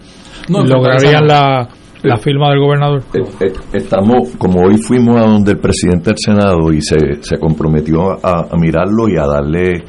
No, 0.50 0.64
lograrían 0.64 1.28
la, 1.28 1.68
la 2.04 2.18
firma 2.18 2.50
del 2.50 2.60
gobernador. 2.60 3.04
Eh, 3.14 3.20
eh, 3.42 3.54
Estamos, 3.74 4.30
como 4.38 4.62
hoy 4.62 4.78
fuimos 4.78 5.18
a 5.18 5.28
donde 5.28 5.52
el 5.52 5.60
presidente 5.60 6.12
del 6.12 6.18
Senado 6.18 6.72
y 6.72 6.82
se, 6.82 6.98
se 7.22 7.38
comprometió 7.38 8.12
a, 8.26 8.48
a 8.50 8.58
mirarlo 8.58 9.10
y 9.10 9.18
a 9.18 9.26
darle 9.26 9.84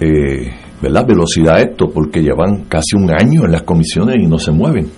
eh, 0.00 0.50
¿verdad? 0.82 1.06
velocidad 1.06 1.56
a 1.56 1.60
esto, 1.60 1.88
porque 1.92 2.20
llevan 2.22 2.64
casi 2.64 2.96
un 2.96 3.10
año 3.10 3.44
en 3.44 3.52
las 3.52 3.62
comisiones 3.62 4.16
y 4.18 4.26
no 4.26 4.38
se 4.38 4.50
mueven. 4.50 4.88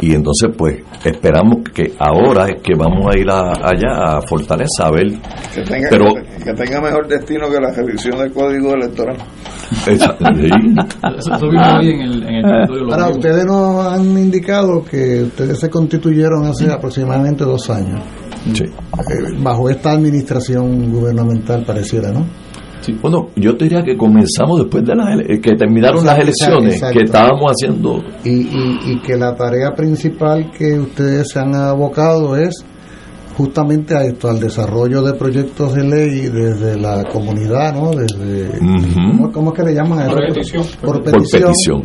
Y 0.00 0.14
entonces, 0.14 0.50
pues, 0.56 0.82
esperamos 1.10 1.58
que 1.74 1.92
ahora 1.98 2.46
es 2.46 2.62
que 2.62 2.74
vamos 2.76 3.14
a 3.14 3.18
ir 3.18 3.28
a- 3.30 3.52
allá 3.52 4.16
a 4.18 4.22
Fortaleza 4.22 4.86
a 4.86 4.90
ver. 4.90 5.08
Que 5.54 5.62
tenga, 5.62 5.88
Pero, 5.90 6.06
que 6.14 6.52
tenga 6.54 6.80
mejor 6.80 7.06
destino 7.08 7.48
que 7.50 7.60
la 7.60 7.70
revisión 7.72 8.18
del 8.18 8.32
código 8.32 8.74
electoral. 8.74 9.16
esa- 9.86 10.16
sí. 10.34 10.50
Eso, 11.18 11.34
eso 11.34 11.48
vimos 11.48 11.72
hoy 11.78 11.90
en 11.90 12.00
el, 12.00 12.22
en 12.22 12.34
el 12.34 12.66
lo 12.68 12.92
Ahora, 12.92 13.08
ustedes 13.10 13.44
nos 13.46 13.86
han 13.86 14.02
indicado 14.18 14.84
que 14.84 15.22
ustedes 15.24 15.58
se 15.58 15.70
constituyeron 15.70 16.44
hace 16.46 16.70
aproximadamente 16.70 17.44
dos 17.44 17.68
años. 17.70 18.00
Sí. 18.54 18.64
Eh, 18.64 19.36
bajo 19.38 19.70
esta 19.70 19.92
administración 19.92 20.90
gubernamental 20.90 21.64
pareciera, 21.64 22.10
¿no? 22.12 22.26
Bueno, 23.00 23.28
yo 23.36 23.56
te 23.56 23.64
diría 23.64 23.82
que 23.82 23.96
comenzamos 23.96 24.58
después 24.60 24.84
de 24.84 24.94
las 24.94 25.08
ele- 25.12 25.40
que 25.40 25.54
terminaron 25.54 26.04
las 26.04 26.18
elecciones, 26.18 26.74
exacto. 26.74 26.98
que 26.98 27.04
estábamos 27.04 27.50
haciendo 27.52 28.02
Y, 28.24 28.30
y, 28.30 28.78
y 28.86 29.00
que 29.00 29.16
la 29.16 29.34
tarea 29.36 29.70
principal 29.76 30.50
que 30.50 30.78
ustedes 30.78 31.30
se 31.30 31.38
han 31.38 31.54
abocado 31.54 32.36
es 32.36 32.64
justamente 33.36 33.96
a 33.96 34.04
esto, 34.04 34.28
al 34.28 34.38
desarrollo 34.40 35.02
de 35.02 35.14
proyectos 35.14 35.74
de 35.74 35.84
ley 35.84 36.20
desde 36.28 36.78
la 36.78 37.02
comunidad, 37.04 37.74
¿no? 37.74 37.90
Desde, 37.92 38.58
¿cómo, 38.58 39.32
cómo 39.32 39.52
es 39.52 39.56
que 39.58 39.62
le 39.64 39.74
llaman? 39.74 40.00
a 40.00 40.02
eso? 40.06 40.14
Por 40.16 40.26
petición. 40.26 40.64
Por 40.82 41.02
por 41.02 41.04
petición. 41.12 41.42
petición. 41.42 41.84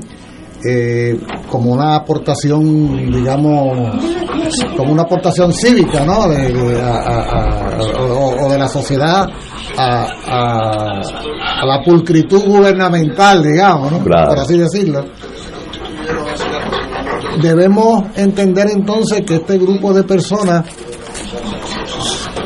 eh, 0.68 1.18
como 1.50 1.72
una 1.72 1.96
aportación, 1.96 3.12
digamos, 3.12 3.96
como 4.76 4.92
una 4.92 5.04
aportación 5.04 5.54
cívica, 5.54 6.04
¿no? 6.06 6.28
De, 6.28 6.52
de- 6.52 6.82
a- 6.82 6.96
a- 6.98 7.78
a- 7.78 8.02
o, 8.02 8.46
o 8.46 8.52
de 8.52 8.58
la 8.58 8.68
sociedad 8.68 9.28
a, 9.78 10.08
a- 10.26 11.02
a 11.62 11.66
la 11.66 11.82
pulcritud 11.84 12.44
gubernamental, 12.46 13.44
digamos, 13.44 13.92
¿no? 13.92 14.00
Claro. 14.04 14.30
Por 14.30 14.40
así 14.40 14.58
decirlo. 14.58 15.06
Debemos 17.42 18.04
entender 18.16 18.68
entonces 18.72 19.22
que 19.26 19.36
este 19.36 19.58
grupo 19.60 19.94
de 19.94 20.04
personas 20.04 20.66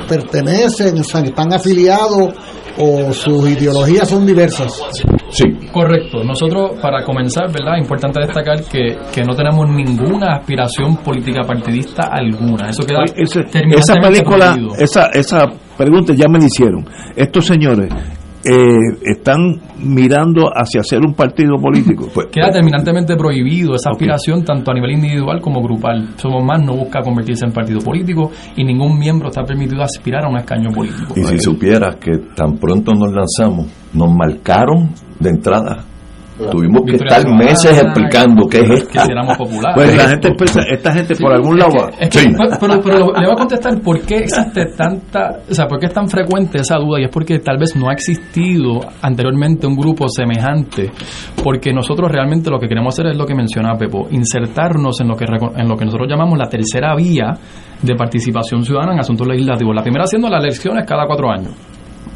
pertenecen, 0.08 0.98
están 0.98 1.54
afiliados 1.54 2.34
o 2.78 3.14
sus 3.14 3.50
ideologías 3.50 4.10
son 4.10 4.26
diversas. 4.26 4.82
Correcto. 5.72 6.24
Nosotros, 6.24 6.72
para 6.82 7.04
comenzar, 7.04 7.52
¿verdad? 7.52 7.78
Es 7.78 7.84
importante 7.84 8.20
destacar 8.22 8.62
que, 8.64 8.98
que 9.14 9.24
no 9.24 9.34
tenemos 9.36 9.70
ninguna 9.70 10.36
aspiración 10.36 10.98
política 10.98 11.42
partidista 11.48 12.10
alguna. 12.12 12.70
Eso 12.70 12.84
queda 12.86 13.00
Oye, 13.04 13.14
ese- 13.16 13.46
esa 13.76 13.96
película, 13.96 14.54
prohibido. 14.54 14.76
esa, 14.78 15.06
esa 15.14 15.46
pregunta 15.78 16.14
ya 16.14 16.28
me 16.28 16.40
la 16.40 16.46
hicieron. 16.46 16.86
Estos 17.16 17.46
señores 17.46 17.90
eh, 18.44 18.98
están 19.04 19.62
mirando 19.78 20.50
hacia 20.54 20.84
ser 20.84 21.00
un 21.00 21.14
partido 21.14 21.58
político. 21.58 22.08
Pues, 22.14 22.28
Queda 22.28 22.52
terminantemente 22.52 23.16
prohibido 23.16 23.76
esa 23.76 23.92
aspiración 23.92 24.44
tanto 24.44 24.72
a 24.72 24.74
nivel 24.74 24.92
individual 24.92 25.40
como 25.42 25.62
grupal. 25.62 26.10
Somos 26.18 26.44
más 26.44 26.64
no 26.64 26.76
busca 26.76 27.02
convertirse 27.02 27.46
en 27.46 27.52
partido 27.52 27.80
político 27.80 28.32
y 28.56 28.64
ningún 28.64 28.98
miembro 28.98 29.30
está 29.30 29.44
permitido 29.44 29.84
aspirar 29.84 30.26
a 30.26 30.30
un 30.30 30.38
escaño 30.38 30.72
político. 30.72 31.14
Y 31.16 31.24
si 31.24 31.40
supieras 31.40 31.96
que 31.98 32.18
tan 32.36 32.58
pronto 32.58 32.94
nos 32.94 33.12
lanzamos, 33.14 33.68
nos 33.94 34.12
marcaron 34.12 34.92
de 35.20 35.30
entrada. 35.30 35.86
Tuvimos 36.50 36.82
que 36.86 36.96
estar 36.96 37.28
meses 37.36 37.82
explicando 37.82 38.48
qué 38.48 38.60
es 38.60 38.68
que 38.68 38.76
esto. 38.76 39.02
si 39.06 39.12
éramos 39.12 39.38
populares. 39.38 39.76
Pues 39.76 39.98
la 39.98 40.08
gente 40.10 40.34
esta 40.72 40.94
gente 40.94 41.16
por 41.16 41.34
algún 41.34 41.60
lado 41.60 41.72
pero, 42.60 42.82
pero- 42.82 43.06
le 43.14 43.26
voy 43.28 43.32
a 43.34 43.36
contestar 43.36 43.80
por 43.82 44.00
qué 44.02 44.18
existe 44.20 44.66
tanta, 44.78 45.40
o 45.50 45.54
sea, 45.54 45.68
por 45.68 45.80
qué 45.80 45.88
es 45.88 45.94
tan 45.94 46.08
frecuente 46.08 46.58
esa 46.60 46.78
duda 46.78 47.00
y 47.00 47.04
es 47.04 47.10
porque 47.10 47.40
tal 47.40 47.58
vez 47.58 47.76
no 47.76 47.90
ha 47.90 47.94
existido 47.94 48.80
anteriormente 49.02 49.68
un 49.68 49.76
grupo 49.76 50.08
semejante, 50.10 50.90
porque 51.44 51.74
nosotros 51.74 52.10
realmente 52.12 52.50
lo 52.50 52.60
que 52.60 52.68
queremos 52.68 52.94
hacer 52.94 53.08
es 53.08 53.18
lo 53.18 53.26
que 53.26 53.36
menciona 53.36 53.76
Pepo, 53.78 54.08
insertarnos 54.12 55.00
en 55.02 55.08
lo 55.08 55.16
que 55.16 55.26
reco- 55.26 55.54
en 55.58 55.68
lo 55.68 55.76
que 55.76 55.86
nosotros 55.86 56.08
llamamos 56.10 56.38
la 56.38 56.48
tercera 56.50 56.96
vía 56.96 57.38
de 57.82 57.96
participación 57.96 58.64
ciudadana 58.64 58.94
en 58.94 59.00
asuntos 59.00 59.28
legislativos. 59.28 59.76
La 59.76 59.82
primera 59.82 60.06
siendo 60.06 60.30
las 60.30 60.44
elecciones 60.44 60.86
cada 60.88 61.06
cuatro 61.08 61.30
años 61.32 61.52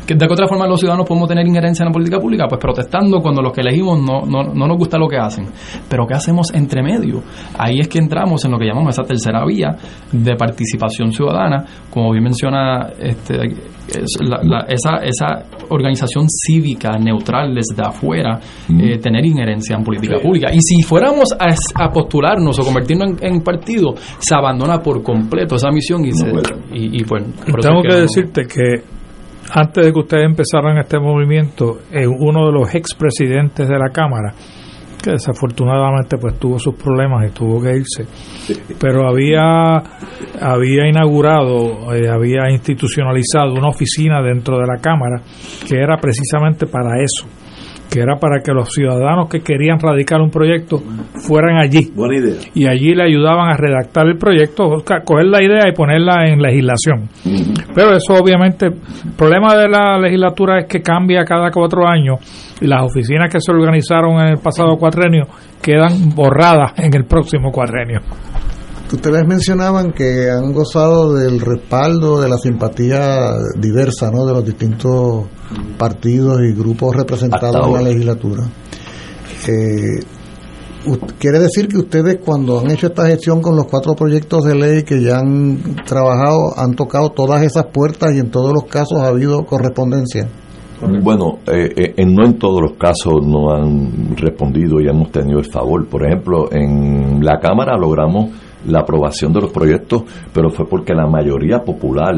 que 0.06 0.16
¿De 0.16 0.28
qué 0.28 0.34
otra 0.34 0.48
forma 0.48 0.68
los 0.68 0.80
ciudadanos 0.80 1.08
podemos 1.08 1.28
tener 1.28 1.46
injerencia 1.46 1.84
en 1.84 1.90
la 1.90 1.94
política 1.94 2.20
pública? 2.20 2.46
Pues 2.48 2.60
protestando 2.60 3.22
cuando 3.22 3.42
los 3.42 3.52
que 3.52 3.62
elegimos 3.62 4.00
no, 4.02 4.22
no, 4.22 4.54
no 4.54 4.68
nos 4.68 4.78
gusta 4.78 4.98
lo 4.98 5.08
que 5.08 5.18
hacen. 5.18 5.48
Pero 5.90 6.06
¿qué 6.06 6.14
hacemos 6.14 6.54
entre 6.54 6.82
medio? 6.84 7.24
Ahí 7.58 7.80
es 7.80 7.88
que 7.88 8.00
entramos 8.00 8.44
en 8.46 8.52
lo 8.52 8.60
que 8.60 8.66
llamamos 8.66 8.94
esa 8.94 9.04
tercera 9.04 9.44
vía 9.46 9.76
de 10.12 10.36
participación 10.36 11.12
ciudadana, 11.12 11.66
como 11.90 12.12
bien 12.12 12.24
menciona 12.24 12.90
este, 13.00 13.36
esa, 13.88 14.98
esa 15.04 15.46
organización 15.70 16.28
cívica 16.30 16.98
neutral 16.98 17.54
desde 17.54 17.82
afuera, 17.82 18.40
eh, 18.70 18.98
tener 19.00 19.26
injerencia 19.26 19.76
en 19.76 19.84
política 19.84 20.18
pública. 20.22 20.54
Y 20.54 20.60
si 20.62 20.82
fuéramos 20.84 21.30
a, 21.38 21.90
postularnos 21.90 22.60
o 22.60 22.64
convertirnos 22.64 23.22
en, 23.22 23.42
partido, 23.42 23.94
se 24.20 24.36
abandona 24.36 24.80
por 24.80 25.02
completo 25.04 25.56
esa 25.56 25.70
misión 25.72 26.06
y, 26.06 26.12
se, 26.12 26.32
y, 26.74 27.04
pues... 27.04 27.24
Tengo 27.62 27.82
que, 27.82 27.96
decirte 27.96 28.44
que 28.46 28.95
antes 29.52 29.86
de 29.86 29.92
que 29.92 30.00
ustedes 30.00 30.26
empezaran 30.26 30.78
este 30.78 31.00
movimiento, 31.00 31.80
eh, 31.92 32.08
uno 32.08 32.48
de 32.48 32.52
los 32.52 32.74
expresidentes 32.74 33.68
de 33.68 33.78
la 33.78 33.90
Cámara, 33.90 34.34
que 35.02 35.12
desafortunadamente 35.12 36.18
pues 36.18 36.40
tuvo 36.40 36.58
sus 36.58 36.76
problemas 36.76 37.30
y 37.30 37.34
tuvo 37.34 37.62
que 37.62 37.78
irse, 37.78 38.06
pero 38.80 39.08
había, 39.08 39.78
había 40.42 40.88
inaugurado, 40.88 41.94
eh, 41.94 42.10
había 42.10 42.50
institucionalizado 42.50 43.54
una 43.54 43.70
oficina 43.70 44.22
dentro 44.22 44.58
de 44.58 44.66
la 44.66 44.82
Cámara 44.82 45.22
que 45.68 45.78
era 45.78 45.98
precisamente 45.98 46.66
para 46.66 47.00
eso 47.02 47.28
que 47.90 48.00
era 48.00 48.16
para 48.18 48.42
que 48.42 48.52
los 48.52 48.70
ciudadanos 48.70 49.30
que 49.30 49.40
querían 49.40 49.80
radicar 49.80 50.22
un 50.22 50.30
proyecto 50.30 50.78
fueran 51.28 51.58
allí. 51.58 51.92
Buena 51.96 52.18
idea. 52.18 52.42
Y 52.54 52.68
allí 52.68 52.94
le 52.94 53.04
ayudaban 53.04 53.50
a 53.50 53.58
redactar 53.58 54.08
el 54.08 54.18
proyecto, 54.18 54.84
coger 55.04 55.26
la 55.26 55.44
idea 55.44 55.68
y 55.68 55.74
ponerla 55.74 56.26
en 56.28 56.42
legislación. 56.42 57.10
Pero 57.74 57.96
eso 57.96 58.14
obviamente, 58.14 58.68
el 58.68 59.14
problema 59.18 59.56
de 59.56 59.70
la 59.70 59.98
legislatura 60.00 60.60
es 60.60 60.68
que 60.68 60.82
cambia 60.82 61.24
cada 61.24 61.52
cuatro 61.52 61.88
años 61.88 62.20
y 62.62 62.68
las 62.68 62.84
oficinas 62.84 63.30
que 63.32 63.40
se 63.40 63.52
organizaron 63.52 64.20
en 64.20 64.28
el 64.28 64.38
pasado 64.38 64.78
cuatrenio 64.78 65.26
quedan 65.62 66.10
borradas 66.16 66.74
en 66.78 66.94
el 66.96 67.06
próximo 67.06 67.52
cuatrenio. 67.52 68.02
Ustedes 68.92 69.24
mencionaban 69.28 69.94
que 69.94 70.30
han 70.30 70.54
gozado 70.54 71.16
del 71.16 71.40
respaldo, 71.40 72.22
de 72.22 72.30
la 72.30 72.38
simpatía 72.38 73.32
diversa 73.58 74.12
¿no? 74.12 74.26
de 74.26 74.34
los 74.34 74.46
distintos 74.46 75.26
partidos 75.78 76.40
y 76.42 76.54
grupos 76.54 76.96
representados 76.96 77.68
en 77.68 77.74
la 77.74 77.82
legislatura. 77.82 78.44
Eh, 79.48 80.04
quiere 81.18 81.40
decir 81.40 81.68
que 81.68 81.78
ustedes 81.78 82.20
cuando 82.24 82.60
han 82.60 82.70
hecho 82.70 82.88
esta 82.88 83.08
gestión 83.08 83.42
con 83.42 83.56
los 83.56 83.66
cuatro 83.66 83.96
proyectos 83.96 84.44
de 84.46 84.56
ley 84.56 84.84
que 84.84 85.02
ya 85.02 85.18
han 85.18 85.76
trabajado, 85.86 86.54
han 86.58 86.76
tocado 86.76 87.10
todas 87.10 87.42
esas 87.42 87.66
puertas 87.74 88.14
y 88.16 88.20
en 88.20 88.30
todos 88.30 88.54
los 88.54 88.66
casos 88.66 89.00
ha 89.02 89.08
habido 89.08 89.46
correspondencia. 89.46 90.30
Bueno, 91.02 91.40
eh, 91.48 91.94
eh, 91.98 92.06
no 92.06 92.26
en 92.26 92.38
todos 92.38 92.62
los 92.62 92.74
casos 92.74 93.26
no 93.26 93.52
han 93.52 94.16
respondido 94.18 94.80
y 94.80 94.88
hemos 94.88 95.10
tenido 95.10 95.40
el 95.40 95.46
favor. 95.46 95.88
Por 95.88 96.06
ejemplo, 96.06 96.52
en 96.52 97.24
la 97.24 97.40
Cámara 97.40 97.78
logramos 97.78 98.30
la 98.68 98.80
aprobación 98.80 99.34
de 99.34 99.42
los 99.42 99.52
proyectos, 99.52 100.04
pero 100.34 100.50
fue 100.50 100.68
porque 100.68 100.94
la 100.94 101.08
mayoría 101.08 101.60
popular 101.64 102.16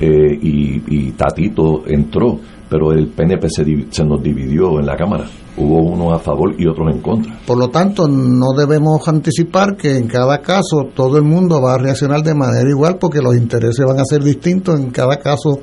eh, 0.00 0.38
y, 0.40 1.10
Tatito 1.12 1.82
entró, 1.86 2.38
pero 2.68 2.92
el 2.92 3.08
PNP 3.08 3.48
se, 3.48 4.04
nos 4.04 4.22
dividió 4.22 4.78
en 4.78 4.86
la 4.86 4.96
Cámara. 4.96 5.24
Hubo 5.56 5.82
unos 5.82 6.12
a 6.12 6.18
favor 6.20 6.54
y 6.56 6.68
otros 6.68 6.94
en 6.94 7.00
contra. 7.00 7.36
Por 7.44 7.58
lo 7.58 7.68
tanto, 7.68 8.06
no 8.06 8.52
debemos 8.56 9.06
anticipar 9.08 9.76
que 9.76 9.96
en 9.96 10.06
cada 10.06 10.38
caso 10.38 10.90
todo 10.94 11.18
el 11.18 11.24
mundo 11.24 11.60
va 11.60 11.74
a 11.74 11.78
reaccionar 11.78 12.22
de 12.22 12.34
manera 12.34 12.68
igual 12.68 12.96
porque 13.00 13.20
los 13.20 13.36
intereses 13.36 13.84
van 13.84 13.98
a 13.98 14.04
ser 14.04 14.22
distintos 14.22 14.78
en 14.78 14.90
cada 14.90 15.18
caso 15.18 15.58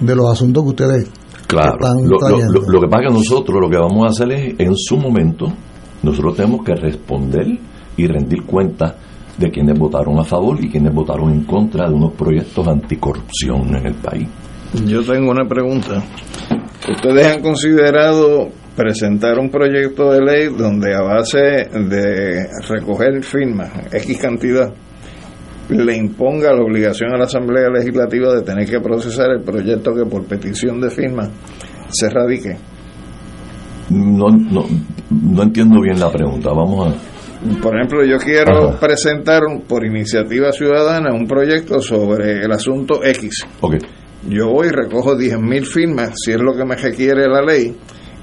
de 0.00 0.14
los 0.14 0.30
asuntos 0.30 0.62
que 0.62 0.68
ustedes 0.70 1.10
claro, 1.46 1.76
lo, 2.04 2.18
lo, 2.66 2.80
que 2.80 2.88
pasa 2.88 3.04
que 3.08 3.14
nosotros 3.14 3.58
lo 3.60 3.70
que 3.70 3.78
vamos 3.78 4.04
a 4.04 4.10
hacer 4.10 4.32
es, 4.32 4.54
en 4.58 4.74
su 4.76 4.96
momento, 4.96 5.46
nosotros 6.02 6.36
tenemos 6.36 6.64
que 6.64 6.74
responder 6.74 7.46
y 7.96 8.06
rendir 8.06 8.44
cuentas 8.44 8.94
de 9.38 9.50
quienes 9.50 9.78
votaron 9.78 10.18
a 10.18 10.24
favor 10.24 10.62
y 10.62 10.70
quienes 10.70 10.92
votaron 10.94 11.30
en 11.30 11.44
contra 11.44 11.88
de 11.88 11.94
unos 11.94 12.12
proyectos 12.12 12.66
anticorrupción 12.66 13.76
en 13.76 13.86
el 13.86 13.94
país. 13.94 14.28
Yo 14.86 15.02
tengo 15.02 15.30
una 15.30 15.46
pregunta. 15.46 16.02
¿Ustedes 16.88 17.26
han 17.26 17.42
considerado 17.42 18.48
presentar 18.76 19.38
un 19.38 19.50
proyecto 19.50 20.12
de 20.12 20.20
ley 20.20 20.48
donde 20.56 20.94
a 20.94 21.00
base 21.00 21.38
de 21.38 22.46
recoger 22.68 23.22
firmas, 23.22 23.70
X 23.92 24.18
cantidad, 24.18 24.72
le 25.68 25.96
imponga 25.96 26.52
la 26.52 26.62
obligación 26.62 27.12
a 27.12 27.18
la 27.18 27.24
Asamblea 27.24 27.68
Legislativa 27.70 28.34
de 28.34 28.42
tener 28.42 28.68
que 28.68 28.80
procesar 28.80 29.30
el 29.30 29.42
proyecto 29.42 29.94
que 29.94 30.04
por 30.04 30.24
petición 30.26 30.80
de 30.80 30.90
firma 30.90 31.28
se 31.88 32.08
radique? 32.10 32.56
No, 33.90 34.28
no, 34.28 34.64
no 35.10 35.42
entiendo 35.42 35.80
bien 35.80 35.98
la 35.98 36.10
pregunta. 36.10 36.50
Vamos 36.50 36.86
a 36.86 37.15
por 37.62 37.76
ejemplo, 37.76 38.04
yo 38.04 38.18
quiero 38.18 38.78
presentar 38.80 39.42
por 39.68 39.84
iniciativa 39.84 40.52
ciudadana 40.52 41.12
un 41.12 41.26
proyecto 41.26 41.80
sobre 41.80 42.44
el 42.44 42.52
asunto 42.52 43.04
X. 43.04 43.46
Okay. 43.60 43.78
Yo 44.28 44.48
voy 44.48 44.68
y 44.68 44.70
recojo 44.70 45.16
10.000 45.16 45.64
firmas, 45.64 46.12
si 46.16 46.32
es 46.32 46.40
lo 46.40 46.54
que 46.54 46.64
me 46.64 46.76
requiere 46.76 47.28
la 47.28 47.42
ley, 47.42 47.76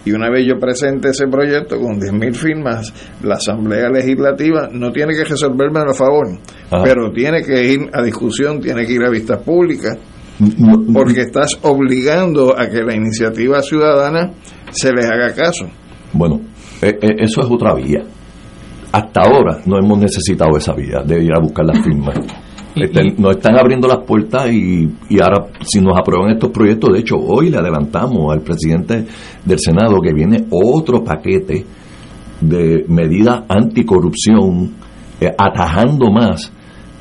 y 0.06 0.12
una 0.12 0.30
vez 0.30 0.46
yo 0.46 0.60
presente 0.60 1.10
ese 1.10 1.28
proyecto 1.28 1.80
con 1.80 2.00
10.000 2.00 2.34
firmas, 2.34 2.94
la 3.24 3.36
Asamblea 3.36 3.90
Legislativa 3.90 4.68
no 4.72 4.92
tiene 4.92 5.14
que 5.14 5.24
resolverme 5.24 5.80
a 5.80 5.94
favor, 5.94 6.28
pero 6.84 7.12
tiene 7.12 7.44
que 7.44 7.72
ir 7.72 7.90
a 7.94 8.02
discusión, 8.02 8.60
tiene 8.60 8.86
que 8.86 8.94
ir 8.94 9.04
a 9.04 9.10
vistas 9.10 9.40
públicas, 9.40 9.98
porque 10.94 11.22
estás 11.22 11.58
obligando 11.62 12.60
a 12.60 12.68
que 12.68 12.84
la 12.84 12.96
iniciativa 12.96 13.62
ciudadana 13.62 14.32
se 14.72 14.92
les 14.92 15.06
haga 15.06 15.34
caso. 15.34 15.68
Bueno, 16.12 16.42
eh, 16.82 16.98
eh, 17.02 17.16
eso 17.20 17.42
es 17.42 17.48
otra 17.50 17.74
vía 17.76 18.04
hasta 18.94 19.22
ahora 19.22 19.60
no 19.66 19.78
hemos 19.80 19.98
necesitado 19.98 20.56
esa 20.56 20.74
vía 20.74 21.02
de 21.04 21.24
ir 21.24 21.34
a 21.36 21.42
buscar 21.42 21.66
las 21.66 21.84
firmas. 21.84 22.16
Este, 22.76 23.12
nos 23.18 23.38
están 23.38 23.58
abriendo 23.60 23.88
las 23.88 24.06
puertas 24.06 24.52
y, 24.52 24.88
y, 25.10 25.20
ahora 25.20 25.48
si 25.62 25.82
nos 25.82 25.98
aprueban 25.98 26.32
estos 26.32 26.52
proyectos, 26.52 26.92
de 26.94 27.00
hecho 27.00 27.16
hoy 27.16 27.50
le 27.50 27.58
adelantamos 27.58 28.32
al 28.32 28.42
presidente 28.42 29.06
del 29.44 29.60
Senado 29.60 30.00
que 30.00 30.14
viene 30.14 30.46
otro 30.50 31.04
paquete 31.04 31.66
de 32.42 32.86
medidas 32.88 33.44
anticorrupción, 33.48 34.74
eh, 35.20 35.32
atajando 35.38 36.12
más 36.12 36.52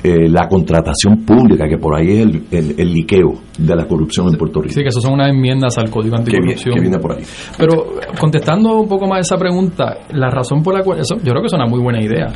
eh, 0.03 0.27
la 0.29 0.47
contratación 0.49 1.23
pública, 1.25 1.65
que 1.67 1.77
por 1.77 1.95
ahí 1.95 2.09
es 2.09 2.25
el, 2.51 2.75
el, 2.77 2.93
liqueo 2.93 3.33
de 3.57 3.75
la 3.75 3.85
corrupción 3.85 4.27
en 4.27 4.37
Puerto 4.37 4.61
Rico. 4.61 4.73
Sí, 4.73 4.81
que 4.81 4.89
eso 4.89 4.99
son 4.99 5.13
unas 5.13 5.29
enmiendas 5.29 5.77
al 5.77 5.89
Código 5.89 6.17
Anticorrupción. 6.17 6.75
Que, 6.75 6.81
viene 6.81 6.99
por 6.99 7.13
ahí. 7.13 7.23
Pero 7.57 7.85
contestando 8.19 8.81
un 8.81 8.87
poco 8.89 9.07
más 9.07 9.21
esa 9.21 9.37
pregunta, 9.37 9.99
la 10.11 10.29
razón 10.29 10.61
por 10.61 10.73
la 10.73 10.83
cual, 10.83 10.99
eso, 10.99 11.15
yo 11.15 11.31
creo 11.31 11.41
que 11.41 11.47
es 11.47 11.53
una 11.53 11.67
muy 11.67 11.79
buena 11.79 12.01
idea. 12.03 12.33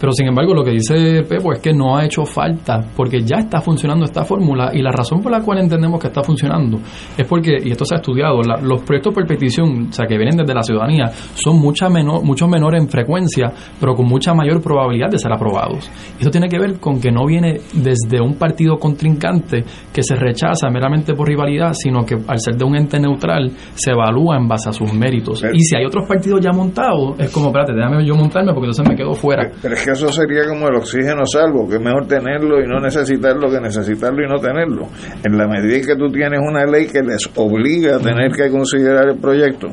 Pero 0.00 0.12
sin 0.12 0.28
embargo, 0.28 0.54
lo 0.54 0.64
que 0.64 0.70
dice 0.70 1.22
Pepo 1.28 1.52
es 1.52 1.60
que 1.60 1.74
no 1.74 1.96
ha 1.96 2.06
hecho 2.06 2.24
falta, 2.24 2.80
porque 2.96 3.20
ya 3.20 3.36
está 3.40 3.60
funcionando 3.60 4.06
esta 4.06 4.24
fórmula 4.24 4.70
y 4.72 4.80
la 4.80 4.90
razón 4.90 5.20
por 5.20 5.30
la 5.30 5.42
cual 5.42 5.58
entendemos 5.58 6.00
que 6.00 6.06
está 6.06 6.22
funcionando 6.22 6.80
es 7.18 7.26
porque, 7.26 7.58
y 7.62 7.70
esto 7.70 7.84
se 7.84 7.94
ha 7.94 7.98
estudiado, 7.98 8.40
los 8.62 8.82
proyectos 8.82 9.12
por 9.12 9.26
petición, 9.26 9.88
o 9.90 9.92
sea, 9.92 10.06
que 10.06 10.16
vienen 10.16 10.38
desde 10.38 10.54
la 10.54 10.62
ciudadanía, 10.62 11.10
son 11.34 11.60
mucha 11.60 11.90
menor, 11.90 12.24
mucho 12.24 12.48
menores 12.48 12.82
en 12.82 12.88
frecuencia, 12.88 13.52
pero 13.78 13.94
con 13.94 14.06
mucha 14.06 14.32
mayor 14.32 14.62
probabilidad 14.62 15.10
de 15.10 15.18
ser 15.18 15.32
aprobados. 15.32 15.90
Y 16.18 16.22
eso 16.22 16.30
tiene 16.30 16.48
que 16.48 16.58
ver 16.58 16.80
con 16.80 16.98
que 16.98 17.12
no 17.12 17.26
viene 17.26 17.60
desde 17.74 18.22
un 18.22 18.36
partido 18.36 18.78
contrincante 18.78 19.64
que 19.92 20.02
se 20.02 20.14
rechaza 20.14 20.70
meramente 20.70 21.12
por 21.12 21.28
rivalidad, 21.28 21.74
sino 21.74 22.06
que 22.06 22.16
al 22.26 22.40
ser 22.40 22.56
de 22.56 22.64
un 22.64 22.74
ente 22.74 22.98
neutral 22.98 23.50
se 23.74 23.90
evalúa 23.90 24.38
en 24.38 24.48
base 24.48 24.70
a 24.70 24.72
sus 24.72 24.92
méritos. 24.94 25.44
y 25.52 25.60
si 25.60 25.76
hay 25.76 25.84
otros 25.84 26.08
partidos 26.08 26.40
ya 26.40 26.52
montados, 26.52 27.18
es 27.18 27.30
como, 27.30 27.48
espérate, 27.48 27.74
déjame 27.74 28.06
yo 28.06 28.14
montarme 28.14 28.54
porque 28.54 28.68
entonces 28.68 28.88
me 28.88 28.96
quedo 28.96 29.12
fuera 29.12 29.50
eso 29.92 30.08
sería 30.12 30.46
como 30.46 30.68
el 30.68 30.76
oxígeno 30.76 31.24
salvo, 31.26 31.68
que 31.68 31.76
es 31.76 31.80
mejor 31.80 32.06
tenerlo 32.06 32.60
y 32.62 32.66
no 32.66 32.80
necesitarlo 32.80 33.50
que 33.50 33.60
necesitarlo 33.60 34.24
y 34.24 34.28
no 34.28 34.38
tenerlo. 34.38 34.88
En 35.24 35.36
la 35.36 35.46
medida 35.46 35.76
en 35.76 35.86
que 35.86 35.96
tú 35.96 36.10
tienes 36.10 36.40
una 36.40 36.64
ley 36.64 36.86
que 36.86 37.02
les 37.02 37.28
obliga 37.36 37.96
a 37.96 37.98
tener 37.98 38.32
que 38.32 38.50
considerar 38.50 39.08
el 39.08 39.18
proyecto, 39.18 39.68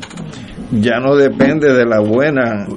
ya 0.71 0.99
no 0.99 1.15
depende 1.15 1.73
de 1.73 1.85
la 1.85 1.99
buena 1.99 2.67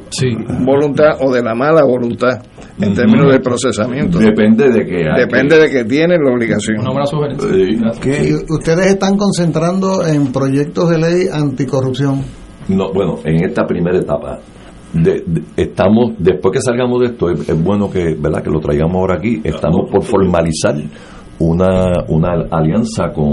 voluntad 0.65 1.19
o 1.21 1.33
de 1.33 1.43
la 1.43 1.55
mala 1.55 1.85
voluntad 1.85 2.43
en 2.81 2.95
términos 2.95 3.33
de 3.33 3.41
procesamiento. 3.41 4.19
Depende 4.19 4.71
de 4.71 4.87
que 4.87 5.05
depende 5.17 5.59
de 5.59 5.71
que 5.71 5.85
tienen 5.85 6.21
la 6.23 6.33
obligación. 6.33 6.79
ustedes 8.49 8.87
están 8.87 9.17
concentrando 9.17 10.07
en 10.07 10.33
proyectos 10.33 10.91
de 10.91 10.99
ley 10.99 11.27
anticorrupción. 11.33 12.23
No, 12.69 12.93
bueno, 12.93 13.19
en 13.25 13.45
esta 13.45 13.67
primera 13.67 13.99
etapa 13.99 14.39
estamos 15.57 16.15
después 16.19 16.53
que 16.53 16.61
salgamos 16.61 17.01
de 17.01 17.07
esto 17.07 17.31
es, 17.31 17.63
bueno 17.63 17.89
que 17.91 18.15
verdad 18.19 18.43
que 18.43 18.51
lo 18.51 18.61
traigamos 18.61 18.97
ahora 18.97 19.17
aquí. 19.17 19.41
Estamos 19.45 19.91
por 19.91 20.03
formalizar 20.03 20.75
una, 21.39 22.05
una 22.09 22.33
alianza 22.51 23.13
con, 23.13 23.33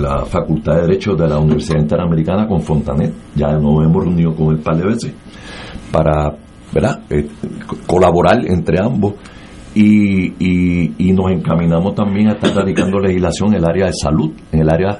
la 0.00 0.24
Facultad 0.24 0.76
de 0.76 0.80
Derecho 0.82 1.14
de 1.14 1.28
la 1.28 1.38
Universidad 1.38 1.80
Interamericana 1.80 2.46
con 2.46 2.62
Fontanet. 2.62 3.12
Ya 3.34 3.52
nos 3.52 3.84
hemos 3.84 4.04
reunido 4.04 4.34
con 4.34 4.54
el 4.54 4.60
par 4.60 4.76
de 4.76 4.86
veces 4.86 5.14
para 5.92 6.34
verdad 6.72 7.00
eh, 7.10 7.26
colaborar 7.86 8.38
entre 8.46 8.80
ambos. 8.80 9.14
Y, 9.74 10.32
y, 10.98 11.12
nos 11.12 11.30
encaminamos 11.30 11.94
también 11.94 12.28
a 12.28 12.32
estar 12.32 12.52
radicando 12.52 12.98
legislación 13.00 13.50
en 13.50 13.58
el 13.58 13.64
área 13.64 13.86
de 13.86 13.92
salud 13.92 14.32
en 14.50 14.60
el 14.60 14.68
área 14.70 14.98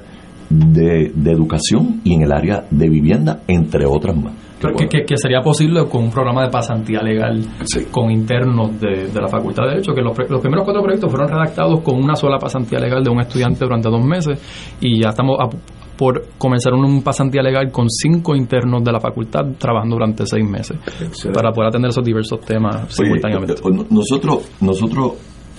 de, 0.50 1.10
de 1.14 1.32
educación 1.32 2.00
y 2.04 2.14
en 2.14 2.22
el 2.22 2.32
área 2.32 2.64
de 2.70 2.88
vivienda, 2.88 3.40
entre 3.48 3.86
otras 3.86 4.14
más. 4.14 4.47
Que, 4.60 4.88
que, 4.88 5.04
que, 5.04 5.16
sería 5.16 5.40
posible 5.40 5.86
con 5.88 6.04
un 6.04 6.10
programa 6.10 6.42
de 6.42 6.50
pasantía 6.50 7.00
legal 7.00 7.44
con 7.92 8.10
internos 8.10 8.80
de, 8.80 9.06
de, 9.06 9.20
la 9.20 9.28
Facultad 9.28 9.62
de 9.64 9.68
Derecho, 9.70 9.92
que 9.94 10.02
los, 10.02 10.18
los, 10.28 10.40
primeros 10.40 10.64
cuatro 10.64 10.82
proyectos 10.82 11.08
fueron 11.10 11.28
redactados 11.28 11.80
con 11.80 11.94
una 11.94 12.16
sola 12.16 12.38
pasantía 12.38 12.80
legal 12.80 13.04
de 13.04 13.10
un 13.10 13.20
estudiante 13.20 13.64
durante 13.64 13.88
dos 13.88 14.04
meses 14.04 14.76
y 14.80 15.00
ya 15.00 15.10
estamos 15.10 15.36
a, 15.38 15.48
por 15.96 16.28
comenzar 16.38 16.72
un 16.74 17.02
pasantía 17.02 17.42
legal 17.42 17.70
con 17.70 17.88
cinco 17.88 18.34
internos 18.34 18.82
de 18.82 18.92
la 18.92 19.00
facultad 19.00 19.44
trabajando 19.58 19.96
durante 19.96 20.24
seis 20.26 20.48
meses 20.48 20.78
Excelente. 20.86 21.32
para 21.32 21.52
poder 21.52 21.68
atender 21.68 21.90
esos 21.90 22.04
diversos 22.04 22.40
temas 22.40 22.92
simultáneamente. 22.94 23.54
Oye, 23.62 23.84
nosotros, 23.90 24.50
nosotros 24.60 25.12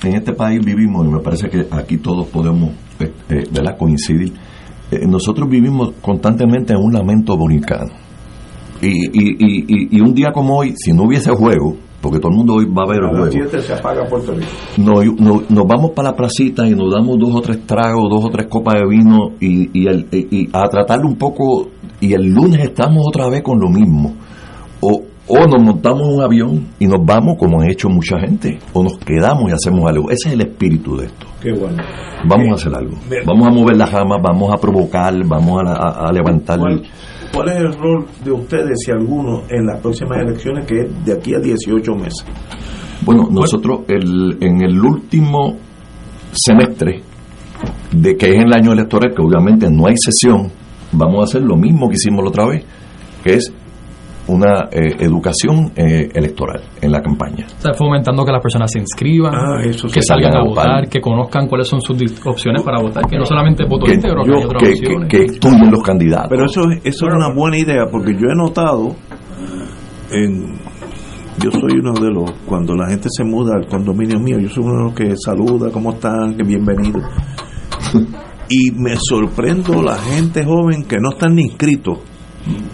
en 0.03 0.15
este 0.15 0.34
país 0.34 0.63
vivimos, 0.63 1.05
y 1.05 1.09
me 1.09 1.19
parece 1.19 1.49
que 1.49 1.67
aquí 1.71 1.97
todos 1.97 2.27
podemos 2.27 2.71
eh, 2.99 3.11
eh, 3.30 3.76
coincidir, 3.77 4.34
eh, 4.91 5.05
nosotros 5.07 5.49
vivimos 5.49 5.93
constantemente 6.01 6.73
en 6.73 6.80
un 6.80 6.93
lamento 6.93 7.38
bonicano 7.38 8.09
y, 8.81 8.88
y, 8.88 9.35
y, 9.39 9.97
y, 9.97 10.01
un 10.01 10.14
día 10.14 10.31
como 10.31 10.57
hoy, 10.57 10.73
si 10.77 10.93
no 10.93 11.03
hubiese 11.03 11.31
juego, 11.31 11.76
porque 12.01 12.19
todo 12.19 12.31
el 12.31 12.38
mundo 12.38 12.56
hoy 12.56 12.65
va 12.65 12.84
a 12.84 12.88
ver 12.88 13.03
el 13.03 13.30
juego. 13.30 13.60
se 13.61 13.73
apaga 13.73 14.06
Puerto 14.07 14.34
Rico. 14.34 14.47
No, 14.77 15.03
no, 15.03 15.43
nos 15.49 15.68
vamos 15.68 15.91
para 15.91 16.11
la 16.11 16.15
placita 16.15 16.65
y 16.65 16.72
nos 16.72 16.93
damos 16.93 17.18
dos 17.19 17.35
o 17.35 17.41
tres 17.41 17.65
tragos, 17.65 18.10
dos 18.10 18.26
o 18.26 18.30
tres 18.30 18.47
copas 18.47 18.76
de 18.76 18.88
vino 18.88 19.31
y, 19.39 19.88
el, 19.88 20.07
y, 20.11 20.49
a 20.53 20.68
tratarlo 20.69 21.07
un 21.07 21.18
poco. 21.18 21.69
Y 21.99 22.14
el 22.14 22.30
lunes 22.30 22.61
estamos 22.64 23.03
otra 23.06 23.27
vez 23.30 23.41
con 23.41 23.60
lo 23.60 23.68
mismo. 23.69 24.14
O, 24.80 25.01
o 25.27 25.45
nos 25.45 25.61
montamos 25.61 26.07
un 26.07 26.22
avión 26.22 26.68
y 26.80 26.88
nos 26.88 27.06
vamos, 27.06 27.35
como 27.38 27.61
ha 27.61 27.68
hecho 27.69 27.89
mucha 27.89 28.18
gente, 28.18 28.57
o 28.72 28.81
nos 28.81 28.97
quedamos 28.99 29.49
y 29.49 29.53
hacemos 29.53 29.85
algo. 29.89 30.10
Ese 30.10 30.30
es 30.30 30.35
el 30.35 30.41
espíritu 30.41 30.95
de 30.95 31.07
esto. 31.07 31.27
Qué 31.41 31.51
bueno. 31.51 31.84
Vamos 32.26 32.47
a 32.51 32.53
hacer 32.53 32.73
algo. 32.73 32.97
Vamos 33.26 33.47
a 33.47 33.51
mover 33.51 33.76
las 33.76 33.91
ramas, 33.91 34.19
vamos 34.23 34.53
a 34.53 34.57
provocar, 34.57 35.14
vamos 35.26 35.61
a, 35.65 35.73
a, 35.73 36.07
a 36.07 36.11
levantar. 36.14 36.60
Bueno. 36.60 36.81
¿Cuál 37.34 37.49
es 37.49 37.57
el 37.57 37.73
rol 37.73 38.06
de 38.23 38.31
ustedes, 38.31 38.77
si 38.84 38.91
alguno, 38.91 39.43
en 39.49 39.65
las 39.65 39.80
próximas 39.81 40.19
elecciones, 40.19 40.65
que 40.65 40.81
es 40.81 41.06
de 41.06 41.14
aquí 41.14 41.34
a 41.35 41.39
18 41.39 41.95
meses? 41.95 42.26
Bueno, 43.06 43.27
nosotros 43.31 43.81
el, 43.88 44.38
en 44.41 44.61
el 44.61 44.80
último 44.80 45.57
semestre, 46.31 47.01
de 47.91 48.18
que 48.18 48.35
es 48.35 48.43
el 48.43 48.53
año 48.53 48.73
electoral, 48.73 49.14
que 49.15 49.22
obviamente 49.22 49.69
no 49.69 49.88
hay 49.88 49.95
sesión, 49.97 50.51
vamos 50.91 51.22
a 51.22 51.23
hacer 51.23 51.41
lo 51.41 51.56
mismo 51.56 51.88
que 51.88 51.95
hicimos 51.95 52.23
la 52.23 52.30
otra 52.30 52.47
vez, 52.47 52.65
que 53.23 53.35
es 53.35 53.53
una 54.30 54.69
eh, 54.72 54.95
educación 54.99 55.72
eh, 55.76 56.10
electoral 56.14 56.61
en 56.81 56.91
la 56.91 57.01
campaña. 57.01 57.47
O 57.57 57.61
sea, 57.61 57.73
fomentando 57.73 58.23
que 58.23 58.31
las 58.31 58.41
personas 58.41 58.72
se 58.72 58.80
inscriban, 58.80 59.34
ah, 59.34 59.61
eso 59.64 59.88
que 59.88 60.01
salgan 60.01 60.35
a 60.38 60.43
votar, 60.43 60.88
que 60.88 61.01
conozcan 61.01 61.47
cuáles 61.47 61.68
son 61.68 61.81
sus 61.81 61.97
opciones 62.26 62.61
para 62.64 62.80
votar, 62.81 63.06
que 63.07 63.18
no 63.18 63.26
solamente 63.26 63.65
voto 63.65 63.85
que, 63.85 63.93
íntegro, 63.93 64.26
yo, 64.26 64.34
que 64.34 64.38
hay 64.38 64.45
otras 64.45 64.64
que, 64.64 64.69
opciones. 64.69 65.10
que, 65.10 65.18
que 65.18 65.26
estudien 65.26 65.72
los 65.72 65.81
candidatos. 65.81 66.30
Pero 66.30 66.45
eso, 66.45 66.61
eso 66.84 67.07
es 67.07 67.14
una 67.14 67.34
buena 67.34 67.57
idea, 67.57 67.85
porque 67.91 68.14
yo 68.14 68.27
he 68.30 68.35
notado, 68.35 68.95
en, 70.11 70.60
yo 71.41 71.51
soy 71.51 71.80
uno 71.80 71.93
de 71.93 72.11
los, 72.11 72.31
cuando 72.45 72.76
la 72.76 72.89
gente 72.89 73.07
se 73.10 73.23
muda 73.23 73.56
al 73.56 73.68
condominio 73.68 74.19
mío, 74.19 74.38
yo 74.39 74.49
soy 74.49 74.64
uno 74.64 74.77
de 74.77 74.84
los 74.84 74.93
que 74.93 75.15
saluda, 75.18 75.72
¿cómo 75.72 75.91
están? 75.91 76.35
Que 76.35 76.43
bienvenido. 76.43 76.99
y 78.49 78.72
me 78.72 78.95
sorprendo 78.97 79.81
la 79.81 79.95
gente 79.95 80.43
joven 80.43 80.84
que 80.84 80.97
no 80.99 81.10
están 81.10 81.35
ni 81.35 81.43
inscritos 81.43 81.99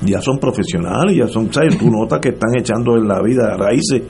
ya 0.04 0.22
son 0.22 0.38
profesionales, 0.38 1.16
ya 1.16 1.28
son, 1.28 1.52
¿sabes? 1.52 1.78
Tú 1.78 1.90
notas 1.90 2.20
que 2.20 2.30
están 2.30 2.52
echando 2.58 2.96
en 2.96 3.08
la 3.08 3.22
vida 3.22 3.56
raíces, 3.58 4.04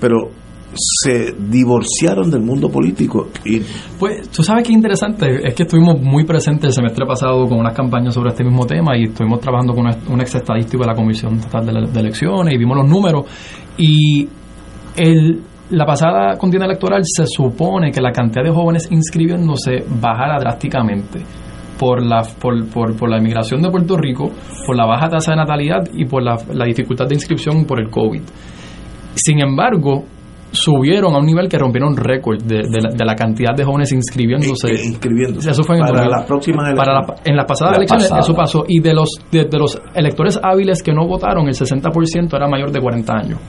pero 0.00 0.30
se 0.76 1.34
divorciaron 1.38 2.30
del 2.30 2.42
mundo 2.42 2.68
político. 2.68 3.28
y 3.44 3.60
Pues 3.98 4.28
tú 4.28 4.42
sabes 4.42 4.66
qué 4.66 4.72
interesante, 4.72 5.46
es 5.46 5.54
que 5.54 5.62
estuvimos 5.62 6.00
muy 6.00 6.24
presentes 6.24 6.64
el 6.64 6.72
semestre 6.72 7.06
pasado 7.06 7.48
con 7.48 7.58
unas 7.58 7.74
campañas 7.74 8.14
sobre 8.14 8.30
este 8.30 8.44
mismo 8.44 8.66
tema 8.66 8.96
y 8.96 9.04
estuvimos 9.04 9.40
trabajando 9.40 9.72
con 9.72 9.86
un 9.86 10.20
ex 10.20 10.34
estadístico 10.34 10.82
de 10.82 10.88
la 10.88 10.94
Comisión 10.94 11.34
Estatal 11.34 11.66
de, 11.66 11.92
de 11.92 12.00
Elecciones 12.00 12.54
y 12.54 12.58
vimos 12.58 12.76
los 12.76 12.88
números 12.88 13.24
y 13.78 14.28
el, 14.96 15.42
la 15.70 15.86
pasada 15.86 16.36
contienda 16.36 16.66
electoral 16.66 17.02
se 17.04 17.26
supone 17.26 17.90
que 17.90 18.00
la 18.00 18.12
cantidad 18.12 18.44
de 18.44 18.50
jóvenes 18.50 18.88
inscribiéndose 18.90 19.84
bajara 20.00 20.38
drásticamente 20.38 21.20
por 21.78 22.04
la, 22.04 22.22
por, 22.40 22.66
por, 22.68 22.96
por, 22.96 23.10
la 23.10 23.18
inmigración 23.18 23.62
de 23.62 23.70
Puerto 23.70 23.96
Rico, 23.96 24.30
por 24.66 24.76
la 24.76 24.86
baja 24.86 25.08
tasa 25.08 25.32
de 25.32 25.38
natalidad 25.38 25.88
y 25.92 26.04
por 26.04 26.22
la, 26.22 26.36
la 26.52 26.64
dificultad 26.64 27.06
de 27.06 27.14
inscripción 27.14 27.64
por 27.64 27.80
el 27.80 27.90
COVID. 27.90 28.22
Sin 29.14 29.40
embargo, 29.40 30.04
subieron 30.54 31.14
a 31.14 31.18
un 31.18 31.26
nivel 31.26 31.48
que 31.48 31.58
rompieron 31.58 31.96
récord 31.96 32.42
de, 32.42 32.62
de, 32.68 32.80
la, 32.80 32.90
de, 32.90 33.04
la, 33.04 33.14
cantidad 33.14 33.54
de 33.56 33.64
jóvenes 33.64 33.92
inscribiéndose. 33.92 34.72
Inscribiéndose. 34.72 35.50
Eso 35.50 35.64
fue 35.64 35.76
en 35.76 35.82
para 35.82 36.08
las 36.08 36.24
próximas 36.24 36.66
elecciones. 36.68 36.86
Para 36.86 37.00
la, 37.00 37.22
en 37.24 37.36
las 37.36 37.44
pasadas 37.44 37.72
la 37.72 37.76
elecciones 37.78 38.08
pasada. 38.08 38.20
eso 38.20 38.34
pasó. 38.34 38.64
Y 38.68 38.80
de 38.80 38.94
los, 38.94 39.10
de, 39.30 39.44
de 39.44 39.58
los 39.58 39.80
electores 39.94 40.38
hábiles 40.42 40.82
que 40.82 40.92
no 40.92 41.06
votaron, 41.06 41.48
el 41.48 41.54
60% 41.54 42.36
era 42.36 42.48
mayor 42.48 42.70
de 42.70 42.80
40 42.80 43.12
años. 43.12 43.40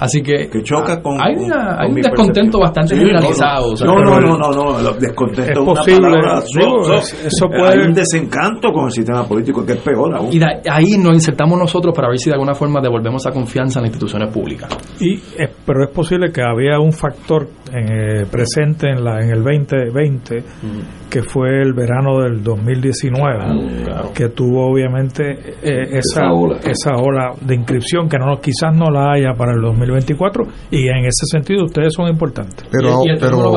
Así 0.00 0.22
que, 0.22 0.48
que 0.48 0.62
choca 0.62 1.00
con, 1.00 1.20
hay, 1.20 1.34
una, 1.36 1.56
con, 1.56 1.80
hay 1.80 1.88
con 1.88 1.96
un 1.96 2.02
descontento 2.02 2.58
bastante 2.58 2.94
sí, 2.94 3.00
generalizado. 3.00 3.74
No, 3.84 3.98
no, 3.98 4.20
no, 4.20 4.36
no, 4.36 4.50
no, 4.50 4.82
no, 4.82 4.92
descontento 4.94 5.60
es 5.60 5.66
posible. 5.66 6.00
Palabra, 6.00 6.42
Digo, 6.54 6.84
so, 6.84 7.00
so, 7.00 7.26
eso 7.26 7.48
puede... 7.48 7.72
Hay 7.72 7.78
un 7.86 7.94
desencanto 7.94 8.72
con 8.72 8.86
el 8.86 8.90
sistema 8.90 9.24
político 9.24 9.64
que 9.64 9.72
es 9.72 9.78
peor 9.78 10.14
aún. 10.14 10.32
Y 10.32 10.38
de, 10.38 10.46
ahí 10.70 10.98
nos 10.98 11.14
insertamos 11.14 11.58
nosotros 11.58 11.94
para 11.94 12.08
ver 12.08 12.18
si 12.18 12.30
de 12.30 12.34
alguna 12.34 12.54
forma 12.54 12.80
devolvemos 12.80 13.22
esa 13.22 13.32
confianza 13.32 13.78
en 13.78 13.84
las 13.84 13.90
instituciones 13.90 14.32
públicas. 14.32 14.76
Y, 15.00 15.14
eh, 15.14 15.48
pero 15.64 15.84
es 15.84 15.90
posible 15.90 16.30
que 16.32 16.42
había 16.42 16.78
un 16.78 16.92
factor 16.92 17.48
eh, 17.72 18.26
presente 18.30 18.88
en, 18.90 19.04
la, 19.04 19.20
en 19.20 19.30
el 19.30 19.42
2020 19.42 20.38
mm. 20.38 21.08
que 21.10 21.22
fue 21.22 21.62
el 21.62 21.72
verano 21.72 22.20
del 22.20 22.42
2019 22.42 23.54
mm, 23.54 23.84
claro. 23.84 24.12
que 24.12 24.28
tuvo 24.28 24.70
obviamente 24.70 25.30
eh, 25.62 25.98
esa, 25.98 26.20
esa, 26.20 26.32
ola. 26.32 26.58
esa 26.64 26.96
ola 26.96 27.32
de 27.40 27.54
inscripción 27.54 28.08
que 28.08 28.18
no 28.18 28.40
quizás 28.40 28.74
no 28.74 28.90
la 28.90 29.12
haya 29.12 29.32
para 29.36 29.52
el 29.52 29.60
2024 29.60 30.44
y 30.70 30.88
en 30.88 31.04
ese 31.06 31.26
sentido 31.30 31.64
ustedes 31.64 31.92
son 31.94 32.08
importantes. 32.08 32.66
Pero, 32.70 33.02
pero, 33.20 33.52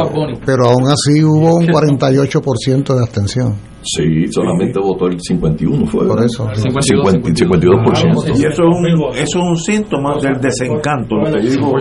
pero 0.45 0.69
aún 0.69 0.87
así 0.87 1.23
hubo 1.23 1.55
un 1.55 1.67
48% 1.67 2.95
de 2.95 3.01
abstención. 3.01 3.69
Sí, 3.81 4.27
solamente 4.29 4.79
votó 4.79 5.07
el 5.07 5.17
51, 5.19 5.85
fue. 5.85 6.05
Por 6.05 6.23
eso. 6.23 6.47
52, 6.53 7.13
52%. 7.13 8.37
Y 8.37 8.45
eso 8.45 8.47
es, 8.47 8.59
un, 8.59 8.87
eso 9.15 9.39
es 9.39 9.45
un 9.45 9.55
síntoma 9.55 10.15
del 10.21 10.39
desencanto. 10.39 11.15
Lo 11.15 11.31
que 11.31 11.43
yo 11.43 11.51
digo, 11.51 11.73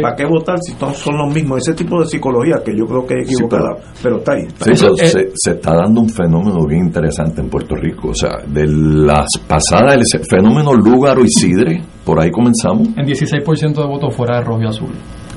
¿para 0.00 0.16
qué 0.16 0.24
votar 0.24 0.56
si 0.62 0.74
todos 0.74 0.96
son 0.96 1.18
los 1.18 1.34
mismos? 1.34 1.58
Ese 1.58 1.74
tipo 1.74 2.00
de 2.00 2.06
psicología 2.06 2.56
que 2.64 2.72
yo 2.76 2.86
creo 2.86 3.06
que 3.06 3.14
es 3.18 3.30
equivocada, 3.30 3.76
sí, 3.76 4.00
pero, 4.02 4.02
pero, 4.02 4.16
está 4.18 4.32
ahí. 4.32 4.42
Está 4.42 4.64
sí, 4.64 4.70
ahí. 4.70 4.92
Pero 4.96 5.08
se, 5.08 5.30
se, 5.34 5.50
está 5.52 5.74
dando 5.74 6.00
un 6.00 6.08
fenómeno 6.08 6.66
bien 6.66 6.86
interesante 6.86 7.42
en 7.42 7.48
Puerto 7.50 7.74
Rico. 7.76 8.08
O 8.08 8.14
sea, 8.14 8.38
de 8.46 8.66
las 8.66 9.26
pasadas, 9.46 9.96
el 9.96 10.24
fenómeno 10.24 10.72
Lúgaro 10.72 11.22
y 11.22 11.28
Sidre, 11.28 11.82
por 12.04 12.22
ahí 12.22 12.30
comenzamos. 12.30 12.88
En 12.96 13.06
16% 13.06 13.74
de 13.74 13.86
votos 13.86 14.14
fuera 14.14 14.36
de 14.38 14.44
rojo 14.44 14.62
y 14.62 14.66
azul. 14.66 14.90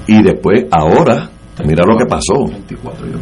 Y 0.08 0.22
después, 0.24 0.66
ahora, 0.72 1.30
mira 1.66 1.84
lo 1.86 1.98
que 1.98 2.06
pasó. 2.06 2.46
24, 2.50 3.06
yo 3.06 3.18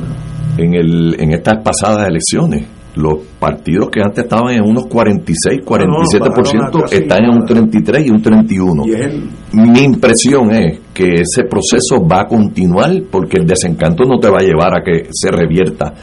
en, 0.57 0.73
el, 0.75 1.15
en 1.19 1.33
estas 1.33 1.63
pasadas 1.63 2.07
elecciones 2.07 2.65
los 2.95 3.19
partidos 3.39 3.89
que 3.89 4.01
antes 4.01 4.23
estaban 4.23 4.53
en 4.53 4.63
unos 4.63 4.85
46, 4.85 5.61
47% 5.61 6.71
no, 6.71 6.79
no, 6.79 6.85
están 6.85 7.23
en 7.23 7.29
un 7.31 7.45
33 7.45 8.07
y 8.07 8.09
un 8.09 8.21
31. 8.21 8.83
Y 8.85 8.91
el... 8.91 9.29
Mi 9.53 9.81
impresión 9.81 10.51
es 10.51 10.79
que 10.93 11.21
ese 11.21 11.43
proceso 11.49 12.05
va 12.07 12.21
a 12.21 12.27
continuar 12.27 12.91
porque 13.11 13.37
el 13.37 13.45
desencanto 13.45 14.03
no 14.03 14.19
te 14.19 14.29
va 14.29 14.39
a 14.39 14.43
llevar 14.43 14.77
a 14.77 14.83
que 14.83 15.09
se 15.11 15.31
revierta 15.31 15.93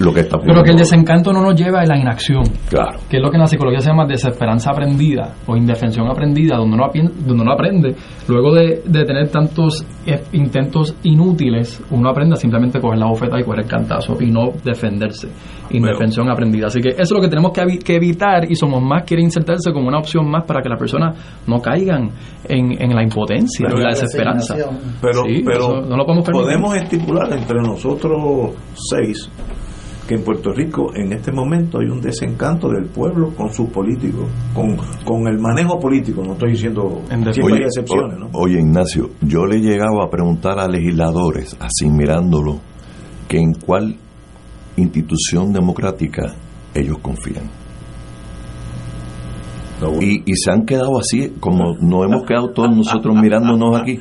lo 0.00 0.12
que 0.12 0.20
está 0.20 0.38
Pero 0.38 0.62
que 0.62 0.70
el 0.70 0.76
desencanto 0.76 1.32
no 1.32 1.42
nos 1.42 1.54
lleva 1.54 1.80
a 1.80 1.86
la 1.86 1.98
inacción. 1.98 2.42
Claro. 2.68 2.98
Que 3.08 3.18
es 3.18 3.22
lo 3.22 3.30
que 3.30 3.36
en 3.36 3.42
la 3.42 3.46
psicología 3.46 3.80
se 3.80 3.90
llama 3.90 4.06
desesperanza 4.06 4.70
aprendida 4.70 5.34
o 5.46 5.56
indefensión 5.56 6.08
aprendida, 6.08 6.56
donde 6.56 6.76
uno, 6.76 6.90
donde 7.26 7.42
uno 7.42 7.52
aprende, 7.52 7.94
luego 8.26 8.54
de, 8.54 8.82
de 8.84 9.04
tener 9.04 9.28
tantos 9.28 9.84
intentos 10.32 10.96
inútiles, 11.02 11.82
uno 11.90 12.08
aprende 12.08 12.34
a 12.34 12.36
simplemente 12.36 12.80
coger 12.80 12.98
la 12.98 13.06
bofeta 13.06 13.38
y 13.38 13.44
coger 13.44 13.60
el 13.60 13.66
cantazo 13.66 14.16
y 14.20 14.30
no 14.30 14.52
defenderse. 14.64 15.28
Indefensión 15.70 16.26
Pero, 16.26 16.32
aprendida. 16.32 16.66
Así 16.66 16.80
que 16.80 16.90
eso 16.90 17.02
es 17.02 17.10
lo 17.12 17.20
que 17.20 17.28
tenemos 17.28 17.52
que, 17.52 17.78
que, 17.78 17.96
evitar 17.96 18.50
y 18.50 18.54
somos 18.54 18.82
más 18.82 19.04
quiere 19.04 19.22
insertarse 19.22 19.72
como 19.72 19.88
una 19.88 19.98
opción 19.98 20.28
más 20.28 20.44
para 20.44 20.62
que 20.62 20.68
las 20.68 20.78
personas 20.78 21.42
no 21.46 21.60
caigan 21.60 22.10
en, 22.48 22.82
en 22.82 22.94
la 22.94 23.02
impotencia 23.02 23.68
y 23.70 23.80
la 23.80 23.90
desesperanza. 23.90 24.56
Pero, 25.00 25.24
sí, 25.24 25.42
pero 25.44 25.82
no 25.82 25.96
lo 25.96 26.04
podemos, 26.04 26.28
podemos 26.28 26.74
estipular 26.76 27.32
entre 27.32 27.60
nosotros 27.60 28.54
seis 28.74 29.30
que 30.10 30.16
en 30.16 30.24
Puerto 30.24 30.50
Rico 30.50 30.90
en 30.92 31.12
este 31.12 31.30
momento 31.30 31.78
hay 31.78 31.88
un 31.88 32.00
desencanto 32.00 32.68
del 32.68 32.86
pueblo 32.86 33.32
con 33.36 33.52
sus 33.52 33.68
políticos, 33.68 34.28
con, 34.52 34.76
con 35.04 35.28
el 35.28 35.38
manejo 35.38 35.78
político, 35.78 36.24
no 36.24 36.32
estoy 36.32 36.50
diciendo 36.50 37.02
siempre 37.06 37.54
hay 37.54 37.62
excepciones. 37.62 38.18
¿no? 38.18 38.28
Oye 38.32 38.58
Ignacio, 38.58 39.10
yo 39.20 39.46
le 39.46 39.58
he 39.58 39.60
llegado 39.60 40.02
a 40.02 40.10
preguntar 40.10 40.58
a 40.58 40.66
legisladores, 40.66 41.56
así 41.60 41.88
mirándolo, 41.88 42.58
que 43.28 43.38
en 43.38 43.52
cuál 43.52 43.94
institución 44.76 45.52
democrática 45.52 46.34
ellos 46.74 46.98
confían. 47.00 47.44
No, 49.80 49.90
bueno. 49.92 50.02
y, 50.02 50.24
y, 50.26 50.34
se 50.34 50.50
han 50.50 50.66
quedado 50.66 50.98
así, 50.98 51.34
como 51.38 51.76
nos 51.80 52.04
hemos 52.04 52.24
quedado 52.24 52.50
todos 52.50 52.76
nosotros 52.76 53.14
mirándonos 53.14 53.80
aquí. 53.80 54.00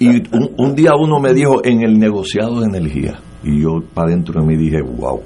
Y 0.00 0.08
un, 0.08 0.50
un 0.58 0.74
día 0.74 0.90
uno 1.00 1.20
me 1.20 1.32
dijo 1.32 1.64
en 1.64 1.82
el 1.82 1.98
negociado 1.98 2.60
de 2.60 2.66
energía, 2.66 3.20
y 3.44 3.60
yo 3.62 3.80
para 3.94 4.10
dentro 4.10 4.40
de 4.40 4.46
mí 4.46 4.56
dije, 4.56 4.80
wow. 4.82 5.20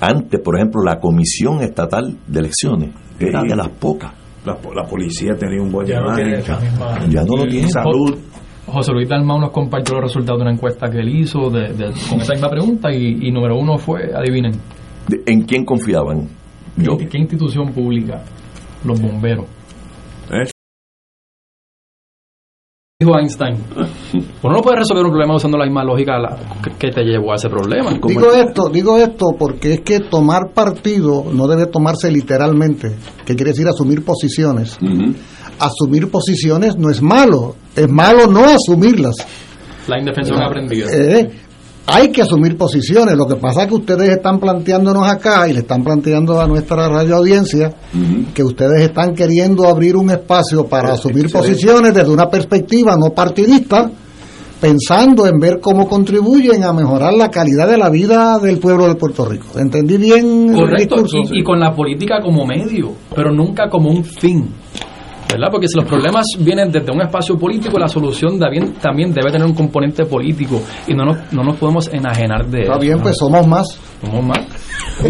antes, 0.00 0.40
por 0.40 0.56
ejemplo, 0.56 0.82
la 0.84 0.98
Comisión 0.98 1.60
Estatal 1.62 2.16
de 2.26 2.40
Elecciones 2.40 2.90
era 3.18 3.42
de 3.42 3.54
las 3.56 3.68
pocas. 3.68 4.12
La, 4.44 4.58
la 4.74 4.84
policía 4.88 5.34
tenía 5.38 5.62
un 5.62 5.70
buen 5.70 5.86
Ya 5.86 6.00
no 6.00 6.06
imagen. 6.06 6.24
tiene 6.24 6.38
esa 6.40 6.58
misma- 6.60 6.98
Ya 7.08 7.22
no 7.22 7.36
lo 7.36 7.46
tiene. 7.46 7.68
Salud. 7.68 8.18
José 8.66 8.92
Luis 8.92 9.08
Dalmau 9.08 9.40
nos 9.40 9.50
compartió 9.52 9.94
los 9.96 10.04
resultados 10.04 10.38
de 10.40 10.42
una 10.42 10.52
encuesta 10.54 10.88
que 10.90 10.98
él 10.98 11.08
hizo 11.20 11.48
de, 11.50 11.72
de- 11.74 11.92
con 12.08 12.20
esa 12.20 12.32
misma 12.32 12.48
pregunta 12.50 12.92
y, 12.92 13.18
y 13.28 13.30
número 13.30 13.56
uno 13.56 13.76
fue, 13.78 14.10
adivinen, 14.14 14.52
De- 15.08 15.22
¿En 15.26 15.42
quién 15.42 15.64
confiaban? 15.64 16.28
Yo. 16.76 16.96
¿qué, 16.96 17.06
qué 17.08 17.18
institución 17.18 17.72
pública? 17.72 18.22
Los 18.84 19.00
bomberos. 19.00 19.46
¿Eh? 23.02 23.04
Dijo 23.04 23.18
Einstein, 23.18 23.56
uno 24.42 24.54
no 24.56 24.62
puede 24.62 24.78
resolver 24.78 25.04
un 25.04 25.10
problema 25.10 25.34
usando 25.34 25.58
la 25.58 25.64
misma 25.64 25.84
lógica 25.84 26.18
la- 26.18 26.38
que, 26.78 26.90
te 26.90 27.02
llevó 27.02 27.32
a 27.32 27.36
ese 27.36 27.48
problema. 27.48 27.90
Digo 28.06 28.32
esto, 28.32 28.68
digo 28.68 28.96
esto 28.96 29.30
porque 29.38 29.74
es 29.74 29.80
que 29.80 30.00
tomar 30.00 30.52
partido 30.54 31.24
no 31.32 31.46
debe 31.46 31.66
tomarse 31.66 32.10
literalmente, 32.10 32.92
que 33.24 33.34
quiere 33.34 33.50
decir 33.52 33.66
asumir 33.68 34.04
posiciones. 34.04 34.78
Asumir 35.58 36.10
posiciones 36.10 36.76
no 36.76 36.90
es 36.90 37.02
malo, 37.02 37.56
es 37.76 37.88
malo 37.88 38.26
no 38.26 38.44
asumirlas. 38.44 39.14
La 39.88 39.98
indefensión 39.98 40.40
aprendida. 40.40 40.86
Eh, 40.92 41.30
hay 41.86 42.10
que 42.12 42.22
asumir 42.22 42.56
posiciones. 42.56 43.16
Lo 43.16 43.26
que 43.26 43.36
pasa 43.36 43.62
es 43.62 43.68
que 43.68 43.74
ustedes 43.74 44.08
están 44.10 44.38
planteándonos 44.38 45.06
acá 45.08 45.48
y 45.48 45.52
le 45.52 45.60
están 45.60 45.82
planteando 45.82 46.40
a 46.40 46.46
nuestra 46.46 46.88
radio 46.88 47.16
audiencia 47.16 47.72
que 48.34 48.42
ustedes 48.44 48.82
están 48.82 49.14
queriendo 49.14 49.66
abrir 49.66 49.96
un 49.96 50.10
espacio 50.10 50.66
para 50.66 50.92
asumir 50.94 51.24
Excelente. 51.26 51.48
posiciones 51.50 51.94
desde 51.94 52.10
una 52.10 52.28
perspectiva 52.30 52.96
no 52.96 53.10
partidista, 53.10 53.90
pensando 54.60 55.26
en 55.26 55.38
ver 55.40 55.58
cómo 55.60 55.88
contribuyen 55.88 56.62
a 56.62 56.72
mejorar 56.72 57.14
la 57.14 57.28
calidad 57.30 57.66
de 57.68 57.76
la 57.78 57.90
vida 57.90 58.38
del 58.38 58.58
pueblo 58.58 58.86
de 58.86 58.94
Puerto 58.94 59.24
Rico. 59.24 59.58
¿Entendí 59.58 59.96
bien 59.96 60.50
el 60.50 60.54
Correcto, 60.54 61.02
discurso? 61.02 61.34
y, 61.34 61.40
y 61.40 61.42
con 61.42 61.58
la 61.58 61.72
política 61.74 62.20
como 62.22 62.46
medio, 62.46 62.92
pero 63.14 63.32
nunca 63.32 63.68
como 63.68 63.90
un 63.90 64.04
fin. 64.04 64.48
¿Verdad? 65.32 65.48
Porque 65.50 65.68
si 65.68 65.76
los 65.76 65.86
problemas 65.86 66.26
vienen 66.38 66.70
desde 66.70 66.92
un 66.92 67.00
espacio 67.02 67.36
político, 67.36 67.78
la 67.78 67.88
solución 67.88 68.38
también, 68.38 68.74
también 68.74 69.12
debe 69.12 69.30
tener 69.30 69.46
un 69.46 69.54
componente 69.54 70.04
político 70.04 70.60
y 70.86 70.94
no 70.94 71.04
nos, 71.04 71.32
no 71.32 71.42
nos 71.42 71.56
podemos 71.56 71.88
enajenar 71.92 72.46
de 72.46 72.60
Está 72.62 72.72
eso. 72.74 72.80
bien, 72.80 73.00
pues 73.00 73.16
somos 73.16 73.46
más. 73.46 73.78
Somos 74.00 74.24
más. 74.24 74.38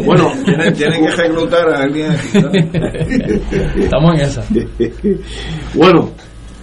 Bueno, 0.04 0.30
tienen, 0.44 0.72
tienen 0.74 1.04
que 1.04 1.10
reclutar 1.16 1.68
a 1.68 1.82
alguien 1.82 2.10
aquí. 2.12 2.38
¿no? 2.40 2.50
Estamos 3.82 4.14
en 4.14 4.20
esa. 4.20 4.42
Bueno, 5.74 6.10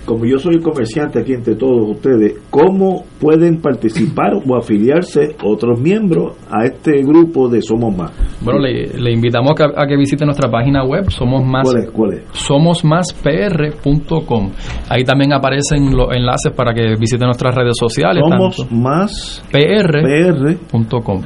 como 0.09 0.25
yo 0.25 0.39
soy 0.39 0.55
el 0.55 0.63
comerciante 0.63 1.19
aquí 1.19 1.33
entre 1.33 1.53
todos 1.53 1.87
ustedes, 1.87 2.33
¿cómo 2.49 3.05
pueden 3.21 3.61
participar 3.61 4.33
o 4.33 4.57
afiliarse 4.57 5.35
otros 5.43 5.79
miembros 5.79 6.35
a 6.49 6.65
este 6.65 7.03
grupo 7.03 7.47
de 7.47 7.61
Somos 7.61 7.95
Más? 7.95 8.11
Bueno, 8.41 8.59
le, 8.59 8.87
le 8.87 9.11
invitamos 9.11 9.51
a 9.51 9.55
que, 9.55 9.63
a 9.63 9.85
que 9.85 9.95
visite 9.95 10.25
nuestra 10.25 10.49
página 10.49 10.83
web, 10.83 11.11
somos 11.11 11.45
más 11.45 11.69
¿Cuál 11.69 11.83
es? 11.83 11.91
¿Cuál 11.91 12.13
es? 12.13 12.23
somosmaspr.com. 12.31 14.49
Ahí 14.89 15.03
también 15.03 15.31
aparecen 15.31 15.95
los 15.95 16.11
enlaces 16.15 16.53
para 16.55 16.73
que 16.73 16.95
visiten 16.99 17.27
nuestras 17.27 17.53
redes 17.53 17.75
sociales. 17.79 18.23
Somos 18.27 18.71
más 18.71 19.45
pr.com. 19.51 21.21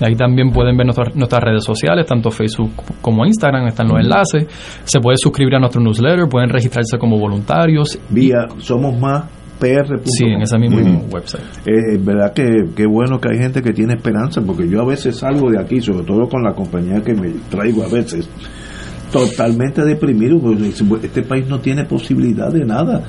Ahí 0.00 0.14
también 0.14 0.52
pueden 0.52 0.76
ver 0.76 0.86
nuestras, 0.86 1.16
nuestras 1.16 1.42
redes 1.42 1.64
sociales, 1.64 2.06
tanto 2.06 2.30
Facebook 2.30 2.70
como 3.00 3.26
Instagram, 3.26 3.66
están 3.66 3.88
los 3.88 3.98
enlaces. 3.98 4.46
Se 4.84 5.00
puede 5.00 5.16
suscribir 5.16 5.56
a 5.56 5.58
nuestro 5.58 5.82
newsletter, 5.82 6.28
pueden 6.28 6.50
registrarse 6.50 6.96
como 6.96 7.18
voluntarios. 7.18 7.98
Vía 8.10 8.46
Somos 8.58 8.98
Más 8.98 9.24
PR. 9.58 10.00
Sí, 10.04 10.24
en 10.26 10.42
ese 10.42 10.58
mismo 10.58 10.78
website. 11.10 11.42
Eh, 11.66 11.94
Es 11.94 12.04
verdad 12.04 12.32
que, 12.32 12.66
que 12.74 12.86
bueno 12.86 13.20
que 13.20 13.28
hay 13.32 13.38
gente 13.38 13.62
que 13.62 13.72
tiene 13.72 13.94
esperanza, 13.94 14.40
porque 14.42 14.68
yo 14.68 14.80
a 14.82 14.84
veces 14.84 15.16
salgo 15.16 15.50
de 15.50 15.58
aquí, 15.60 15.80
sobre 15.80 16.04
todo 16.04 16.28
con 16.28 16.42
la 16.42 16.52
compañía 16.54 17.00
que 17.02 17.14
me 17.14 17.30
traigo 17.50 17.84
a 17.84 17.88
veces, 17.88 18.28
totalmente 19.12 19.82
deprimido, 19.84 20.38
porque 20.40 20.68
este 21.02 21.22
país 21.22 21.46
no 21.48 21.60
tiene 21.60 21.84
posibilidad 21.84 22.52
de 22.52 22.64
nada. 22.64 23.02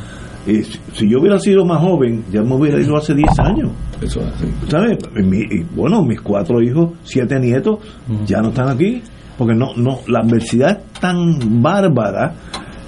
Eh, 0.48 0.64
si- 0.94 1.10
yo 1.10 1.20
hubiera 1.20 1.40
sido 1.40 1.66
más 1.66 1.82
joven, 1.82 2.24
ya 2.32 2.44
me 2.44 2.54
hubiera 2.56 2.80
ido 2.80 2.96
hace 2.96 3.16
10 3.16 3.40
años. 3.40 3.72
Eso 4.00 4.20
es 4.22 4.28
así. 4.28 4.46
¿Sabes? 4.70 4.98
Mi- 5.16 5.40
y 5.42 5.66
bueno, 5.76 6.04
mis 6.04 6.22
cuatro 6.22 6.62
hijos, 6.62 6.92
siete 7.04 7.40
nietos, 7.40 7.80
ya 8.26 8.42
no 8.42 8.50
están 8.50 8.70
aquí. 8.70 9.02
Porque 9.38 9.54
no, 9.56 9.76
no, 9.76 10.00
la 10.08 10.20
adversidad 10.20 10.80
es 10.94 11.00
tan 11.02 11.62
bárbara 11.62 12.34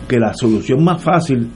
que 0.07 0.17
la 0.19 0.34
solución 0.34 0.81
más 0.84 1.01
fácil, 1.03 1.49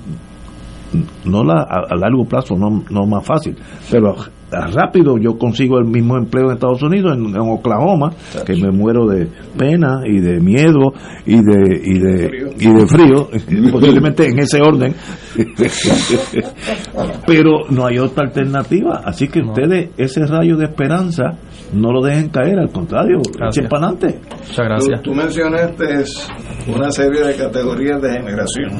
no 1.26 1.44
la 1.44 1.62
a, 1.62 1.86
a 1.90 1.96
largo 1.96 2.26
plazo, 2.26 2.56
no, 2.56 2.84
no 2.90 3.06
más 3.06 3.26
fácil, 3.26 3.56
pero 3.90 4.16
rápido 4.52 5.18
yo 5.18 5.38
consigo 5.38 5.80
el 5.80 5.86
mismo 5.86 6.18
empleo 6.18 6.48
en 6.48 6.54
Estados 6.54 6.84
Unidos, 6.84 7.18
en, 7.18 7.28
en 7.28 7.42
Oklahoma, 7.42 8.12
que 8.46 8.56
me 8.56 8.72
muero 8.72 9.08
de 9.08 9.28
pena 9.58 10.02
y 10.06 10.20
de 10.20 10.40
miedo 10.40 10.94
y 11.26 11.38
de 11.38 11.82
y 11.84 12.00
de, 12.00 12.54
y 12.60 12.74
de 12.74 12.88
frío, 12.88 13.30
posiblemente 13.72 14.28
en 14.28 14.40
ese 14.40 14.62
orden. 14.62 14.94
pero 17.26 17.70
no 17.70 17.86
hay 17.86 17.98
otra 17.98 18.26
alternativa, 18.26 19.02
así 19.06 19.28
que 19.28 19.42
ustedes 19.42 19.92
ese 19.98 20.26
rayo 20.26 20.58
de 20.58 20.66
esperanza 20.66 21.38
no 21.74 21.92
lo 21.92 22.02
dejen 22.02 22.30
caer, 22.30 22.60
al 22.60 22.70
contrario, 22.70 23.20
echen 23.20 23.68
para 23.70 23.88
adelante. 23.88 24.20
Muchas 24.48 24.66
gracias. 24.66 25.02
Tú, 25.02 25.12
tú 25.12 25.16
mencionaste 25.16 25.86
una 26.68 26.92
serie 26.92 27.24
de 27.24 27.36
categorías 27.36 28.02
de 28.02 28.12
generación. 28.12 28.72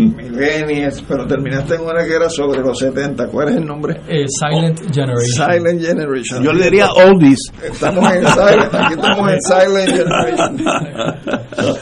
Millennials, 0.00 1.02
pero 1.08 1.26
terminaste 1.26 1.74
en 1.74 1.82
una 1.82 2.04
que 2.04 2.14
era 2.14 2.28
sobre 2.28 2.60
los 2.60 2.78
70. 2.78 3.28
¿Cuál 3.28 3.48
es 3.50 3.56
el 3.56 3.66
nombre? 3.66 4.00
Eh, 4.08 4.26
Silent 4.28 4.78
Generation. 4.92 5.50
Silent 5.50 5.82
Generation. 5.82 6.42
Yo 6.42 6.52
le 6.52 6.64
diría 6.64 6.88
oldies. 6.92 7.38
Estamos 7.62 8.04
en 8.12 8.26
silent, 8.26 8.74
aquí 8.74 8.94
estamos 8.94 9.32
en 9.32 9.40
Silent 9.42 9.90
Generation. 9.90 10.64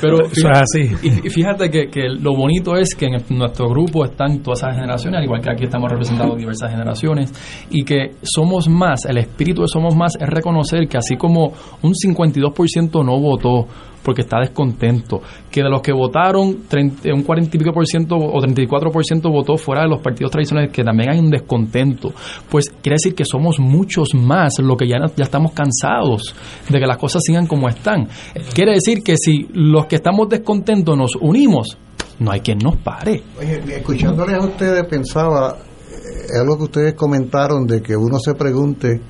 Pero 0.00 0.26
Eso 0.26 0.48
es 0.48 0.58
así. 0.58 0.90
Y, 1.02 1.26
y 1.26 1.30
fíjate 1.30 1.70
que, 1.70 1.88
que 1.88 2.08
lo 2.08 2.34
bonito 2.34 2.76
es 2.76 2.94
que 2.94 3.06
en 3.06 3.22
nuestro 3.36 3.68
grupo 3.68 4.04
están 4.04 4.42
todas 4.42 4.60
esas 4.60 4.74
generaciones, 4.74 5.18
al 5.18 5.24
igual 5.24 5.40
que 5.40 5.50
aquí 5.50 5.64
estamos 5.64 5.90
representados 5.90 6.36
diversas 6.36 6.70
generaciones, 6.70 7.32
y 7.70 7.84
que 7.84 8.12
somos 8.22 8.68
más, 8.68 9.04
el 9.06 9.18
espíritu 9.18 9.62
de 9.62 9.68
somos 9.68 9.94
más 9.96 10.16
es 10.16 10.28
reconocer 10.28 10.86
que 10.88 10.98
así 10.98 11.16
como 11.16 11.52
un 11.82 11.92
52% 11.92 13.04
no 13.04 13.20
votó 13.20 13.66
porque 14.04 14.22
está 14.22 14.38
descontento, 14.38 15.22
que 15.50 15.62
de 15.62 15.70
los 15.70 15.80
que 15.80 15.92
votaron, 15.92 16.68
30 16.68 17.14
un 17.14 17.22
40 17.22 17.56
y 17.56 17.58
pico 17.58 17.72
por 17.72 17.86
ciento 17.86 18.16
o 18.16 18.40
34 18.40 18.90
por 18.90 19.04
ciento 19.04 19.30
votó 19.30 19.56
fuera 19.56 19.82
de 19.82 19.88
los 19.88 20.00
partidos 20.00 20.30
tradicionales, 20.30 20.70
que 20.70 20.84
también 20.84 21.10
hay 21.10 21.18
un 21.18 21.30
descontento, 21.30 22.12
pues 22.50 22.66
quiere 22.82 22.96
decir 22.96 23.14
que 23.14 23.24
somos 23.24 23.58
muchos 23.58 24.14
más 24.14 24.58
lo 24.60 24.76
que 24.76 24.86
ya, 24.86 24.98
ya 25.16 25.24
estamos 25.24 25.52
cansados 25.52 26.34
de 26.68 26.78
que 26.78 26.86
las 26.86 26.98
cosas 26.98 27.22
sigan 27.24 27.46
como 27.46 27.68
están. 27.68 28.08
Quiere 28.52 28.72
decir 28.72 29.02
que 29.02 29.16
si 29.16 29.48
los 29.52 29.86
que 29.86 29.96
estamos 29.96 30.28
descontentos 30.28 30.96
nos 30.96 31.16
unimos, 31.16 31.78
no 32.18 32.30
hay 32.30 32.40
quien 32.40 32.58
nos 32.58 32.76
pare. 32.76 33.22
Oye, 33.38 33.62
escuchándoles 33.76 34.36
a 34.36 34.40
ustedes 34.40 34.84
pensaba 34.86 35.56
eh, 35.90 36.38
algo 36.40 36.56
que 36.58 36.64
ustedes 36.64 36.94
comentaron 36.94 37.66
de 37.66 37.82
que 37.82 37.96
uno 37.96 38.18
se 38.18 38.34
pregunte 38.34 39.00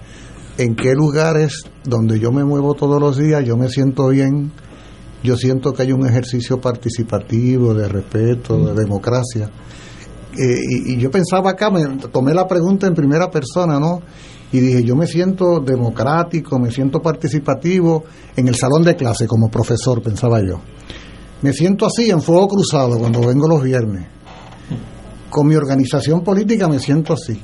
en 0.58 0.76
qué 0.76 0.94
lugares 0.94 1.64
donde 1.84 2.18
yo 2.18 2.30
me 2.30 2.44
muevo 2.44 2.74
todos 2.74 3.00
los 3.00 3.16
días 3.16 3.44
yo 3.44 3.56
me 3.56 3.68
siento 3.68 4.08
bien, 4.08 4.52
yo 5.24 5.36
siento 5.38 5.72
que 5.72 5.82
hay 5.82 5.92
un 5.92 6.06
ejercicio 6.06 6.60
participativo, 6.60 7.72
de 7.72 7.88
respeto, 7.88 8.66
de 8.66 8.74
democracia. 8.74 9.50
Eh, 10.36 10.60
y, 10.86 10.92
y 10.92 10.96
yo 10.98 11.10
pensaba 11.10 11.52
acá, 11.52 11.70
me 11.70 11.82
tomé 12.12 12.34
la 12.34 12.46
pregunta 12.46 12.86
en 12.86 12.92
primera 12.92 13.30
persona, 13.30 13.80
¿no? 13.80 14.02
Y 14.52 14.60
dije, 14.60 14.84
yo 14.84 14.94
me 14.94 15.06
siento 15.06 15.60
democrático, 15.60 16.58
me 16.58 16.70
siento 16.70 17.00
participativo 17.00 18.04
en 18.36 18.48
el 18.48 18.54
salón 18.54 18.84
de 18.84 18.94
clase 18.94 19.26
como 19.26 19.48
profesor, 19.48 20.02
pensaba 20.02 20.42
yo. 20.46 20.60
Me 21.40 21.54
siento 21.54 21.86
así 21.86 22.10
en 22.10 22.20
fuego 22.20 22.46
cruzado 22.46 22.98
cuando 22.98 23.20
vengo 23.26 23.48
los 23.48 23.62
viernes. 23.62 24.06
Con 25.30 25.46
mi 25.46 25.54
organización 25.54 26.22
política 26.22 26.68
me 26.68 26.78
siento 26.78 27.14
así. 27.14 27.40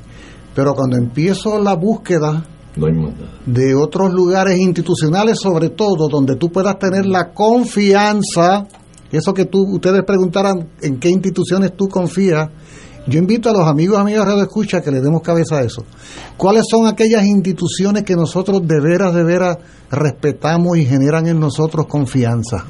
Pero 0.53 0.75
cuando 0.75 0.97
empiezo 0.97 1.59
la 1.59 1.73
búsqueda 1.73 2.45
De 3.45 3.75
otros 3.75 4.13
lugares 4.13 4.57
institucionales, 4.57 5.37
sobre 5.41 5.69
todo, 5.69 6.07
donde 6.09 6.35
tú 6.35 6.49
puedas 6.49 6.79
tener 6.79 7.05
la 7.05 7.31
confianza, 7.33 8.67
eso 9.11 9.33
que 9.33 9.45
tú, 9.45 9.59
ustedes 9.73 10.03
preguntaran 10.05 10.69
en 10.81 10.99
qué 10.99 11.09
instituciones 11.09 11.75
tú 11.75 11.87
confías, 11.89 12.49
yo 13.07 13.17
invito 13.17 13.49
a 13.49 13.53
los 13.53 13.67
amigos 13.67 13.97
amigas 13.97 14.25
de 14.25 14.31
Radio 14.31 14.43
Escucha 14.43 14.81
que 14.81 14.91
le 14.91 15.01
demos 15.01 15.21
cabeza 15.21 15.57
a 15.57 15.63
eso. 15.63 15.83
¿Cuáles 16.37 16.65
son 16.69 16.85
aquellas 16.85 17.25
instituciones 17.25 18.03
que 18.03 18.15
nosotros 18.15 18.65
de 18.65 18.79
veras, 18.79 19.13
de 19.13 19.23
veras 19.23 19.57
respetamos 19.89 20.77
y 20.77 20.85
generan 20.85 21.27
en 21.27 21.39
nosotros 21.39 21.87
confianza? 21.87 22.65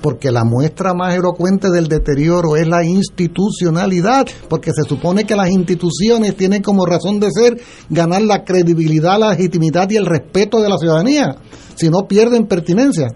Porque 0.00 0.30
la 0.30 0.44
muestra 0.44 0.94
más 0.94 1.14
elocuente 1.14 1.68
del 1.70 1.88
deterioro 1.88 2.56
es 2.56 2.66
la 2.66 2.84
institucionalidad, 2.84 4.26
porque 4.48 4.72
se 4.72 4.82
supone 4.82 5.24
que 5.24 5.36
las 5.36 5.50
instituciones 5.50 6.36
tienen 6.36 6.62
como 6.62 6.86
razón 6.86 7.20
de 7.20 7.30
ser 7.30 7.60
ganar 7.88 8.22
la 8.22 8.44
credibilidad, 8.44 9.18
la 9.18 9.30
legitimidad 9.30 9.88
y 9.90 9.96
el 9.96 10.06
respeto 10.06 10.60
de 10.60 10.68
la 10.68 10.78
ciudadanía, 10.78 11.36
si 11.74 11.88
no 11.88 12.06
pierden 12.08 12.46
pertinencia. 12.46 13.08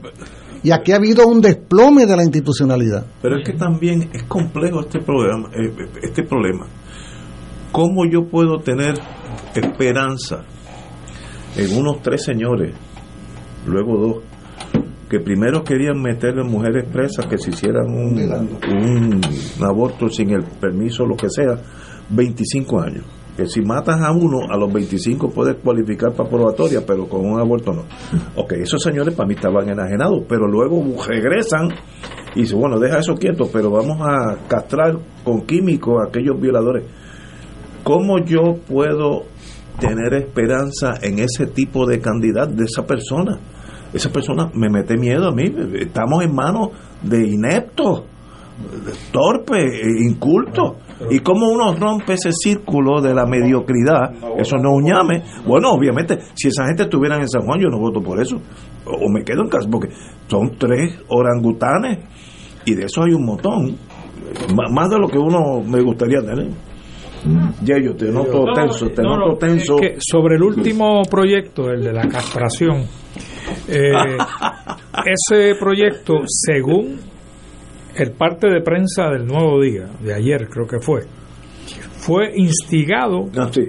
Y 0.65 0.71
aquí 0.71 0.93
ha 0.93 0.97
habido 0.97 1.27
un 1.27 1.41
desplome 1.41 2.07
de 2.07 2.17
la 2.17 2.23
institucionalidad. 2.23 3.05
Pero 3.21 3.39
es 3.39 3.45
que 3.45 3.55
también 3.55 4.09
es 4.13 4.23
complejo 4.25 4.81
este 4.81 5.01
programa, 5.01 5.49
eh, 5.55 5.75
este 6.03 6.23
problema. 6.23 6.67
¿Cómo 7.73 8.05
yo 8.09 8.29
puedo 8.29 8.59
tener 8.59 8.95
esperanza 9.55 10.45
en 11.57 11.77
unos 11.77 12.01
tres 12.03 12.25
señores 12.25 12.75
luego 13.67 13.99
dos, 13.99 14.17
que 15.13 15.21
primero 15.21 15.63
querían 15.63 16.01
meter 16.01 16.39
a 16.39 16.43
mujeres 16.43 16.87
presas 16.91 17.27
que 17.27 17.37
se 17.37 17.51
hicieran 17.51 17.85
un, 17.85 18.19
un 18.19 19.21
aborto 19.63 20.09
sin 20.09 20.31
el 20.31 20.43
permiso, 20.43 21.05
lo 21.05 21.17
que 21.17 21.29
sea, 21.29 21.59
25 22.09 22.81
años. 22.81 23.05
Que 23.37 23.47
si 23.47 23.61
matas 23.61 24.01
a 24.01 24.11
uno, 24.11 24.51
a 24.51 24.57
los 24.57 24.73
25 24.73 25.29
puedes 25.29 25.57
cualificar 25.57 26.15
para 26.15 26.31
probatoria, 26.31 26.81
pero 26.87 27.07
con 27.11 27.27
un 27.27 27.39
aborto 27.39 27.75
no. 27.75 27.83
Ok, 28.37 28.53
esos 28.53 28.83
señores 28.83 29.13
para 29.13 29.29
mí 29.29 29.35
estaban 29.35 29.69
enajenados, 29.69 30.25
pero 30.27 30.47
luego 30.47 30.83
regresan 31.07 31.69
y 32.35 32.41
dicen, 32.41 32.59
bueno, 32.59 32.79
deja 32.79 33.01
eso 33.01 33.15
quieto, 33.15 33.51
pero 33.53 33.71
vamos 33.71 33.99
a 34.01 34.39
castrar 34.49 34.99
con 35.23 35.43
químicos 35.43 36.01
a 36.03 36.09
aquellos 36.09 36.41
violadores. 36.41 36.85
¿Cómo 37.85 38.19
yo 38.25 38.55
puedo 38.67 39.25
tener 39.79 40.15
esperanza 40.15 40.95
en 41.03 41.19
ese 41.19 41.49
tipo 41.49 41.85
de 41.85 42.01
candidato, 42.01 42.55
de 42.55 42.65
esa 42.65 42.87
persona? 42.87 43.39
Esa 43.93 44.11
persona 44.11 44.51
me 44.55 44.69
mete 44.71 44.97
miedo 44.97 45.29
a 45.29 45.33
mí. 45.33 45.45
Estamos 45.79 46.25
en 46.25 46.35
manos 46.35 46.71
de 47.03 47.27
ineptos, 47.29 48.03
de 48.85 48.93
torpes, 49.13 49.65
e 49.65 50.05
incultos. 50.09 50.77
¿Y 51.11 51.19
cómo 51.19 51.49
uno 51.51 51.75
rompe 51.75 52.15
ese 52.15 52.31
círculo 52.33 53.01
de 53.01 53.13
la 53.15 53.27
mediocridad? 53.27 54.13
Eso 54.39 54.57
no 54.57 54.71
es 54.71 54.77
un 54.77 54.85
llame. 54.87 55.23
Bueno, 55.47 55.71
obviamente, 55.73 56.19
si 56.35 56.49
esa 56.49 56.67
gente 56.67 56.85
estuviera 56.85 57.17
en 57.17 57.29
San 57.29 57.43
Juan, 57.43 57.61
yo 57.61 57.69
no 57.69 57.79
voto 57.79 58.01
por 58.01 58.21
eso. 58.21 58.37
O 58.87 59.11
me 59.11 59.25
quedo 59.25 59.43
en 59.43 59.49
casa, 59.49 59.69
porque 59.71 59.89
son 60.29 60.53
tres 60.59 60.99
orangutanes 61.09 61.99
y 62.65 62.75
de 62.75 62.85
eso 62.85 63.03
hay 63.03 63.13
un 63.15 63.25
montón. 63.27 63.67
M- 63.69 64.73
Más 64.73 64.89
de 64.91 64.99
lo 64.99 65.09
que 65.09 65.19
uno 65.19 65.61
me 65.67 65.81
gustaría 65.83 66.21
tener. 66.21 66.49
Ya 67.65 67.77
yo 67.81 67.95
te 67.95 68.11
noto 68.11 68.45
No, 68.47 68.53
tenso, 68.53 68.89
te 68.89 69.03
no, 69.03 69.17
noto 69.17 69.31
no, 69.33 69.37
tenso. 69.37 69.77
es 69.77 69.81
que 69.81 69.97
sobre 70.01 70.37
el 70.37 70.43
último 70.43 71.03
proyecto, 71.09 71.71
el 71.71 71.83
de 71.85 71.93
la 71.93 72.09
castración, 72.09 72.85
eh, 73.69 73.93
ese 75.05 75.55
proyecto, 75.59 76.15
según 76.27 77.01
el 77.95 78.13
parte 78.13 78.49
de 78.49 78.61
prensa 78.61 79.11
del 79.11 79.27
Nuevo 79.27 79.61
Día, 79.61 79.87
de 80.01 80.15
ayer 80.15 80.49
creo 80.49 80.67
que 80.67 80.81
fue, 80.81 81.03
fue 81.99 82.33
instigado 82.35 83.27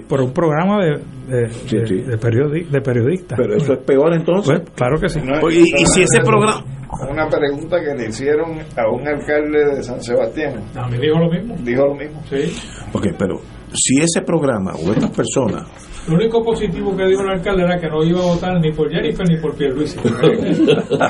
por 0.07 0.21
un 0.21 0.33
programa 0.33 0.83
de, 0.83 0.99
de, 1.27 1.47
de- 1.47 2.03
de 2.03 2.17
periodi- 2.19 2.67
de 2.69 2.81
periodistas. 2.81 3.37
Pero 3.39 3.55
eso 3.55 3.73
es 3.73 3.79
peor 3.79 4.13
entonces. 4.13 4.59
Pues, 4.59 4.71
claro 4.75 4.99
que 4.99 5.09
sí. 5.09 5.19
Oye, 5.41 5.59
y, 5.59 5.81
y 5.81 5.85
si 5.85 6.01
ese 6.03 6.19
programa... 6.21 6.63
Una 7.09 7.27
pregunta 7.27 7.77
que 7.83 7.95
le 7.95 8.09
hicieron 8.09 8.51
a 8.77 8.87
un 8.87 9.07
alcalde 9.07 9.65
de 9.77 9.81
San 9.83 9.99
Sebastián. 9.99 10.53
A 10.75 10.87
mí 10.87 10.97
dijo 10.99 11.17
lo 11.17 11.27
mismo. 11.31 11.55
Dijo 11.63 11.87
lo 11.87 11.95
mismo. 11.95 12.21
Sí. 12.29 12.55
Ok, 12.93 13.07
pero 13.17 13.39
si 13.73 13.99
ese 13.99 14.21
programa 14.21 14.73
o 14.75 14.91
estas 14.93 15.09
personas 15.09 15.63
Lo 16.07 16.13
único 16.13 16.43
positivo 16.43 16.95
que 16.95 17.07
dijo 17.07 17.23
el 17.23 17.29
alcalde 17.31 17.63
era 17.63 17.79
que 17.79 17.87
no 17.87 18.03
iba 18.03 18.19
a 18.19 18.25
votar 18.35 18.59
ni 18.61 18.71
por 18.71 18.91
Jennifer 18.91 19.27
ni 19.27 19.37
por 19.41 19.55
Pierluisi. 19.55 19.97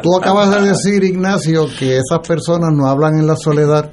Tú 0.01 0.17
acabas 0.17 0.51
de 0.61 0.69
decir, 0.69 1.03
Ignacio, 1.03 1.65
que 1.77 1.97
esas 1.97 2.25
personas 2.25 2.69
no 2.73 2.87
hablan 2.87 3.19
en 3.19 3.27
la 3.27 3.35
soledad, 3.35 3.91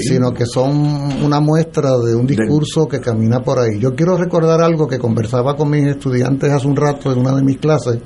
sino 0.00 0.32
que 0.32 0.46
son 0.46 1.22
una 1.22 1.40
muestra 1.40 1.90
de 1.98 2.14
un 2.14 2.26
discurso 2.26 2.86
que 2.86 3.00
camina 3.00 3.40
por 3.42 3.58
ahí. 3.58 3.78
Yo 3.78 3.94
quiero 3.94 4.16
recordar 4.16 4.60
algo 4.60 4.86
que 4.86 4.98
conversaba 4.98 5.56
con 5.56 5.70
mis 5.70 5.86
estudiantes 5.86 6.50
hace 6.50 6.66
un 6.66 6.76
rato 6.76 7.12
en 7.12 7.18
una 7.18 7.34
de 7.34 7.42
mis 7.42 7.58
clases, 7.58 7.98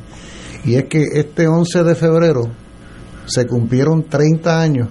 y 0.64 0.74
es 0.74 0.84
que 0.84 1.04
este 1.14 1.46
11 1.46 1.84
de 1.84 1.94
febrero 1.94 2.42
se 3.26 3.46
cumplieron 3.46 4.04
30 4.04 4.60
años 4.60 4.88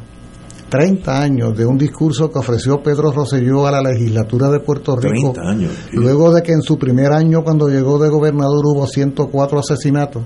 30 0.69 1.21
años 1.21 1.57
de 1.57 1.65
un 1.65 1.77
discurso 1.77 2.29
que 2.31 2.39
ofreció 2.39 2.81
Pedro 2.81 3.11
Rosselló 3.11 3.67
a 3.67 3.71
la 3.71 3.81
legislatura 3.81 4.49
de 4.49 4.59
Puerto 4.59 4.95
Rico 4.95 5.31
30 5.31 5.41
años. 5.41 5.71
luego 5.93 6.33
de 6.33 6.41
que 6.41 6.51
en 6.51 6.61
su 6.61 6.77
primer 6.77 7.13
año 7.13 7.43
cuando 7.43 7.69
llegó 7.69 7.99
de 7.99 8.09
gobernador 8.09 8.65
hubo 8.65 8.87
104 8.87 9.59
asesinatos 9.59 10.23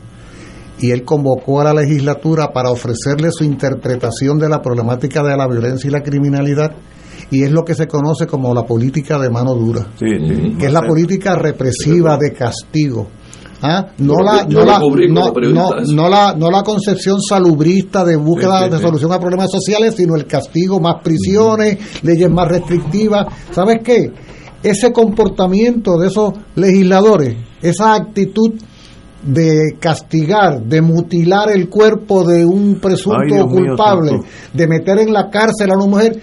y 0.80 0.92
él 0.92 1.04
convocó 1.04 1.62
a 1.62 1.66
la 1.66 1.74
legislatura 1.74 2.52
para 2.54 2.72
ofrecerle 2.72 3.30
su 3.32 3.44
interpretación 3.44 4.38
de 4.40 4.50
la 4.50 4.62
problemática 4.62 5.22
de 5.24 5.36
la 5.36 5.48
violencia 5.48 5.88
y 5.88 5.92
la 5.92 6.02
criminalidad 6.02 6.72
y 7.32 7.44
es 7.44 7.52
lo 7.52 7.64
que 7.64 7.76
se 7.76 7.88
conoce 7.88 8.26
como 8.26 8.54
la 8.54 8.64
política 8.66 9.20
de 9.20 9.30
mano 9.30 9.54
dura, 9.54 9.88
que 10.00 10.66
es 10.66 10.74
la 10.74 10.82
política 10.82 11.36
represiva 11.36 12.18
de 12.18 12.34
castigo. 12.34 13.08
¿Ah? 13.62 13.88
No, 13.98 14.14
la, 14.24 14.46
no, 14.46 14.64
no, 14.64 14.80
no- 15.94 16.34
no 16.50 16.64
concepción 16.64 17.20
salubrista 17.22 18.06
de 18.06 18.16
búsqueda 18.16 18.60
Sí, 18.60 18.66
sí, 18.66 18.72
de 18.72 18.78
sí. 18.78 18.84
solución 18.84 19.12
a 19.12 19.20
problemas 19.20 19.52
sociales, 19.52 19.96
sino 19.98 20.16
el 20.16 20.26
castigo, 20.26 20.80
más 20.80 21.04
prisiones, 21.04 21.78
leyes 22.02 22.30
más 22.32 22.48
restrictivas. 22.48 23.28
¿Sabes 23.52 23.80
qué? 23.84 24.14
Ese 24.64 24.94
comportamiento 24.94 25.98
de 25.98 26.08
esos 26.08 26.34
legisladores, 26.56 27.36
esa 27.62 27.96
actitud 27.96 28.54
de 29.24 29.76
castigar, 29.80 30.62
de 30.64 30.82
mutilar 30.82 31.50
el 31.52 31.68
cuerpo 31.70 32.24
de 32.24 32.46
un 32.46 32.80
presunto 32.80 33.18
culpable, 33.48 34.12
de 34.54 34.68
meter 34.68 35.00
en 35.00 35.12
la 35.14 35.30
cárcel 35.30 35.72
a 35.72 35.76
una 35.76 35.86
mujer, 35.88 36.22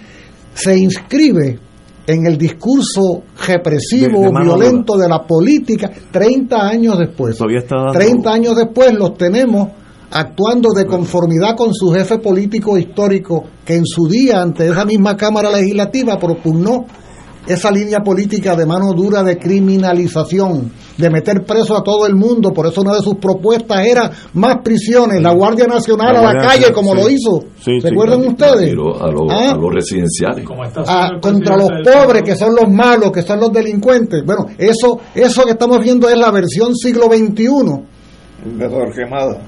se 0.55 0.77
inscribe 0.79 1.59
en 2.07 2.25
el 2.27 2.39
discurso 2.39 3.23
represivo, 3.47 4.21
De- 4.23 4.33
violento 4.45 4.97
de 4.97 5.09
la 5.09 5.27
política 5.27 5.91
30 6.11 6.57
años 6.69 6.99
después. 6.99 7.37
Dando- 7.77 7.93
30 7.99 8.33
años 8.33 8.57
después 8.57 8.93
los 8.95 9.15
tenemos 9.19 9.69
actuando 10.11 10.71
de 10.71 10.87
conformidad 10.87 11.57
con 11.57 11.75
su 11.75 11.91
jefe 11.91 12.19
político 12.19 12.79
histórico 12.79 13.45
que 13.65 13.75
en 13.75 13.85
su 13.85 14.07
día 14.09 14.41
ante 14.41 14.69
esa 14.69 14.85
misma 14.85 15.17
Cámara 15.17 15.51
Legislativa 15.51 16.17
propugnó 16.19 16.87
esa 17.47 17.71
línea 17.71 18.01
política 18.01 18.55
de 18.57 18.67
mano 18.67 18.93
dura 18.93 19.23
de 19.23 19.39
criminalización, 19.39 20.73
de 20.97 21.11
meter 21.11 21.45
preso 21.45 21.77
a 21.77 21.83
todo 21.83 22.07
el 22.07 22.15
mundo, 22.15 22.53
por 22.53 22.67
eso 22.67 22.81
una 22.83 22.95
de 22.95 23.03
sus 23.03 23.17
propuestas 23.17 23.87
era 23.87 24.11
más 24.35 24.57
prisiones, 24.65 25.23
la 25.23 25.33
Guardia 25.33 25.67
Nacional 25.67 26.13
La 26.15 26.21
a 26.21 26.23
la 26.23 26.33
Guardia 26.33 26.49
calle 26.51 26.73
como 26.73 26.93
sí. 26.95 26.97
lo 27.01 27.09
hizo. 27.11 27.41
Sí, 27.61 27.81
¿Se 27.81 27.89
sí, 27.89 27.95
acuerdan 27.95 28.27
ustedes? 28.27 28.73
A, 28.73 28.75
los- 28.75 29.31
Ah, 29.31 29.51
a 29.53 29.57
los 29.57 29.75
residenciales. 29.75 30.45
Ah, 30.87 31.11
contra 31.21 31.57
los 31.57 31.69
pobres 31.85 32.23
que 32.23 32.37
son 32.37 32.55
los 32.55 32.71
malos, 32.71 33.13
que 33.13 33.23
son 33.23 33.41
los 33.41 33.53
delincuentes. 33.53 34.23
Bueno, 34.25 34.47
eso, 34.59 35.01
eso 35.15 35.45
que 35.45 35.51
estamos 35.53 35.81
viendo 35.81 36.09
es 36.09 36.17
la 36.17 36.31
versión 36.31 36.75
siglo 36.75 37.05
XXI 37.07 37.49
De 38.59 38.69
Torquemada. 38.69 39.39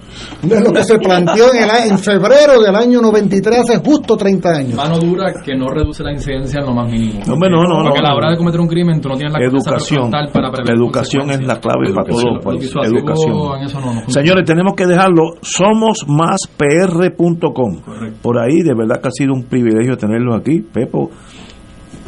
de 0.43 0.61
lo 0.61 0.73
que 0.73 0.83
se 0.85 0.99
planteó 0.99 1.53
en, 1.55 1.63
el, 1.65 1.71
en 1.93 1.99
febrero 1.99 2.61
del 2.61 2.75
año 2.75 3.01
93, 3.01 3.61
hace 3.61 3.79
justo 3.79 4.17
30 4.17 4.49
años. 4.51 4.75
Mano 4.75 4.99
dura 4.99 5.33
que 5.45 5.55
no 5.57 5.69
reduce 5.69 6.03
la 6.03 6.13
incidencia 6.13 6.61
en 6.61 6.67
lo 6.67 6.75
más 6.75 6.91
mínimo. 6.91 7.21
No, 7.27 7.35
hombre, 7.35 7.51
no, 7.51 7.63
no, 7.65 7.85
Porque 7.85 8.01
no, 8.01 8.07
a 8.07 8.11
la 8.11 8.17
hora 8.17 8.31
de 8.31 8.37
cometer 8.37 8.61
un 8.61 8.69
crimen 8.69 9.01
tú 9.01 9.09
no 9.09 9.15
tienes 9.17 9.33
la 9.33 9.39
Educación. 9.47 10.11
para 10.11 10.27
La 10.27 10.51
prever 10.53 10.75
educación 10.75 11.31
es 11.31 11.41
la 11.47 11.61
clave 11.61 11.93
para. 11.95 12.09
Lo 12.09 12.59
visual, 12.59 12.87
Educación. 12.87 13.59
en 13.59 13.65
eso 13.67 13.81
no, 13.81 13.87
no 13.87 13.93
funciona. 14.03 14.13
Señores, 14.13 14.45
tenemos 14.45 14.75
que 14.75 14.87
dejarlo. 14.87 15.23
Somosmaspr.com. 15.43 17.83
Por 18.23 18.39
ahí, 18.39 18.63
de 18.63 18.75
verdad 18.75 19.01
que 19.01 19.09
ha 19.09 19.13
sido 19.13 19.33
un 19.35 19.45
privilegio 19.45 19.97
tenerlos 19.97 20.41
aquí. 20.41 20.61
Pepo, 20.61 21.11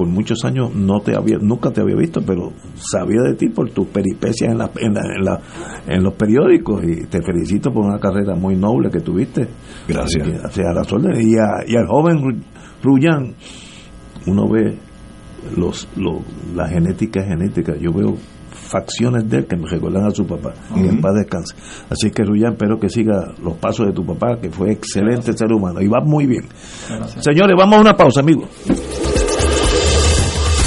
por 0.00 0.08
muchos 0.08 0.42
años 0.46 0.74
no 0.74 1.00
te 1.00 1.14
había, 1.14 1.36
nunca 1.42 1.70
te 1.70 1.82
había 1.82 1.94
visto, 1.94 2.22
pero 2.26 2.54
sabía 2.74 3.20
de 3.20 3.34
ti 3.34 3.50
por 3.50 3.68
tus 3.68 3.86
peripecias 3.88 4.50
en, 4.50 4.56
la, 4.56 4.70
en, 4.78 4.94
la- 4.94 5.02
en, 5.14 5.22
la- 5.26 5.40
en 5.94 6.02
los 6.02 6.14
periódicos 6.14 6.82
y 6.84 7.04
te 7.04 7.20
felicito 7.20 7.70
por 7.70 7.84
una 7.84 7.98
carrera 7.98 8.34
muy 8.34 8.56
noble 8.56 8.88
que 8.90 9.00
tuviste. 9.00 9.46
Gracias. 9.86 10.26
Sea, 10.54 10.70
a 10.70 10.72
las 10.72 10.90
órdenes. 10.90 11.22
Y, 11.22 11.34
a- 11.36 11.62
y 11.66 11.76
al 11.76 11.86
joven 11.86 12.16
Ru- 12.16 12.42
Rullán, 12.82 13.34
uno 14.26 14.48
ve 14.48 14.78
los, 15.54 15.86
lo- 15.96 16.22
la 16.56 16.66
genética 16.66 17.22
genética. 17.22 17.74
Yo 17.78 17.92
veo 17.92 18.16
facciones 18.52 19.28
de 19.28 19.38
él 19.38 19.46
que 19.46 19.56
me 19.56 19.68
recuerdan 19.68 20.06
a 20.06 20.10
su 20.12 20.26
papá. 20.26 20.54
Y 20.76 20.80
en 20.88 21.02
paz 21.02 21.12
descanse. 21.14 21.54
Así 21.90 22.10
que 22.10 22.22
Rullán, 22.24 22.52
espero 22.52 22.80
que 22.80 22.88
siga 22.88 23.34
los 23.44 23.58
pasos 23.58 23.84
de 23.88 23.92
tu 23.92 24.06
papá, 24.06 24.38
que 24.40 24.48
fue 24.48 24.72
excelente 24.72 25.34
ser 25.34 25.52
humano. 25.52 25.82
Y 25.82 25.88
va 25.88 26.00
muy 26.02 26.24
bien. 26.24 26.44
Señores, 27.20 27.54
vamos 27.58 27.76
a 27.76 27.80
una 27.82 27.94
pausa, 27.94 28.20
amigos. 28.20 28.48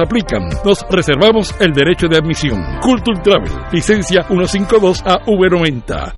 aplican. 0.00 0.48
Nos 0.64 0.84
reservamos 0.90 1.54
el 1.60 1.72
derecho 1.72 2.08
de 2.08 2.18
admisión. 2.18 2.62
Culture 2.80 3.20
Travel, 3.22 3.52
licencia 3.72 4.26
152AV90. 4.28 6.14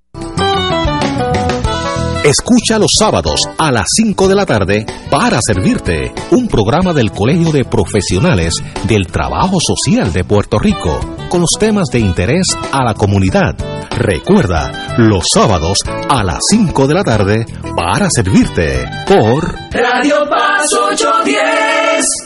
Escucha 2.27 2.81
los 2.81 2.91
sábados 2.99 3.41
a 3.57 3.71
las 3.71 3.87
5 3.97 4.27
de 4.27 4.35
la 4.35 4.45
tarde 4.45 4.85
para 5.13 5.39
servirte 5.41 6.13
un 6.33 6.49
programa 6.49 6.93
del 6.93 7.13
Colegio 7.13 7.53
de 7.53 7.65
Profesionales 7.65 8.55
del 8.89 9.07
Trabajo 9.07 9.59
Social 9.61 10.13
de 10.13 10.25
Puerto 10.25 10.59
Rico 10.59 10.99
con 11.29 11.43
los 11.43 11.53
temas 11.57 11.87
de 11.93 12.01
interés 12.01 12.47
a 12.73 12.83
la 12.83 12.95
comunidad. 12.95 13.55
Recuerda, 13.91 14.97
los 14.99 15.25
sábados 15.33 15.79
a 16.09 16.25
las 16.25 16.41
5 16.51 16.89
de 16.89 16.95
la 16.95 17.05
tarde 17.05 17.47
para 17.77 18.09
servirte 18.11 18.85
por 19.07 19.55
Radio 19.71 20.29
Paz 20.29 20.67
810. 20.75 22.26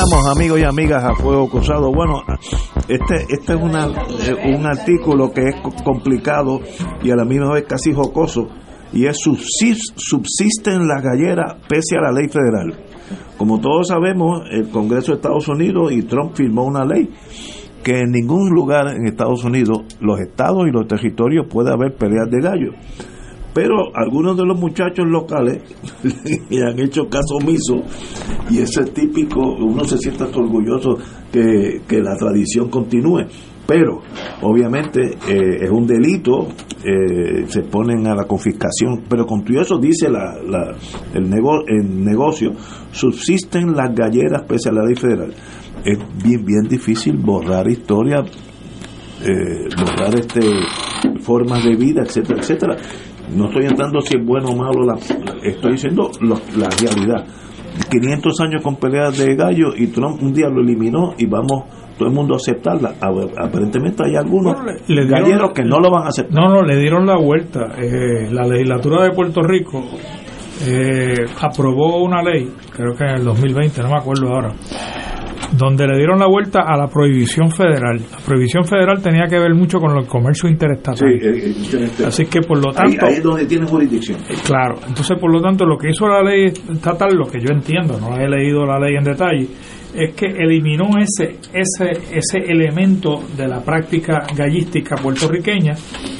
Amigos 0.00 0.60
y 0.60 0.64
amigas 0.64 1.02
a 1.04 1.14
Fuego 1.14 1.48
Cruzado. 1.48 1.90
Bueno, 1.90 2.20
este, 2.86 3.14
este 3.30 3.54
es 3.54 3.58
una, 3.62 3.86
eh, 3.86 4.54
un 4.54 4.66
artículo 4.66 5.32
que 5.32 5.40
es 5.48 5.54
co- 5.62 5.72
complicado 5.84 6.60
y 7.02 7.10
a 7.10 7.16
la 7.16 7.24
misma 7.24 7.54
vez 7.54 7.64
casi 7.66 7.94
jocoso 7.94 8.46
y 8.92 9.06
es 9.06 9.16
subsis- 9.26 9.94
subsisten 9.96 10.86
las 10.86 11.02
galleras 11.02 11.54
pese 11.66 11.96
a 11.96 12.02
la 12.02 12.12
ley 12.12 12.28
federal. 12.28 12.74
Como 13.38 13.58
todos 13.58 13.88
sabemos, 13.88 14.42
el 14.50 14.68
Congreso 14.68 15.12
de 15.12 15.16
Estados 15.16 15.48
Unidos 15.48 15.90
y 15.92 16.02
Trump 16.02 16.34
firmó 16.34 16.64
una 16.64 16.84
ley 16.84 17.08
que 17.82 18.00
en 18.00 18.10
ningún 18.10 18.50
lugar 18.50 18.88
en 18.94 19.06
Estados 19.06 19.44
Unidos, 19.44 19.78
los 20.00 20.20
estados 20.20 20.64
y 20.68 20.72
los 20.72 20.86
territorios 20.86 21.46
puede 21.48 21.72
haber 21.72 21.94
peleas 21.96 22.28
de 22.30 22.40
gallo. 22.42 22.72
Pero 23.56 23.74
algunos 23.96 24.36
de 24.36 24.44
los 24.44 24.58
muchachos 24.60 25.06
locales 25.08 25.62
le 26.50 26.62
han 26.62 26.78
hecho 26.78 27.08
caso 27.08 27.36
omiso 27.42 27.76
y 28.50 28.58
ese 28.58 28.82
es 28.82 28.92
típico, 28.92 29.40
uno 29.40 29.82
se 29.84 29.96
siente 29.96 30.24
orgulloso 30.24 30.98
que, 31.32 31.80
que 31.88 32.02
la 32.02 32.14
tradición 32.16 32.68
continúe. 32.68 33.22
Pero, 33.66 34.02
obviamente, 34.42 35.00
eh, 35.26 35.56
es 35.64 35.70
un 35.70 35.86
delito, 35.86 36.48
eh, 36.84 37.46
se 37.48 37.62
ponen 37.62 38.06
a 38.06 38.14
la 38.14 38.24
confiscación, 38.24 39.04
pero 39.08 39.24
con 39.26 39.42
todo 39.42 39.60
eso 39.62 39.78
dice 39.78 40.10
la, 40.10 40.36
la- 40.46 40.76
el, 41.14 41.28
nego- 41.30 41.64
el 41.66 42.04
negocio, 42.04 42.52
subsisten 42.92 43.72
las 43.74 43.94
galleras 43.94 44.42
pese 44.46 44.68
a 44.68 44.72
la 44.72 44.84
ley 44.84 44.94
federal. 44.96 45.32
Es 45.82 45.98
bien, 46.22 46.44
bien 46.44 46.68
difícil 46.68 47.16
borrar 47.16 47.66
historia, 47.68 48.22
eh, 49.24 49.68
borrar 49.76 50.14
este 50.14 50.40
formas 51.20 51.64
de 51.64 51.74
vida, 51.74 52.02
etcétera, 52.02 52.40
etcétera. 52.40 52.76
No 53.34 53.46
estoy 53.46 53.66
entrando 53.66 54.00
si 54.00 54.16
es 54.16 54.24
bueno 54.24 54.48
o 54.48 54.56
malo, 54.56 54.82
la, 54.84 54.94
estoy 55.42 55.72
diciendo 55.72 56.10
lo- 56.20 56.40
la 56.58 56.68
realidad. 56.70 57.24
500 57.90 58.40
años 58.40 58.62
con 58.62 58.76
peleas 58.76 59.18
de 59.18 59.34
gallo 59.36 59.74
y 59.76 59.88
Trump 59.88 60.22
un 60.22 60.32
día 60.32 60.48
lo 60.48 60.62
eliminó 60.62 61.12
y 61.18 61.26
vamos 61.26 61.64
todo 61.98 62.08
el 62.08 62.14
mundo 62.14 62.34
a 62.34 62.36
aceptarla. 62.36 62.94
Aparentemente 63.00 64.04
hay 64.04 64.16
algunos 64.16 64.54
le 64.88 65.02
dieron 65.06 65.08
galleros 65.22 65.48
la- 65.48 65.52
que 65.54 65.62
no 65.64 65.78
lo 65.80 65.90
van 65.90 66.04
a 66.04 66.08
aceptar. 66.08 66.34
No, 66.40 66.48
no, 66.48 66.62
le 66.62 66.76
dieron 66.78 67.04
la 67.06 67.16
vuelta. 67.18 67.60
Eh, 67.78 68.28
la 68.30 68.46
legislatura 68.46 69.04
de 69.04 69.10
Puerto 69.10 69.42
Rico 69.42 69.82
eh, 70.66 71.14
aprobó 71.40 72.02
una 72.02 72.22
ley, 72.22 72.50
creo 72.70 72.94
que 72.96 73.04
en 73.04 73.16
el 73.18 73.24
2020, 73.24 73.82
no 73.82 73.88
me 73.90 73.98
acuerdo 73.98 74.28
ahora, 74.28 74.54
donde 75.52 75.86
le 75.86 75.96
dieron 75.96 76.18
la 76.18 76.26
vuelta 76.26 76.60
a 76.66 76.76
la 76.76 76.86
prohibición 76.88 77.50
federal. 77.50 77.98
La 78.10 78.18
prohibición 78.24 78.64
federal 78.64 79.00
tenía 79.02 79.26
que 79.26 79.38
ver 79.38 79.54
mucho 79.54 79.78
con 79.78 79.96
el 79.96 80.06
comercio 80.06 80.48
interestatal. 80.48 81.08
eh, 81.12 81.54
Así 82.06 82.24
que 82.26 82.40
por 82.40 82.58
lo 82.62 82.70
Ahí, 82.70 82.96
tanto... 82.96 83.06
ahí 83.06 83.14
es 83.14 83.22
donde 83.22 83.46
tiene 83.46 83.66
jurisdicción. 83.66 84.18
Claro, 84.44 84.76
entonces 84.86 85.18
por 85.18 85.32
lo 85.32 85.40
tanto 85.40 85.64
lo 85.64 85.76
que 85.78 85.90
hizo 85.90 86.06
la 86.08 86.22
ley 86.22 86.46
estatal, 86.46 87.14
lo 87.14 87.26
que 87.26 87.38
yo 87.40 87.48
entiendo, 87.54 87.98
no 88.00 88.16
he 88.16 88.28
leído 88.28 88.64
la 88.66 88.78
ley 88.78 88.96
en 88.96 89.04
detalle, 89.04 89.46
es 89.94 90.14
que 90.14 90.26
eliminó 90.26 90.90
ese 90.98 91.38
ese 91.54 91.92
ese 92.12 92.38
elemento 92.38 93.22
de 93.36 93.48
la 93.48 93.60
práctica 93.60 94.26
gallística 94.36 94.96
puertorriqueña, 94.96 95.74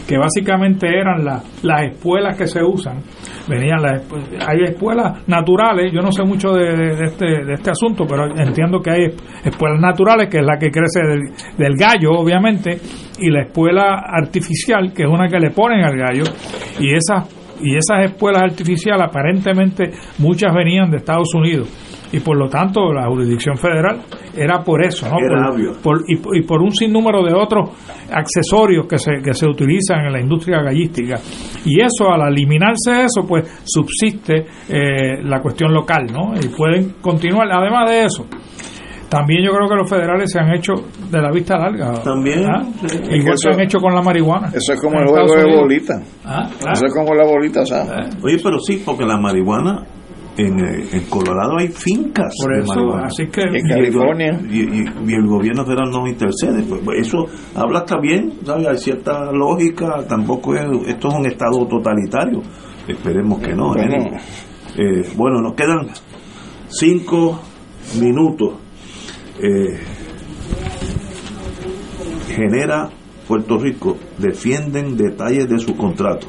que 0.09 0.17
básicamente 0.17 0.87
eran 0.89 1.25
la- 1.25 1.43
las 1.63 1.93
espuelas 1.93 2.37
que 2.39 2.47
se 2.47 2.63
usan. 2.63 3.03
Venían 3.49 3.81
las 3.81 4.03
espu- 4.09 4.23
hay 4.47 4.65
espuelas 4.65 5.27
naturales, 5.29 5.93
yo 5.93 6.01
no 6.01 6.11
sé 6.11 6.25
mucho 6.25 6.51
de, 6.53 6.77
de 6.77 7.05
este 7.05 7.27
de 7.45 7.55
este 7.55 7.71
asunto, 7.71 8.05
pero 8.09 8.27
entiendo 8.37 8.81
que 8.81 8.91
hay 8.91 9.05
espuelas 9.45 9.81
naturales, 9.81 10.29
que 10.29 10.39
es 10.39 10.45
la 10.45 10.59
que 10.59 10.71
crece 10.71 11.01
del, 11.07 11.21
del 11.57 11.75
gallo, 11.79 12.11
obviamente, 12.13 12.79
y 13.21 13.31
la 13.31 13.43
espuela 13.43 14.03
artificial, 14.05 14.93
que 14.93 15.05
es 15.05 15.09
una 15.09 15.29
que 15.29 15.39
le 15.39 15.51
ponen 15.51 15.85
al 15.85 15.97
gallo, 15.97 16.25
y 16.81 16.93
esas 16.95 17.29
y 17.61 17.75
esas 17.77 18.05
espuelas 18.11 18.43
artificiales 18.43 19.03
aparentemente 19.09 19.91
muchas 20.19 20.53
venían 20.55 20.91
de 20.91 20.99
Estados 20.99 21.33
Unidos 21.35 21.69
y 22.13 22.21
por 22.21 22.37
lo 22.37 22.49
tanto 22.49 22.93
la 22.93 23.07
jurisdicción 23.09 23.57
federal 23.57 24.01
era 24.37 24.63
por 24.63 24.85
eso, 24.85 25.07
¿no? 25.09 25.17
Era 25.19 25.47
Por- 25.49 25.55
obvio. 25.55 25.73
por- 25.83 26.03
y, 26.07 26.17
por- 26.17 26.37
y 26.37 26.43
por 26.43 26.63
un 26.63 26.73
sinnúmero 26.73 27.23
de 27.25 27.35
otros 27.35 27.71
accesorios 28.13 28.87
que 28.87 28.99
se, 28.99 29.13
que 29.23 29.35
se 29.35 29.47
utilizan 29.47 30.07
en 30.07 30.13
la 30.13 30.21
industria 30.21 30.63
gallística. 30.63 31.17
Y 31.65 31.81
eso, 31.81 32.11
al 32.11 32.29
eliminarse 32.33 33.05
eso, 33.05 33.27
pues 33.27 33.63
subsiste 33.65 34.47
eh, 34.69 35.23
la 35.23 35.41
cuestión 35.41 35.73
local, 35.73 36.07
¿no? 36.13 36.35
Y 36.41 36.49
pueden 36.49 36.95
continuar. 37.01 37.49
Además 37.51 37.91
de 37.91 38.05
eso, 38.05 38.27
también 39.09 39.45
yo 39.45 39.53
creo 39.53 39.69
que 39.69 39.75
los 39.77 39.89
federales 39.89 40.31
se 40.33 40.39
han 40.39 40.53
hecho 40.55 40.75
de 41.11 41.21
la 41.23 41.31
vista 41.31 41.57
larga. 41.57 41.95
También. 42.03 42.45
¿Ah? 42.45 42.63
Que 42.81 43.17
Igual 43.17 43.35
eso- 43.35 43.49
que 43.51 43.55
han 43.55 43.61
hecho 43.63 43.79
con 43.79 43.95
la 43.95 44.03
marihuana. 44.03 44.49
Eso 44.55 44.73
es 44.73 44.81
como 44.81 44.99
el 45.01 45.07
juego 45.07 45.27
Estados 45.27 45.47
de 45.51 45.57
bolita. 45.57 45.95
Ah, 46.25 46.49
claro. 46.59 46.73
Eso 46.75 46.87
es 46.87 46.95
como 46.95 47.15
la 47.15 47.25
bolita, 47.25 47.65
¿sabes? 47.65 48.17
Oye, 48.23 48.39
pero 48.43 48.59
sí, 48.61 48.83
porque 48.85 49.05
la 49.05 49.17
marihuana 49.17 49.85
en, 50.37 50.59
eh, 50.61 50.89
en 50.93 51.05
Colorado 51.07 51.59
hay 51.59 51.69
fincas 51.69 52.33
Por 52.43 52.55
de 52.55 52.61
eso, 52.63 52.75
marihuana. 52.75 53.07
así 53.07 53.27
que- 53.29 53.41
En 53.43 53.69
California. 53.69 54.41
Y, 54.51 54.61
y- 54.63 54.85
y 55.07 55.15
el 55.15 55.27
gobierno 55.27 55.65
federal 55.65 55.91
nos 55.91 56.09
intercede. 56.09 56.63
Pues, 56.63 56.81
pues, 56.85 57.07
eso 57.07 57.25
habla 57.55 57.81
está 57.81 57.99
bien, 58.01 58.33
¿sabe? 58.45 58.69
hay 58.69 58.77
cierta 58.79 59.33
lógica. 59.33 60.05
Tampoco 60.09 60.55
es, 60.55 60.67
esto 60.89 61.09
es 61.09 61.15
un 61.15 61.27
estado 61.27 61.67
totalitario. 61.67 62.43
Esperemos 62.87 63.41
que 63.41 63.55
no. 63.55 63.69
Bueno. 63.75 63.95
¿eh? 63.95 64.19
Eh, 64.79 65.09
bueno, 65.17 65.41
nos 65.41 65.55
quedan 65.55 65.89
cinco 66.69 67.41
minutos. 68.01 68.55
Eh, 69.43 69.79
genera 72.35 72.91
Puerto 73.27 73.59
Rico 73.59 73.97
defienden 74.19 74.97
detalles 74.97 75.49
de 75.49 75.59
su 75.59 75.77
contrato. 75.77 76.27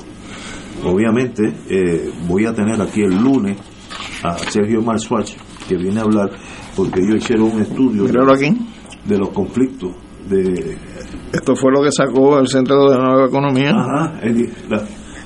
Obviamente 0.85 1.53
eh, 1.69 2.09
voy 2.27 2.45
a 2.45 2.53
tener 2.53 2.81
aquí 2.81 3.01
el 3.01 3.15
lunes 3.21 3.57
a 4.29 4.37
Sergio 4.37 4.81
Marswatch 4.81 5.33
que 5.67 5.75
viene 5.77 5.99
a 5.99 6.03
hablar 6.03 6.29
porque 6.75 6.99
ellos 7.01 7.15
hicieron 7.23 7.51
un 7.51 7.61
estudio 7.61 8.03
de 9.05 9.17
los 9.17 9.29
conflictos 9.29 9.91
de 10.29 10.77
Esto 11.33 11.55
fue 11.55 11.71
lo 11.71 11.81
que 11.81 11.91
sacó 11.91 12.37
el 12.39 12.47
Centro 12.47 12.89
de 12.89 12.97
Nueva 12.97 13.27
Economía. 13.27 13.71
Ajá, 13.71 14.19
el- 14.21 14.51
la, 14.69 14.83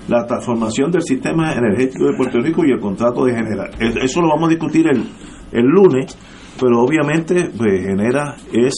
la 0.07 0.25
transformación 0.27 0.91
del 0.91 1.01
sistema 1.03 1.53
energético 1.53 2.05
de 2.05 2.15
Puerto 2.17 2.39
Rico 2.39 2.63
y 2.65 2.71
el 2.71 2.79
contrato 2.79 3.25
de 3.25 3.33
Genera. 3.33 3.69
Es- 3.79 3.95
Eso 4.03 4.21
lo 4.21 4.29
vamos 4.29 4.47
a 4.47 4.49
discutir 4.49 4.87
el, 4.87 5.03
el 5.51 5.65
lunes, 5.65 6.15
pero 6.59 6.81
obviamente 6.83 7.49
pues, 7.57 7.81
Genera 7.85 8.35
es 8.53 8.73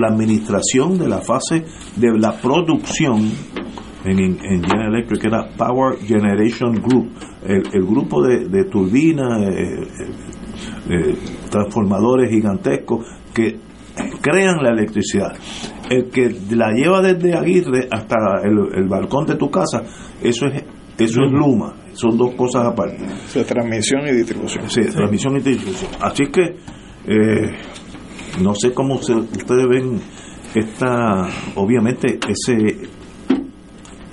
la 0.00 0.08
administración 0.08 0.98
de 0.98 1.08
la 1.08 1.18
fase 1.18 1.64
de 1.96 2.18
la 2.18 2.32
producción 2.40 3.30
en, 4.04 4.18
en, 4.18 4.38
en 4.44 4.62
General 4.62 4.94
Electric, 4.94 5.20
que 5.22 5.28
era 5.28 5.48
Power 5.56 5.98
Generation 5.98 6.74
Group, 6.74 7.10
el, 7.46 7.62
el 7.72 7.82
grupo 7.86 8.22
de, 8.22 8.48
de 8.48 8.64
turbinas, 8.64 9.40
eh, 9.42 9.82
eh, 9.82 10.10
eh, 10.90 11.16
transformadores 11.50 12.30
gigantescos 12.30 13.06
que 13.34 13.58
crean 14.20 14.62
la 14.62 14.70
electricidad. 14.70 15.32
El 15.90 16.08
que 16.10 16.34
la 16.54 16.70
lleva 16.72 17.00
desde 17.02 17.34
Aguirre 17.34 17.88
hasta 17.90 18.16
el, 18.42 18.58
el 18.82 18.88
balcón 18.88 19.26
de 19.26 19.36
tu 19.36 19.50
casa, 19.50 19.82
eso 20.22 20.46
es 20.46 20.64
eso 20.96 21.24
es 21.24 21.32
Luma, 21.32 21.74
son 21.94 22.16
dos 22.16 22.34
cosas 22.36 22.66
aparte. 22.66 22.98
De 23.34 23.44
transmisión 23.44 24.02
y 24.06 24.12
distribución. 24.12 24.70
Sí, 24.70 24.80
transmisión 24.82 25.36
y 25.36 25.40
distribución. 25.40 25.90
Así 26.00 26.24
que 26.26 26.42
eh, 27.06 27.52
no 28.40 28.54
sé 28.54 28.72
cómo 28.72 29.02
se- 29.02 29.12
ustedes 29.14 29.66
ven 29.68 30.00
esta, 30.54 31.26
obviamente 31.56 32.18
ese 32.28 32.88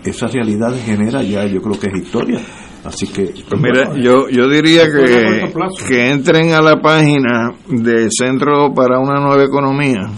esa 0.04 0.28
realidad 0.28 0.74
genera 0.84 1.24
ya, 1.24 1.46
yo 1.46 1.62
creo 1.62 1.80
que 1.80 1.88
es 1.88 2.04
historia. 2.04 2.40
Así 2.84 3.08
que 3.08 3.32
Pues 3.48 3.62
mira, 3.62 3.94
yo, 3.96 4.28
yo 4.30 4.50
diría 4.50 4.86
que, 4.86 5.54
que 5.88 6.12
entren 6.12 6.52
a 6.54 6.62
la 6.62 6.82
página 6.82 7.52
del 7.68 8.10
Centro 8.12 8.74
para 8.74 9.00
una 9.00 9.20
Nueva 9.20 9.44
Economía, 9.44 10.10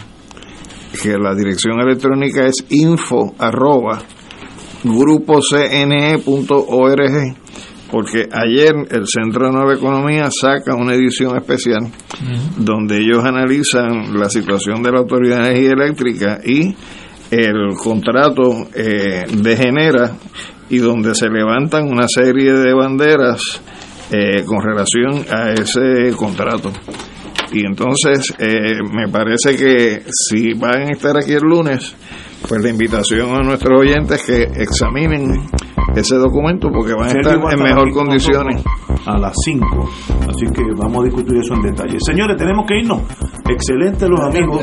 que 1.02 1.18
la 1.18 1.36
dirección 1.36 1.82
electrónica 1.82 2.46
es 2.46 2.66
info 2.70 3.34
arroba 3.38 4.02
grupocne.org, 4.86 7.36
porque 7.92 8.30
ayer 8.32 8.72
el 8.92 9.08
Centro 9.08 9.48
de 9.48 9.52
Nueva 9.52 9.74
Economía 9.74 10.30
saca 10.32 10.74
una 10.76 10.94
edición 10.94 11.36
especial 11.36 11.92
donde 12.58 13.00
ellos 13.00 13.26
analizan 13.26 14.18
la 14.18 14.30
situación 14.30 14.82
de 14.82 14.92
la 14.92 15.00
Autoridad 15.00 15.44
de 15.44 15.50
Energía 15.50 15.72
Eléctrica 15.72 16.40
y 16.46 16.74
el 17.34 17.76
contrato 17.76 18.68
eh, 18.76 19.24
de 19.32 19.58
Genera 19.58 20.12
y 20.70 20.78
donde 20.78 21.14
se 21.16 21.30
levantan 21.30 21.88
una 21.88 22.08
serie 22.08 22.54
de 22.54 22.74
banderas 22.74 23.62
eh, 24.12 24.44
con 24.46 24.62
relación 24.62 25.26
a 25.32 25.52
ese 25.54 26.16
contrato. 26.16 26.72
Y 27.52 27.66
entonces 27.66 28.34
eh, 28.40 28.80
me 28.92 29.08
parece 29.10 29.56
que 29.56 30.04
si 30.10 30.54
van 30.54 30.90
a 30.90 30.92
estar 30.92 31.16
aquí 31.18 31.34
el 31.34 31.44
lunes, 31.44 31.96
pues 32.48 32.64
la 32.64 32.70
invitación 32.70 33.36
a 33.36 33.44
nuestros 33.44 33.80
oyentes 33.80 34.24
que 34.24 34.44
examinen 34.44 35.48
ese 35.96 36.16
documento 36.16 36.70
porque 36.74 36.94
van 36.94 37.16
a 37.16 37.20
estar 37.20 37.36
en 37.36 37.64
mejor 37.64 37.92
condiciones. 37.92 38.64
A 39.06 39.18
las 39.18 39.34
5. 39.44 39.66
Así 40.30 40.46
que 40.54 40.64
vamos 40.78 41.02
a 41.02 41.06
discutir 41.06 41.38
eso 41.38 41.56
en 41.56 41.62
detalle. 41.64 41.98
Señores, 42.00 42.38
tenemos 42.38 42.66
que 42.66 42.78
irnos. 42.80 43.02
Excelente 43.50 44.08
los 44.08 44.20
amigos. 44.22 44.62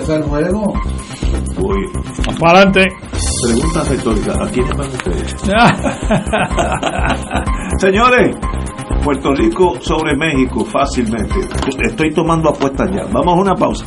Voy. 1.58 1.78
Para 2.38 2.60
adelante. 2.60 2.86
Pregunta 3.42 3.82
retórica. 3.88 4.32
¿A 4.42 4.46
quiénes 4.48 4.76
van 4.76 4.88
ustedes? 4.88 5.34
Señores, 7.78 8.36
Puerto 9.04 9.34
Rico 9.34 9.74
sobre 9.80 10.16
México 10.16 10.64
fácilmente. 10.64 11.34
Estoy 11.84 12.12
tomando 12.12 12.50
apuestas 12.50 12.88
ya. 12.94 13.04
Vamos 13.12 13.34
a 13.34 13.40
una 13.40 13.54
pausa. 13.54 13.86